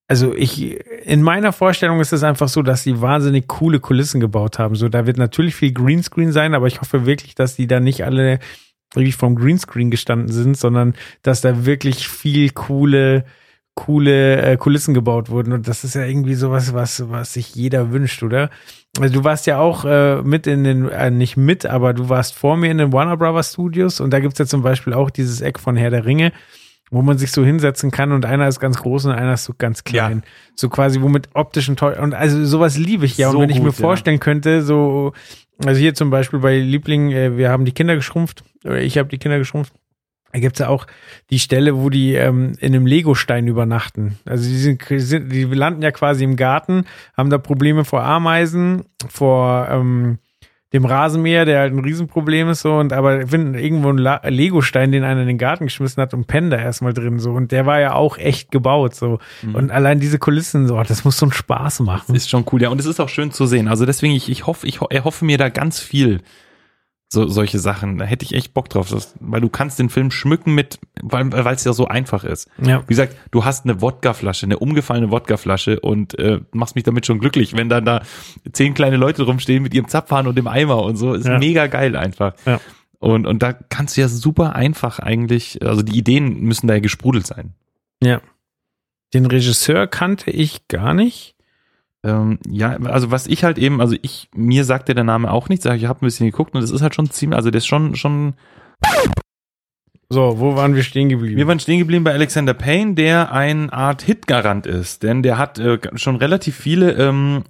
also 0.07 0.33
ich, 0.33 0.79
in 1.05 1.21
meiner 1.21 1.51
Vorstellung 1.51 1.99
ist 1.99 2.13
es 2.13 2.23
einfach 2.23 2.47
so, 2.47 2.61
dass 2.61 2.83
sie 2.83 3.01
wahnsinnig 3.01 3.47
coole 3.47 3.79
Kulissen 3.79 4.21
gebaut 4.21 4.57
haben. 4.57 4.75
So, 4.75 4.87
da 4.87 5.05
wird 5.05 5.17
natürlich 5.17 5.55
viel 5.55 5.73
Greenscreen 5.73 6.31
sein, 6.31 6.53
aber 6.53 6.67
ich 6.67 6.79
hoffe 6.79 7.05
wirklich, 7.05 7.35
dass 7.35 7.57
die 7.57 7.67
da 7.67 7.79
nicht 7.79 8.05
alle 8.05 8.39
wirklich 8.93 9.17
vom 9.17 9.35
Greenscreen 9.35 9.91
gestanden 9.91 10.29
sind, 10.29 10.57
sondern 10.57 10.95
dass 11.23 11.41
da 11.41 11.65
wirklich 11.65 12.07
viel 12.07 12.51
coole, 12.51 13.25
coole 13.75 14.41
äh, 14.41 14.55
Kulissen 14.55 14.93
gebaut 14.93 15.29
wurden. 15.29 15.51
Und 15.51 15.67
das 15.67 15.83
ist 15.83 15.95
ja 15.95 16.05
irgendwie 16.05 16.35
sowas, 16.35 16.73
was, 16.73 17.09
was 17.09 17.33
sich 17.33 17.53
jeder 17.53 17.91
wünscht, 17.91 18.23
oder? 18.23 18.49
Also 18.99 19.13
du 19.13 19.23
warst 19.25 19.45
ja 19.45 19.59
auch 19.59 19.83
äh, 19.83 20.21
mit 20.21 20.47
in 20.47 20.63
den, 20.63 20.87
äh, 20.87 21.11
nicht 21.11 21.35
mit, 21.35 21.65
aber 21.65 21.93
du 21.93 22.07
warst 22.07 22.33
vor 22.33 22.55
mir 22.55 22.71
in 22.71 22.77
den 22.77 22.93
Warner 22.93 23.17
Brothers 23.17 23.51
Studios 23.51 23.99
und 23.99 24.11
da 24.11 24.21
gibt's 24.21 24.39
ja 24.39 24.45
zum 24.45 24.63
Beispiel 24.63 24.93
auch 24.93 25.09
dieses 25.09 25.41
Eck 25.41 25.59
von 25.59 25.75
Herr 25.75 25.91
der 25.91 26.05
Ringe, 26.05 26.31
wo 26.89 27.01
man 27.01 27.17
sich 27.17 27.31
so 27.31 27.43
hinsetzen 27.43 27.91
kann 27.91 28.11
und 28.11 28.25
einer 28.25 28.47
ist 28.47 28.59
ganz 28.59 28.77
groß 28.77 29.05
und 29.05 29.11
einer 29.11 29.33
ist 29.33 29.43
so 29.43 29.53
ganz 29.57 29.83
klein. 29.83 30.23
So 30.55 30.69
quasi, 30.69 31.01
womit 31.01 31.29
optischen 31.33 31.75
Teu 31.75 31.99
und 32.01 32.13
also 32.13 32.45
sowas 32.45 32.77
liebe 32.77 33.05
ich 33.05 33.17
ja. 33.17 33.31
So 33.31 33.38
und 33.38 33.43
wenn 33.43 33.49
ich 33.49 33.59
mir 33.59 33.71
gut, 33.71 33.79
ja. 33.79 33.81
vorstellen 33.81 34.19
könnte, 34.19 34.61
so, 34.61 35.13
also 35.65 35.79
hier 35.79 35.93
zum 35.93 36.09
Beispiel 36.09 36.39
bei 36.39 36.57
Liebling, 36.59 37.11
äh, 37.11 37.38
wir 37.38 37.49
haben 37.49 37.65
die 37.65 37.73
Kinder 37.73 37.95
geschrumpft, 37.95 38.43
oder 38.63 38.81
ich 38.81 38.97
habe 38.97 39.09
die 39.09 39.17
Kinder 39.17 39.38
geschrumpft. 39.38 39.73
Da 40.33 40.39
gibt's 40.39 40.59
ja 40.59 40.67
auch 40.67 40.88
die 41.29 41.39
Stelle, 41.39 41.77
wo 41.77 41.89
die 41.89 42.13
ähm, 42.13 42.53
in 42.59 42.75
einem 42.75 42.85
Legostein 42.85 43.47
übernachten. 43.47 44.19
Also 44.25 44.47
die, 44.47 44.57
sind, 44.57 44.83
sind, 44.85 45.31
die 45.31 45.45
landen 45.45 45.81
ja 45.81 45.91
quasi 45.91 46.25
im 46.25 46.35
Garten, 46.35 46.85
haben 47.15 47.29
da 47.29 47.38
Probleme 47.38 47.85
vor 47.85 48.03
Ameisen, 48.03 48.83
vor 49.07 49.67
ähm, 49.71 50.19
dem 50.74 50.84
Rasenmäher, 50.84 51.45
der 51.45 51.59
halt 51.61 51.72
ein 51.74 51.80
Riesenproblem 51.80 52.49
ist 52.49 52.61
so 52.61 52.76
und 52.76 52.91
aber 52.91 53.26
finden 53.28 53.53
irgendwo 53.55 53.88
einen 53.89 54.20
Legostein, 54.36 54.91
den 54.91 55.03
einer 55.05 55.22
in 55.22 55.28
den 55.28 55.38
Garten 55.38 55.65
geschmissen 55.65 56.01
hat 56.01 56.13
und 56.13 56.28
pennen 56.28 56.49
da 56.49 56.57
erstmal 56.57 56.93
drin 56.93 57.20
so 57.20 57.32
und 57.32 57.53
der 57.53 57.65
war 57.65 57.80
ja 57.80 57.93
auch 57.93 58.18
echt 58.18 58.51
gebaut 58.51 58.93
so 58.93 59.20
und 59.53 59.72
allein 59.72 59.99
diese 60.02 60.19
Kulissen 60.19 60.68
so, 60.68 60.81
das 60.84 61.06
muss 61.06 61.18
so 61.18 61.26
einen 61.26 61.31
Spaß 61.34 61.80
machen. 61.81 62.14
Ist 62.15 62.30
schon 62.30 62.44
cool, 62.52 62.61
ja. 62.61 62.69
Und 62.69 62.80
es 62.81 62.85
ist 62.85 62.99
auch 62.99 63.07
schön 63.10 63.31
zu 63.31 63.45
sehen. 63.45 63.68
Also 63.69 63.85
deswegen, 63.85 64.14
ich, 64.14 64.30
ich 64.30 64.45
hoffe, 64.45 64.68
ich 64.68 64.81
ho- 64.81 64.88
erhoffe 64.89 65.23
mir 65.23 65.38
da 65.38 65.48
ganz 65.49 65.80
viel 65.80 66.19
so 67.09 67.27
solche 67.27 67.57
Sachen. 67.59 67.97
Da 67.99 68.05
hätte 68.05 68.25
ich 68.25 68.34
echt 68.34 68.53
Bock 68.53 68.69
drauf, 68.69 68.89
das, 68.89 69.15
weil 69.21 69.39
du 69.39 69.47
kannst 69.49 69.79
den 69.79 69.89
Film 69.89 70.11
schmücken 70.11 70.53
mit, 70.53 70.77
weil 71.01 71.31
weil 71.31 71.55
es 71.55 71.63
ja 71.63 71.71
so 71.73 71.88
einfach 71.88 72.23
ist. 72.25 72.49
Ja. 72.61 72.81
Wie 72.84 72.88
gesagt, 72.88 73.15
du 73.31 73.45
hast 73.45 73.63
eine 73.65 73.81
Wodkaflasche, 73.81 74.45
eine 74.45 74.59
umgefallene 74.59 75.09
Wodkaflasche 75.09 75.79
und 75.79 76.19
äh, 76.19 76.41
machst 76.51 76.75
mich 76.75 76.84
damit 76.84 77.05
schon 77.05 77.19
glücklich, 77.19 77.55
wenn 77.55 77.69
dann 77.69 77.85
da 77.85 78.01
zehn 78.51 78.73
kleine 78.73 78.97
Leute 78.97 79.23
rumstehen 79.23 79.63
mit 79.63 79.73
ihrem 79.73 79.88
Zapfhahn 79.88 80.27
und 80.27 80.38
dem 80.38 80.47
Eimer 80.47 80.84
und 80.84 80.97
so. 80.97 81.13
Ist 81.13 81.25
Ja. 81.25 81.38
mega 81.39 81.67
geil 81.67 81.95
einfach. 81.95 82.34
Ja. 82.45 82.59
Und, 82.99 83.25
und 83.27 83.41
da 83.43 83.53
kannst 83.53 83.95
du 83.95 84.01
ja 84.01 84.07
super 84.09 84.55
einfach 84.55 84.99
eigentlich, 84.99 85.61
also 85.61 85.84
die 85.84 85.97
Ideen 85.97 86.41
müssen 86.41 86.67
da 86.67 86.73
ja 86.73 86.79
gesprudelt 86.81 87.25
sein. 87.27 87.53
Ja. 88.03 88.21
Den 89.13 89.25
Regisseur 89.27 89.88
kannte 89.88 90.29
ich 90.31 90.67
gar 90.67 90.93
nicht. 90.93 91.35
Ähm, 92.07 92.39
ja, 92.49 92.77
also 92.85 93.11
was 93.11 93.27
ich 93.27 93.43
halt 93.43 93.57
eben, 93.57 93.81
also 93.81 93.95
ich, 94.01 94.29
mir 94.34 94.63
sagte 94.63 94.95
der 94.95 95.03
Name 95.03 95.29
auch 95.29 95.49
nichts, 95.49 95.65
ich 95.65 95.85
habe 95.85 96.01
ein 96.01 96.07
bisschen 96.07 96.25
geguckt 96.25 96.55
und 96.55 96.63
es 96.63 96.71
ist 96.71 96.81
halt 96.81 96.95
schon 96.95 97.09
ziemlich, 97.09 97.35
also 97.35 97.51
der 97.51 97.57
ist 97.57 97.67
schon, 97.67 97.95
schon, 97.95 98.35
So, 100.09 100.39
wo 100.39 100.55
waren 100.55 100.73
wir 100.73 100.84
stehen 100.84 101.09
geblieben? 101.09 101.35
wir 101.35 101.47
waren 101.47 101.59
stehen 101.59 101.79
geblieben 101.79 102.05
bei 102.05 102.13
Alexander 102.13 102.53
Payne, 102.53 102.93
der 102.93 103.34
eine 103.34 103.73
Art 103.73 104.03
Hitgarant 104.03 104.65
ist, 104.65 105.03
denn 105.03 105.21
der 105.21 105.38
hat 105.38 105.59
äh, 105.59 105.79
schon 105.95 106.15
relativ 106.15 106.55
viele 106.55 106.93
ähm, 106.93 107.43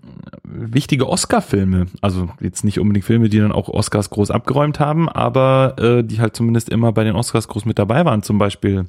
wichtige 0.44 1.08
Oscar-Filme, 1.08 1.86
also 2.02 2.30
jetzt 2.40 2.64
nicht 2.64 2.80
unbedingt 2.80 3.06
Filme, 3.06 3.30
die 3.30 3.38
dann 3.38 3.52
auch 3.52 3.70
Oscars 3.70 4.10
groß 4.10 4.32
abgeräumt 4.32 4.80
haben, 4.80 5.08
aber 5.08 5.76
äh, 5.78 6.04
die 6.04 6.20
halt 6.20 6.36
zumindest 6.36 6.70
immer 6.70 6.92
bei 6.94 7.04
den 7.04 7.16
Oscars 7.16 7.48
groß 7.48 7.66
mit 7.66 7.78
dabei 7.78 8.04
waren, 8.06 8.24
zum 8.24 8.40
Beispiel 8.40 8.88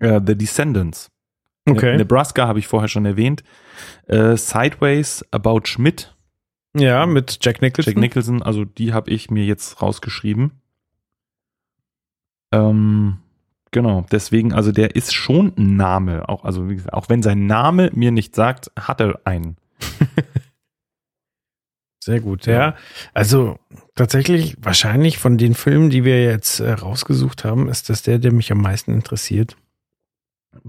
äh, 0.00 0.20
The 0.26 0.36
Descendants 0.36 1.11
Okay. 1.68 1.92
Ne- 1.92 1.98
Nebraska 1.98 2.46
habe 2.48 2.58
ich 2.58 2.66
vorher 2.66 2.88
schon 2.88 3.04
erwähnt. 3.04 3.42
Äh, 4.06 4.36
Sideways, 4.36 5.24
About 5.30 5.62
Schmidt, 5.64 6.16
Ja, 6.76 7.06
mit 7.06 7.38
Jack 7.42 7.62
Nicholson. 7.62 7.92
Jack 7.92 8.00
Nicholson, 8.00 8.42
also 8.42 8.64
die 8.64 8.92
habe 8.92 9.10
ich 9.10 9.30
mir 9.30 9.44
jetzt 9.44 9.80
rausgeschrieben. 9.80 10.52
Ähm, 12.52 13.18
genau, 13.70 14.04
deswegen, 14.10 14.52
also 14.52 14.72
der 14.72 14.96
ist 14.96 15.14
schon 15.14 15.52
ein 15.56 15.76
Name, 15.76 16.28
auch, 16.28 16.44
also 16.44 16.68
wie 16.68 16.74
gesagt, 16.74 16.92
auch 16.94 17.08
wenn 17.08 17.22
sein 17.22 17.46
Name 17.46 17.90
mir 17.94 18.10
nicht 18.10 18.34
sagt, 18.34 18.70
hat 18.78 19.00
er 19.00 19.20
einen. 19.24 19.56
Sehr 22.04 22.20
gut, 22.20 22.46
ja. 22.46 22.74
Also 23.14 23.60
tatsächlich, 23.94 24.56
wahrscheinlich 24.60 25.18
von 25.18 25.38
den 25.38 25.54
Filmen, 25.54 25.88
die 25.88 26.04
wir 26.04 26.24
jetzt 26.24 26.58
äh, 26.58 26.72
rausgesucht 26.72 27.44
haben, 27.44 27.68
ist 27.68 27.90
das 27.90 28.02
der, 28.02 28.18
der 28.18 28.32
mich 28.32 28.50
am 28.50 28.60
meisten 28.60 28.92
interessiert. 28.92 29.56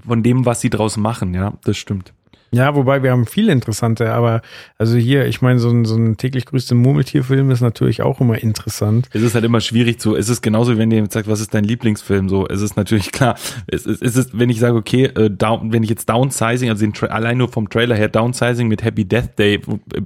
Von 0.06 0.24
dem, 0.24 0.46
was 0.46 0.62
sie 0.62 0.70
draus 0.70 0.98
machen, 0.98 1.34
ja, 1.34 1.54
das 1.64 1.78
stimmt. 1.78 2.14
Ja, 2.54 2.76
wobei 2.76 3.02
wir 3.02 3.10
haben 3.12 3.26
viele 3.26 3.52
interessante, 3.52 4.14
aber 4.14 4.44
also 4.78 4.96
hier, 4.96 5.26
ich 5.26 5.42
meine, 5.42 5.58
so 5.58 5.72
ein, 5.72 5.86
so 5.86 5.96
ein 5.96 6.18
täglich 6.18 6.46
grüßte 6.46 6.76
Murmeltierfilm 6.76 7.50
ist 7.50 7.62
natürlich 7.62 8.04
auch 8.04 8.22
immer 8.22 8.38
interessant. 8.38 9.10
Es 9.12 9.24
ist 9.24 9.34
halt 9.34 9.44
immer 9.44 9.60
schwierig 9.60 10.00
zu, 10.00 10.16
es 10.16 10.30
ist 10.30 10.44
genauso, 10.44 10.78
wenn 10.78 10.92
ihr 10.92 11.00
jetzt 11.00 11.14
sagt, 11.14 11.28
was 11.28 11.42
ist 11.42 11.56
dein 11.56 11.64
Lieblingsfilm, 11.64 12.30
so, 12.30 12.48
es 12.48 12.62
ist 12.62 12.78
natürlich 12.78 13.12
klar, 13.12 13.38
es 13.66 13.88
ist, 13.88 14.04
es 14.04 14.16
ist 14.16 14.38
wenn 14.38 14.52
ich 14.52 14.60
sage, 14.60 14.78
okay, 14.78 15.06
äh, 15.06 15.32
down, 15.32 15.74
wenn 15.74 15.82
ich 15.82 15.90
jetzt 15.90 16.08
Downsizing, 16.08 16.70
also 16.70 16.86
den 16.86 16.94
allein 17.10 17.40
nur 17.40 17.50
vom 17.50 17.72
Trailer 17.72 17.96
her 17.96 18.08
Downsizing 18.08 18.68
mit 18.68 18.84
Happy 18.84 19.06
Death 19.06 19.40
Day 19.40 19.56
äh, 19.56 20.02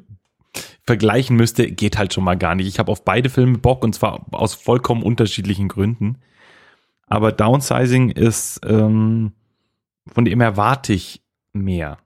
vergleichen 0.86 1.36
müsste, 1.36 1.70
geht 1.70 1.98
halt 1.98 2.14
schon 2.14 2.24
mal 2.24 2.38
gar 2.38 2.56
nicht. 2.56 2.68
Ich 2.68 2.80
habe 2.80 2.94
auf 2.94 3.04
beide 3.04 3.30
Filme 3.30 3.58
Bock 3.58 3.84
und 3.84 3.94
zwar 3.94 4.26
aus 4.32 4.54
vollkommen 4.54 5.04
unterschiedlichen 5.04 5.68
Gründen. 5.68 6.20
Aber 7.08 7.34
Downsizing 7.34 8.12
ist, 8.12 8.62
ähm, 8.66 9.34
von 10.14 10.26
dem 10.26 10.42
erwarte 10.42 10.94
ich 10.94 11.22
mehr. 11.54 11.98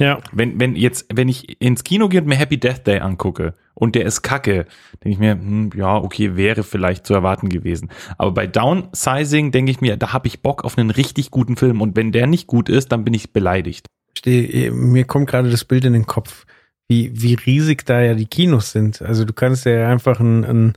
Ja, 0.00 0.18
Wenn, 0.32 0.58
wenn 0.58 0.74
jetzt, 0.74 1.06
wenn 1.14 1.28
ich 1.28 1.60
ins 1.60 1.84
Kino 1.84 2.08
gehe 2.08 2.20
und 2.20 2.26
mir 2.26 2.34
Happy 2.34 2.58
Death 2.58 2.84
Day 2.84 2.98
angucke 2.98 3.54
und 3.74 3.94
der 3.94 4.04
ist 4.04 4.22
kacke, 4.22 4.66
denke 5.04 5.10
ich 5.10 5.18
mir, 5.18 5.32
hm, 5.32 5.70
ja, 5.76 5.96
okay, 5.96 6.34
wäre 6.34 6.64
vielleicht 6.64 7.06
zu 7.06 7.14
erwarten 7.14 7.48
gewesen. 7.48 7.90
Aber 8.18 8.32
bei 8.32 8.48
Downsizing 8.48 9.52
denke 9.52 9.70
ich 9.70 9.80
mir, 9.80 9.96
da 9.96 10.12
habe 10.12 10.26
ich 10.26 10.42
Bock 10.42 10.64
auf 10.64 10.76
einen 10.76 10.90
richtig 10.90 11.30
guten 11.30 11.56
Film 11.56 11.80
und 11.80 11.94
wenn 11.94 12.10
der 12.10 12.26
nicht 12.26 12.48
gut 12.48 12.68
ist, 12.68 12.90
dann 12.90 13.04
bin 13.04 13.14
ich 13.14 13.32
beleidigt. 13.32 13.86
steh, 14.18 14.70
mir 14.72 15.04
kommt 15.04 15.28
gerade 15.28 15.48
das 15.48 15.64
Bild 15.64 15.84
in 15.84 15.92
den 15.92 16.06
Kopf, 16.06 16.44
wie, 16.88 17.12
wie 17.14 17.34
riesig 17.34 17.86
da 17.86 18.02
ja 18.02 18.14
die 18.14 18.26
Kinos 18.26 18.72
sind. 18.72 19.00
Also 19.00 19.24
du 19.24 19.32
kannst 19.32 19.64
ja 19.64 19.88
einfach 19.88 20.18
ein, 20.18 20.44
ein 20.44 20.72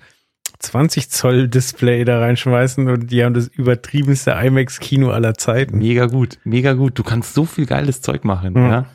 20 0.67 1.09
Zoll 1.09 1.47
Display 1.47 2.05
da 2.05 2.19
reinschmeißen 2.19 2.87
und 2.89 3.11
die 3.11 3.23
haben 3.23 3.33
das 3.33 3.47
übertriebenste 3.47 4.31
IMAX-Kino 4.31 5.09
aller 5.11 5.33
Zeiten. 5.33 5.77
Mega 5.79 6.05
gut, 6.05 6.39
mega 6.43 6.73
gut. 6.73 6.97
Du 6.99 7.03
kannst 7.03 7.33
so 7.33 7.45
viel 7.45 7.65
geiles 7.65 8.01
Zeug 8.01 8.23
machen, 8.23 8.55
Ja. 8.55 8.69
ja. 8.69 8.85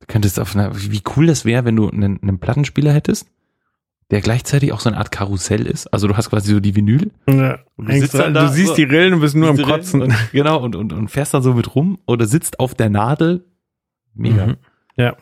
Du 0.00 0.06
könntest 0.06 0.38
auf 0.38 0.54
einer, 0.54 0.70
wie 0.74 1.02
cool 1.16 1.26
das 1.26 1.44
wäre, 1.44 1.64
wenn 1.64 1.76
du 1.76 1.88
einen, 1.88 2.20
einen 2.22 2.38
Plattenspieler 2.38 2.92
hättest, 2.92 3.26
der 4.10 4.20
gleichzeitig 4.20 4.72
auch 4.72 4.80
so 4.80 4.90
eine 4.90 4.98
Art 4.98 5.10
Karussell 5.10 5.66
ist. 5.66 5.86
Also 5.94 6.06
du 6.08 6.16
hast 6.16 6.28
quasi 6.28 6.52
so 6.52 6.60
die 6.60 6.76
Vinyl 6.76 7.10
Ja, 7.26 7.58
Du 7.78 7.90
sitzt 7.92 8.14
dann 8.14 8.34
du 8.34 8.40
da 8.40 8.48
siehst 8.48 8.68
so- 8.68 8.74
die 8.74 8.82
Rillen 8.84 9.14
und 9.14 9.20
bist 9.20 9.34
nur 9.34 9.48
am 9.48 9.56
Kotzen. 9.56 10.02
Und, 10.02 10.14
genau, 10.32 10.62
und, 10.62 10.76
und, 10.76 10.92
und 10.92 11.08
fährst 11.08 11.32
dann 11.32 11.42
so 11.42 11.54
mit 11.54 11.74
rum 11.74 11.98
oder 12.06 12.26
sitzt 12.26 12.60
auf 12.60 12.74
der 12.74 12.90
Nadel. 12.90 13.44
Mega. 14.14 14.46
Mhm. 14.48 14.56
Ja. 14.96 15.16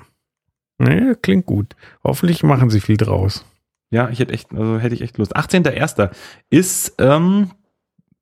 Nee, 0.79 1.15
klingt 1.23 1.47
gut. 1.47 1.77
Hoffentlich 2.03 2.43
machen 2.43 2.69
sie 2.71 2.81
viel 2.81 2.97
draus. 2.97 3.45
Ja, 3.93 4.09
ich 4.09 4.19
hätte 4.19 4.33
echt, 4.33 4.53
also 4.53 4.79
hätte 4.79 4.95
ich 4.95 5.03
echt 5.03 5.19
Lust. 5.19 5.37
18.01. 5.37 6.11
ist 6.51 6.95
ähm, 6.99 7.51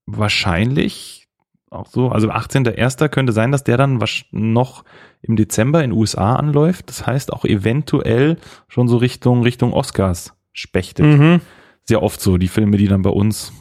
wahrscheinlich 0.06 1.28
auch 1.70 1.86
so, 1.86 2.08
also 2.10 2.30
18.01. 2.30 3.08
könnte 3.08 3.32
sein, 3.32 3.52
dass 3.52 3.62
der 3.62 3.76
dann 3.76 4.00
wasch- 4.00 4.24
noch 4.32 4.84
im 5.22 5.36
Dezember 5.36 5.84
in 5.84 5.90
den 5.90 5.98
USA 5.98 6.34
anläuft. 6.34 6.88
Das 6.88 7.06
heißt 7.06 7.32
auch 7.32 7.44
eventuell 7.44 8.36
schon 8.66 8.88
so 8.88 8.96
Richtung, 8.96 9.42
Richtung 9.42 9.72
Oscars 9.72 10.34
spechtet. 10.52 11.06
Mhm. 11.06 11.40
Sehr 11.84 12.02
oft 12.02 12.20
so, 12.20 12.36
die 12.38 12.48
Filme, 12.48 12.76
die 12.76 12.88
dann 12.88 13.02
bei 13.02 13.10
uns 13.10 13.52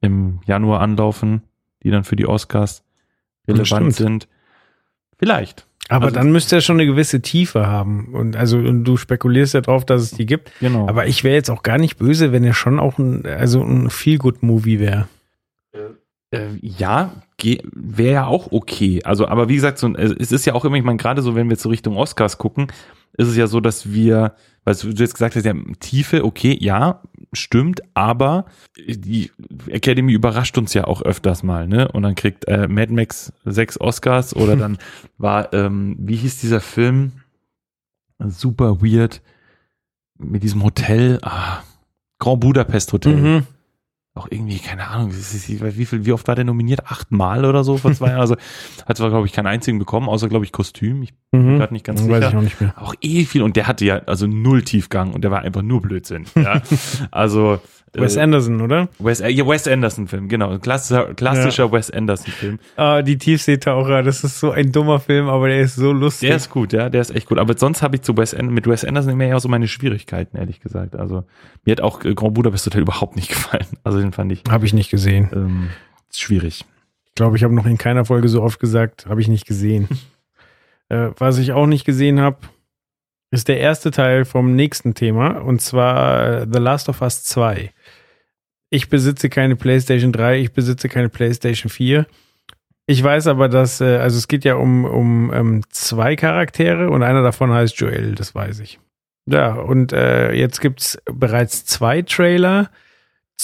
im 0.00 0.40
Januar 0.46 0.80
anlaufen, 0.80 1.42
die 1.82 1.90
dann 1.90 2.04
für 2.04 2.16
die 2.16 2.26
Oscars 2.26 2.82
relevant 3.46 3.66
sind. 3.94 4.28
Vielleicht. 5.18 5.66
Aber 5.88 6.06
Also- 6.06 6.16
dann 6.16 6.32
müsste 6.32 6.56
er 6.56 6.60
schon 6.62 6.76
eine 6.76 6.86
gewisse 6.86 7.20
Tiefe 7.20 7.66
haben. 7.66 8.08
Und 8.12 8.36
also 8.36 8.56
und 8.58 8.84
du 8.84 8.96
spekulierst 8.96 9.54
ja 9.54 9.60
drauf, 9.60 9.84
dass 9.84 10.02
es 10.02 10.10
die 10.12 10.26
gibt. 10.26 10.50
Genau. 10.60 10.88
Aber 10.88 11.06
ich 11.06 11.24
wäre 11.24 11.34
jetzt 11.34 11.50
auch 11.50 11.62
gar 11.62 11.78
nicht 11.78 11.98
böse, 11.98 12.32
wenn 12.32 12.42
er 12.44 12.54
schon 12.54 12.78
auch 12.80 12.98
ein, 12.98 13.24
also 13.26 13.62
ein 13.62 13.90
Feel-Good-Movie 13.90 14.80
wäre. 14.80 15.08
Äh, 16.30 16.48
ja, 16.62 17.12
wäre 17.74 18.12
ja 18.12 18.26
auch 18.26 18.50
okay. 18.50 19.02
Also, 19.04 19.28
aber 19.28 19.48
wie 19.48 19.54
gesagt, 19.56 19.78
so, 19.78 19.92
es 19.94 20.32
ist 20.32 20.46
ja 20.46 20.54
auch 20.54 20.64
immer, 20.64 20.76
ich 20.76 20.84
meine, 20.84 20.96
gerade 20.96 21.20
so, 21.22 21.34
wenn 21.34 21.46
wir 21.48 21.52
jetzt 21.52 21.62
so 21.62 21.68
Richtung 21.68 21.96
Oscars 21.96 22.38
gucken, 22.38 22.68
ist 23.16 23.28
es 23.28 23.36
ja 23.36 23.46
so, 23.46 23.60
dass 23.60 23.92
wir, 23.92 24.34
weil 24.64 24.74
du 24.74 24.88
jetzt 24.90 25.14
gesagt 25.14 25.36
hast, 25.36 25.44
ja, 25.44 25.54
Tiefe, 25.80 26.24
okay, 26.24 26.56
ja, 26.60 27.02
stimmt, 27.32 27.82
aber 27.94 28.46
die 28.86 29.30
Academy 29.68 30.12
überrascht 30.12 30.58
uns 30.58 30.74
ja 30.74 30.84
auch 30.84 31.02
öfters 31.02 31.42
mal, 31.42 31.66
ne? 31.66 31.88
Und 31.92 32.02
dann 32.02 32.14
kriegt 32.14 32.46
äh, 32.46 32.68
Mad 32.68 32.92
Max 32.92 33.32
sechs 33.44 33.80
Oscars 33.80 34.34
oder 34.34 34.56
dann 34.56 34.78
war, 35.18 35.52
ähm, 35.52 35.96
wie 35.98 36.16
hieß 36.16 36.40
dieser 36.40 36.60
Film? 36.60 37.12
Super 38.18 38.80
weird 38.80 39.20
mit 40.18 40.42
diesem 40.42 40.62
Hotel, 40.62 41.18
ah, 41.22 41.62
Grand 42.18 42.40
Budapest 42.40 42.92
Hotel 42.92 43.16
Mhm. 43.16 43.46
Auch 44.16 44.28
irgendwie, 44.30 44.58
keine 44.60 44.86
Ahnung, 44.86 45.12
wie, 45.12 45.84
viel, 45.86 46.06
wie 46.06 46.12
oft 46.12 46.28
war 46.28 46.36
der 46.36 46.44
nominiert? 46.44 46.86
Achtmal 46.86 47.44
oder 47.44 47.64
so 47.64 47.78
vor 47.78 47.92
zwei 47.94 48.08
Jahren. 48.10 48.20
Also 48.20 48.36
hat 48.86 48.96
zwar, 48.96 49.10
glaube 49.10 49.26
ich, 49.26 49.32
keinen 49.32 49.48
einzigen 49.48 49.78
bekommen, 49.80 50.08
außer, 50.08 50.28
glaube 50.28 50.44
ich, 50.44 50.52
Kostüm. 50.52 51.02
Ich 51.02 51.12
bin 51.32 51.54
Mhm. 51.54 51.58
gerade 51.58 51.72
nicht 51.74 51.84
ganz 51.84 52.00
Weiß 52.00 52.08
ich 52.20 52.24
sicher. 52.26 52.38
auch 52.38 52.42
nicht 52.42 52.60
mehr. 52.60 52.74
Auch 52.80 52.94
eh 53.00 53.24
viel. 53.24 53.42
Und 53.42 53.56
der 53.56 53.66
hatte 53.66 53.84
ja 53.84 53.98
also 54.06 54.28
null 54.28 54.62
Tiefgang 54.62 55.12
und 55.12 55.22
der 55.24 55.32
war 55.32 55.42
einfach 55.42 55.62
nur 55.62 55.82
Blödsinn. 55.82 56.26
Ja. 56.36 56.62
also 57.10 57.58
Wes 57.92 58.16
äh, 58.16 58.20
Anderson, 58.20 58.60
oder? 58.60 58.88
Wes, 59.00 59.20
äh, 59.20 59.28
ja, 59.30 59.46
Wes 59.46 59.66
Anderson-Film, 59.68 60.28
genau. 60.28 60.58
Klassischer, 60.58 61.14
klassischer 61.14 61.70
Wes 61.72 61.90
Anderson-Film. 61.92 62.58
Ah, 62.76 63.02
die 63.02 63.18
Tiefseetaucher, 63.18 64.02
das 64.02 64.22
ist 64.24 64.40
so 64.40 64.50
ein 64.52 64.72
dummer 64.72 64.98
Film, 65.00 65.28
aber 65.28 65.46
der 65.48 65.60
ist 65.60 65.76
so 65.76 65.92
lustig. 65.92 66.28
Der 66.28 66.36
ist 66.36 66.50
gut, 66.50 66.72
ja, 66.72 66.88
der 66.88 67.00
ist 67.00 67.14
echt 67.14 67.28
gut. 67.28 67.38
Aber 67.38 67.56
sonst 67.56 67.82
habe 67.82 67.96
ich 67.96 68.02
zu 68.02 68.16
Wes 68.16 68.36
mit 68.40 68.66
Wes 68.68 68.84
Anderson 68.84 69.12
immer 69.12 69.24
eher 69.24 69.38
so 69.40 69.48
meine 69.48 69.68
Schwierigkeiten, 69.68 70.36
ehrlich 70.36 70.60
gesagt. 70.60 70.96
Also 70.96 71.24
mir 71.64 71.72
hat 71.72 71.80
auch 71.80 72.04
äh, 72.04 72.14
Grand 72.14 72.34
Budapest 72.34 72.66
Hotel 72.66 72.82
überhaupt 72.82 73.14
nicht 73.16 73.28
gefallen. 73.28 73.66
Also 73.84 73.98
den 74.04 74.12
fand 74.12 74.32
ich 74.32 74.42
Habe 74.48 74.66
ich 74.66 74.72
nicht 74.72 74.90
gesehen. 74.90 75.28
ähm, 75.32 75.70
schwierig. 76.12 76.64
Ich 77.06 77.14
glaube, 77.14 77.36
ich 77.36 77.44
habe 77.44 77.54
noch 77.54 77.66
in 77.66 77.78
keiner 77.78 78.04
Folge 78.04 78.28
so 78.28 78.42
oft 78.42 78.58
gesagt, 78.60 79.06
habe 79.06 79.20
ich 79.20 79.28
nicht 79.28 79.46
gesehen. 79.46 79.88
äh, 80.88 81.10
was 81.18 81.38
ich 81.38 81.52
auch 81.52 81.66
nicht 81.66 81.84
gesehen 81.84 82.20
habe, 82.20 82.38
ist 83.30 83.48
der 83.48 83.58
erste 83.58 83.90
Teil 83.90 84.24
vom 84.24 84.54
nächsten 84.54 84.94
Thema 84.94 85.40
und 85.40 85.60
zwar 85.60 86.42
äh, 86.42 86.46
The 86.50 86.58
Last 86.58 86.88
of 86.88 87.02
Us 87.02 87.24
2. 87.24 87.72
Ich 88.70 88.88
besitze 88.88 89.28
keine 89.28 89.56
PlayStation 89.56 90.12
3, 90.12 90.40
ich 90.40 90.52
besitze 90.52 90.88
keine 90.88 91.08
PlayStation 91.08 91.70
4. 91.70 92.06
Ich 92.86 93.02
weiß 93.02 93.28
aber, 93.28 93.48
dass, 93.48 93.80
äh, 93.80 93.96
also 93.96 94.18
es 94.18 94.28
geht 94.28 94.44
ja 94.44 94.56
um, 94.56 94.84
um 94.84 95.32
ähm, 95.32 95.62
zwei 95.70 96.16
Charaktere 96.16 96.90
und 96.90 97.02
einer 97.02 97.22
davon 97.22 97.52
heißt 97.52 97.76
Joel, 97.78 98.14
das 98.14 98.34
weiß 98.34 98.60
ich. 98.60 98.78
Ja, 99.26 99.54
und 99.54 99.92
äh, 99.92 100.32
jetzt 100.32 100.60
gibt's 100.60 100.98
bereits 101.06 101.64
zwei 101.64 102.02
Trailer 102.02 102.70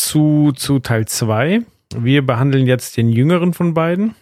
zu, 0.00 0.52
zu 0.54 0.78
Teil 0.78 1.06
2. 1.06 1.62
Wir 1.96 2.24
behandeln 2.24 2.66
jetzt 2.66 2.96
den 2.96 3.10
jüngeren 3.10 3.52
von 3.52 3.74
beiden. 3.74 4.14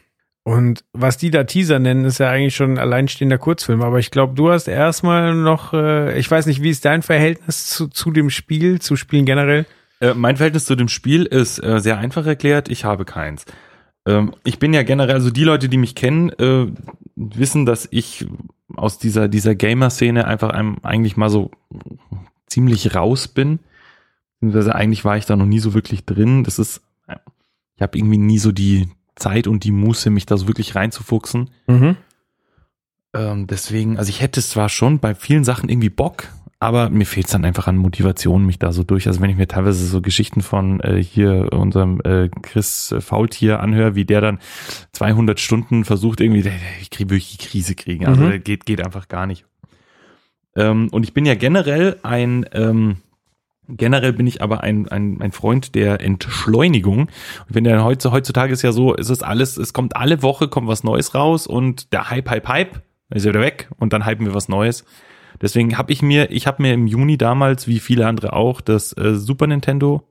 Und 0.44 0.84
was 0.94 1.18
die 1.18 1.30
da 1.30 1.44
Teaser 1.44 1.78
nennen, 1.78 2.06
ist 2.06 2.18
ja 2.18 2.30
eigentlich 2.30 2.56
schon 2.56 2.72
ein 2.72 2.78
alleinstehender 2.78 3.36
Kurzfilm. 3.36 3.82
Aber 3.82 3.98
ich 3.98 4.10
glaube, 4.10 4.34
du 4.34 4.50
hast 4.50 4.66
erstmal 4.66 5.34
noch, 5.34 5.74
äh, 5.74 6.18
ich 6.18 6.30
weiß 6.30 6.46
nicht, 6.46 6.62
wie 6.62 6.70
ist 6.70 6.86
dein 6.86 7.02
Verhältnis 7.02 7.66
zu, 7.66 7.88
zu 7.88 8.10
dem 8.10 8.30
Spiel, 8.30 8.80
zu 8.80 8.96
Spielen 8.96 9.26
generell? 9.26 9.66
Äh, 10.00 10.14
mein 10.14 10.36
Verhältnis 10.36 10.64
zu 10.64 10.74
dem 10.74 10.88
Spiel 10.88 11.26
ist 11.26 11.62
äh, 11.62 11.80
sehr 11.80 11.98
einfach 11.98 12.24
erklärt. 12.24 12.70
Ich 12.70 12.84
habe 12.84 13.05
keins. 13.05 13.44
Ähm, 14.06 14.32
ich 14.42 14.59
bin 14.59 14.72
ja 14.72 14.84
generell, 14.84 15.16
also 15.16 15.30
die 15.30 15.44
Leute, 15.44 15.68
die 15.68 15.76
mich 15.76 15.94
kennen, 15.94 16.30
äh, 16.30 16.66
wissen, 17.14 17.66
dass 17.66 17.86
ich 17.90 18.26
aus 18.74 18.98
dieser, 18.98 19.28
dieser 19.28 19.55
Gamer-Szene 19.55 20.26
einfach 20.26 20.50
einem, 20.50 20.78
eigentlich 20.82 21.18
mal 21.18 21.28
so 21.28 21.50
ziemlich 22.46 22.94
raus 22.94 23.28
bin. 23.28 23.59
Beziehungsweise 24.40 24.74
eigentlich 24.74 25.05
war 25.05 25.16
ich 25.16 25.27
da 25.27 25.36
noch 25.36 25.47
nie 25.47 25.59
so 25.59 25.74
wirklich 25.74 26.05
drin. 26.05 26.44
Das 26.44 26.59
ist, 26.59 26.81
äh, 27.06 27.16
ich 27.77 27.82
habe 27.82 27.98
irgendwie 27.98 28.19
nie 28.19 28.39
so 28.39 28.52
die 28.52 28.89
Zeit 29.16 29.47
und 29.47 29.65
die 29.65 29.73
Muße, 29.73 30.10
mich 30.10 30.27
da 30.27 30.36
so 30.36 30.47
wirklich 30.47 30.74
reinzufuchsen. 30.74 31.51
Mhm. 31.66 31.97
Ähm, 33.15 33.47
deswegen, 33.47 33.98
also 33.98 34.10
ich 34.10 34.20
hätte 34.20 34.39
es 34.40 34.51
zwar 34.51 34.69
schon 34.69 35.01
bei 35.01 35.15
vielen 35.15 35.43
Sachen 35.44 35.69
irgendwie 35.69 35.89
Bock, 35.90 36.28
aber 36.60 36.90
mir 36.90 37.06
fehlt 37.06 37.27
es 37.27 37.32
dann 37.32 37.44
einfach 37.44 37.66
an 37.69 37.77
Motivation, 37.77 38.44
mich 38.44 38.59
da 38.59 38.73
so 38.73 38.82
durch. 38.82 39.06
Also 39.06 39.20
wenn 39.20 39.31
ich 39.31 39.36
mir 39.36 39.48
teilweise 39.48 39.86
so 39.86 40.01
Geschichten 40.02 40.43
von 40.43 40.81
äh, 40.81 41.02
hier 41.02 41.52
unserem 41.52 42.01
äh, 42.02 42.28
Chris 42.43 42.94
Faultier 43.01 43.60
anhöre, 43.60 43.94
wie 43.94 44.05
der 44.05 44.20
dann 44.20 44.39
200 44.93 45.39
Stunden 45.40 45.85
versucht 45.85 46.20
irgendwie, 46.20 46.48
ich 46.81 46.90
kriege 46.90 47.10
wirklich 47.10 47.39
die 47.39 47.47
Krise 47.47 47.74
kriegen. 47.74 48.06
Also 48.06 48.23
Mhm. 48.23 48.43
geht, 48.44 48.66
geht 48.66 48.85
einfach 48.85 49.09
gar 49.09 49.27
nicht. 49.27 49.47
Ähm, 50.56 50.89
und 50.90 51.05
ich 51.05 51.15
bin 51.15 51.24
ja 51.27 51.35
generell 51.35 51.98
ein, 52.02 52.44
ähm, 52.52 52.97
Generell 53.69 54.15
bin 54.15 54.27
ich 54.27 54.43
aber 54.43 54.62
ein, 54.62 54.89
ein, 54.89 55.20
ein 55.20 55.32
Freund 55.32 55.74
der 55.74 56.01
Entschleunigung. 56.01 57.01
Und 57.01 57.11
wenn 57.49 57.65
der 57.65 57.85
heutzutage 57.85 58.53
ist 58.53 58.62
ja 58.62 58.73
so, 58.73 58.95
ist 58.95 59.11
es 59.11 59.23
alles, 59.23 59.57
es 59.59 59.73
kommt 59.73 59.95
alle 59.95 60.23
Woche, 60.23 60.49
kommt 60.49 60.69
was 60.69 60.85
Neues 60.85 61.15
raus 61.15 61.47
und 61.47 61.93
der 61.93 62.11
Hype, 62.11 62.31
Hype, 62.31 62.49
Hype 62.49 62.82
ist 63.11 63.27
wieder 63.27 63.40
weg 63.40 63.69
und 63.78 63.93
dann 63.93 64.07
hypen 64.07 64.27
wir 64.27 64.35
was 64.35 64.49
Neues. 64.49 64.85
Deswegen 65.40 65.78
habe 65.78 65.93
ich 65.93 66.03
mir, 66.03 66.31
ich 66.31 66.47
habe 66.47 66.62
mir 66.62 66.73
im 66.73 66.86
Juni 66.86 67.19
damals, 67.19 67.69
wie 67.69 67.78
viele 67.78 68.07
andere 68.07 68.32
auch, 68.32 68.61
das 68.61 68.97
äh, 68.97 69.15
Super 69.15 69.47
Nintendo 69.47 70.03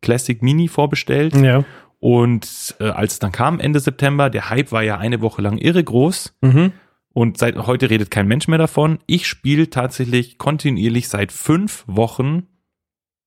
Classic 0.00 0.40
Mini 0.42 0.68
vorbestellt. 0.68 1.34
Ja. 1.34 1.64
Und 1.98 2.76
äh, 2.80 2.84
als 2.88 3.14
es 3.14 3.18
dann 3.18 3.32
kam, 3.32 3.60
Ende 3.60 3.80
September, 3.80 4.30
der 4.30 4.50
Hype 4.50 4.72
war 4.72 4.82
ja 4.82 4.98
eine 4.98 5.20
Woche 5.20 5.42
lang 5.42 5.58
irre 5.58 5.82
groß. 5.82 6.36
Mhm. 6.40 6.72
Und 7.12 7.38
seit 7.38 7.56
heute 7.56 7.90
redet 7.90 8.10
kein 8.10 8.26
Mensch 8.26 8.48
mehr 8.48 8.58
davon. 8.58 8.98
Ich 9.06 9.26
spiele 9.26 9.68
tatsächlich 9.68 10.38
kontinuierlich 10.38 11.08
seit 11.08 11.30
fünf 11.30 11.84
Wochen 11.86 12.46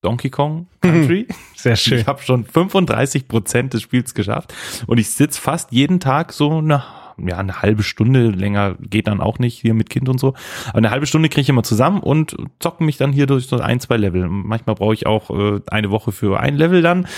Donkey 0.02 0.30
Kong 0.30 0.68
Country. 0.80 1.26
Sehr 1.56 1.76
schön. 1.76 1.98
Ich 1.98 2.06
habe 2.06 2.22
schon 2.22 2.44
35 2.44 3.28
Prozent 3.28 3.74
des 3.74 3.82
Spiels 3.82 4.14
geschafft 4.14 4.54
und 4.86 4.98
ich 4.98 5.10
sitz 5.10 5.38
fast 5.38 5.72
jeden 5.72 6.00
Tag 6.00 6.32
so 6.32 6.58
eine, 6.58 6.84
ja, 7.18 7.38
eine 7.38 7.62
halbe 7.62 7.82
Stunde 7.82 8.28
länger 8.28 8.76
geht 8.78 9.08
dann 9.08 9.20
auch 9.20 9.38
nicht 9.38 9.58
hier 9.58 9.74
mit 9.74 9.90
Kind 9.90 10.08
und 10.08 10.20
so. 10.20 10.34
Aber 10.68 10.78
eine 10.78 10.90
halbe 10.90 11.06
Stunde 11.06 11.28
kriege 11.28 11.40
ich 11.40 11.48
immer 11.48 11.62
zusammen 11.62 12.00
und 12.00 12.36
zocke 12.60 12.84
mich 12.84 12.98
dann 12.98 13.12
hier 13.12 13.26
durch 13.26 13.46
so 13.46 13.58
ein, 13.58 13.80
zwei 13.80 13.96
Level. 13.96 14.28
Manchmal 14.28 14.76
brauche 14.76 14.94
ich 14.94 15.06
auch 15.06 15.30
äh, 15.30 15.60
eine 15.68 15.90
Woche 15.90 16.12
für 16.12 16.38
ein 16.38 16.56
Level 16.56 16.82
dann. 16.82 17.08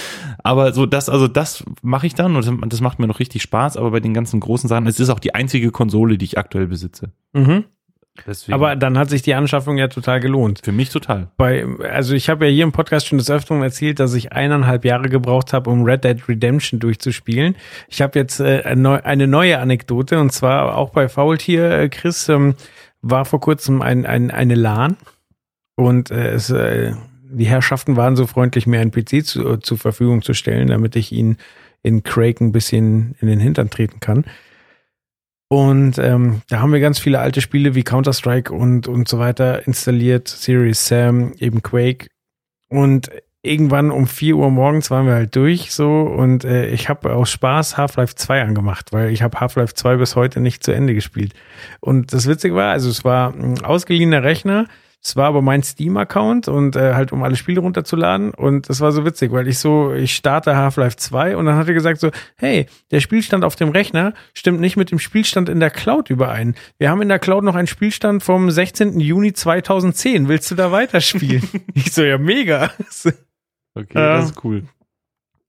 Aber 0.42 0.72
so 0.72 0.86
das, 0.86 1.08
also 1.08 1.28
das 1.28 1.64
mache 1.82 2.06
ich 2.06 2.14
dann 2.14 2.36
und 2.36 2.72
das 2.72 2.80
macht 2.80 3.00
mir 3.00 3.06
noch 3.06 3.18
richtig 3.18 3.42
Spaß. 3.42 3.76
Aber 3.76 3.90
bei 3.90 4.00
den 4.00 4.14
ganzen 4.14 4.40
großen 4.40 4.68
Sachen, 4.68 4.86
es 4.86 5.00
ist 5.00 5.10
auch 5.10 5.20
die 5.20 5.34
einzige 5.34 5.70
Konsole, 5.72 6.16
die 6.16 6.24
ich 6.24 6.38
aktuell 6.38 6.68
besitze. 6.68 7.12
Mhm. 7.32 7.64
Deswegen 8.26 8.54
Aber 8.54 8.76
dann 8.76 8.98
hat 8.98 9.10
sich 9.10 9.22
die 9.22 9.34
Anschaffung 9.34 9.78
ja 9.78 9.88
total 9.88 10.20
gelohnt. 10.20 10.60
für 10.64 10.72
mich 10.72 10.90
total. 10.90 11.28
Bei, 11.36 11.64
also 11.90 12.14
ich 12.14 12.28
habe 12.28 12.46
ja 12.46 12.52
hier 12.52 12.64
im 12.64 12.72
Podcast 12.72 13.06
schon 13.06 13.18
des 13.18 13.30
Öfteren 13.30 13.62
erzählt, 13.62 14.00
dass 14.00 14.14
ich 14.14 14.32
eineinhalb 14.32 14.84
Jahre 14.84 15.08
gebraucht 15.08 15.52
habe, 15.52 15.70
um 15.70 15.84
Red 15.84 16.04
Dead 16.04 16.28
Redemption 16.28 16.80
durchzuspielen. 16.80 17.56
Ich 17.88 18.02
habe 18.02 18.18
jetzt 18.18 18.40
äh, 18.40 18.62
eine 18.64 18.80
neu- 18.80 19.02
eine 19.02 19.26
neue 19.26 19.58
Anekdote 19.58 20.18
und 20.20 20.32
zwar 20.32 20.76
auch 20.76 20.90
bei 20.90 21.08
Faultier, 21.08 21.70
äh, 21.70 21.88
Chris, 21.88 22.28
ähm, 22.28 22.54
war 23.02 23.24
vor 23.24 23.40
kurzem 23.40 23.80
ein, 23.82 24.06
ein, 24.06 24.30
eine 24.30 24.54
LAN 24.56 24.96
und 25.76 26.10
äh, 26.10 26.30
es, 26.30 26.50
äh, 26.50 26.92
die 27.30 27.46
Herrschaften 27.46 27.96
waren 27.96 28.16
so 28.16 28.26
freundlich, 28.26 28.66
mir 28.66 28.80
einen 28.80 28.90
PC 28.90 29.24
zu, 29.24 29.46
äh, 29.54 29.60
zur 29.60 29.78
Verfügung 29.78 30.22
zu 30.22 30.34
stellen, 30.34 30.68
damit 30.68 30.96
ich 30.96 31.12
ihn 31.12 31.36
in 31.82 32.02
Craig 32.02 32.40
ein 32.40 32.50
bisschen 32.52 33.14
in 33.20 33.28
den 33.28 33.38
Hintern 33.38 33.70
treten 33.70 34.00
kann. 34.00 34.24
Und 35.48 35.96
ähm, 35.98 36.42
da 36.48 36.60
haben 36.60 36.72
wir 36.72 36.80
ganz 36.80 36.98
viele 36.98 37.20
alte 37.20 37.40
Spiele 37.40 37.74
wie 37.74 37.82
Counter-Strike 37.82 38.52
und, 38.52 38.86
und 38.86 39.08
so 39.08 39.18
weiter 39.18 39.66
installiert, 39.66 40.28
Series 40.28 40.86
Sam, 40.86 41.32
eben 41.38 41.62
Quake. 41.62 42.08
Und 42.68 43.10
irgendwann 43.42 43.90
um 43.90 44.06
4 44.06 44.36
Uhr 44.36 44.50
morgens 44.50 44.90
waren 44.90 45.06
wir 45.06 45.14
halt 45.14 45.34
durch 45.36 45.72
so 45.72 46.02
und 46.02 46.44
äh, 46.44 46.68
ich 46.68 46.88
habe 46.88 47.12
aus 47.14 47.30
Spaß 47.30 47.76
Half-Life 47.76 48.14
2 48.16 48.42
angemacht, 48.42 48.92
weil 48.92 49.10
ich 49.10 49.22
habe 49.22 49.40
Half-Life 49.40 49.74
2 49.74 49.96
bis 49.96 50.16
heute 50.16 50.40
nicht 50.40 50.62
zu 50.62 50.72
Ende 50.72 50.94
gespielt. 50.94 51.34
Und 51.80 52.12
das 52.12 52.26
Witzige 52.26 52.54
war, 52.54 52.72
also 52.72 52.90
es 52.90 53.04
war 53.04 53.32
ein 53.32 53.64
ausgeliehener 53.64 54.22
Rechner, 54.22 54.66
es 55.00 55.14
war 55.16 55.26
aber 55.26 55.42
mein 55.42 55.62
Steam-Account 55.62 56.48
und 56.48 56.74
äh, 56.76 56.94
halt 56.94 57.12
um 57.12 57.22
alle 57.22 57.36
Spiele 57.36 57.60
runterzuladen 57.60 58.32
und 58.34 58.68
das 58.68 58.80
war 58.80 58.90
so 58.92 59.04
witzig, 59.04 59.30
weil 59.32 59.46
ich 59.46 59.58
so, 59.58 59.92
ich 59.94 60.14
starte 60.14 60.56
Half-Life 60.56 60.96
2 60.96 61.36
und 61.36 61.46
dann 61.46 61.56
hat 61.56 61.68
er 61.68 61.74
gesagt 61.74 62.00
so, 62.00 62.10
hey, 62.36 62.66
der 62.90 63.00
Spielstand 63.00 63.44
auf 63.44 63.54
dem 63.56 63.68
Rechner 63.70 64.12
stimmt 64.34 64.60
nicht 64.60 64.76
mit 64.76 64.90
dem 64.90 64.98
Spielstand 64.98 65.48
in 65.48 65.60
der 65.60 65.70
Cloud 65.70 66.10
überein. 66.10 66.56
Wir 66.78 66.90
haben 66.90 67.00
in 67.00 67.08
der 67.08 67.20
Cloud 67.20 67.44
noch 67.44 67.54
einen 67.54 67.68
Spielstand 67.68 68.22
vom 68.22 68.50
16. 68.50 68.98
Juni 69.00 69.32
2010. 69.32 70.28
Willst 70.28 70.50
du 70.50 70.54
da 70.56 70.72
weiterspielen? 70.72 71.48
ich 71.74 71.92
so, 71.92 72.02
ja, 72.02 72.18
mega. 72.18 72.70
Okay, 73.74 73.94
Ja. 73.94 74.16
das 74.16 74.30
ist 74.30 74.44
cool. 74.44 74.64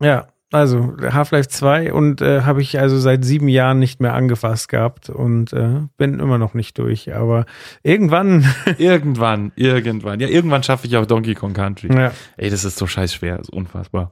ja, 0.02 0.28
also 0.52 0.96
Half-Life 1.02 1.50
2 1.50 1.94
und 1.94 2.22
äh, 2.22 2.42
habe 2.42 2.62
ich 2.62 2.80
also 2.80 2.98
seit 2.98 3.24
sieben 3.24 3.48
Jahren 3.48 3.78
nicht 3.80 4.00
mehr 4.02 4.14
angefasst 4.14 4.70
gehabt 4.70 5.10
und 5.10 5.54
äh, 5.54 5.82
bin 5.98 6.20
immer 6.20 6.38
noch 6.38 6.54
nicht 6.56 6.78
durch. 6.80 7.14
Aber 7.14 7.46
irgendwann, 7.84 8.46
Irgendwann, 8.78 9.52
irgendwann. 9.56 10.20
Ja, 10.20 10.28
irgendwann 10.28 10.64
schaffe 10.64 10.88
ich 10.88 10.98
auch 10.98 11.06
Donkey 11.06 11.36
Kong 11.36 11.54
Country. 11.54 11.94
ja, 11.94 12.12
Ey, 12.38 12.50
das 12.50 12.66
ist 12.66 12.78
so 12.78 12.88
scheiß 12.88 13.14
schwer, 13.14 13.38
das 13.38 13.50
ist 13.50 13.54
unfassbar. 13.54 14.10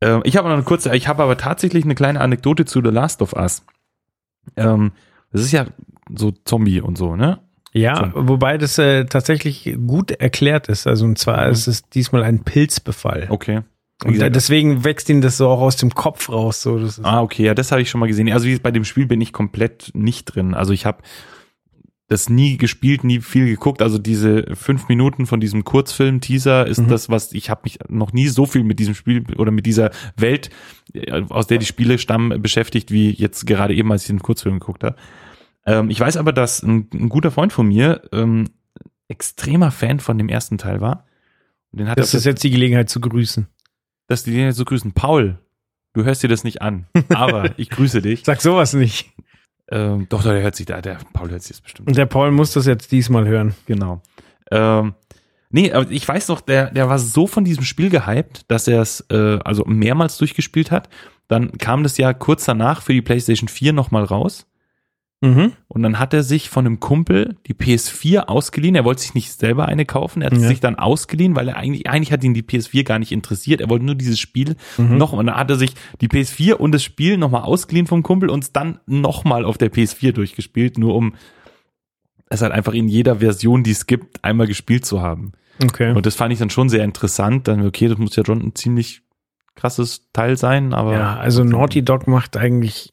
Ähm, 0.00 0.22
ich 0.24 0.36
habe 0.36 0.48
noch 0.48 0.54
eine 0.54 0.64
kurze, 0.64 0.94
ich 0.96 1.06
habe 1.06 1.22
aber 1.22 1.36
tatsächlich 1.36 1.84
eine 1.84 1.94
kleine 1.94 2.20
Anekdote 2.20 2.64
zu 2.64 2.80
The 2.82 2.90
Last 2.90 3.20
of 3.22 3.34
Us. 3.34 3.64
Ähm, 4.56 4.92
das 5.32 5.42
ist 5.42 5.52
ja 5.52 5.66
so 6.14 6.32
Zombie 6.44 6.80
und 6.80 6.96
so, 6.98 7.14
ne? 7.14 7.38
Ja, 7.74 8.10
wobei 8.14 8.58
das 8.58 8.76
äh, 8.78 9.06
tatsächlich 9.06 9.76
gut 9.86 10.10
erklärt 10.10 10.68
ist. 10.68 10.86
Also 10.86 11.06
und 11.06 11.18
zwar 11.18 11.46
Mhm. 11.46 11.52
ist 11.52 11.66
es 11.68 11.88
diesmal 11.88 12.22
ein 12.22 12.40
Pilzbefall. 12.44 13.28
Okay. 13.30 13.62
Und 14.04 14.18
deswegen 14.34 14.84
wächst 14.84 15.08
ihm 15.08 15.20
das 15.20 15.36
so 15.36 15.48
auch 15.48 15.60
aus 15.60 15.76
dem 15.76 15.94
Kopf 15.94 16.28
raus. 16.28 16.62
So, 16.62 16.80
ah, 17.02 17.22
okay, 17.22 17.44
ja, 17.44 17.54
das 17.54 17.72
habe 17.72 17.82
ich 17.82 17.90
schon 17.90 18.00
mal 18.00 18.06
gesehen. 18.06 18.30
Also 18.32 18.46
wie 18.46 18.58
bei 18.58 18.70
dem 18.70 18.84
Spiel 18.84 19.06
bin 19.06 19.20
ich 19.20 19.32
komplett 19.32 19.90
nicht 19.94 20.24
drin. 20.24 20.54
Also 20.54 20.72
ich 20.72 20.86
habe 20.86 21.02
das 22.08 22.28
nie 22.28 22.58
gespielt, 22.58 23.04
nie 23.04 23.20
viel 23.20 23.46
geguckt. 23.46 23.80
Also 23.80 23.98
diese 23.98 24.54
fünf 24.54 24.88
Minuten 24.88 25.26
von 25.26 25.40
diesem 25.40 25.64
Kurzfilm-Teaser 25.64 26.66
ist 26.66 26.80
Mhm. 26.80 26.88
das, 26.88 27.08
was 27.08 27.32
ich 27.32 27.48
habe 27.48 27.62
mich 27.64 27.78
noch 27.88 28.12
nie 28.12 28.28
so 28.28 28.44
viel 28.44 28.64
mit 28.64 28.78
diesem 28.78 28.94
Spiel 28.94 29.24
oder 29.38 29.50
mit 29.50 29.64
dieser 29.64 29.90
Welt, 30.16 30.50
äh, 30.92 31.22
aus 31.30 31.46
der 31.46 31.58
die 31.58 31.66
Spiele 31.66 31.96
stammen, 31.98 32.42
beschäftigt, 32.42 32.90
wie 32.90 33.10
jetzt 33.10 33.46
gerade 33.46 33.74
eben, 33.74 33.90
als 33.90 34.02
ich 34.02 34.08
den 34.08 34.20
Kurzfilm 34.20 34.58
geguckt 34.58 34.84
habe. 34.84 34.96
Ähm, 35.64 35.88
ich 35.90 35.98
weiß 36.00 36.18
aber, 36.18 36.32
dass 36.32 36.62
ein, 36.62 36.88
ein 36.92 37.08
guter 37.08 37.30
Freund 37.30 37.52
von 37.52 37.66
mir 37.68 38.02
ähm, 38.12 38.48
extremer 39.08 39.70
Fan 39.70 40.00
von 40.00 40.18
dem 40.18 40.28
ersten 40.28 40.58
Teil 40.58 40.80
war. 40.80 41.06
Und 41.70 41.80
den 41.80 41.88
hat 41.88 41.98
das 41.98 42.12
er 42.12 42.18
ist 42.18 42.26
jetzt 42.26 42.44
die 42.44 42.50
Gelegenheit 42.50 42.90
zu 42.90 43.00
grüßen. 43.00 43.46
Dass 44.12 44.22
die 44.22 44.32
den 44.32 44.46
jetzt 44.46 44.56
so 44.56 44.64
grüßen. 44.64 44.92
Paul, 44.92 45.38
du 45.94 46.04
hörst 46.04 46.22
dir 46.22 46.28
das 46.28 46.44
nicht 46.44 46.62
an, 46.62 46.86
aber 47.08 47.50
ich 47.58 47.70
grüße 47.70 48.02
dich. 48.02 48.22
Sag 48.24 48.40
sowas 48.40 48.74
nicht. 48.74 49.10
Ähm, 49.70 50.06
doch, 50.08 50.22
doch, 50.22 50.30
der 50.30 50.42
hört 50.42 50.54
sich 50.54 50.66
da, 50.66 50.80
der 50.80 50.98
Paul 51.12 51.30
hört 51.30 51.42
sich 51.42 51.52
das 51.52 51.60
bestimmt. 51.62 51.88
Und 51.88 51.96
der 51.96 52.06
Paul 52.06 52.30
muss 52.30 52.52
das 52.52 52.66
jetzt 52.66 52.92
diesmal 52.92 53.26
hören. 53.26 53.54
Genau. 53.66 54.02
Ähm, 54.50 54.94
nee, 55.50 55.72
aber 55.72 55.90
ich 55.90 56.06
weiß 56.06 56.28
noch, 56.28 56.42
der, 56.42 56.70
der 56.70 56.88
war 56.88 56.98
so 56.98 57.26
von 57.26 57.44
diesem 57.44 57.64
Spiel 57.64 57.88
gehypt, 57.88 58.42
dass 58.48 58.68
er 58.68 58.82
es 58.82 59.00
äh, 59.10 59.38
also 59.44 59.64
mehrmals 59.64 60.18
durchgespielt 60.18 60.70
hat. 60.70 60.88
Dann 61.28 61.52
kam 61.52 61.82
das 61.82 61.96
ja 61.96 62.12
kurz 62.12 62.44
danach 62.44 62.82
für 62.82 62.92
die 62.92 63.00
PlayStation 63.00 63.48
4 63.48 63.72
nochmal 63.72 64.04
raus. 64.04 64.46
Mhm. 65.22 65.52
Und 65.68 65.82
dann 65.84 65.98
hat 65.98 66.12
er 66.12 66.22
sich 66.24 66.50
von 66.50 66.66
einem 66.66 66.80
Kumpel 66.80 67.36
die 67.46 67.54
PS4 67.54 68.24
ausgeliehen. 68.28 68.74
Er 68.74 68.84
wollte 68.84 69.00
sich 69.02 69.14
nicht 69.14 69.32
selber 69.32 69.66
eine 69.66 69.86
kaufen. 69.86 70.20
Er 70.20 70.26
hat 70.26 70.32
Ja. 70.38 70.48
sich 70.48 70.58
dann 70.60 70.74
ausgeliehen, 70.76 71.34
weil 71.36 71.48
er 71.48 71.56
eigentlich, 71.56 71.88
eigentlich 71.88 72.12
hat 72.12 72.24
ihn 72.24 72.34
die 72.34 72.42
PS4 72.42 72.82
gar 72.84 72.98
nicht 72.98 73.12
interessiert. 73.12 73.60
Er 73.60 73.70
wollte 73.70 73.84
nur 73.86 73.94
dieses 73.94 74.18
Spiel 74.18 74.56
Mhm. 74.78 74.98
noch. 74.98 75.12
Und 75.12 75.26
dann 75.28 75.36
hat 75.36 75.48
er 75.48 75.56
sich 75.56 75.74
die 76.00 76.08
PS4 76.08 76.54
und 76.54 76.72
das 76.72 76.82
Spiel 76.82 77.16
nochmal 77.16 77.42
ausgeliehen 77.42 77.86
vom 77.86 78.02
Kumpel 78.02 78.28
und 78.30 78.42
es 78.44 78.52
dann 78.52 78.80
nochmal 78.86 79.44
auf 79.44 79.56
der 79.58 79.70
PS4 79.70 80.12
durchgespielt, 80.12 80.76
nur 80.76 80.94
um 80.96 81.14
es 82.28 82.42
halt 82.42 82.52
einfach 82.52 82.72
in 82.72 82.88
jeder 82.88 83.16
Version, 83.16 83.62
die 83.62 83.70
es 83.70 83.86
gibt, 83.86 84.24
einmal 84.24 84.46
gespielt 84.46 84.84
zu 84.84 85.02
haben. 85.02 85.32
Okay. 85.62 85.92
Und 85.94 86.04
das 86.06 86.14
fand 86.16 86.32
ich 86.32 86.38
dann 86.40 86.50
schon 86.50 86.68
sehr 86.68 86.82
interessant. 86.82 87.46
Dann, 87.46 87.64
okay, 87.66 87.86
das 87.88 87.98
muss 87.98 88.16
ja 88.16 88.24
schon 88.26 88.40
ein 88.40 88.54
ziemlich 88.54 89.02
krasses 89.54 90.08
Teil 90.12 90.36
sein, 90.36 90.72
aber. 90.72 90.94
Ja, 90.94 91.16
also 91.16 91.44
Naughty 91.44 91.84
Dog 91.84 92.08
macht 92.08 92.36
eigentlich 92.36 92.91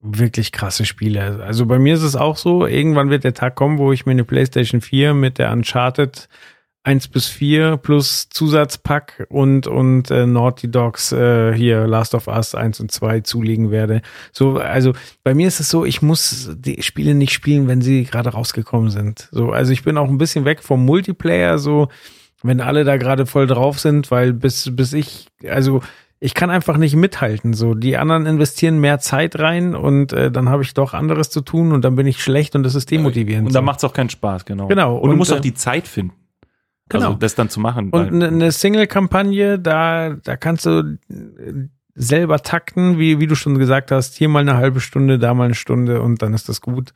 wirklich 0.00 0.52
krasse 0.52 0.84
Spiele. 0.84 1.42
Also 1.42 1.66
bei 1.66 1.78
mir 1.78 1.94
ist 1.94 2.02
es 2.02 2.16
auch 2.16 2.36
so, 2.36 2.66
irgendwann 2.66 3.10
wird 3.10 3.24
der 3.24 3.34
Tag 3.34 3.56
kommen, 3.56 3.78
wo 3.78 3.92
ich 3.92 4.06
mir 4.06 4.12
eine 4.12 4.24
PlayStation 4.24 4.80
4 4.80 5.14
mit 5.14 5.38
der 5.38 5.52
Uncharted 5.52 6.28
1 6.84 7.08
bis 7.08 7.26
4 7.26 7.76
plus 7.76 8.28
Zusatzpack 8.30 9.26
und 9.28 9.66
und 9.66 10.10
äh, 10.10 10.26
Naughty 10.26 10.70
Dogs 10.70 11.12
äh, 11.12 11.52
hier 11.52 11.86
Last 11.86 12.14
of 12.14 12.28
Us 12.28 12.54
1 12.54 12.80
und 12.80 12.92
2 12.92 13.20
zulegen 13.20 13.70
werde. 13.70 14.00
So 14.32 14.56
also 14.58 14.94
bei 15.22 15.34
mir 15.34 15.48
ist 15.48 15.60
es 15.60 15.68
so, 15.68 15.84
ich 15.84 16.00
muss 16.00 16.50
die 16.56 16.82
Spiele 16.82 17.14
nicht 17.14 17.32
spielen, 17.32 17.68
wenn 17.68 17.82
sie 17.82 18.04
gerade 18.04 18.30
rausgekommen 18.30 18.90
sind. 18.90 19.28
So 19.32 19.50
also 19.50 19.72
ich 19.72 19.82
bin 19.82 19.98
auch 19.98 20.08
ein 20.08 20.18
bisschen 20.18 20.44
weg 20.44 20.62
vom 20.62 20.84
Multiplayer 20.84 21.58
so 21.58 21.88
wenn 22.42 22.60
alle 22.60 22.84
da 22.84 22.96
gerade 22.96 23.26
voll 23.26 23.48
drauf 23.48 23.80
sind, 23.80 24.10
weil 24.10 24.32
bis 24.32 24.74
bis 24.74 24.92
ich 24.92 25.26
also 25.48 25.82
ich 26.20 26.34
kann 26.34 26.50
einfach 26.50 26.76
nicht 26.76 26.96
mithalten. 26.96 27.54
So, 27.54 27.74
die 27.74 27.96
anderen 27.96 28.26
investieren 28.26 28.78
mehr 28.78 28.98
Zeit 28.98 29.38
rein 29.38 29.74
und 29.74 30.12
äh, 30.12 30.30
dann 30.30 30.48
habe 30.48 30.62
ich 30.62 30.74
doch 30.74 30.94
anderes 30.94 31.30
zu 31.30 31.40
tun 31.40 31.72
und 31.72 31.84
dann 31.84 31.94
bin 31.96 32.06
ich 32.06 32.22
schlecht 32.22 32.56
und 32.56 32.64
das 32.64 32.74
ist 32.74 32.90
demotivierend. 32.90 33.46
Und 33.46 33.52
so. 33.52 33.58
dann 33.58 33.64
macht 33.64 33.78
es 33.78 33.84
auch 33.84 33.92
keinen 33.92 34.10
Spaß, 34.10 34.44
genau. 34.44 34.66
Genau. 34.66 34.96
Und, 34.96 35.04
du 35.04 35.12
Und, 35.12 35.18
musst 35.18 35.30
äh, 35.30 35.36
auch 35.36 35.40
die 35.40 35.54
Zeit 35.54 35.86
finden. 35.86 36.14
Genau. 36.88 37.06
Also 37.06 37.18
das 37.18 37.34
dann 37.34 37.50
zu 37.50 37.60
machen. 37.60 37.90
Und 37.90 38.08
eine 38.08 38.32
ne 38.32 38.50
Single-Kampagne, 38.50 39.58
da, 39.58 40.16
da 40.24 40.36
kannst 40.36 40.66
du 40.66 40.98
äh, 41.08 41.68
selber 41.94 42.42
takten, 42.42 42.98
wie, 42.98 43.20
wie 43.20 43.26
du 43.26 43.34
schon 43.34 43.58
gesagt 43.58 43.90
hast, 43.90 44.16
hier 44.16 44.28
mal 44.28 44.40
eine 44.40 44.56
halbe 44.56 44.80
Stunde, 44.80 45.18
da 45.18 45.34
mal 45.34 45.44
eine 45.44 45.54
Stunde 45.54 46.00
und 46.00 46.22
dann 46.22 46.32
ist 46.32 46.48
das 46.48 46.60
gut. 46.60 46.94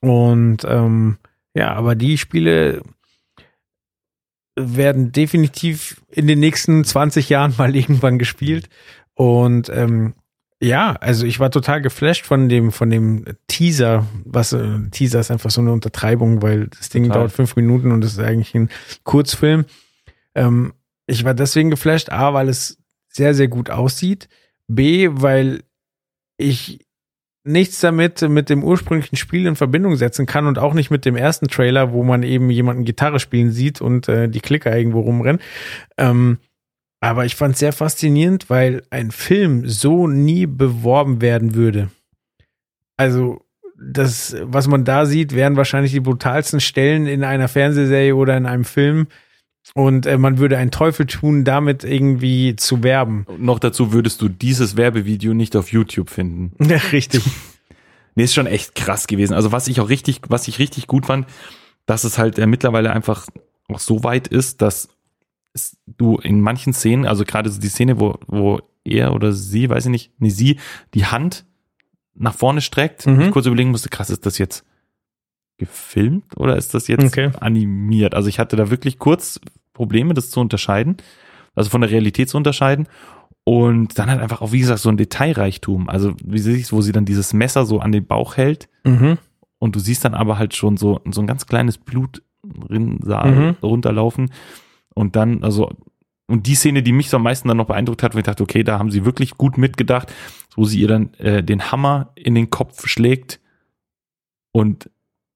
Und 0.00 0.64
ähm, 0.66 1.18
ja, 1.54 1.72
aber 1.74 1.94
die 1.94 2.18
Spiele 2.18 2.82
werden 4.56 5.12
definitiv 5.12 6.02
in 6.10 6.26
den 6.26 6.40
nächsten 6.40 6.84
20 6.84 7.28
Jahren 7.28 7.54
mal 7.58 7.74
irgendwann 7.74 8.18
gespielt. 8.18 8.68
Und 9.14 9.68
ähm, 9.70 10.14
ja, 10.60 10.92
also 11.00 11.26
ich 11.26 11.40
war 11.40 11.50
total 11.50 11.82
geflasht 11.82 12.24
von 12.24 12.48
dem, 12.48 12.70
von 12.70 12.88
dem 12.88 13.24
Teaser, 13.48 14.06
was 14.24 14.52
äh, 14.52 14.78
Teaser 14.90 15.20
ist 15.20 15.30
einfach 15.30 15.50
so 15.50 15.60
eine 15.60 15.72
Untertreibung, 15.72 16.40
weil 16.40 16.68
das 16.68 16.88
Ding 16.88 17.04
Total. 17.04 17.18
dauert 17.18 17.32
fünf 17.32 17.56
Minuten 17.56 17.90
und 17.90 18.04
es 18.04 18.12
ist 18.12 18.20
eigentlich 18.20 18.54
ein 18.54 18.70
Kurzfilm. 19.02 19.64
Ähm, 20.34 20.72
ich 21.06 21.24
war 21.24 21.34
deswegen 21.34 21.70
geflasht, 21.70 22.10
A, 22.10 22.32
weil 22.32 22.48
es 22.48 22.78
sehr, 23.08 23.34
sehr 23.34 23.48
gut 23.48 23.70
aussieht. 23.70 24.28
B, 24.68 25.08
weil 25.10 25.64
ich 26.36 26.86
nichts 27.44 27.80
damit 27.80 28.22
mit 28.22 28.48
dem 28.48 28.62
ursprünglichen 28.62 29.16
Spiel 29.16 29.46
in 29.46 29.56
Verbindung 29.56 29.96
setzen 29.96 30.26
kann 30.26 30.46
und 30.46 30.58
auch 30.58 30.74
nicht 30.74 30.90
mit 30.90 31.04
dem 31.04 31.16
ersten 31.16 31.48
Trailer, 31.48 31.92
wo 31.92 32.04
man 32.04 32.22
eben 32.22 32.50
jemanden 32.50 32.84
Gitarre 32.84 33.18
spielen 33.18 33.50
sieht 33.50 33.80
und 33.80 34.08
äh, 34.08 34.28
die 34.28 34.40
Klicker 34.40 34.76
irgendwo 34.76 35.00
rumrennen. 35.00 35.40
Ähm, 35.98 36.38
aber 37.00 37.24
ich 37.24 37.34
fand 37.34 37.54
es 37.54 37.58
sehr 37.58 37.72
faszinierend, 37.72 38.48
weil 38.48 38.82
ein 38.90 39.10
Film 39.10 39.68
so 39.68 40.06
nie 40.06 40.46
beworben 40.46 41.20
werden 41.20 41.56
würde. 41.56 41.90
Also 42.96 43.44
das, 43.76 44.36
was 44.42 44.68
man 44.68 44.84
da 44.84 45.06
sieht, 45.06 45.34
wären 45.34 45.56
wahrscheinlich 45.56 45.90
die 45.90 46.00
brutalsten 46.00 46.60
Stellen 46.60 47.06
in 47.06 47.24
einer 47.24 47.48
Fernsehserie 47.48 48.14
oder 48.14 48.36
in 48.36 48.46
einem 48.46 48.64
Film. 48.64 49.08
Und 49.74 50.06
äh, 50.06 50.18
man 50.18 50.38
würde 50.38 50.58
einen 50.58 50.70
Teufel 50.70 51.06
tun, 51.06 51.44
damit 51.44 51.84
irgendwie 51.84 52.56
zu 52.56 52.82
werben. 52.82 53.26
Noch 53.38 53.58
dazu 53.58 53.92
würdest 53.92 54.20
du 54.20 54.28
dieses 54.28 54.76
Werbevideo 54.76 55.34
nicht 55.34 55.56
auf 55.56 55.72
YouTube 55.72 56.10
finden. 56.10 56.52
Ja, 56.68 56.78
richtig. 56.92 57.22
Nee, 58.14 58.24
ist 58.24 58.34
schon 58.34 58.46
echt 58.46 58.74
krass 58.74 59.06
gewesen. 59.06 59.32
Also 59.32 59.52
was 59.52 59.68
ich 59.68 59.80
auch 59.80 59.88
richtig, 59.88 60.20
was 60.28 60.46
ich 60.46 60.58
richtig 60.58 60.86
gut 60.86 61.06
fand, 61.06 61.26
dass 61.86 62.04
es 62.04 62.18
halt 62.18 62.38
äh, 62.38 62.46
mittlerweile 62.46 62.92
einfach 62.92 63.26
auch 63.68 63.78
so 63.78 64.04
weit 64.04 64.28
ist, 64.28 64.60
dass 64.60 64.90
es, 65.54 65.78
du 65.86 66.18
in 66.18 66.42
manchen 66.42 66.74
Szenen, 66.74 67.06
also 67.06 67.24
gerade 67.24 67.48
so 67.48 67.58
die 67.58 67.68
Szene, 67.70 67.98
wo, 67.98 68.18
wo 68.26 68.60
er 68.84 69.14
oder 69.14 69.32
sie, 69.32 69.70
weiß 69.70 69.86
ich 69.86 69.90
nicht, 69.90 70.12
nee, 70.18 70.28
sie 70.28 70.58
die 70.92 71.06
Hand 71.06 71.46
nach 72.14 72.34
vorne 72.34 72.60
streckt, 72.60 73.06
Mhm. 73.06 73.20
ich 73.22 73.30
kurz 73.30 73.46
überlegen 73.46 73.70
musste, 73.70 73.88
krass, 73.88 74.10
ist 74.10 74.26
das 74.26 74.36
jetzt 74.36 74.62
gefilmt 75.66 76.24
oder 76.36 76.56
ist 76.56 76.74
das 76.74 76.88
jetzt 76.88 77.04
Okay. 77.04 77.30
animiert? 77.40 78.14
Also 78.14 78.28
ich 78.28 78.38
hatte 78.38 78.56
da 78.56 78.70
wirklich 78.70 78.98
kurz 78.98 79.40
Probleme, 79.72 80.12
das 80.14 80.30
zu 80.30 80.40
unterscheiden, 80.40 80.96
also 81.54 81.70
von 81.70 81.80
der 81.82 81.90
Realität 81.90 82.28
zu 82.28 82.36
unterscheiden. 82.36 82.86
Und 83.44 83.98
dann 83.98 84.08
halt 84.10 84.20
einfach 84.20 84.40
auch, 84.40 84.52
wie 84.52 84.60
gesagt, 84.60 84.80
so 84.80 84.88
ein 84.88 84.96
Detailreichtum. 84.96 85.88
Also, 85.88 86.14
wie 86.24 86.38
sie 86.38 86.52
sich, 86.54 86.72
wo 86.72 86.80
sie 86.80 86.92
dann 86.92 87.04
dieses 87.04 87.32
Messer 87.32 87.64
so 87.66 87.80
an 87.80 87.90
den 87.90 88.06
Bauch 88.06 88.36
hält 88.36 88.68
Mhm. 88.84 89.18
und 89.58 89.74
du 89.74 89.80
siehst 89.80 90.04
dann 90.04 90.14
aber 90.14 90.38
halt 90.38 90.54
schon 90.54 90.76
so, 90.76 91.00
so 91.10 91.20
ein 91.20 91.26
ganz 91.26 91.46
kleines 91.46 91.76
Blutrinsal 91.78 93.32
Mhm. 93.32 93.56
runterlaufen. 93.62 94.30
Und 94.94 95.16
dann, 95.16 95.42
also, 95.42 95.70
und 96.28 96.46
die 96.46 96.54
Szene, 96.54 96.82
die 96.84 96.92
mich 96.92 97.10
so 97.10 97.16
am 97.16 97.24
meisten 97.24 97.48
dann 97.48 97.56
noch 97.56 97.66
beeindruckt 97.66 98.02
hat, 98.04 98.14
wo 98.14 98.18
ich 98.18 98.24
dachte, 98.24 98.44
okay, 98.44 98.62
da 98.62 98.78
haben 98.78 98.90
sie 98.92 99.04
wirklich 99.04 99.36
gut 99.36 99.58
mitgedacht, 99.58 100.12
wo 100.54 100.64
sie 100.64 100.80
ihr 100.80 100.88
dann 100.88 101.12
äh, 101.14 101.42
den 101.42 101.72
Hammer 101.72 102.12
in 102.14 102.36
den 102.36 102.48
Kopf 102.50 102.86
schlägt 102.86 103.40
und 104.52 104.88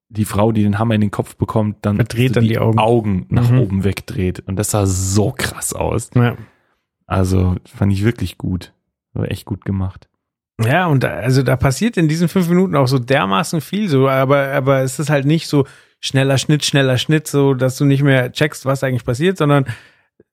die 0.08 0.24
Frau, 0.24 0.52
die 0.52 0.62
den 0.62 0.78
Hammer 0.78 0.94
in 0.94 1.00
den 1.00 1.10
Kopf 1.10 1.36
bekommt, 1.36 1.78
dann, 1.82 1.96
Verdreht 1.96 2.36
dann 2.36 2.44
die 2.44 2.58
Augen. 2.58 3.26
nach 3.30 3.50
Mhm. 3.50 3.58
oben 3.60 3.84
wegdreht. 3.84 4.40
Und 4.46 4.56
das 4.56 4.70
sah 4.70 4.86
so 4.86 5.32
krass 5.36 5.72
aus. 5.72 6.10
Ja. 6.14 6.36
Also 7.06 7.56
fand 7.64 7.92
ich 7.92 8.04
wirklich 8.04 8.38
gut. 8.38 8.72
War 9.14 9.30
echt 9.30 9.44
gut 9.46 9.64
gemacht. 9.64 10.08
Ja, 10.64 10.86
und 10.86 11.02
da, 11.02 11.08
also 11.08 11.42
da 11.42 11.56
passiert 11.56 11.96
in 11.96 12.08
diesen 12.08 12.28
fünf 12.28 12.48
Minuten 12.48 12.76
auch 12.76 12.88
so 12.88 12.98
dermaßen 12.98 13.60
viel, 13.60 13.88
so, 13.88 14.08
aber, 14.08 14.48
aber 14.52 14.80
es 14.80 14.98
ist 14.98 15.10
halt 15.10 15.26
nicht 15.26 15.48
so 15.48 15.66
schneller 16.00 16.38
Schnitt, 16.38 16.64
schneller 16.64 16.96
Schnitt, 16.96 17.26
so 17.26 17.52
dass 17.52 17.76
du 17.76 17.84
nicht 17.84 18.02
mehr 18.02 18.32
checkst, 18.32 18.64
was 18.64 18.82
eigentlich 18.82 19.04
passiert, 19.04 19.36
sondern 19.36 19.66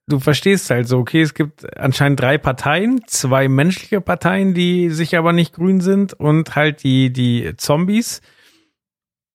du 0.07 0.19
verstehst 0.19 0.69
halt 0.69 0.87
so, 0.87 0.99
okay, 0.99 1.21
es 1.21 1.33
gibt 1.33 1.77
anscheinend 1.77 2.21
drei 2.21 2.37
Parteien, 2.37 3.01
zwei 3.07 3.49
menschliche 3.49 3.99
Parteien, 3.99 4.53
die 4.53 4.91
sich 4.91 5.17
aber 5.17 5.33
nicht 5.33 5.53
grün 5.55 5.81
sind 5.81 6.13
und 6.13 6.55
halt 6.55 6.83
die, 6.83 7.11
die 7.11 7.53
Zombies. 7.57 8.21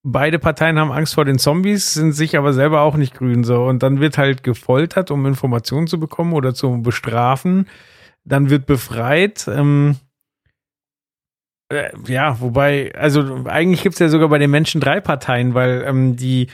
Beide 0.05 0.39
Parteien 0.39 0.79
haben 0.79 0.93
Angst 0.93 1.15
vor 1.15 1.25
den 1.25 1.39
Zombies, 1.39 1.95
sind 1.95 2.13
sich 2.13 2.37
aber 2.39 2.53
selber 2.53 2.83
auch 2.83 2.97
nicht 2.97 3.15
grün 3.15 3.43
so. 3.45 3.65
Und 3.65 3.83
dann 3.83 4.01
wird 4.01 4.17
halt 4.17 4.43
gefoltert, 4.43 5.11
um 5.11 5.27
Informationen 5.27 5.87
zu 5.87 5.99
bekommen 5.99 6.33
oder 6.33 6.55
zu 6.55 6.81
bestrafen. 6.83 7.67
Dann 8.25 8.49
wird 8.49 8.67
befreit. 8.67 9.49
Ähm, 9.49 9.97
äh, 11.69 11.91
ja, 12.07 12.41
wobei, 12.41 12.95
also 12.95 13.45
eigentlich 13.47 13.83
gibt's 13.83 13.99
ja 13.99 14.09
sogar 14.09 14.29
bei 14.29 14.39
den 14.39 14.51
Menschen 14.51 14.81
drei 14.81 15.01
Parteien, 15.01 15.55
weil 15.55 15.85
ähm, 15.87 16.17
die, 16.17 16.47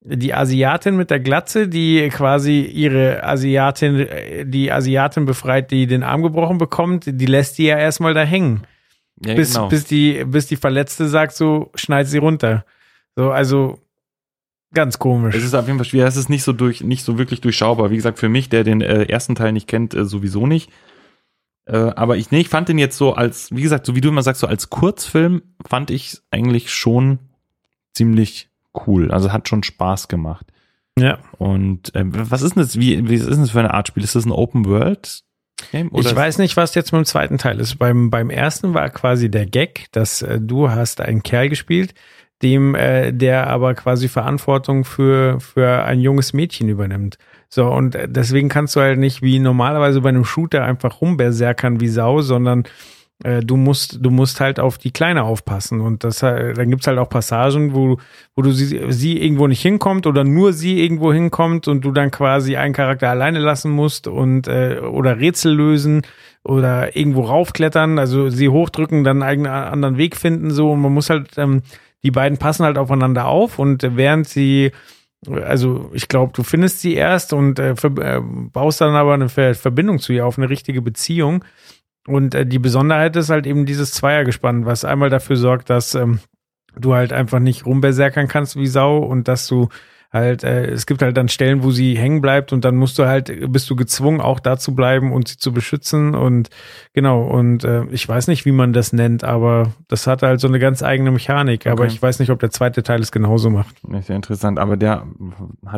die 0.00 0.32
Asiatin 0.32 0.96
mit 0.96 1.10
der 1.10 1.20
Glatze, 1.20 1.68
die 1.68 2.08
quasi 2.08 2.62
ihre 2.62 3.24
Asiatin, 3.24 3.96
äh, 4.00 4.46
die 4.46 4.72
Asiatin 4.72 5.26
befreit, 5.26 5.70
die 5.70 5.86
den 5.86 6.02
Arm 6.02 6.22
gebrochen 6.22 6.58
bekommt, 6.58 7.04
die 7.06 7.26
lässt 7.26 7.58
die 7.58 7.64
ja 7.64 7.78
erstmal 7.78 8.14
da 8.14 8.22
hängen. 8.22 8.62
Ja, 9.24 9.34
bis, 9.34 9.54
genau. 9.54 9.68
bis, 9.68 9.84
die, 9.84 10.24
bis 10.24 10.46
die 10.46 10.56
Verletzte 10.56 11.08
sagt, 11.08 11.34
so 11.34 11.70
schneid 11.74 12.06
sie 12.06 12.18
runter. 12.18 12.64
So, 13.16 13.30
also 13.30 13.78
ganz 14.72 14.98
komisch. 14.98 15.34
Es 15.34 15.44
ist 15.44 15.54
auf 15.54 15.66
jeden 15.66 15.78
Fall 15.78 15.84
schwierig. 15.84 16.08
Es 16.08 16.16
ist 16.16 16.30
nicht 16.30 16.42
so 16.42 16.52
durch, 16.52 16.82
nicht 16.82 17.04
so 17.04 17.18
wirklich 17.18 17.40
durchschaubar. 17.40 17.90
Wie 17.90 17.96
gesagt, 17.96 18.18
für 18.18 18.28
mich, 18.28 18.48
der 18.48 18.64
den 18.64 18.80
äh, 18.80 19.04
ersten 19.04 19.34
Teil 19.34 19.52
nicht 19.52 19.68
kennt, 19.68 19.94
äh, 19.94 20.04
sowieso 20.04 20.46
nicht. 20.46 20.70
Äh, 21.66 21.76
aber 21.76 22.16
ich, 22.16 22.30
nee, 22.30 22.40
ich 22.40 22.48
fand 22.48 22.68
den 22.68 22.78
jetzt 22.78 22.96
so 22.96 23.14
als, 23.14 23.54
wie 23.54 23.62
gesagt, 23.62 23.86
so 23.86 23.94
wie 23.94 24.00
du 24.00 24.08
immer 24.08 24.22
sagst, 24.22 24.40
so 24.40 24.46
als 24.46 24.70
Kurzfilm 24.70 25.42
fand 25.66 25.90
ich 25.90 26.18
eigentlich 26.30 26.72
schon 26.72 27.18
ziemlich 27.94 28.48
cool. 28.86 29.10
Also 29.12 29.32
hat 29.32 29.48
schon 29.48 29.62
Spaß 29.62 30.08
gemacht. 30.08 30.46
ja. 30.98 31.18
Und 31.38 31.92
ähm, 31.94 32.10
was 32.14 32.42
ist 32.42 32.56
denn 32.56 32.62
das, 32.62 32.78
wie, 32.78 33.08
wie 33.08 33.14
ist 33.14 33.28
denn 33.28 33.40
das 33.40 33.50
für 33.50 33.60
eine 33.60 33.74
Art 33.74 33.88
Spiel? 33.88 34.02
Ist 34.02 34.14
das 34.14 34.24
ein 34.24 34.32
Open 34.32 34.64
World 34.64 35.22
Game? 35.70 35.90
Ich 35.94 36.16
weiß 36.16 36.38
nicht, 36.38 36.56
was 36.56 36.74
jetzt 36.74 36.92
mit 36.92 37.00
dem 37.00 37.04
zweiten 37.04 37.38
Teil 37.38 37.60
ist. 37.60 37.78
Beim, 37.78 38.10
beim 38.10 38.30
ersten 38.30 38.74
war 38.74 38.88
quasi 38.90 39.30
der 39.30 39.46
Gag, 39.46 39.86
dass 39.92 40.22
äh, 40.22 40.40
du 40.40 40.70
hast 40.70 41.00
einen 41.00 41.22
Kerl 41.22 41.48
gespielt, 41.48 41.94
dem 42.42 42.74
äh, 42.74 43.12
der 43.12 43.46
aber 43.48 43.74
quasi 43.74 44.08
Verantwortung 44.08 44.84
für, 44.84 45.40
für 45.40 45.84
ein 45.84 46.00
junges 46.00 46.32
Mädchen 46.32 46.68
übernimmt. 46.68 47.18
So, 47.48 47.66
und 47.66 47.94
äh, 47.94 48.08
deswegen 48.08 48.48
kannst 48.48 48.76
du 48.76 48.80
halt 48.80 48.98
nicht 48.98 49.22
wie 49.22 49.38
normalerweise 49.38 50.00
bei 50.00 50.08
einem 50.08 50.24
Shooter 50.24 50.64
einfach 50.64 51.00
rumberserkern 51.00 51.80
wie 51.80 51.88
Sau, 51.88 52.20
sondern 52.20 52.64
äh, 53.24 53.40
du 53.40 53.56
musst, 53.56 53.98
du 54.00 54.10
musst 54.10 54.40
halt 54.40 54.58
auf 54.58 54.78
die 54.78 54.90
Kleine 54.90 55.24
aufpassen. 55.24 55.80
Und 55.80 56.04
das, 56.04 56.22
äh, 56.22 56.54
dann 56.54 56.70
gibt's 56.70 56.86
halt 56.86 56.98
auch 56.98 57.08
Passagen, 57.08 57.74
wo, 57.74 57.98
wo 58.34 58.42
du 58.42 58.50
sie, 58.50 58.80
sie 58.92 59.22
irgendwo 59.22 59.46
nicht 59.46 59.62
hinkommt 59.62 60.06
oder 60.06 60.24
nur 60.24 60.52
sie 60.52 60.82
irgendwo 60.82 61.12
hinkommt 61.12 61.68
und 61.68 61.84
du 61.84 61.92
dann 61.92 62.10
quasi 62.10 62.56
einen 62.56 62.74
Charakter 62.74 63.10
alleine 63.10 63.38
lassen 63.38 63.70
musst 63.70 64.06
und 64.08 64.48
äh, 64.48 64.80
oder 64.80 65.18
Rätsel 65.18 65.54
lösen 65.54 66.02
oder 66.44 66.96
irgendwo 66.96 67.22
raufklettern, 67.22 67.98
also 67.98 68.28
sie 68.28 68.48
hochdrücken, 68.48 69.04
dann 69.04 69.22
einen 69.22 69.30
eigenen 69.30 69.52
anderen 69.52 69.96
Weg 69.96 70.16
finden, 70.16 70.50
so 70.50 70.72
und 70.72 70.80
man 70.80 70.92
muss 70.92 71.08
halt, 71.08 71.38
ähm, 71.38 71.62
die 72.02 72.10
beiden 72.10 72.38
passen 72.38 72.64
halt 72.64 72.78
aufeinander 72.78 73.26
auf 73.26 73.58
und 73.58 73.84
äh, 73.84 73.96
während 73.96 74.28
sie 74.28 74.72
also 75.30 75.90
ich 75.92 76.08
glaube, 76.08 76.32
du 76.34 76.42
findest 76.42 76.80
sie 76.80 76.94
erst 76.94 77.32
und 77.32 77.58
äh, 77.58 77.72
äh, 77.72 78.20
baust 78.20 78.80
dann 78.80 78.94
aber 78.94 79.14
eine 79.14 79.28
Ver 79.28 79.54
Verbindung 79.54 79.98
zu 79.98 80.12
ihr 80.12 80.26
auf, 80.26 80.36
eine 80.36 80.50
richtige 80.50 80.82
Beziehung. 80.82 81.44
Und 82.06 82.34
äh, 82.34 82.44
die 82.44 82.58
Besonderheit 82.58 83.14
ist 83.14 83.30
halt 83.30 83.46
eben 83.46 83.64
dieses 83.64 83.92
Zweiergespann, 83.92 84.66
was 84.66 84.84
einmal 84.84 85.10
dafür 85.10 85.36
sorgt, 85.36 85.70
dass 85.70 85.94
ähm, 85.94 86.18
du 86.76 86.94
halt 86.94 87.12
einfach 87.12 87.38
nicht 87.38 87.66
rumberserkern 87.66 88.26
kannst 88.26 88.56
wie 88.56 88.66
Sau 88.66 88.98
und 88.98 89.28
dass 89.28 89.46
du 89.46 89.68
halt, 90.12 90.44
äh, 90.44 90.66
es 90.66 90.86
gibt 90.86 91.00
halt 91.02 91.16
dann 91.16 91.28
Stellen, 91.28 91.62
wo 91.62 91.70
sie 91.70 91.96
hängen 91.96 92.20
bleibt 92.20 92.52
und 92.52 92.64
dann 92.64 92.76
musst 92.76 92.98
du 92.98 93.06
halt, 93.06 93.32
bist 93.50 93.70
du 93.70 93.76
gezwungen, 93.76 94.20
auch 94.20 94.40
da 94.40 94.58
zu 94.58 94.74
bleiben 94.74 95.12
und 95.12 95.28
sie 95.28 95.38
zu 95.38 95.52
beschützen 95.52 96.14
und 96.14 96.50
genau, 96.92 97.22
und 97.22 97.64
äh, 97.64 97.84
ich 97.90 98.06
weiß 98.08 98.28
nicht, 98.28 98.44
wie 98.44 98.52
man 98.52 98.72
das 98.72 98.92
nennt, 98.92 99.24
aber 99.24 99.72
das 99.88 100.06
hat 100.06 100.22
halt 100.22 100.40
so 100.40 100.48
eine 100.48 100.58
ganz 100.58 100.82
eigene 100.82 101.10
Mechanik, 101.10 101.66
aber 101.66 101.84
Okay. 101.84 101.92
ich 101.92 102.02
weiß 102.02 102.18
nicht, 102.18 102.30
ob 102.30 102.40
der 102.40 102.50
zweite 102.50 102.82
Teil 102.82 103.00
es 103.00 103.10
genauso 103.10 103.48
macht. 103.50 103.74
Ist 103.98 104.08
ja 104.10 104.16
interessant. 104.16 104.58
Aber 104.58 104.76
der, 104.76 105.06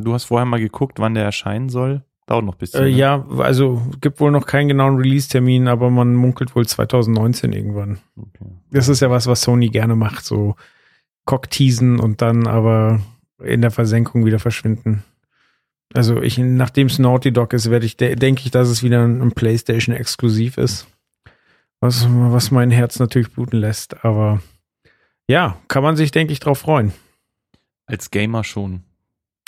du 0.02 0.12
hast 0.12 0.24
vorher 0.24 0.46
mal 0.46 0.60
geguckt, 0.60 0.98
wann 0.98 1.14
der 1.14 1.24
erscheinen 1.24 1.68
soll? 1.68 2.02
Dauert 2.26 2.44
noch 2.44 2.54
ein 2.54 2.58
bisschen. 2.58 2.80
Äh, 2.80 2.90
ne? 2.90 2.96
ja, 2.96 3.24
also 3.38 3.82
gibt 4.00 4.18
wohl 4.18 4.30
noch 4.30 4.46
keinen 4.46 4.68
genauen 4.68 4.96
Release-Termin, 4.96 5.68
aber 5.68 5.90
man 5.90 6.14
munkelt 6.14 6.56
wohl 6.56 6.66
2019 6.66 7.52
irgendwann. 7.52 7.98
Okay. 8.16 8.50
Das 8.70 8.88
ist 8.88 9.00
ja 9.00 9.10
was, 9.10 9.26
was 9.26 9.42
Sony 9.42 9.68
gerne 9.68 9.94
macht, 9.94 10.24
so 10.24 10.56
Cockteasen 11.26 12.00
und 12.00 12.22
dann 12.22 12.46
aber 12.46 13.00
in 13.42 13.60
der 13.62 13.70
Versenkung 13.70 14.24
wieder 14.24 14.38
verschwinden. 14.38 15.02
Also 15.92 16.20
ich, 16.22 16.38
nachdem 16.38 16.86
es 16.88 16.98
Naughty 16.98 17.32
Dog 17.32 17.52
ist, 17.52 17.70
werde 17.70 17.86
ich, 17.86 17.96
de 17.96 18.16
denke 18.16 18.42
ich, 18.44 18.50
dass 18.50 18.68
es 18.68 18.82
wieder 18.82 19.04
ein, 19.04 19.20
ein 19.22 19.32
PlayStation-Exklusiv 19.32 20.58
ist. 20.58 20.86
Was, 21.80 22.06
was 22.08 22.50
mein 22.50 22.70
Herz 22.70 22.98
natürlich 22.98 23.30
bluten 23.32 23.58
lässt. 23.58 24.04
Aber 24.04 24.40
ja, 25.28 25.58
kann 25.68 25.82
man 25.82 25.96
sich, 25.96 26.10
denke 26.10 26.32
ich, 26.32 26.40
drauf 26.40 26.58
freuen. 26.60 26.92
Als 27.86 28.10
Gamer 28.10 28.42
schon. 28.44 28.82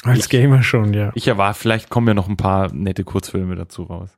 Als 0.03 0.21
Ich- 0.21 0.29
Gamer 0.29 0.63
schon, 0.63 0.93
ja. 0.95 1.11
Ich 1.15 1.27
erwarte, 1.27 1.59
vielleicht 1.59 1.89
kommen 1.89 2.09
ja 2.09 2.15
noch 2.15 2.29
ein 2.29 2.37
paar 2.37 2.73
nette 2.73 3.03
Kurzfilme 3.05 3.57
dazu 3.57 3.85
raus. 3.85 4.11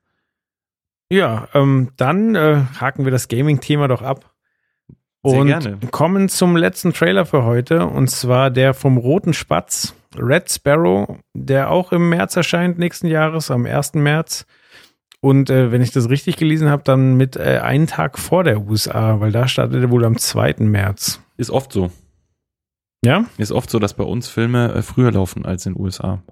Ja, 1.10 1.48
ähm, 1.54 1.92
dann 1.96 2.34
äh, 2.34 2.62
haken 2.80 3.04
wir 3.04 3.12
das 3.12 3.28
Gaming-Thema 3.28 3.88
doch 3.88 4.02
ab. 4.02 4.27
Sehr 5.24 5.40
und 5.40 5.46
gerne. 5.48 5.78
kommen 5.90 6.28
zum 6.28 6.56
letzten 6.56 6.92
Trailer 6.92 7.26
für 7.26 7.44
heute 7.44 7.86
und 7.86 8.08
zwar 8.08 8.50
der 8.50 8.72
vom 8.72 8.96
Roten 8.96 9.34
Spatz, 9.34 9.94
Red 10.16 10.50
Sparrow, 10.50 11.18
der 11.34 11.70
auch 11.70 11.92
im 11.92 12.08
März 12.08 12.36
erscheint 12.36 12.78
nächsten 12.78 13.08
Jahres, 13.08 13.50
am 13.50 13.66
1. 13.66 13.94
März. 13.94 14.46
Und 15.20 15.50
äh, 15.50 15.72
wenn 15.72 15.82
ich 15.82 15.90
das 15.90 16.08
richtig 16.08 16.36
gelesen 16.36 16.68
habe, 16.68 16.84
dann 16.84 17.16
mit 17.16 17.36
äh, 17.36 17.58
einen 17.62 17.88
Tag 17.88 18.18
vor 18.18 18.44
der 18.44 18.60
USA, 18.60 19.18
weil 19.20 19.32
da 19.32 19.48
startet 19.48 19.82
er 19.82 19.90
wohl 19.90 20.04
am 20.04 20.16
2. 20.16 20.56
März. 20.60 21.20
Ist 21.36 21.50
oft 21.50 21.72
so. 21.72 21.90
Ja? 23.04 23.24
Ist 23.36 23.52
oft 23.52 23.68
so, 23.68 23.80
dass 23.80 23.94
bei 23.94 24.04
uns 24.04 24.28
Filme 24.28 24.72
äh, 24.72 24.82
früher 24.82 25.10
laufen 25.10 25.44
als 25.44 25.66
in 25.66 25.74
den 25.74 25.82
USA. 25.82 26.22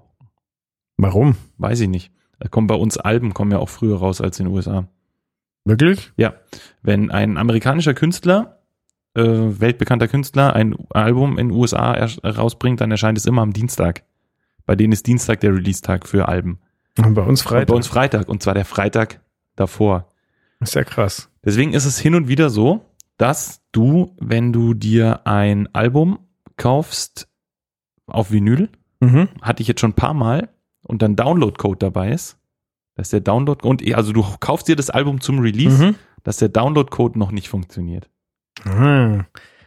Warum? 0.95 1.35
Weiß 1.57 1.81
ich 1.81 1.89
nicht. 1.89 2.11
Da 2.39 2.47
kommen 2.47 2.67
bei 2.67 2.75
uns 2.75 2.97
Alben, 2.97 3.33
kommen 3.33 3.51
ja 3.51 3.59
auch 3.59 3.69
früher 3.69 3.97
raus 3.97 4.21
als 4.21 4.39
in 4.39 4.45
den 4.45 4.53
USA. 4.53 4.87
Wirklich? 5.65 6.11
Ja, 6.15 6.35
wenn 6.81 7.11
ein 7.11 7.37
amerikanischer 7.37 7.93
Künstler, 7.93 8.56
äh, 9.17 9.59
weltbekannter 9.59 10.07
Künstler, 10.07 10.53
ein 10.55 10.75
Album 10.91 11.37
in 11.37 11.49
den 11.49 11.57
USA 11.57 11.93
rausbringt, 12.23 12.79
dann 12.81 12.91
erscheint 12.91 13.17
es 13.17 13.25
immer 13.25 13.41
am 13.41 13.53
Dienstag. 13.53 14.03
Bei 14.65 14.75
denen 14.75 14.93
ist 14.93 15.07
Dienstag 15.07 15.39
der 15.41 15.53
Release-Tag 15.53 16.07
für 16.07 16.27
Alben. 16.27 16.59
Und 16.97 17.13
bei 17.13 17.21
uns 17.21 17.41
Und 17.41 17.47
Freitag. 17.49 17.67
bei 17.67 17.73
uns 17.75 17.87
Freitag 17.87 18.27
und 18.29 18.41
zwar 18.43 18.53
der 18.53 18.65
Freitag 18.65 19.21
davor. 19.55 20.07
ist 20.59 20.75
ja 20.75 20.83
krass. 20.83 21.29
Deswegen 21.45 21.73
ist 21.73 21.85
es 21.85 21.99
hin 21.99 22.15
und 22.15 22.27
wieder 22.27 22.49
so, 22.49 22.85
dass 23.17 23.61
du, 23.71 24.15
wenn 24.19 24.51
du 24.53 24.73
dir 24.73 25.25
ein 25.25 25.67
Album 25.73 26.19
kaufst 26.57 27.27
auf 28.07 28.31
Vinyl, 28.31 28.69
Mhm. 28.99 29.29
hatte 29.43 29.61
ich 29.61 29.67
jetzt 29.67 29.79
schon 29.81 29.91
ein 29.91 29.95
paar 29.95 30.15
Mal 30.15 30.49
und 30.81 31.03
dann 31.03 31.15
Download-Code 31.15 31.77
dabei 31.77 32.11
ist, 32.11 32.37
dass 32.95 33.09
der 33.11 33.19
Download 33.19 33.65
und 33.67 33.83
also 33.93 34.11
du 34.11 34.25
kaufst 34.39 34.67
dir 34.67 34.75
das 34.75 34.89
Album 34.89 35.21
zum 35.21 35.37
Release, 35.39 35.85
Mhm. 35.85 35.95
dass 36.23 36.37
der 36.37 36.49
Download-Code 36.49 37.19
noch 37.19 37.31
nicht 37.31 37.47
funktioniert, 37.47 38.09
Ah. 38.65 39.25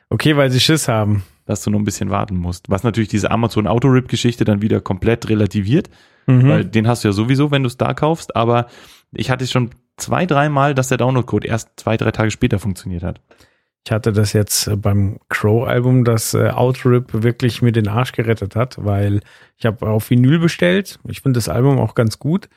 Okay, 0.08 0.36
weil 0.36 0.50
sie 0.50 0.60
Schiss 0.60 0.88
haben. 0.88 1.22
dass 1.46 1.64
du 1.64 1.70
noch 1.70 1.80
ein 1.80 1.84
bisschen 1.84 2.10
warten 2.10 2.36
musst. 2.36 2.70
Was 2.70 2.84
natürlich 2.84 3.08
diese 3.08 3.32
Amazon 3.32 3.66
Autorip-Geschichte 3.66 4.44
dann 4.44 4.62
wieder 4.62 4.80
komplett 4.80 5.28
relativiert, 5.28 5.90
Mhm. 6.28 6.48
weil 6.48 6.64
den 6.64 6.86
hast 6.86 7.02
du 7.02 7.08
ja 7.08 7.12
sowieso, 7.12 7.50
wenn 7.50 7.64
du 7.64 7.66
es 7.66 7.76
da 7.76 7.92
kaufst, 7.92 8.36
aber 8.36 8.66
ich 9.12 9.32
hatte 9.32 9.44
schon 9.48 9.70
zwei, 9.96 10.26
dreimal, 10.26 10.76
dass 10.76 10.86
der 10.88 10.98
Download-Code 10.98 11.48
erst 11.48 11.70
zwei, 11.74 11.96
drei 11.96 12.12
Tage 12.12 12.30
später 12.30 12.60
funktioniert 12.60 13.02
hat. 13.02 13.20
Ich 13.84 13.90
hatte 13.90 14.12
das 14.12 14.32
jetzt 14.32 14.68
äh, 14.68 14.76
beim 14.76 15.18
Crow-Album, 15.28 16.04
das 16.04 16.34
äh, 16.34 16.50
Outrip 16.50 17.08
wirklich 17.24 17.62
mir 17.62 17.72
den 17.72 17.88
Arsch 17.88 18.12
gerettet 18.12 18.54
hat, 18.54 18.76
weil 18.78 19.20
ich 19.56 19.66
habe 19.66 19.88
auf 19.88 20.08
Vinyl 20.08 20.38
bestellt. 20.38 21.00
Ich 21.08 21.20
finde 21.22 21.38
das 21.38 21.48
Album 21.48 21.80
auch 21.80 21.96
ganz 21.96 22.20
gut. 22.20 22.48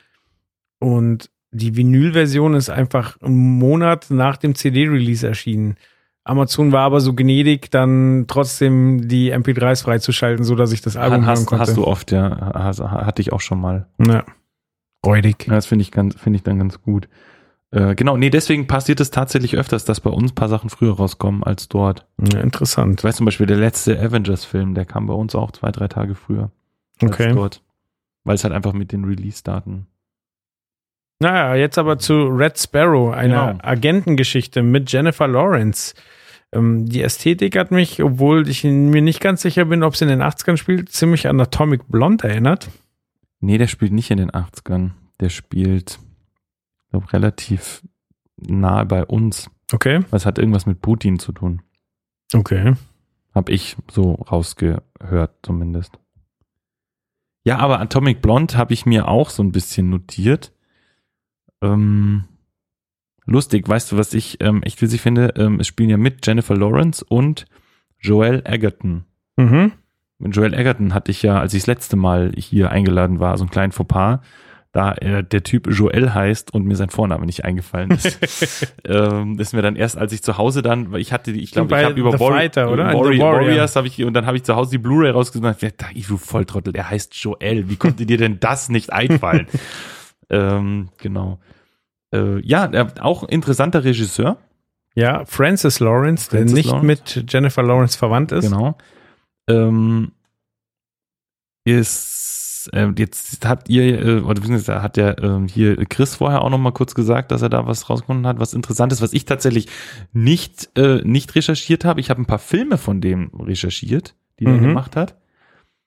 Und 0.78 1.30
die 1.50 1.76
Vinyl-Version 1.76 2.54
ist 2.54 2.70
einfach 2.70 3.20
einen 3.22 3.58
Monat 3.58 4.06
nach 4.10 4.36
dem 4.36 4.54
CD-Release 4.54 5.26
erschienen. 5.26 5.76
Amazon 6.24 6.72
war 6.72 6.82
aber 6.82 7.00
so 7.00 7.12
gnädig, 7.14 7.70
dann 7.70 8.24
trotzdem 8.28 9.08
die 9.08 9.32
MP3s 9.34 9.82
freizuschalten, 9.84 10.44
so 10.44 10.54
dass 10.54 10.72
ich 10.72 10.80
das 10.80 10.96
Album 10.96 11.18
hören 11.20 11.26
hast, 11.26 11.46
konnte. 11.46 11.62
hast 11.62 11.76
du 11.76 11.86
oft, 11.86 12.10
ja, 12.12 12.52
hast, 12.54 12.80
hatte 12.80 13.20
ich 13.20 13.32
auch 13.32 13.40
schon 13.42 13.60
mal. 13.60 13.86
Ja. 13.98 14.24
Räudig. 15.04 15.46
Ja, 15.46 15.54
das 15.54 15.66
finde 15.66 15.82
ich, 15.82 15.90
ganz- 15.90 16.16
finde 16.18 16.38
ich 16.38 16.42
dann 16.42 16.58
ganz 16.58 16.80
gut. 16.80 17.08
Äh, 17.72 17.94
genau, 17.94 18.16
nee, 18.16 18.30
deswegen 18.30 18.66
passiert 18.66 19.00
es 19.00 19.10
tatsächlich 19.10 19.56
öfters, 19.56 19.84
dass 19.84 20.00
bei 20.00 20.08
uns 20.10 20.32
ein 20.32 20.34
paar 20.34 20.48
Sachen 20.48 20.70
früher 20.70 20.94
rauskommen 20.96 21.42
als 21.44 21.68
dort. 21.68 22.06
Ja, 22.32 22.40
interessant. 22.40 23.00
Ich 23.00 23.04
weiß 23.04 23.16
zum 23.16 23.26
Beispiel, 23.26 23.46
der 23.46 23.58
letzte 23.58 24.00
Avengers-Film, 24.00 24.74
der 24.74 24.86
kam 24.86 25.06
bei 25.06 25.14
uns 25.14 25.34
auch 25.34 25.50
zwei, 25.52 25.72
drei 25.72 25.88
Tage 25.88 26.14
früher 26.14 26.50
als 27.02 27.12
Okay. 27.12 27.32
dort. 27.34 27.60
Weil 28.22 28.36
es 28.36 28.44
halt 28.44 28.54
einfach 28.54 28.72
mit 28.72 28.92
den 28.92 29.04
Release-Daten. 29.04 29.86
Naja, 31.20 31.54
jetzt 31.54 31.78
aber 31.78 31.98
zu 31.98 32.26
Red 32.26 32.58
Sparrow, 32.58 33.12
einer 33.14 33.52
Genau. 33.52 33.64
Agentengeschichte 33.64 34.62
mit 34.62 34.90
Jennifer 34.92 35.28
Lawrence. 35.28 35.94
Ähm, 36.52 36.86
die 36.86 37.02
Ästhetik 37.02 37.56
hat 37.56 37.70
mich, 37.70 38.02
obwohl 38.02 38.48
ich 38.48 38.64
mir 38.64 39.00
nicht 39.02 39.20
ganz 39.20 39.42
sicher 39.42 39.64
bin, 39.64 39.82
ob 39.82 39.94
es 39.94 40.02
in 40.02 40.08
den 40.08 40.22
80ern 40.22 40.56
spielt, 40.56 40.90
ziemlich 40.90 41.28
an 41.28 41.40
Atomic 41.40 41.88
Blonde 41.88 42.28
erinnert. 42.28 42.68
Nee, 43.40 43.58
der 43.58 43.66
spielt 43.68 43.92
nicht 43.92 44.10
in 44.10 44.18
den 44.18 44.30
80ern. 44.30 44.90
Der 45.20 45.28
spielt, 45.28 45.98
ich 46.84 46.90
glaube, 46.90 47.12
relativ 47.12 47.82
nahe 48.36 48.84
bei 48.84 49.04
uns. 49.04 49.48
Okay. 49.72 50.00
Was 50.10 50.26
hat 50.26 50.38
irgendwas 50.38 50.66
mit 50.66 50.80
Putin 50.80 51.18
zu 51.18 51.32
tun? 51.32 51.62
Okay. 52.32 52.74
Hab 53.34 53.48
ich 53.48 53.76
so 53.90 54.14
rausgehört 54.14 55.32
zumindest. 55.42 55.98
Ja, 57.44 57.58
aber 57.58 57.80
Atomic 57.80 58.22
Blonde 58.22 58.56
habe 58.56 58.72
ich 58.72 58.86
mir 58.86 59.08
auch 59.08 59.28
so 59.30 59.42
ein 59.42 59.52
bisschen 59.52 59.90
notiert. 59.90 60.52
Ähm, 61.64 62.24
lustig, 63.26 63.68
weißt 63.68 63.92
du, 63.92 63.96
was 63.96 64.12
ich 64.14 64.38
ähm, 64.40 64.62
echt 64.62 64.80
witzig 64.82 65.00
finde? 65.00 65.34
Ähm, 65.36 65.60
es 65.60 65.66
spielen 65.66 65.90
ja 65.90 65.96
mit 65.96 66.26
Jennifer 66.26 66.56
Lawrence 66.56 67.04
und 67.08 67.46
Joel 67.98 68.42
Egerton. 68.44 69.04
Mhm. 69.36 69.72
Mit 70.18 70.36
Joel 70.36 70.54
Egerton 70.54 70.94
hatte 70.94 71.10
ich 71.10 71.22
ja, 71.22 71.40
als 71.40 71.54
ich 71.54 71.62
das 71.62 71.66
letzte 71.68 71.96
Mal 71.96 72.32
hier 72.36 72.70
eingeladen 72.70 73.18
war, 73.20 73.36
so 73.38 73.44
ein 73.44 73.50
kleinen 73.50 73.72
Fauxpas, 73.72 74.20
da 74.72 74.92
äh, 74.94 75.22
der 75.24 75.42
Typ 75.44 75.68
Joel 75.70 76.14
heißt 76.14 76.52
und 76.52 76.64
mir 76.66 76.74
sein 76.76 76.90
Vorname 76.90 77.26
nicht 77.26 77.44
eingefallen 77.44 77.92
ist. 77.92 78.18
ähm, 78.84 79.38
ist 79.38 79.52
mir 79.54 79.62
dann 79.62 79.76
erst, 79.76 79.96
als 79.96 80.12
ich 80.12 80.22
zu 80.22 80.36
Hause 80.36 80.62
dann, 80.62 80.90
weil 80.92 81.00
ich 81.00 81.12
hatte, 81.12 81.32
die- 81.32 81.42
ich 81.42 81.52
glaube, 81.52 81.76
ich 81.78 81.84
habe 81.84 81.98
über 81.98 82.10
Warri- 82.18 82.32
Fighter, 82.34 82.70
oder? 82.70 82.86
Warri 82.86 83.18
Warrior. 83.20 83.40
Warriors 83.48 83.76
habe 83.76 83.86
ich 83.86 84.02
und 84.04 84.14
dann 84.14 84.26
habe 84.26 84.36
ich 84.36 84.42
zu 84.42 84.54
Hause 84.56 84.72
die 84.72 84.78
Blu-ray 84.78 85.10
rausgesucht 85.10 85.44
und 85.46 85.62
dachte, 85.62 85.86
ich, 85.94 86.06
du 86.08 86.16
Volltrottel, 86.16 86.74
er 86.74 86.90
heißt 86.90 87.14
Joel. 87.14 87.68
Wie 87.70 87.76
konnte 87.76 88.04
dir 88.04 88.16
denn 88.18 88.38
das 88.40 88.68
nicht 88.68 88.92
einfallen? 88.92 89.46
ähm, 90.30 90.88
genau. 90.98 91.38
Äh, 92.12 92.40
ja, 92.46 92.66
er, 92.66 92.92
auch 93.04 93.24
interessanter 93.24 93.84
Regisseur. 93.84 94.38
Ja, 94.94 95.24
Francis 95.24 95.80
Lawrence, 95.80 96.30
der 96.30 96.40
Francis 96.40 96.54
nicht 96.56 96.70
Lawrence. 96.70 96.86
mit 96.86 97.32
Jennifer 97.32 97.62
Lawrence 97.62 97.98
verwandt 97.98 98.30
ist. 98.32 98.44
Genau. 98.50 98.76
Ähm, 99.48 100.12
ist, 101.64 102.70
äh, 102.72 102.88
jetzt 102.98 103.46
habt 103.46 103.68
ihr, 103.68 103.82
äh, 104.00 104.20
oder 104.20 104.34
beziehungsweise 104.34 104.82
hat 104.82 104.96
ja 104.96 105.16
ähm, 105.18 105.48
hier 105.48 105.76
Chris 105.86 106.16
vorher 106.16 106.42
auch 106.42 106.50
noch 106.50 106.58
mal 106.58 106.72
kurz 106.72 106.94
gesagt, 106.94 107.30
dass 107.32 107.42
er 107.42 107.48
da 107.48 107.66
was 107.66 107.88
rausgefunden 107.88 108.26
hat, 108.26 108.38
was 108.38 108.54
interessant 108.54 108.92
ist, 108.92 109.00
was 109.02 109.12
ich 109.12 109.24
tatsächlich 109.24 109.68
nicht, 110.12 110.70
äh, 110.76 111.00
nicht 111.04 111.34
recherchiert 111.34 111.84
habe. 111.84 112.00
Ich 112.00 112.10
habe 112.10 112.20
ein 112.22 112.26
paar 112.26 112.38
Filme 112.38 112.78
von 112.78 113.00
dem 113.00 113.30
recherchiert, 113.38 114.14
die 114.38 114.44
er 114.44 114.52
Mhm. 114.52 114.62
gemacht 114.62 114.94
hat. 114.96 115.16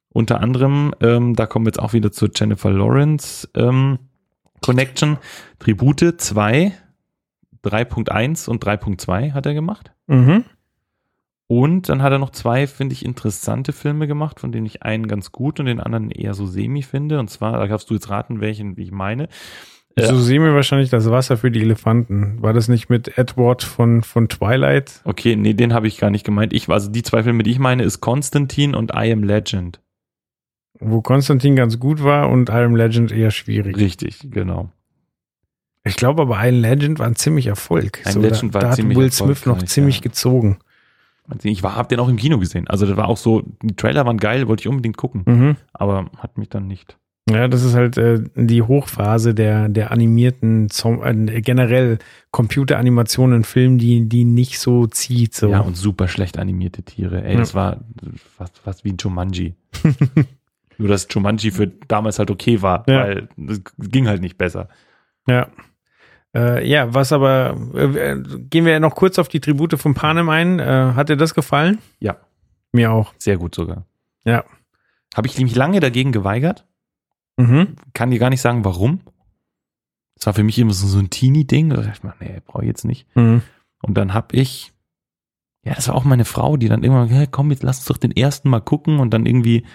Unter 0.09 0.41
anderem, 0.41 0.93
ähm, 0.99 1.35
da 1.35 1.45
kommen 1.45 1.65
wir 1.65 1.69
jetzt 1.69 1.79
auch 1.79 1.93
wieder 1.93 2.11
zur 2.11 2.31
Jennifer 2.35 2.71
Lawrence 2.71 3.47
ähm, 3.55 3.99
Connection. 4.61 5.17
Tribute 5.59 6.15
2, 6.17 6.73
3.1 7.63 8.49
und 8.49 8.63
3.2 8.63 9.33
hat 9.33 9.45
er 9.45 9.53
gemacht. 9.53 9.91
Mhm. 10.07 10.45
Und 11.47 11.87
dann 11.87 12.01
hat 12.01 12.11
er 12.11 12.19
noch 12.19 12.31
zwei, 12.31 12.67
finde 12.67 12.93
ich, 12.93 13.05
interessante 13.05 13.71
Filme 13.71 14.05
gemacht, 14.07 14.41
von 14.41 14.51
denen 14.51 14.65
ich 14.65 14.83
einen 14.83 15.07
ganz 15.07 15.31
gut 15.31 15.59
und 15.61 15.65
den 15.65 15.79
anderen 15.79 16.11
eher 16.11 16.33
so 16.33 16.45
semi 16.45 16.83
finde. 16.83 17.19
Und 17.19 17.29
zwar, 17.29 17.53
da 17.53 17.67
darfst 17.67 17.89
du 17.89 17.93
jetzt 17.93 18.09
raten, 18.09 18.41
welchen 18.41 18.77
ich 18.77 18.91
meine. 18.91 19.29
Äh, 19.95 20.07
So 20.07 20.19
sehen 20.19 20.43
wir 20.43 20.53
wahrscheinlich 20.53 20.89
das 20.89 21.09
Wasser 21.09 21.37
für 21.37 21.49
die 21.49 21.61
Elefanten. 21.61 22.41
War 22.41 22.51
das 22.51 22.67
nicht 22.67 22.89
mit 22.89 23.17
Edward 23.17 23.63
von, 23.63 24.03
von 24.03 24.27
Twilight? 24.27 25.01
Okay, 25.05 25.37
nee, 25.37 25.53
den 25.53 25.73
habe 25.73 25.87
ich 25.87 25.97
gar 25.97 26.09
nicht 26.09 26.25
gemeint. 26.25 26.51
Ich, 26.51 26.67
also 26.67 26.91
die 26.91 27.01
zwei 27.03 27.23
Filme, 27.23 27.43
die 27.43 27.51
ich 27.51 27.59
meine, 27.59 27.83
ist 27.83 28.01
Constantine 28.01 28.77
und 28.77 28.91
I 28.93 29.11
Am 29.13 29.23
Legend. 29.23 29.79
Wo 30.79 31.01
Konstantin 31.01 31.55
ganz 31.55 31.79
gut 31.79 32.03
war 32.03 32.29
und 32.29 32.49
Iron 32.49 32.75
Legend 32.75 33.11
eher 33.11 33.31
schwierig. 33.31 33.77
Richtig, 33.77 34.27
genau. 34.31 34.69
Ich 35.83 35.95
glaube 35.95 36.21
aber 36.23 36.43
Iron 36.45 36.61
Legend 36.61 36.99
war 36.99 37.07
ein 37.07 37.15
ziemlich 37.15 37.47
Erfolg. 37.47 38.01
Iron 38.05 38.21
Legend 38.21 38.53
da, 38.53 38.61
war 38.61 38.61
da 38.61 38.69
hat 38.71 38.95
Will 38.95 39.11
Smith 39.11 39.45
noch 39.45 39.63
ziemlich 39.63 39.97
ja. 39.97 40.01
gezogen. 40.01 40.57
Ich 41.43 41.61
war, 41.63 41.75
hab 41.75 41.89
den 41.89 41.99
auch 41.99 42.07
im 42.07 42.15
Kino 42.17 42.37
gesehen. 42.39 42.67
Also 42.67 42.85
das 42.85 42.95
war 42.95 43.07
auch 43.09 43.17
so, 43.17 43.43
die 43.61 43.75
Trailer 43.75 44.05
waren 44.05 44.17
geil, 44.17 44.47
wollte 44.47 44.61
ich 44.61 44.67
unbedingt 44.67 44.95
gucken, 44.97 45.23
Mhm. 45.25 45.55
aber 45.73 46.09
hat 46.17 46.37
mich 46.37 46.49
dann 46.49 46.67
nicht. 46.67 46.97
Ja, 47.29 47.49
das 47.49 47.63
ist 47.63 47.73
halt 47.75 47.97
äh, 47.97 48.23
die 48.35 48.61
Hochphase 48.61 49.33
der, 49.35 49.67
der 49.67 49.91
animierten, 49.91 50.69
Zom 50.69 51.03
äh, 51.03 51.41
generell 51.41 51.97
Computeranimationen 52.31 53.37
in 53.39 53.43
Filmen, 53.43 53.77
die, 53.77 54.07
die 54.07 54.23
nicht 54.23 54.59
so 54.59 54.87
zieht. 54.87 55.35
So. 55.35 55.49
Ja, 55.49 55.59
und 55.59 55.75
super 55.75 56.07
schlecht 56.07 56.39
animierte 56.39 56.83
Tiere. 56.83 57.23
Ey, 57.25 57.33
Ja. 57.33 57.39
das 57.39 57.53
war 57.53 57.81
fast, 58.37 58.59
fast 58.59 58.85
wie 58.85 58.95
Jumanji. 58.97 59.55
Nur, 60.77 60.89
dass 60.89 61.07
Jumanji 61.09 61.51
für 61.51 61.67
damals 61.67 62.19
halt 62.19 62.29
okay 62.31 62.61
war, 62.61 62.83
Ja. 62.87 62.99
weil 63.03 63.29
es 63.47 63.61
ging 63.77 64.07
halt 64.07 64.21
nicht 64.21 64.37
besser. 64.37 64.69
Ja. 65.27 65.47
Äh, 66.35 66.67
ja, 66.69 66.93
was 66.93 67.11
aber, 67.11 67.57
äh, 67.73 68.17
gehen 68.49 68.65
wir 68.65 68.79
noch 68.79 68.95
kurz 68.95 69.17
auf 69.17 69.27
die 69.27 69.39
Tribute 69.39 69.79
von 69.79 69.93
Panem 69.93 70.29
ein. 70.29 70.59
Äh, 70.59 70.93
hat 70.95 71.09
dir 71.09 71.17
das 71.17 71.33
gefallen? 71.33 71.79
Ja. 71.99 72.17
Mir 72.73 72.91
auch. 72.91 73.13
Sehr 73.17 73.37
gut 73.37 73.55
sogar. 73.55 73.85
Ja. 74.23 74.43
Habe 75.15 75.27
ich 75.27 75.39
mich 75.39 75.55
lange 75.55 75.79
dagegen 75.79 76.11
geweigert. 76.11 76.65
Mhm. 77.37 77.75
Kann 77.93 78.11
dir 78.11 78.19
gar 78.19 78.29
nicht 78.29 78.41
sagen, 78.41 78.65
warum. 78.65 79.01
Das 80.15 80.25
war 80.27 80.33
für 80.33 80.43
mich 80.43 80.59
immer 80.59 80.73
so, 80.73 80.85
so 80.85 80.99
ein 80.99 81.09
Teenie-Ding. 81.09 81.69
Da 81.69 81.77
dachte 81.77 81.91
ich 81.93 82.03
mir, 82.03 82.13
nee, 82.19 82.41
brauche 82.45 82.63
ich 82.63 82.67
jetzt 82.67 82.85
nicht. 82.85 83.07
Mhm. 83.15 83.41
Und 83.81 83.95
dann 83.95 84.13
hab 84.13 84.33
ich, 84.33 84.73
ja, 85.63 85.73
das 85.75 85.87
war 85.87 85.95
auch 85.95 86.03
meine 86.03 86.25
Frau, 86.25 86.57
die 86.57 86.67
dann 86.67 86.83
irgendwann, 86.83 87.07
hey, 87.09 87.27
komm, 87.29 87.51
jetzt 87.51 87.63
lass 87.63 87.77
uns 87.79 87.85
doch 87.85 87.97
den 87.97 88.11
ersten 88.11 88.49
mal 88.49 88.59
gucken. 88.59 88.99
Und 88.99 89.11
dann 89.13 89.25
irgendwie, 89.25 89.65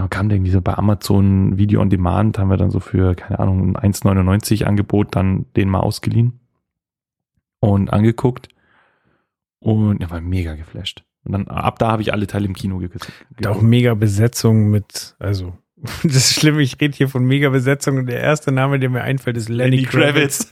dann 0.00 0.08
kam 0.08 0.30
der 0.30 0.36
irgendwie 0.36 0.50
so 0.50 0.62
bei 0.62 0.74
Amazon 0.78 1.58
Video 1.58 1.80
on 1.82 1.90
Demand, 1.90 2.38
haben 2.38 2.48
wir 2.48 2.56
dann 2.56 2.70
so 2.70 2.80
für, 2.80 3.14
keine 3.14 3.38
Ahnung, 3.38 3.76
ein 3.76 3.92
1,99 3.92 4.64
Angebot 4.64 5.14
dann 5.14 5.44
den 5.56 5.68
mal 5.68 5.80
ausgeliehen 5.80 6.40
und 7.60 7.92
angeguckt. 7.92 8.48
Und 9.58 10.00
er 10.00 10.10
war 10.10 10.22
mega 10.22 10.54
geflasht. 10.54 11.04
Und 11.24 11.32
dann 11.32 11.48
ab 11.48 11.78
da 11.78 11.88
habe 11.88 12.00
ich 12.00 12.14
alle 12.14 12.26
Teile 12.26 12.46
im 12.46 12.54
Kino 12.54 12.78
geküsst. 12.78 13.12
Hat 13.36 13.46
auch 13.46 13.60
mega 13.60 13.92
Besetzung 13.92 14.70
mit, 14.70 15.16
also, 15.18 15.52
das 16.02 16.16
ist 16.16 16.40
schlimm, 16.40 16.58
ich 16.60 16.80
rede 16.80 16.96
hier 16.96 17.10
von 17.10 17.24
mega 17.26 17.50
Besetzung 17.50 17.98
und 17.98 18.06
der 18.06 18.20
erste 18.20 18.52
Name, 18.52 18.78
der 18.78 18.88
mir 18.88 19.02
einfällt, 19.02 19.36
ist 19.36 19.50
Lenny, 19.50 19.82
Kravitz. 19.82 20.48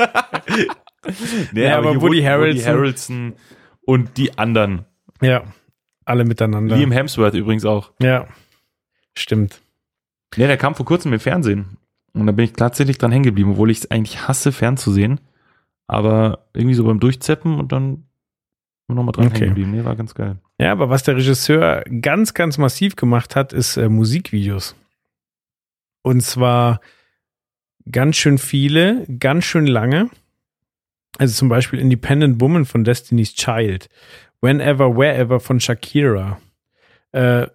nee, 1.52 1.64
Ja, 1.64 1.78
aber 1.78 1.94
Woody 1.94 2.02
Woody 2.02 2.22
Harrelson. 2.22 2.66
Harrelson 2.66 3.32
und 3.80 4.18
die 4.18 4.36
anderen. 4.36 4.84
Ja, 5.22 5.44
alle 6.04 6.26
miteinander. 6.26 6.76
Liam 6.76 6.92
Hemsworth 6.92 7.32
übrigens 7.32 7.64
auch. 7.64 7.92
Ja, 8.02 8.26
stimmt. 9.20 9.60
Nee, 10.36 10.46
der 10.46 10.56
kam 10.56 10.74
vor 10.74 10.86
kurzem 10.86 11.12
im 11.12 11.20
Fernsehen. 11.20 11.78
Und 12.12 12.26
da 12.26 12.32
bin 12.32 12.44
ich 12.44 12.52
tatsächlich 12.52 12.98
dran 12.98 13.12
hängen 13.12 13.24
geblieben, 13.24 13.52
obwohl 13.52 13.70
ich 13.70 13.78
es 13.78 13.90
eigentlich 13.90 14.26
hasse, 14.26 14.52
fernzusehen. 14.52 15.20
Aber 15.86 16.46
irgendwie 16.54 16.74
so 16.74 16.84
beim 16.84 17.00
Durchzeppen 17.00 17.58
und 17.58 17.72
dann 17.72 18.04
nochmal 18.88 19.12
dran 19.12 19.26
Okay. 19.26 19.36
hängen 19.36 19.48
geblieben. 19.50 19.70
Nee, 19.72 19.84
war 19.84 19.96
ganz 19.96 20.14
geil. 20.14 20.36
Ja, 20.58 20.72
aber 20.72 20.90
was 20.90 21.02
der 21.02 21.16
Regisseur 21.16 21.84
ganz, 22.00 22.34
ganz 22.34 22.58
massiv 22.58 22.96
gemacht 22.96 23.36
hat, 23.36 23.52
ist 23.52 23.76
äh, 23.76 23.88
Musikvideos. 23.88 24.74
Und 26.02 26.22
zwar 26.22 26.80
ganz 27.90 28.16
schön 28.16 28.38
viele, 28.38 29.06
ganz 29.18 29.44
schön 29.44 29.66
lange. 29.66 30.10
Also 31.18 31.34
zum 31.34 31.48
Beispiel 31.48 31.78
Independent 31.78 32.40
Woman 32.40 32.64
von 32.64 32.84
Destiny's 32.84 33.34
Child, 33.34 33.88
Whenever, 34.40 34.96
Wherever 34.96 35.40
von 35.40 35.58
Shakira, 35.60 36.38
äh, 37.12 37.46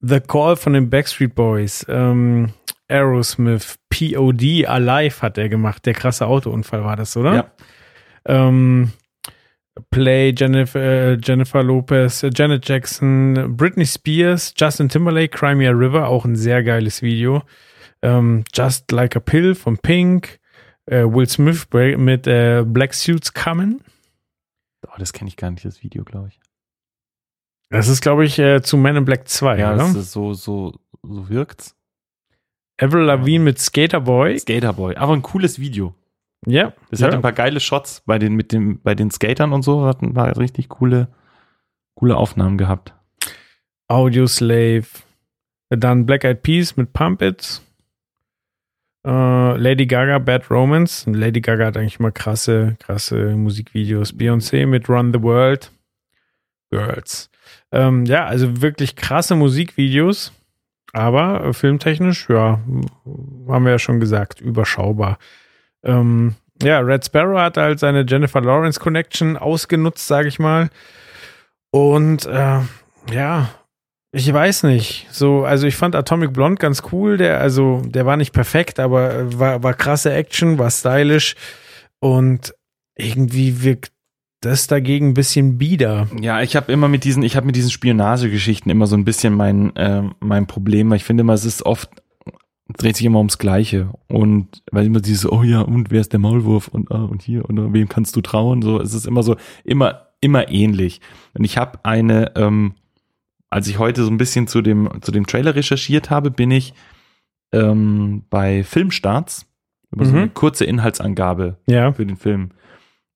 The 0.00 0.20
Call 0.20 0.56
von 0.56 0.72
den 0.72 0.88
Backstreet 0.88 1.34
Boys, 1.34 1.84
ähm, 1.88 2.52
Aerosmith, 2.88 3.78
POD, 3.90 4.66
Alive 4.66 5.22
hat 5.22 5.38
er 5.38 5.48
gemacht. 5.48 5.84
Der 5.86 5.94
krasse 5.94 6.26
Autounfall 6.26 6.84
war 6.84 6.96
das, 6.96 7.16
oder? 7.16 7.34
Ja. 7.34 7.50
Ähm, 8.26 8.92
Play, 9.90 10.34
Jennifer, 10.36 10.80
äh, 10.80 11.18
Jennifer 11.22 11.62
Lopez, 11.62 12.22
äh, 12.22 12.30
Janet 12.34 12.68
Jackson, 12.68 13.56
Britney 13.56 13.86
Spears, 13.86 14.52
Justin 14.56 14.88
Timberlake, 14.88 15.36
Crimea 15.36 15.70
River, 15.70 16.08
auch 16.08 16.24
ein 16.24 16.36
sehr 16.36 16.62
geiles 16.62 17.02
Video. 17.02 17.42
Ähm, 18.02 18.44
Just 18.52 18.90
Like 18.92 19.16
a 19.16 19.20
Pill 19.20 19.54
von 19.54 19.78
Pink, 19.78 20.40
äh, 20.86 21.04
Will 21.04 21.28
Smith 21.28 21.68
mit 21.72 22.26
äh, 22.26 22.64
Black 22.66 22.94
Suits 22.94 23.32
Coming. 23.32 23.80
Oh, 24.86 24.94
das 24.98 25.12
kenne 25.12 25.28
ich 25.28 25.36
gar 25.36 25.50
nicht, 25.50 25.64
das 25.64 25.82
Video, 25.82 26.04
glaube 26.04 26.28
ich. 26.28 26.40
Das 27.70 27.86
ist, 27.88 28.00
glaube 28.00 28.24
ich, 28.24 28.38
äh, 28.38 28.62
zu 28.62 28.76
Man 28.76 28.96
in 28.96 29.04
Black 29.04 29.28
2, 29.28 29.58
Ja, 29.58 29.74
oder? 29.74 29.86
so, 29.86 30.32
so, 30.34 30.34
so 30.34 31.28
wirkt's. 31.28 31.76
Avril 32.78 33.04
Lavigne 33.04 33.44
mit 33.44 33.58
Skater 33.58 34.00
Boy. 34.00 34.38
Skaterboy. 34.38 34.96
Aber 34.96 35.12
ein 35.12 35.22
cooles 35.22 35.58
Video. 35.60 35.94
Ja. 36.46 36.72
Das 36.90 37.00
ja. 37.00 37.06
hat 37.06 37.14
ein 37.14 37.22
paar 37.22 37.32
geile 37.32 37.60
Shots 37.60 38.02
bei 38.06 38.18
den, 38.18 38.34
mit 38.34 38.52
dem, 38.52 38.80
bei 38.82 38.94
den 38.94 39.10
Skatern 39.10 39.52
und 39.52 39.62
so. 39.62 39.84
Hat 39.86 40.02
ein 40.02 40.14
paar 40.14 40.36
richtig 40.36 40.68
coole, 40.68 41.08
coole 41.94 42.16
Aufnahmen 42.16 42.58
gehabt. 42.58 42.94
Audio 43.86 44.26
Slave. 44.26 44.86
Dann 45.68 46.06
Black 46.06 46.24
Eyed 46.24 46.42
Peas 46.42 46.76
mit 46.76 46.92
Pump 46.92 47.22
It. 47.22 47.60
Äh, 49.06 49.56
Lady 49.56 49.86
Gaga, 49.86 50.18
Bad 50.18 50.50
Romance. 50.50 51.06
Und 51.06 51.14
Lady 51.14 51.40
Gaga 51.40 51.66
hat 51.66 51.76
eigentlich 51.76 52.00
immer 52.00 52.10
krasse, 52.10 52.76
krasse 52.80 53.36
Musikvideos. 53.36 54.12
Beyoncé 54.14 54.66
mit 54.66 54.88
Run 54.88 55.12
the 55.12 55.22
World. 55.22 55.70
Girls. 56.70 57.29
Ähm, 57.72 58.04
ja, 58.06 58.26
also 58.26 58.62
wirklich 58.62 58.96
krasse 58.96 59.36
Musikvideos. 59.36 60.32
Aber 60.92 61.44
äh, 61.44 61.52
filmtechnisch, 61.52 62.28
ja, 62.28 62.60
haben 63.48 63.64
wir 63.64 63.72
ja 63.72 63.78
schon 63.78 64.00
gesagt, 64.00 64.40
überschaubar. 64.40 65.18
Ähm, 65.84 66.34
ja, 66.62 66.80
Red 66.80 67.04
Sparrow 67.04 67.38
hat 67.38 67.56
halt 67.56 67.78
seine 67.78 68.04
Jennifer 68.06 68.40
Lawrence 68.40 68.80
Connection 68.80 69.36
ausgenutzt, 69.36 70.06
sage 70.06 70.28
ich 70.28 70.38
mal. 70.38 70.68
Und 71.70 72.26
äh, 72.26 72.60
ja, 73.12 73.48
ich 74.12 74.32
weiß 74.32 74.64
nicht. 74.64 75.06
So, 75.10 75.44
also 75.44 75.66
ich 75.66 75.76
fand 75.76 75.94
Atomic 75.94 76.32
Blonde 76.32 76.58
ganz 76.58 76.82
cool. 76.92 77.16
Der, 77.16 77.40
also, 77.40 77.82
der 77.84 78.06
war 78.06 78.16
nicht 78.16 78.32
perfekt, 78.32 78.80
aber 78.80 79.14
äh, 79.14 79.38
war, 79.38 79.62
war 79.62 79.74
krasse 79.74 80.12
Action, 80.12 80.58
war 80.58 80.70
stylisch 80.70 81.36
und 82.00 82.54
irgendwie 82.96 83.62
wirkt 83.62 83.92
das 84.40 84.66
dagegen 84.66 85.08
ein 85.08 85.14
bisschen 85.14 85.58
bieder. 85.58 86.08
Ja, 86.20 86.40
ich 86.40 86.56
habe 86.56 86.72
immer 86.72 86.88
mit 86.88 87.04
diesen, 87.04 87.22
ich 87.22 87.36
habe 87.36 87.46
mit 87.46 87.56
diesen 87.56 87.70
Spionagegeschichten 87.70 88.70
immer 88.70 88.86
so 88.86 88.96
ein 88.96 89.04
bisschen 89.04 89.34
mein, 89.34 89.72
ähm, 89.76 90.14
mein 90.20 90.46
Problem, 90.46 90.90
weil 90.90 90.96
ich 90.96 91.04
finde 91.04 91.22
immer, 91.22 91.34
es 91.34 91.44
ist 91.44 91.64
oft, 91.66 91.90
dreht 92.78 92.96
sich 92.96 93.04
immer 93.04 93.18
ums 93.18 93.38
Gleiche. 93.38 93.90
Und 94.08 94.62
weil 94.72 94.86
immer 94.86 95.00
dieses, 95.00 95.30
oh 95.30 95.42
ja, 95.42 95.60
und 95.60 95.90
wer 95.90 96.00
ist 96.00 96.12
der 96.12 96.20
Maulwurf 96.20 96.68
und, 96.68 96.90
ah, 96.90 97.04
und 97.04 97.22
hier, 97.22 97.44
und 97.48 97.72
wem 97.74 97.88
kannst 97.88 98.16
du 98.16 98.20
trauen? 98.22 98.62
So, 98.62 98.80
es 98.80 98.94
ist 98.94 99.06
immer 99.06 99.22
so, 99.22 99.36
immer, 99.64 100.06
immer 100.20 100.50
ähnlich. 100.50 101.00
Und 101.34 101.44
ich 101.44 101.58
habe 101.58 101.80
eine, 101.84 102.32
ähm, 102.36 102.74
als 103.50 103.66
ich 103.68 103.78
heute 103.78 104.04
so 104.04 104.10
ein 104.10 104.16
bisschen 104.18 104.46
zu 104.46 104.62
dem, 104.62 104.88
zu 105.02 105.12
dem 105.12 105.26
Trailer 105.26 105.54
recherchiert 105.54 106.08
habe, 106.08 106.30
bin 106.30 106.50
ich 106.50 106.72
ähm, 107.52 108.22
bei 108.30 108.62
Filmstarts 108.64 109.46
über 109.92 110.04
so 110.04 110.12
Mhm. 110.12 110.18
eine 110.18 110.28
kurze 110.28 110.64
Inhaltsangabe 110.64 111.58
Ja. 111.66 111.92
für 111.92 112.06
den 112.06 112.16
Film. 112.16 112.50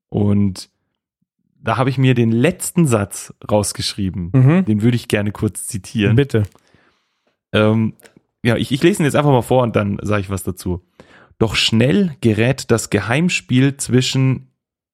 Und 0.08 0.68
da 1.64 1.78
habe 1.78 1.88
ich 1.90 1.98
mir 1.98 2.14
den 2.14 2.30
letzten 2.30 2.86
Satz 2.86 3.32
rausgeschrieben. 3.50 4.30
Mhm. 4.32 4.64
Den 4.66 4.82
würde 4.82 4.96
ich 4.96 5.08
gerne 5.08 5.32
kurz 5.32 5.66
zitieren. 5.66 6.14
Bitte. 6.14 6.44
Ähm, 7.52 7.94
ja, 8.44 8.56
ich, 8.56 8.70
ich 8.70 8.82
lese 8.82 9.02
ihn 9.02 9.06
jetzt 9.06 9.16
einfach 9.16 9.30
mal 9.30 9.42
vor 9.42 9.62
und 9.62 9.74
dann 9.74 9.98
sage 10.02 10.20
ich 10.20 10.30
was 10.30 10.42
dazu. 10.42 10.84
Doch 11.38 11.56
schnell 11.56 12.16
gerät 12.20 12.70
das 12.70 12.90
Geheimspiel 12.90 13.78
zwischen 13.78 14.52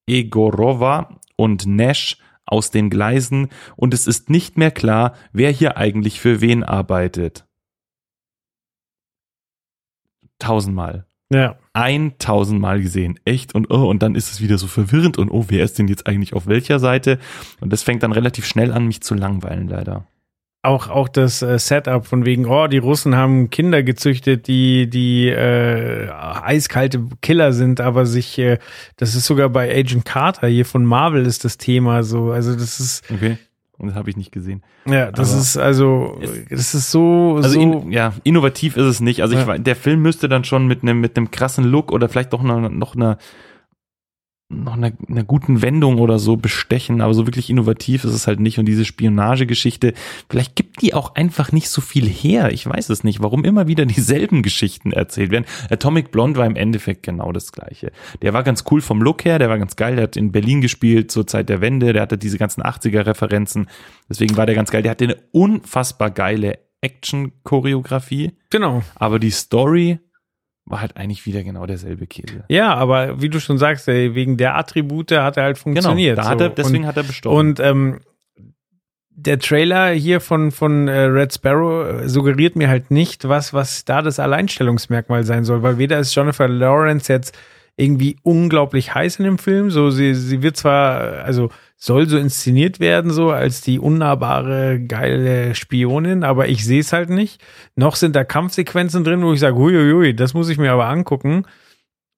Egorova 0.09 1.19
und 1.37 1.67
Nash 1.67 2.19
aus 2.47 2.71
den 2.71 2.89
Gleisen 2.89 3.49
und 3.77 3.93
es 3.93 4.07
ist 4.07 4.31
nicht 4.31 4.57
mehr 4.57 4.71
klar, 4.71 5.15
wer 5.33 5.51
hier 5.51 5.77
eigentlich 5.77 6.21
für 6.21 6.41
wen 6.41 6.63
arbeitet. 6.63 7.47
Tausendmal. 10.39 11.07
Ja. 11.33 11.57
1000 11.73 12.61
Mal 12.61 12.83
gesehen. 12.83 13.19
Echt 13.25 13.55
und 13.55 13.71
oh, 13.71 13.89
und 13.89 14.03
dann 14.03 14.15
ist 14.17 14.33
es 14.33 14.41
wieder 14.41 14.59
so 14.59 14.67
verwirrend 14.67 15.19
und 15.19 15.31
oh, 15.31 15.47
wer 15.49 15.65
ist 15.65 15.79
denn 15.79 15.89
jetzt 15.89 16.07
eigentlich 16.07 16.35
auf 16.35 16.47
welcher 16.47 16.81
Seite? 16.81 17.19
Und 17.61 17.73
das 17.73 17.83
fängt 17.83 18.03
dann 18.03 18.13
relativ 18.13 18.45
schnell 18.45 18.73
an, 18.73 18.87
mich 18.87 19.03
zu 19.03 19.15
langweilen, 19.15 19.69
leider. 19.69 20.07
Auch, 20.63 20.91
auch 20.91 21.09
das 21.09 21.41
äh, 21.41 21.59
Setup 21.59 22.05
von 22.05 22.27
wegen, 22.27 22.45
oh, 22.45 22.67
die 22.67 22.79
Russen 22.79 23.17
haben 23.17 23.49
Kinder 23.49 23.83
gezüchtet, 23.83 24.47
die, 24.47 24.91
die 24.91 25.29
äh, 25.29 26.11
eiskalte 26.11 27.03
Killer 27.23 27.55
sind, 27.55 27.81
aber 27.81 28.05
sich, 28.05 28.39
äh, 28.39 28.59
das 28.97 29.15
ist 29.15 29.25
sogar 29.25 29.49
bei 29.49 29.75
Agent 29.75 30.05
Carter 30.05 30.49
hier 30.49 30.67
von 30.67 30.85
Marvel 30.85 31.25
ist 31.25 31.47
das 31.47 31.57
Thema 31.57 32.03
so. 32.03 32.31
Also 32.33 32.53
das 32.53 32.79
ist, 32.79 33.11
Okay. 33.11 33.39
Und 33.81 33.89
das 33.89 33.97
habe 33.97 34.11
ich 34.11 34.17
nicht 34.17 34.31
gesehen. 34.33 34.63
ja, 34.87 35.11
das 35.11 35.33
Aber 35.33 35.41
ist 35.41 35.57
also, 35.57 36.19
es- 36.23 36.49
das 36.51 36.75
ist 36.75 36.91
so, 36.91 37.37
Also 37.37 37.49
so 37.49 37.61
in, 37.61 37.91
ja, 37.91 38.13
innovativ 38.25 38.77
ist 38.77 38.85
es 38.85 39.01
nicht. 39.01 39.23
Also 39.23 39.35
ich, 39.35 39.41
Ja. 39.41 39.47
wei- 39.47 39.59
der 39.59 39.75
Film 39.77 40.03
müsste 40.03 40.29
dann 40.29 40.45
schon 40.45 40.67
mit 40.67 40.83
einem 40.83 41.01
mit 41.01 41.17
einem 41.17 41.31
krassen 41.31 41.65
Look 41.65 41.91
oder 41.91 42.09
vielleicht 42.09 42.33
doch 42.33 42.43
noch, 42.43 42.69
noch 42.71 42.95
einer 42.95 43.19
noch 44.51 44.75
einer, 44.75 44.93
einer 45.09 45.23
guten 45.23 45.63
Wendung 45.63 45.99
oder 45.99 46.19
so 46.19 46.37
bestechen, 46.37 47.01
aber 47.01 47.15
so 47.15 47.27
wirklich 47.27 47.49
innovativ 47.51 48.05
ist 48.05 48.13
es 48.13 48.27
halt 48.27 48.41
nicht. 48.41 48.59
Und 48.59 48.67
diese 48.67 48.85
Spionagegeschichte, 48.85 49.95
vielleicht 50.29 50.57
gibt 50.57 50.83
die 50.83 50.93
auch 50.93 51.15
einfach 51.15 51.53
nicht 51.53 51.69
so 51.69 51.81
viel 51.81 52.09
her. 52.09 52.53
Ich 52.53 52.67
weiß 52.67 52.89
es 52.91 53.05
nicht, 53.05 53.23
warum 53.23 53.45
immer 53.45 53.69
wieder 53.69 53.87
dieselben 53.87 54.43
Geschichten 54.43 54.93
erzählt 54.93 55.31
werden. 55.31 55.47
Atomic 55.71 56.11
Blonde 56.11 56.41
war 56.41 56.47
im 56.47 56.57
Endeffekt 56.57 57.05
genau 57.05 57.31
das 57.33 57.53
Gleiche. 57.53 57.93
Der 58.23 58.33
war 58.33 58.43
ganz 58.43 58.65
cool 58.71 58.81
vom 58.81 59.01
Look 59.01 59.25
her, 59.25 59.39
der 59.39 59.49
war 59.49 59.59
ganz 59.59 59.77
geil, 59.77 59.95
der 59.95 60.05
hat 60.05 60.17
in 60.17 60.33
Berlin 60.33 60.61
gespielt 60.61 61.13
zur 61.13 61.27
Zeit 61.27 61.49
der 61.49 61.61
Wende, 61.61 61.93
der 61.93 62.03
hatte 62.03 62.19
diese 62.19 62.39
ganzen 62.39 62.63
80er-Referenzen. 62.63 63.69
Deswegen 64.09 64.37
war 64.37 64.47
der 64.47 64.57
ganz 64.57 64.71
geil. 64.71 64.83
Der 64.83 64.91
hatte 64.91 65.05
eine 65.05 65.17
unfassbar 65.31 66.11
geile 66.11 66.59
Action-Choreografie, 66.81 68.33
genau. 68.49 68.83
aber 68.97 69.19
die 69.19 69.31
Story 69.31 70.01
war 70.71 70.81
halt 70.81 70.97
eigentlich 70.97 71.27
wieder 71.27 71.43
genau 71.43 71.67
derselbe 71.67 72.07
Käse. 72.07 72.45
Ja, 72.49 72.75
aber 72.75 73.21
wie 73.21 73.29
du 73.29 73.41
schon 73.41 73.59
sagst, 73.59 73.89
ey, 73.89 74.15
wegen 74.15 74.37
der 74.37 74.57
Attribute 74.57 75.11
hat 75.13 75.37
er 75.37 75.45
halt 75.45 75.59
funktioniert. 75.59 76.17
Genau, 76.17 76.27
da 76.27 76.31
hat 76.31 76.39
so. 76.39 76.45
er, 76.45 76.51
deswegen 76.51 76.85
und, 76.85 76.89
hat 76.89 76.97
er 76.97 77.03
bestimmt. 77.03 77.35
Und 77.35 77.61
ähm, 77.61 78.01
der 79.11 79.39
Trailer 79.39 79.91
hier 79.91 80.21
von, 80.21 80.51
von 80.51 80.89
äh, 80.89 81.01
Red 81.03 81.35
Sparrow 81.35 81.87
äh, 81.87 82.09
suggeriert 82.09 82.57
mir 82.57 82.69
halt 82.69 82.91
nicht, 82.91 83.29
was, 83.29 83.53
was 83.53 83.85
da 83.85 84.01
das 84.01 84.19
Alleinstellungsmerkmal 84.19 85.25
sein 85.25 85.45
soll, 85.45 85.63
weil 85.63 85.79
weder 85.79 85.99
ist 85.99 86.15
Jennifer 86.15 86.49
Lawrence 86.49 87.13
jetzt 87.13 87.37
irgendwie 87.77 88.17
unglaublich 88.23 88.95
heiß 88.95 89.19
in 89.19 89.25
dem 89.25 89.39
Film, 89.39 89.71
so 89.71 89.91
sie, 89.91 90.15
sie 90.15 90.43
wird 90.43 90.57
zwar, 90.57 91.25
also 91.25 91.51
soll 91.83 92.07
so 92.07 92.19
inszeniert 92.19 92.79
werden, 92.79 93.11
so 93.11 93.31
als 93.31 93.63
die 93.63 93.79
unnahbare, 93.79 94.79
geile 94.81 95.55
Spionin, 95.55 96.25
aber 96.25 96.49
ich 96.49 96.63
sehe 96.63 96.81
es 96.81 96.93
halt 96.93 97.09
nicht. 97.09 97.43
Noch 97.75 97.97
sind 97.97 98.15
da 98.15 98.23
Kampfsequenzen 98.23 99.03
drin, 99.03 99.23
wo 99.23 99.33
ich 99.33 99.41
sage, 99.41 99.57
huiuiui, 99.57 100.15
das 100.15 100.35
muss 100.35 100.51
ich 100.51 100.59
mir 100.59 100.73
aber 100.73 100.89
angucken. 100.89 101.47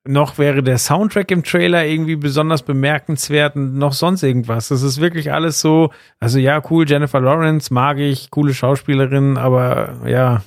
Noch 0.05 0.37
wäre 0.37 0.65
der 0.65 0.79
Soundtrack 0.79 1.31
im 1.31 1.45
Trailer 1.45 1.87
irgendwie 1.87 2.17
besonders 2.17 2.65
bemerkenswert 2.65 3.55
und 3.55 3.79
noch 3.79 3.93
sonst 3.93 4.25
irgendwas. 4.25 4.67
Das 4.67 4.83
ist 4.83 5.01
wirklich 5.01 5.33
alles 5.33 5.61
so, 5.61 5.93
also 6.19 6.41
ja, 6.41 6.61
cool, 6.69 6.85
Jennifer 6.89 7.21
Lawrence 7.21 7.73
mag 7.73 7.99
ich, 7.99 8.33
coole 8.33 8.55
Schauspielerin, 8.55 9.37
aber 9.37 10.01
ja, 10.09 10.43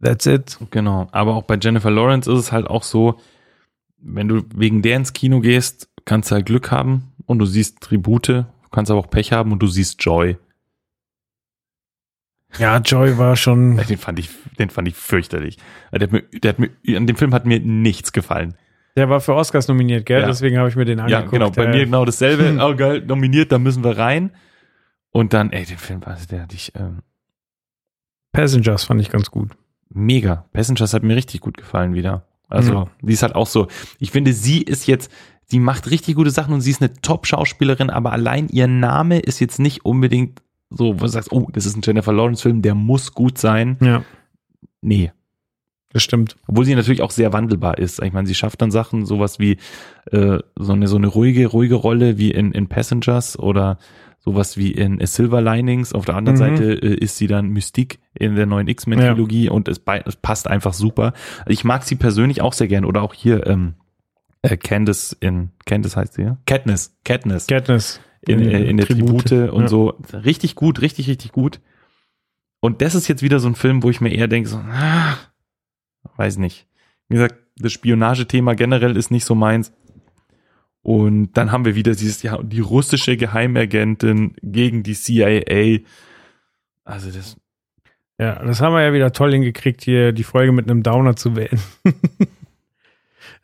that's 0.00 0.26
it. 0.26 0.56
Genau, 0.70 1.08
aber 1.10 1.34
auch 1.34 1.42
bei 1.42 1.58
Jennifer 1.60 1.90
Lawrence 1.90 2.30
ist 2.30 2.38
es 2.38 2.52
halt 2.52 2.68
auch 2.68 2.84
so, 2.84 3.18
wenn 3.98 4.28
du 4.28 4.42
wegen 4.54 4.82
der 4.82 4.98
ins 4.98 5.12
Kino 5.12 5.40
gehst, 5.40 5.88
kannst 6.04 6.30
du 6.30 6.36
halt 6.36 6.46
Glück 6.46 6.70
haben 6.70 7.11
und 7.26 7.38
du 7.38 7.46
siehst 7.46 7.80
Tribute, 7.80 8.28
du 8.28 8.68
kannst 8.70 8.90
aber 8.90 9.00
auch 9.00 9.10
Pech 9.10 9.32
haben 9.32 9.52
und 9.52 9.60
du 9.60 9.66
siehst 9.66 10.02
Joy. 10.04 10.36
Ja, 12.58 12.78
Joy 12.78 13.16
war 13.18 13.36
schon, 13.36 13.76
Den 13.88 13.98
fand 13.98 14.18
ich, 14.18 14.28
den 14.58 14.70
fand 14.70 14.88
ich 14.88 14.94
fürchterlich. 14.94 15.56
Der 15.92 16.00
hat 16.02 16.12
mir, 16.12 16.22
der 16.22 16.50
hat 16.50 16.58
mir, 16.58 16.70
an 16.96 17.06
dem 17.06 17.16
Film 17.16 17.32
hat 17.32 17.46
mir 17.46 17.60
nichts 17.60 18.12
gefallen. 18.12 18.54
der 18.96 19.08
war 19.08 19.20
für 19.20 19.34
Oscars 19.34 19.68
nominiert, 19.68 20.04
gell? 20.04 20.20
Ja. 20.20 20.26
Deswegen 20.26 20.58
habe 20.58 20.68
ich 20.68 20.76
mir 20.76 20.84
den 20.84 20.98
Ja, 20.98 21.04
angeguckt. 21.04 21.30
genau, 21.32 21.50
bei 21.50 21.64
äh, 21.64 21.68
mir 21.70 21.84
genau 21.86 22.04
dasselbe. 22.04 22.46
Hm. 22.48 22.58
Oh 22.60 22.76
geil, 22.76 23.00
nominiert, 23.06 23.52
da 23.52 23.58
müssen 23.58 23.82
wir 23.84 23.96
rein. 23.96 24.32
Und 25.10 25.32
dann, 25.32 25.50
ey, 25.52 25.64
den 25.64 25.78
Film, 25.78 26.02
also 26.04 26.26
der 26.26 26.42
hatte 26.42 26.54
ich, 26.54 26.72
ähm, 26.74 27.00
Passengers 28.32 28.84
fand 28.84 29.00
ich 29.00 29.10
ganz 29.10 29.30
gut. 29.30 29.50
mega. 29.94 30.46
Passengers 30.52 30.94
hat 30.94 31.02
mir 31.02 31.16
richtig 31.16 31.40
gut 31.42 31.56
gefallen 31.58 31.92
wieder. 31.94 32.26
Also, 32.48 32.72
Ja. 32.72 32.90
die 33.02 33.12
ist 33.12 33.22
halt 33.22 33.34
auch 33.34 33.46
so. 33.46 33.68
Ich 33.98 34.10
finde, 34.10 34.32
sie 34.32 34.62
ist 34.62 34.86
jetzt, 34.86 35.10
sie 35.52 35.60
macht 35.60 35.90
richtig 35.90 36.16
gute 36.16 36.30
Sachen 36.30 36.54
und 36.54 36.62
sie 36.62 36.70
ist 36.70 36.80
eine 36.82 36.92
Top-Schauspielerin, 37.02 37.90
aber 37.90 38.10
allein 38.12 38.48
ihr 38.48 38.66
Name 38.66 39.18
ist 39.20 39.38
jetzt 39.38 39.58
nicht 39.60 39.84
unbedingt 39.84 40.40
so, 40.70 40.94
wo 40.94 41.04
du 41.04 41.08
sagst, 41.08 41.30
oh, 41.30 41.48
das 41.52 41.66
ist 41.66 41.76
ein 41.76 41.82
Jennifer 41.84 42.12
Lawrence-Film, 42.12 42.62
der 42.62 42.74
muss 42.74 43.12
gut 43.12 43.36
sein. 43.38 43.76
Ja, 43.82 44.02
Nee. 44.80 45.12
das 45.92 46.02
stimmt. 46.02 46.36
Obwohl 46.48 46.64
sie 46.64 46.74
natürlich 46.74 47.02
auch 47.02 47.10
sehr 47.10 47.32
wandelbar 47.34 47.76
ist. 47.78 48.02
Ich 48.02 48.12
meine, 48.14 48.26
sie 48.26 48.34
schafft 48.34 48.62
dann 48.62 48.70
Sachen, 48.70 49.04
sowas 49.04 49.38
wie 49.38 49.58
äh, 50.10 50.38
so 50.56 50.72
eine 50.72 50.88
so 50.88 50.96
eine 50.96 51.06
ruhige, 51.08 51.46
ruhige 51.48 51.74
Rolle 51.74 52.16
wie 52.16 52.30
in, 52.30 52.52
in 52.52 52.66
Passengers 52.68 53.38
oder 53.38 53.76
sowas 54.24 54.56
wie 54.56 54.70
in 54.70 55.04
Silver 55.06 55.42
Linings. 55.42 55.92
Auf 55.92 56.06
der 56.06 56.14
anderen 56.16 56.36
Mhm. 56.38 56.56
Seite 56.56 56.72
äh, 56.72 56.94
ist 56.94 57.16
sie 57.18 57.26
dann 57.26 57.48
Mystique 57.50 57.98
in 58.14 58.34
der 58.36 58.46
neuen 58.46 58.68
X-Men-Trilogie 58.68 59.50
und 59.50 59.68
es, 59.68 59.82
es 60.06 60.16
passt 60.16 60.48
einfach 60.48 60.72
super. 60.72 61.12
Ich 61.46 61.62
mag 61.64 61.82
sie 61.82 61.96
persönlich 61.96 62.40
auch 62.40 62.54
sehr 62.54 62.68
gern. 62.68 62.84
Oder 62.86 63.02
auch 63.02 63.12
hier 63.14 63.46
ähm, 63.46 63.74
äh, 64.42 64.56
Candice 64.56 65.16
in 65.20 65.50
Candice 65.66 65.96
heißt 65.96 66.14
sie, 66.14 66.22
ja? 66.22 66.38
Katniss. 66.46 66.94
Katniss 67.04 67.46
Katniss. 67.46 68.00
in, 68.22 68.40
äh, 68.40 68.64
in 68.64 68.76
der 68.76 68.86
Tribute, 68.86 69.32
und 69.32 69.62
Ja. 69.62 69.68
so. 69.68 69.98
Richtig 70.12 70.54
gut, 70.54 70.80
richtig, 70.80 71.08
richtig 71.08 71.32
gut. 71.32 71.60
Und 72.60 72.80
das 72.82 72.94
ist 72.94 73.08
jetzt 73.08 73.22
wieder 73.22 73.40
so 73.40 73.48
ein 73.48 73.54
Film, 73.56 73.82
wo 73.82 73.90
ich 73.90 74.00
mir 74.00 74.10
eher 74.10 74.28
denke, 74.28 74.48
so, 74.48 74.56
ah, 74.58 75.16
weiß 76.16 76.38
nicht. 76.38 76.66
Wie 77.08 77.14
gesagt, 77.14 77.36
das 77.56 77.72
Spionagethema 77.72 78.54
generell 78.54 78.96
ist 78.96 79.10
nicht 79.10 79.24
so 79.24 79.34
meins. 79.34 79.72
Und 80.82 81.32
dann 81.34 81.52
haben 81.52 81.64
wir 81.64 81.74
wieder 81.76 81.92
dieses, 81.94 82.22
ja, 82.22 82.40
die 82.42 82.60
russische 82.60 83.16
Geheimagentin 83.16 84.34
gegen 84.42 84.82
die 84.82 84.94
CIA. 84.94 85.80
Also 86.84 87.10
das, 87.10 87.36
Ja, 88.18 88.44
das 88.44 88.60
haben 88.60 88.74
wir 88.74 88.82
ja 88.82 88.92
wieder 88.92 89.12
toll 89.12 89.32
hingekriegt, 89.32 89.82
hier 89.82 90.12
die 90.12 90.24
Folge 90.24 90.52
mit 90.52 90.68
einem 90.70 90.82
Downer 90.82 91.14
zu 91.16 91.36
wählen. 91.36 91.60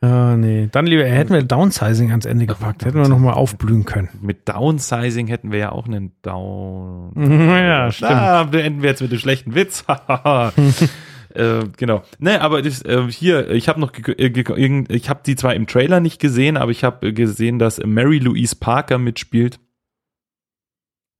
ah, 0.01 0.37
nee. 0.37 0.69
Dann 0.71 0.87
lieber, 0.87 1.05
hätten 1.05 1.33
wir 1.33 1.43
Downsizing 1.43 2.11
ans 2.11 2.27
Ende 2.27 2.47
gepackt, 2.47 2.85
hätten 2.85 3.01
wir 3.01 3.09
nochmal 3.09 3.35
aufblühen 3.35 3.85
können. 3.85 4.09
mit 4.21 4.49
Downsizing 4.49 5.27
hätten 5.27 5.53
wir 5.53 5.59
ja 5.59 5.73
auch 5.73 5.87
einen 5.87 6.13
Down. 6.23 7.13
Ja, 7.59 7.91
stimmt. 7.91 8.11
Da 8.11 8.45
beenden 8.45 8.83
wir 8.83 8.91
jetzt 8.91 9.03
mit 9.03 9.13
dem 9.13 9.19
schlechten 9.19 9.55
Witz. 9.55 9.85
äh, 11.35 11.61
genau. 11.77 12.03
Ne, 12.19 12.41
aber 12.41 12.63
das, 12.63 12.83
äh, 12.83 13.11
hier, 13.11 13.51
ich 13.51 13.69
habe 13.69 13.81
noch, 13.81 13.93
äh, 13.95 14.85
ich 14.89 15.11
habe 15.11 15.21
die 15.27 15.37
zwar 15.37 15.55
im 15.55 15.67
Trailer 15.67 16.01
nicht 16.01 16.21
gesehen, 16.21 16.57
aber 16.57 16.71
ich 16.71 16.85
habe 16.85 17.13
gesehen, 17.13 17.59
dass 17.59 17.81
Mary 17.85 18.19
Louise 18.19 18.57
Parker 18.57 18.99
mitspielt. 18.99 19.59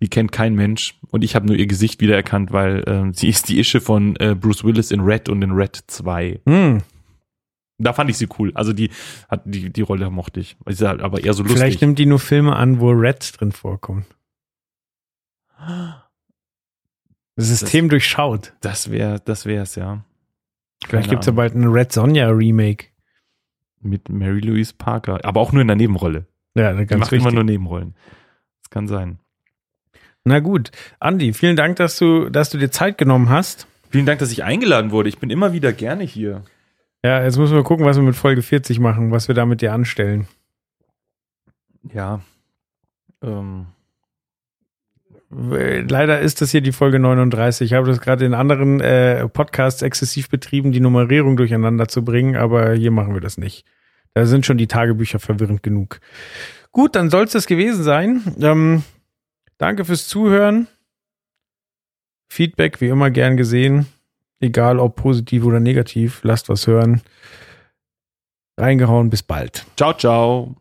Die 0.01 0.09
kennt 0.09 0.31
kein 0.31 0.55
Mensch 0.55 0.95
und 1.11 1.25
ich 1.25 1.35
habe 1.35 1.47
nur 1.47 1.57
ihr 1.57 1.67
Gesicht 1.67 2.01
wiedererkannt, 2.01 2.53
weil 2.53 2.85
äh, 2.89 3.13
sie 3.13 3.29
ist 3.29 3.49
die 3.49 3.59
Ische 3.59 3.81
von 3.81 4.15
äh, 4.17 4.37
Bruce 4.37 4.63
Willis 4.63 4.93
in 4.93 5.01
Red 5.01 5.29
und 5.29 5.43
in 5.43 5.51
Red 5.51 5.83
2. 5.89 6.41
Hm, 6.47 6.79
Da 7.79 7.93
fand 7.93 8.11
ich 8.11 8.19
sie 8.19 8.29
cool. 8.39 8.51
Also 8.55 8.73
die 8.73 8.91
hat 9.29 9.43
die 9.45 9.71
die 9.71 9.83
Rolle 9.83 10.11
mochte 10.11 10.41
ich. 10.41 10.57
Ist 10.67 10.83
halt 10.83 11.01
aber 11.01 11.23
eher 11.23 11.33
so 11.33 11.43
lustig. 11.43 11.59
vielleicht 11.59 11.81
nimmt 11.81 11.99
die 11.99 12.07
nur 12.07 12.19
Filme 12.19 12.57
an, 12.57 12.81
wo 12.81 12.91
Red 12.91 13.39
drin 13.39 13.53
vorkommt. 13.53 14.05
Das 17.37 17.47
System 17.49 17.89
durchschaut. 17.89 18.53
das 18.61 18.91
wäre 18.91 19.21
das 19.25 19.47
wär's 19.47 19.75
ja. 19.77 20.05
Vielleicht 20.85 20.91
Keine 21.07 21.09
gibt's 21.09 21.27
ja 21.27 21.33
bald 21.33 21.55
ein 21.55 21.65
Red 21.69 21.93
Sonja 21.93 22.29
Remake. 22.29 22.87
mit 23.81 24.09
Mary 24.09 24.41
Louise 24.41 24.73
Parker, 24.77 25.25
aber 25.25 25.41
auch 25.41 25.53
nur 25.53 25.63
in 25.63 25.69
der 25.69 25.77
Nebenrolle. 25.77 26.27
Ja, 26.55 26.73
Die 26.73 26.87
ganz 26.87 27.01
macht 27.01 27.13
immer 27.13 27.25
wichtig. 27.27 27.35
nur 27.35 27.45
Nebenrollen. 27.45 27.95
Das 28.63 28.71
kann 28.71 28.89
sein. 28.89 29.19
Na 30.25 30.41
gut. 30.41 30.71
Andi, 31.01 31.33
vielen 31.33 31.57
Dank, 31.57 31.77
dass 31.77 31.97
du, 31.99 32.29
dass 32.29 32.51
du 32.51 32.59
dir 32.59 32.71
Zeit 32.71 32.99
genommen 32.99 33.29
hast. 33.29 33.67
Vielen 33.91 34.05
Dank, 34.07 34.19
dass 34.19 34.31
ich 34.33 34.45
eingeladen 34.45 34.91
wurde. 34.91 35.09
Ich 35.09 35.19
bin 35.19 35.31
immer 35.31 35.53
wieder 35.53 35.73
gerne 35.73 36.05
hier. 36.05 36.43
Ja, 37.05 37.23
jetzt 37.23 37.39
müssen 37.39 37.55
wir 37.55 37.63
gucken, 37.63 37.87
was 37.87 37.97
wir 37.97 38.03
mit 38.03 38.17
Folge 38.17 38.43
40 38.43 38.81
machen, 38.81 39.11
was 39.11 39.29
wir 39.29 39.35
da 39.35 39.47
mit 39.47 39.61
dir 39.61 39.73
anstellen. 39.73 40.27
Ja. 41.93 42.21
Ähm, 43.23 43.67
Leider 45.31 46.21
ist 46.21 46.41
das 46.41 46.53
hier 46.53 46.63
die 46.63 46.73
Folge 46.73 46.99
39. 46.99 47.71
Ich 47.71 47.77
habe 47.77 47.87
das 47.87 48.01
gerade 48.01 48.25
in 48.25 48.33
anderen 48.33 48.81
äh, 48.81 49.29
Podcasts 49.29 49.83
exzessiv 49.83 50.31
betrieben, 50.31 50.73
die 50.73 50.81
Nummerierung 50.81 51.37
durcheinander 51.37 51.87
zu 51.87 52.03
bringen, 52.03 52.35
aber 52.35 52.73
hier 52.73 52.91
machen 52.91 53.13
wir 53.13 53.21
das 53.21 53.37
nicht. 53.37 53.67
Da 54.15 54.25
sind 54.25 54.47
schon 54.47 54.57
die 54.57 54.69
Tagebücher 54.69 55.19
verwirrend 55.19 55.63
genug. 55.63 56.01
Gut, 56.73 56.97
dann 56.97 57.11
soll 57.11 57.25
es 57.25 57.33
das 57.33 57.47
gewesen 57.47 57.83
sein. 57.83 58.23
Ähm, 58.41 58.85
danke 59.59 59.85
fürs 59.85 60.09
Zuhören. 60.09 60.67
Feedback 62.31 62.81
wie 62.81 62.89
immer 62.89 63.11
gern 63.11 63.37
gesehen. 63.37 63.87
Egal 64.41 64.79
ob 64.79 64.97
positiv 64.97 65.45
oder 65.45 65.61
negativ. 65.61 66.21
Lasst 66.23 66.49
was 66.49 66.67
hören. 66.67 67.03
Reingehauen. 68.59 69.11
Bis 69.11 69.23
bald. 69.23 69.65
ciao, 69.77 69.93
ciao. 69.93 70.57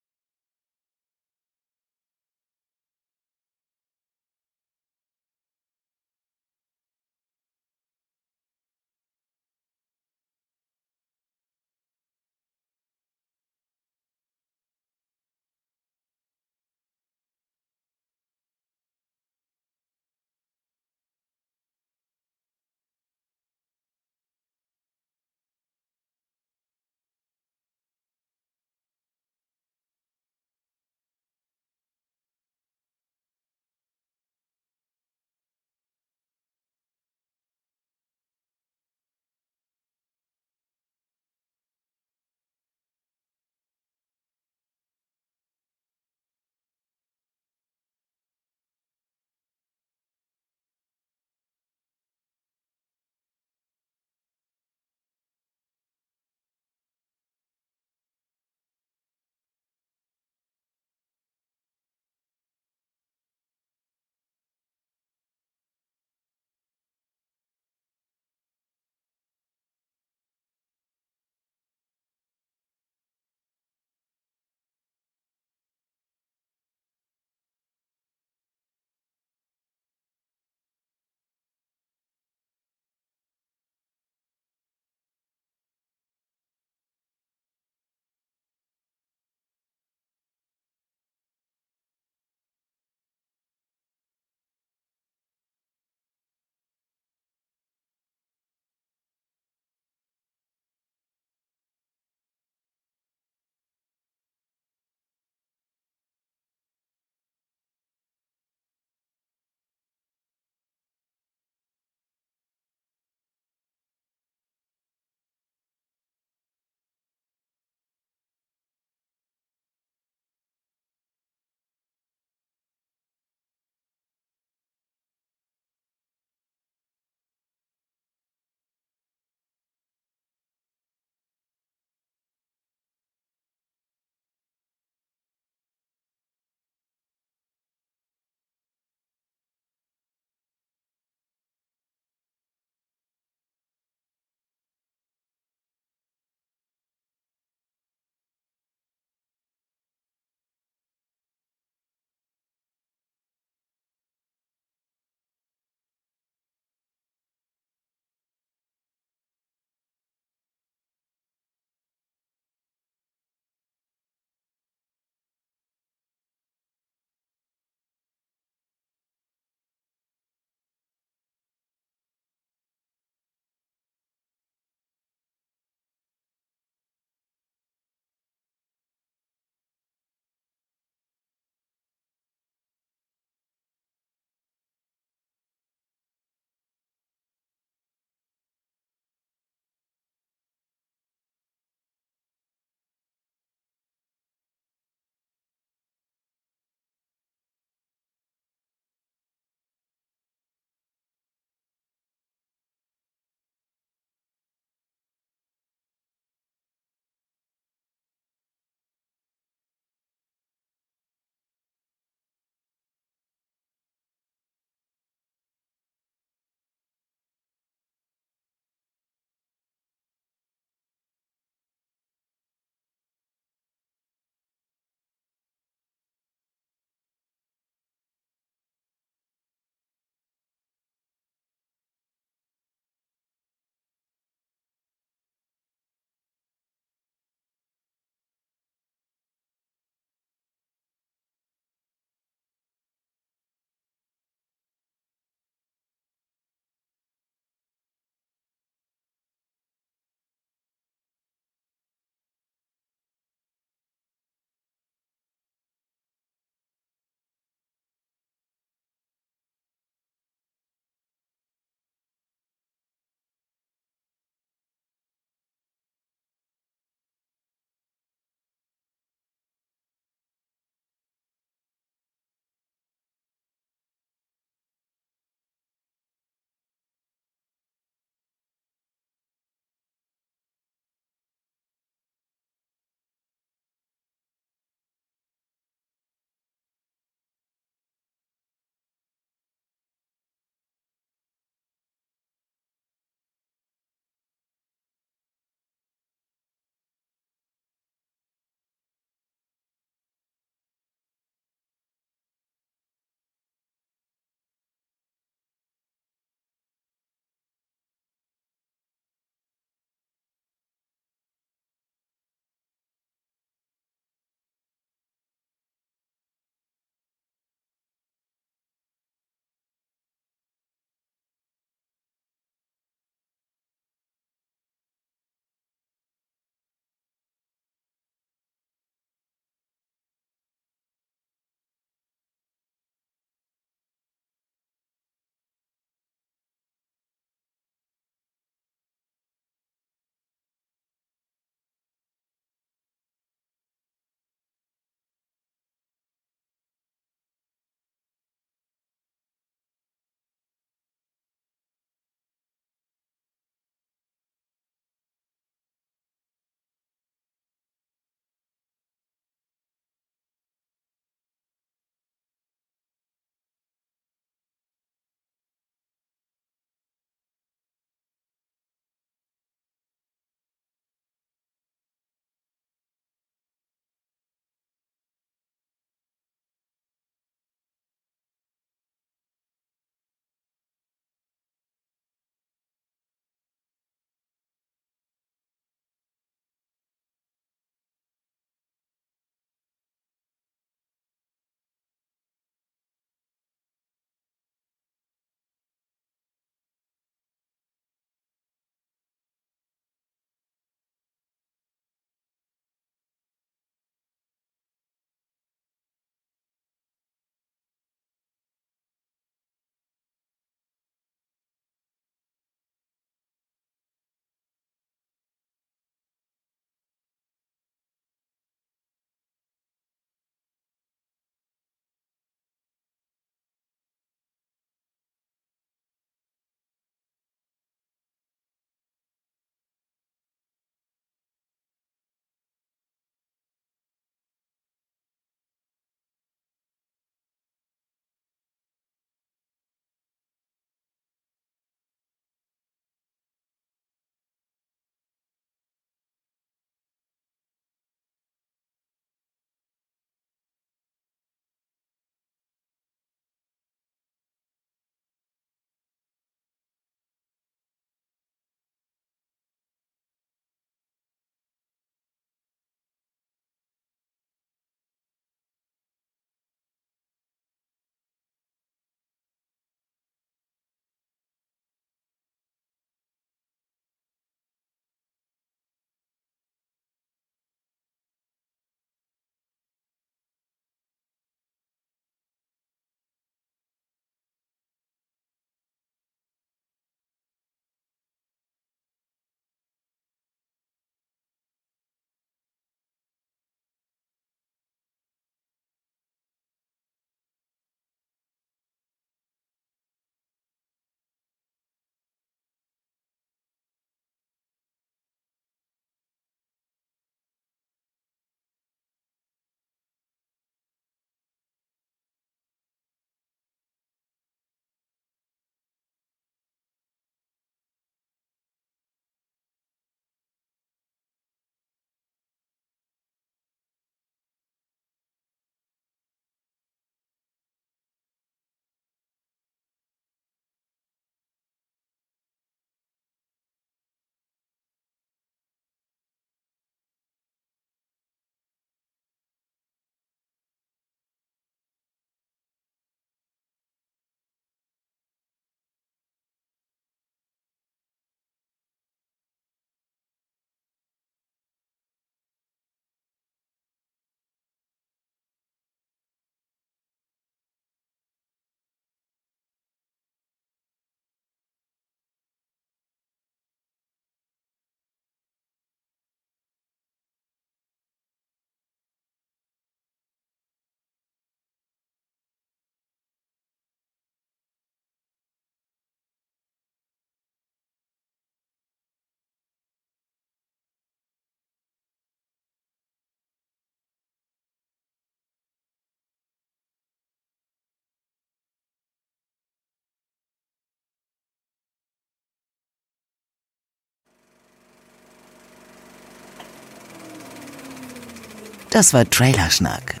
Das 598.74 598.92
war 598.92 599.08
Trailerschnack. 599.08 600.00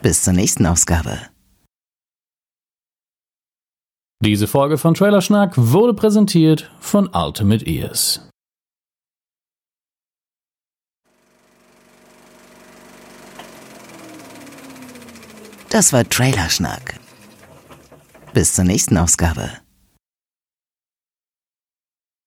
Bis 0.00 0.22
zur 0.22 0.32
nächsten 0.32 0.64
Ausgabe. 0.64 1.18
Diese 4.20 4.46
Folge 4.46 4.78
von 4.78 4.94
Trailerschnack 4.94 5.54
wurde 5.56 5.92
präsentiert 5.92 6.70
von 6.78 7.10
Ultimate 7.12 7.66
Ears. 7.66 8.28
Das 15.70 15.92
war 15.92 16.08
Trailerschnack. 16.08 17.00
Bis 18.32 18.54
zur 18.54 18.66
nächsten 18.66 18.96
Ausgabe. 18.96 19.50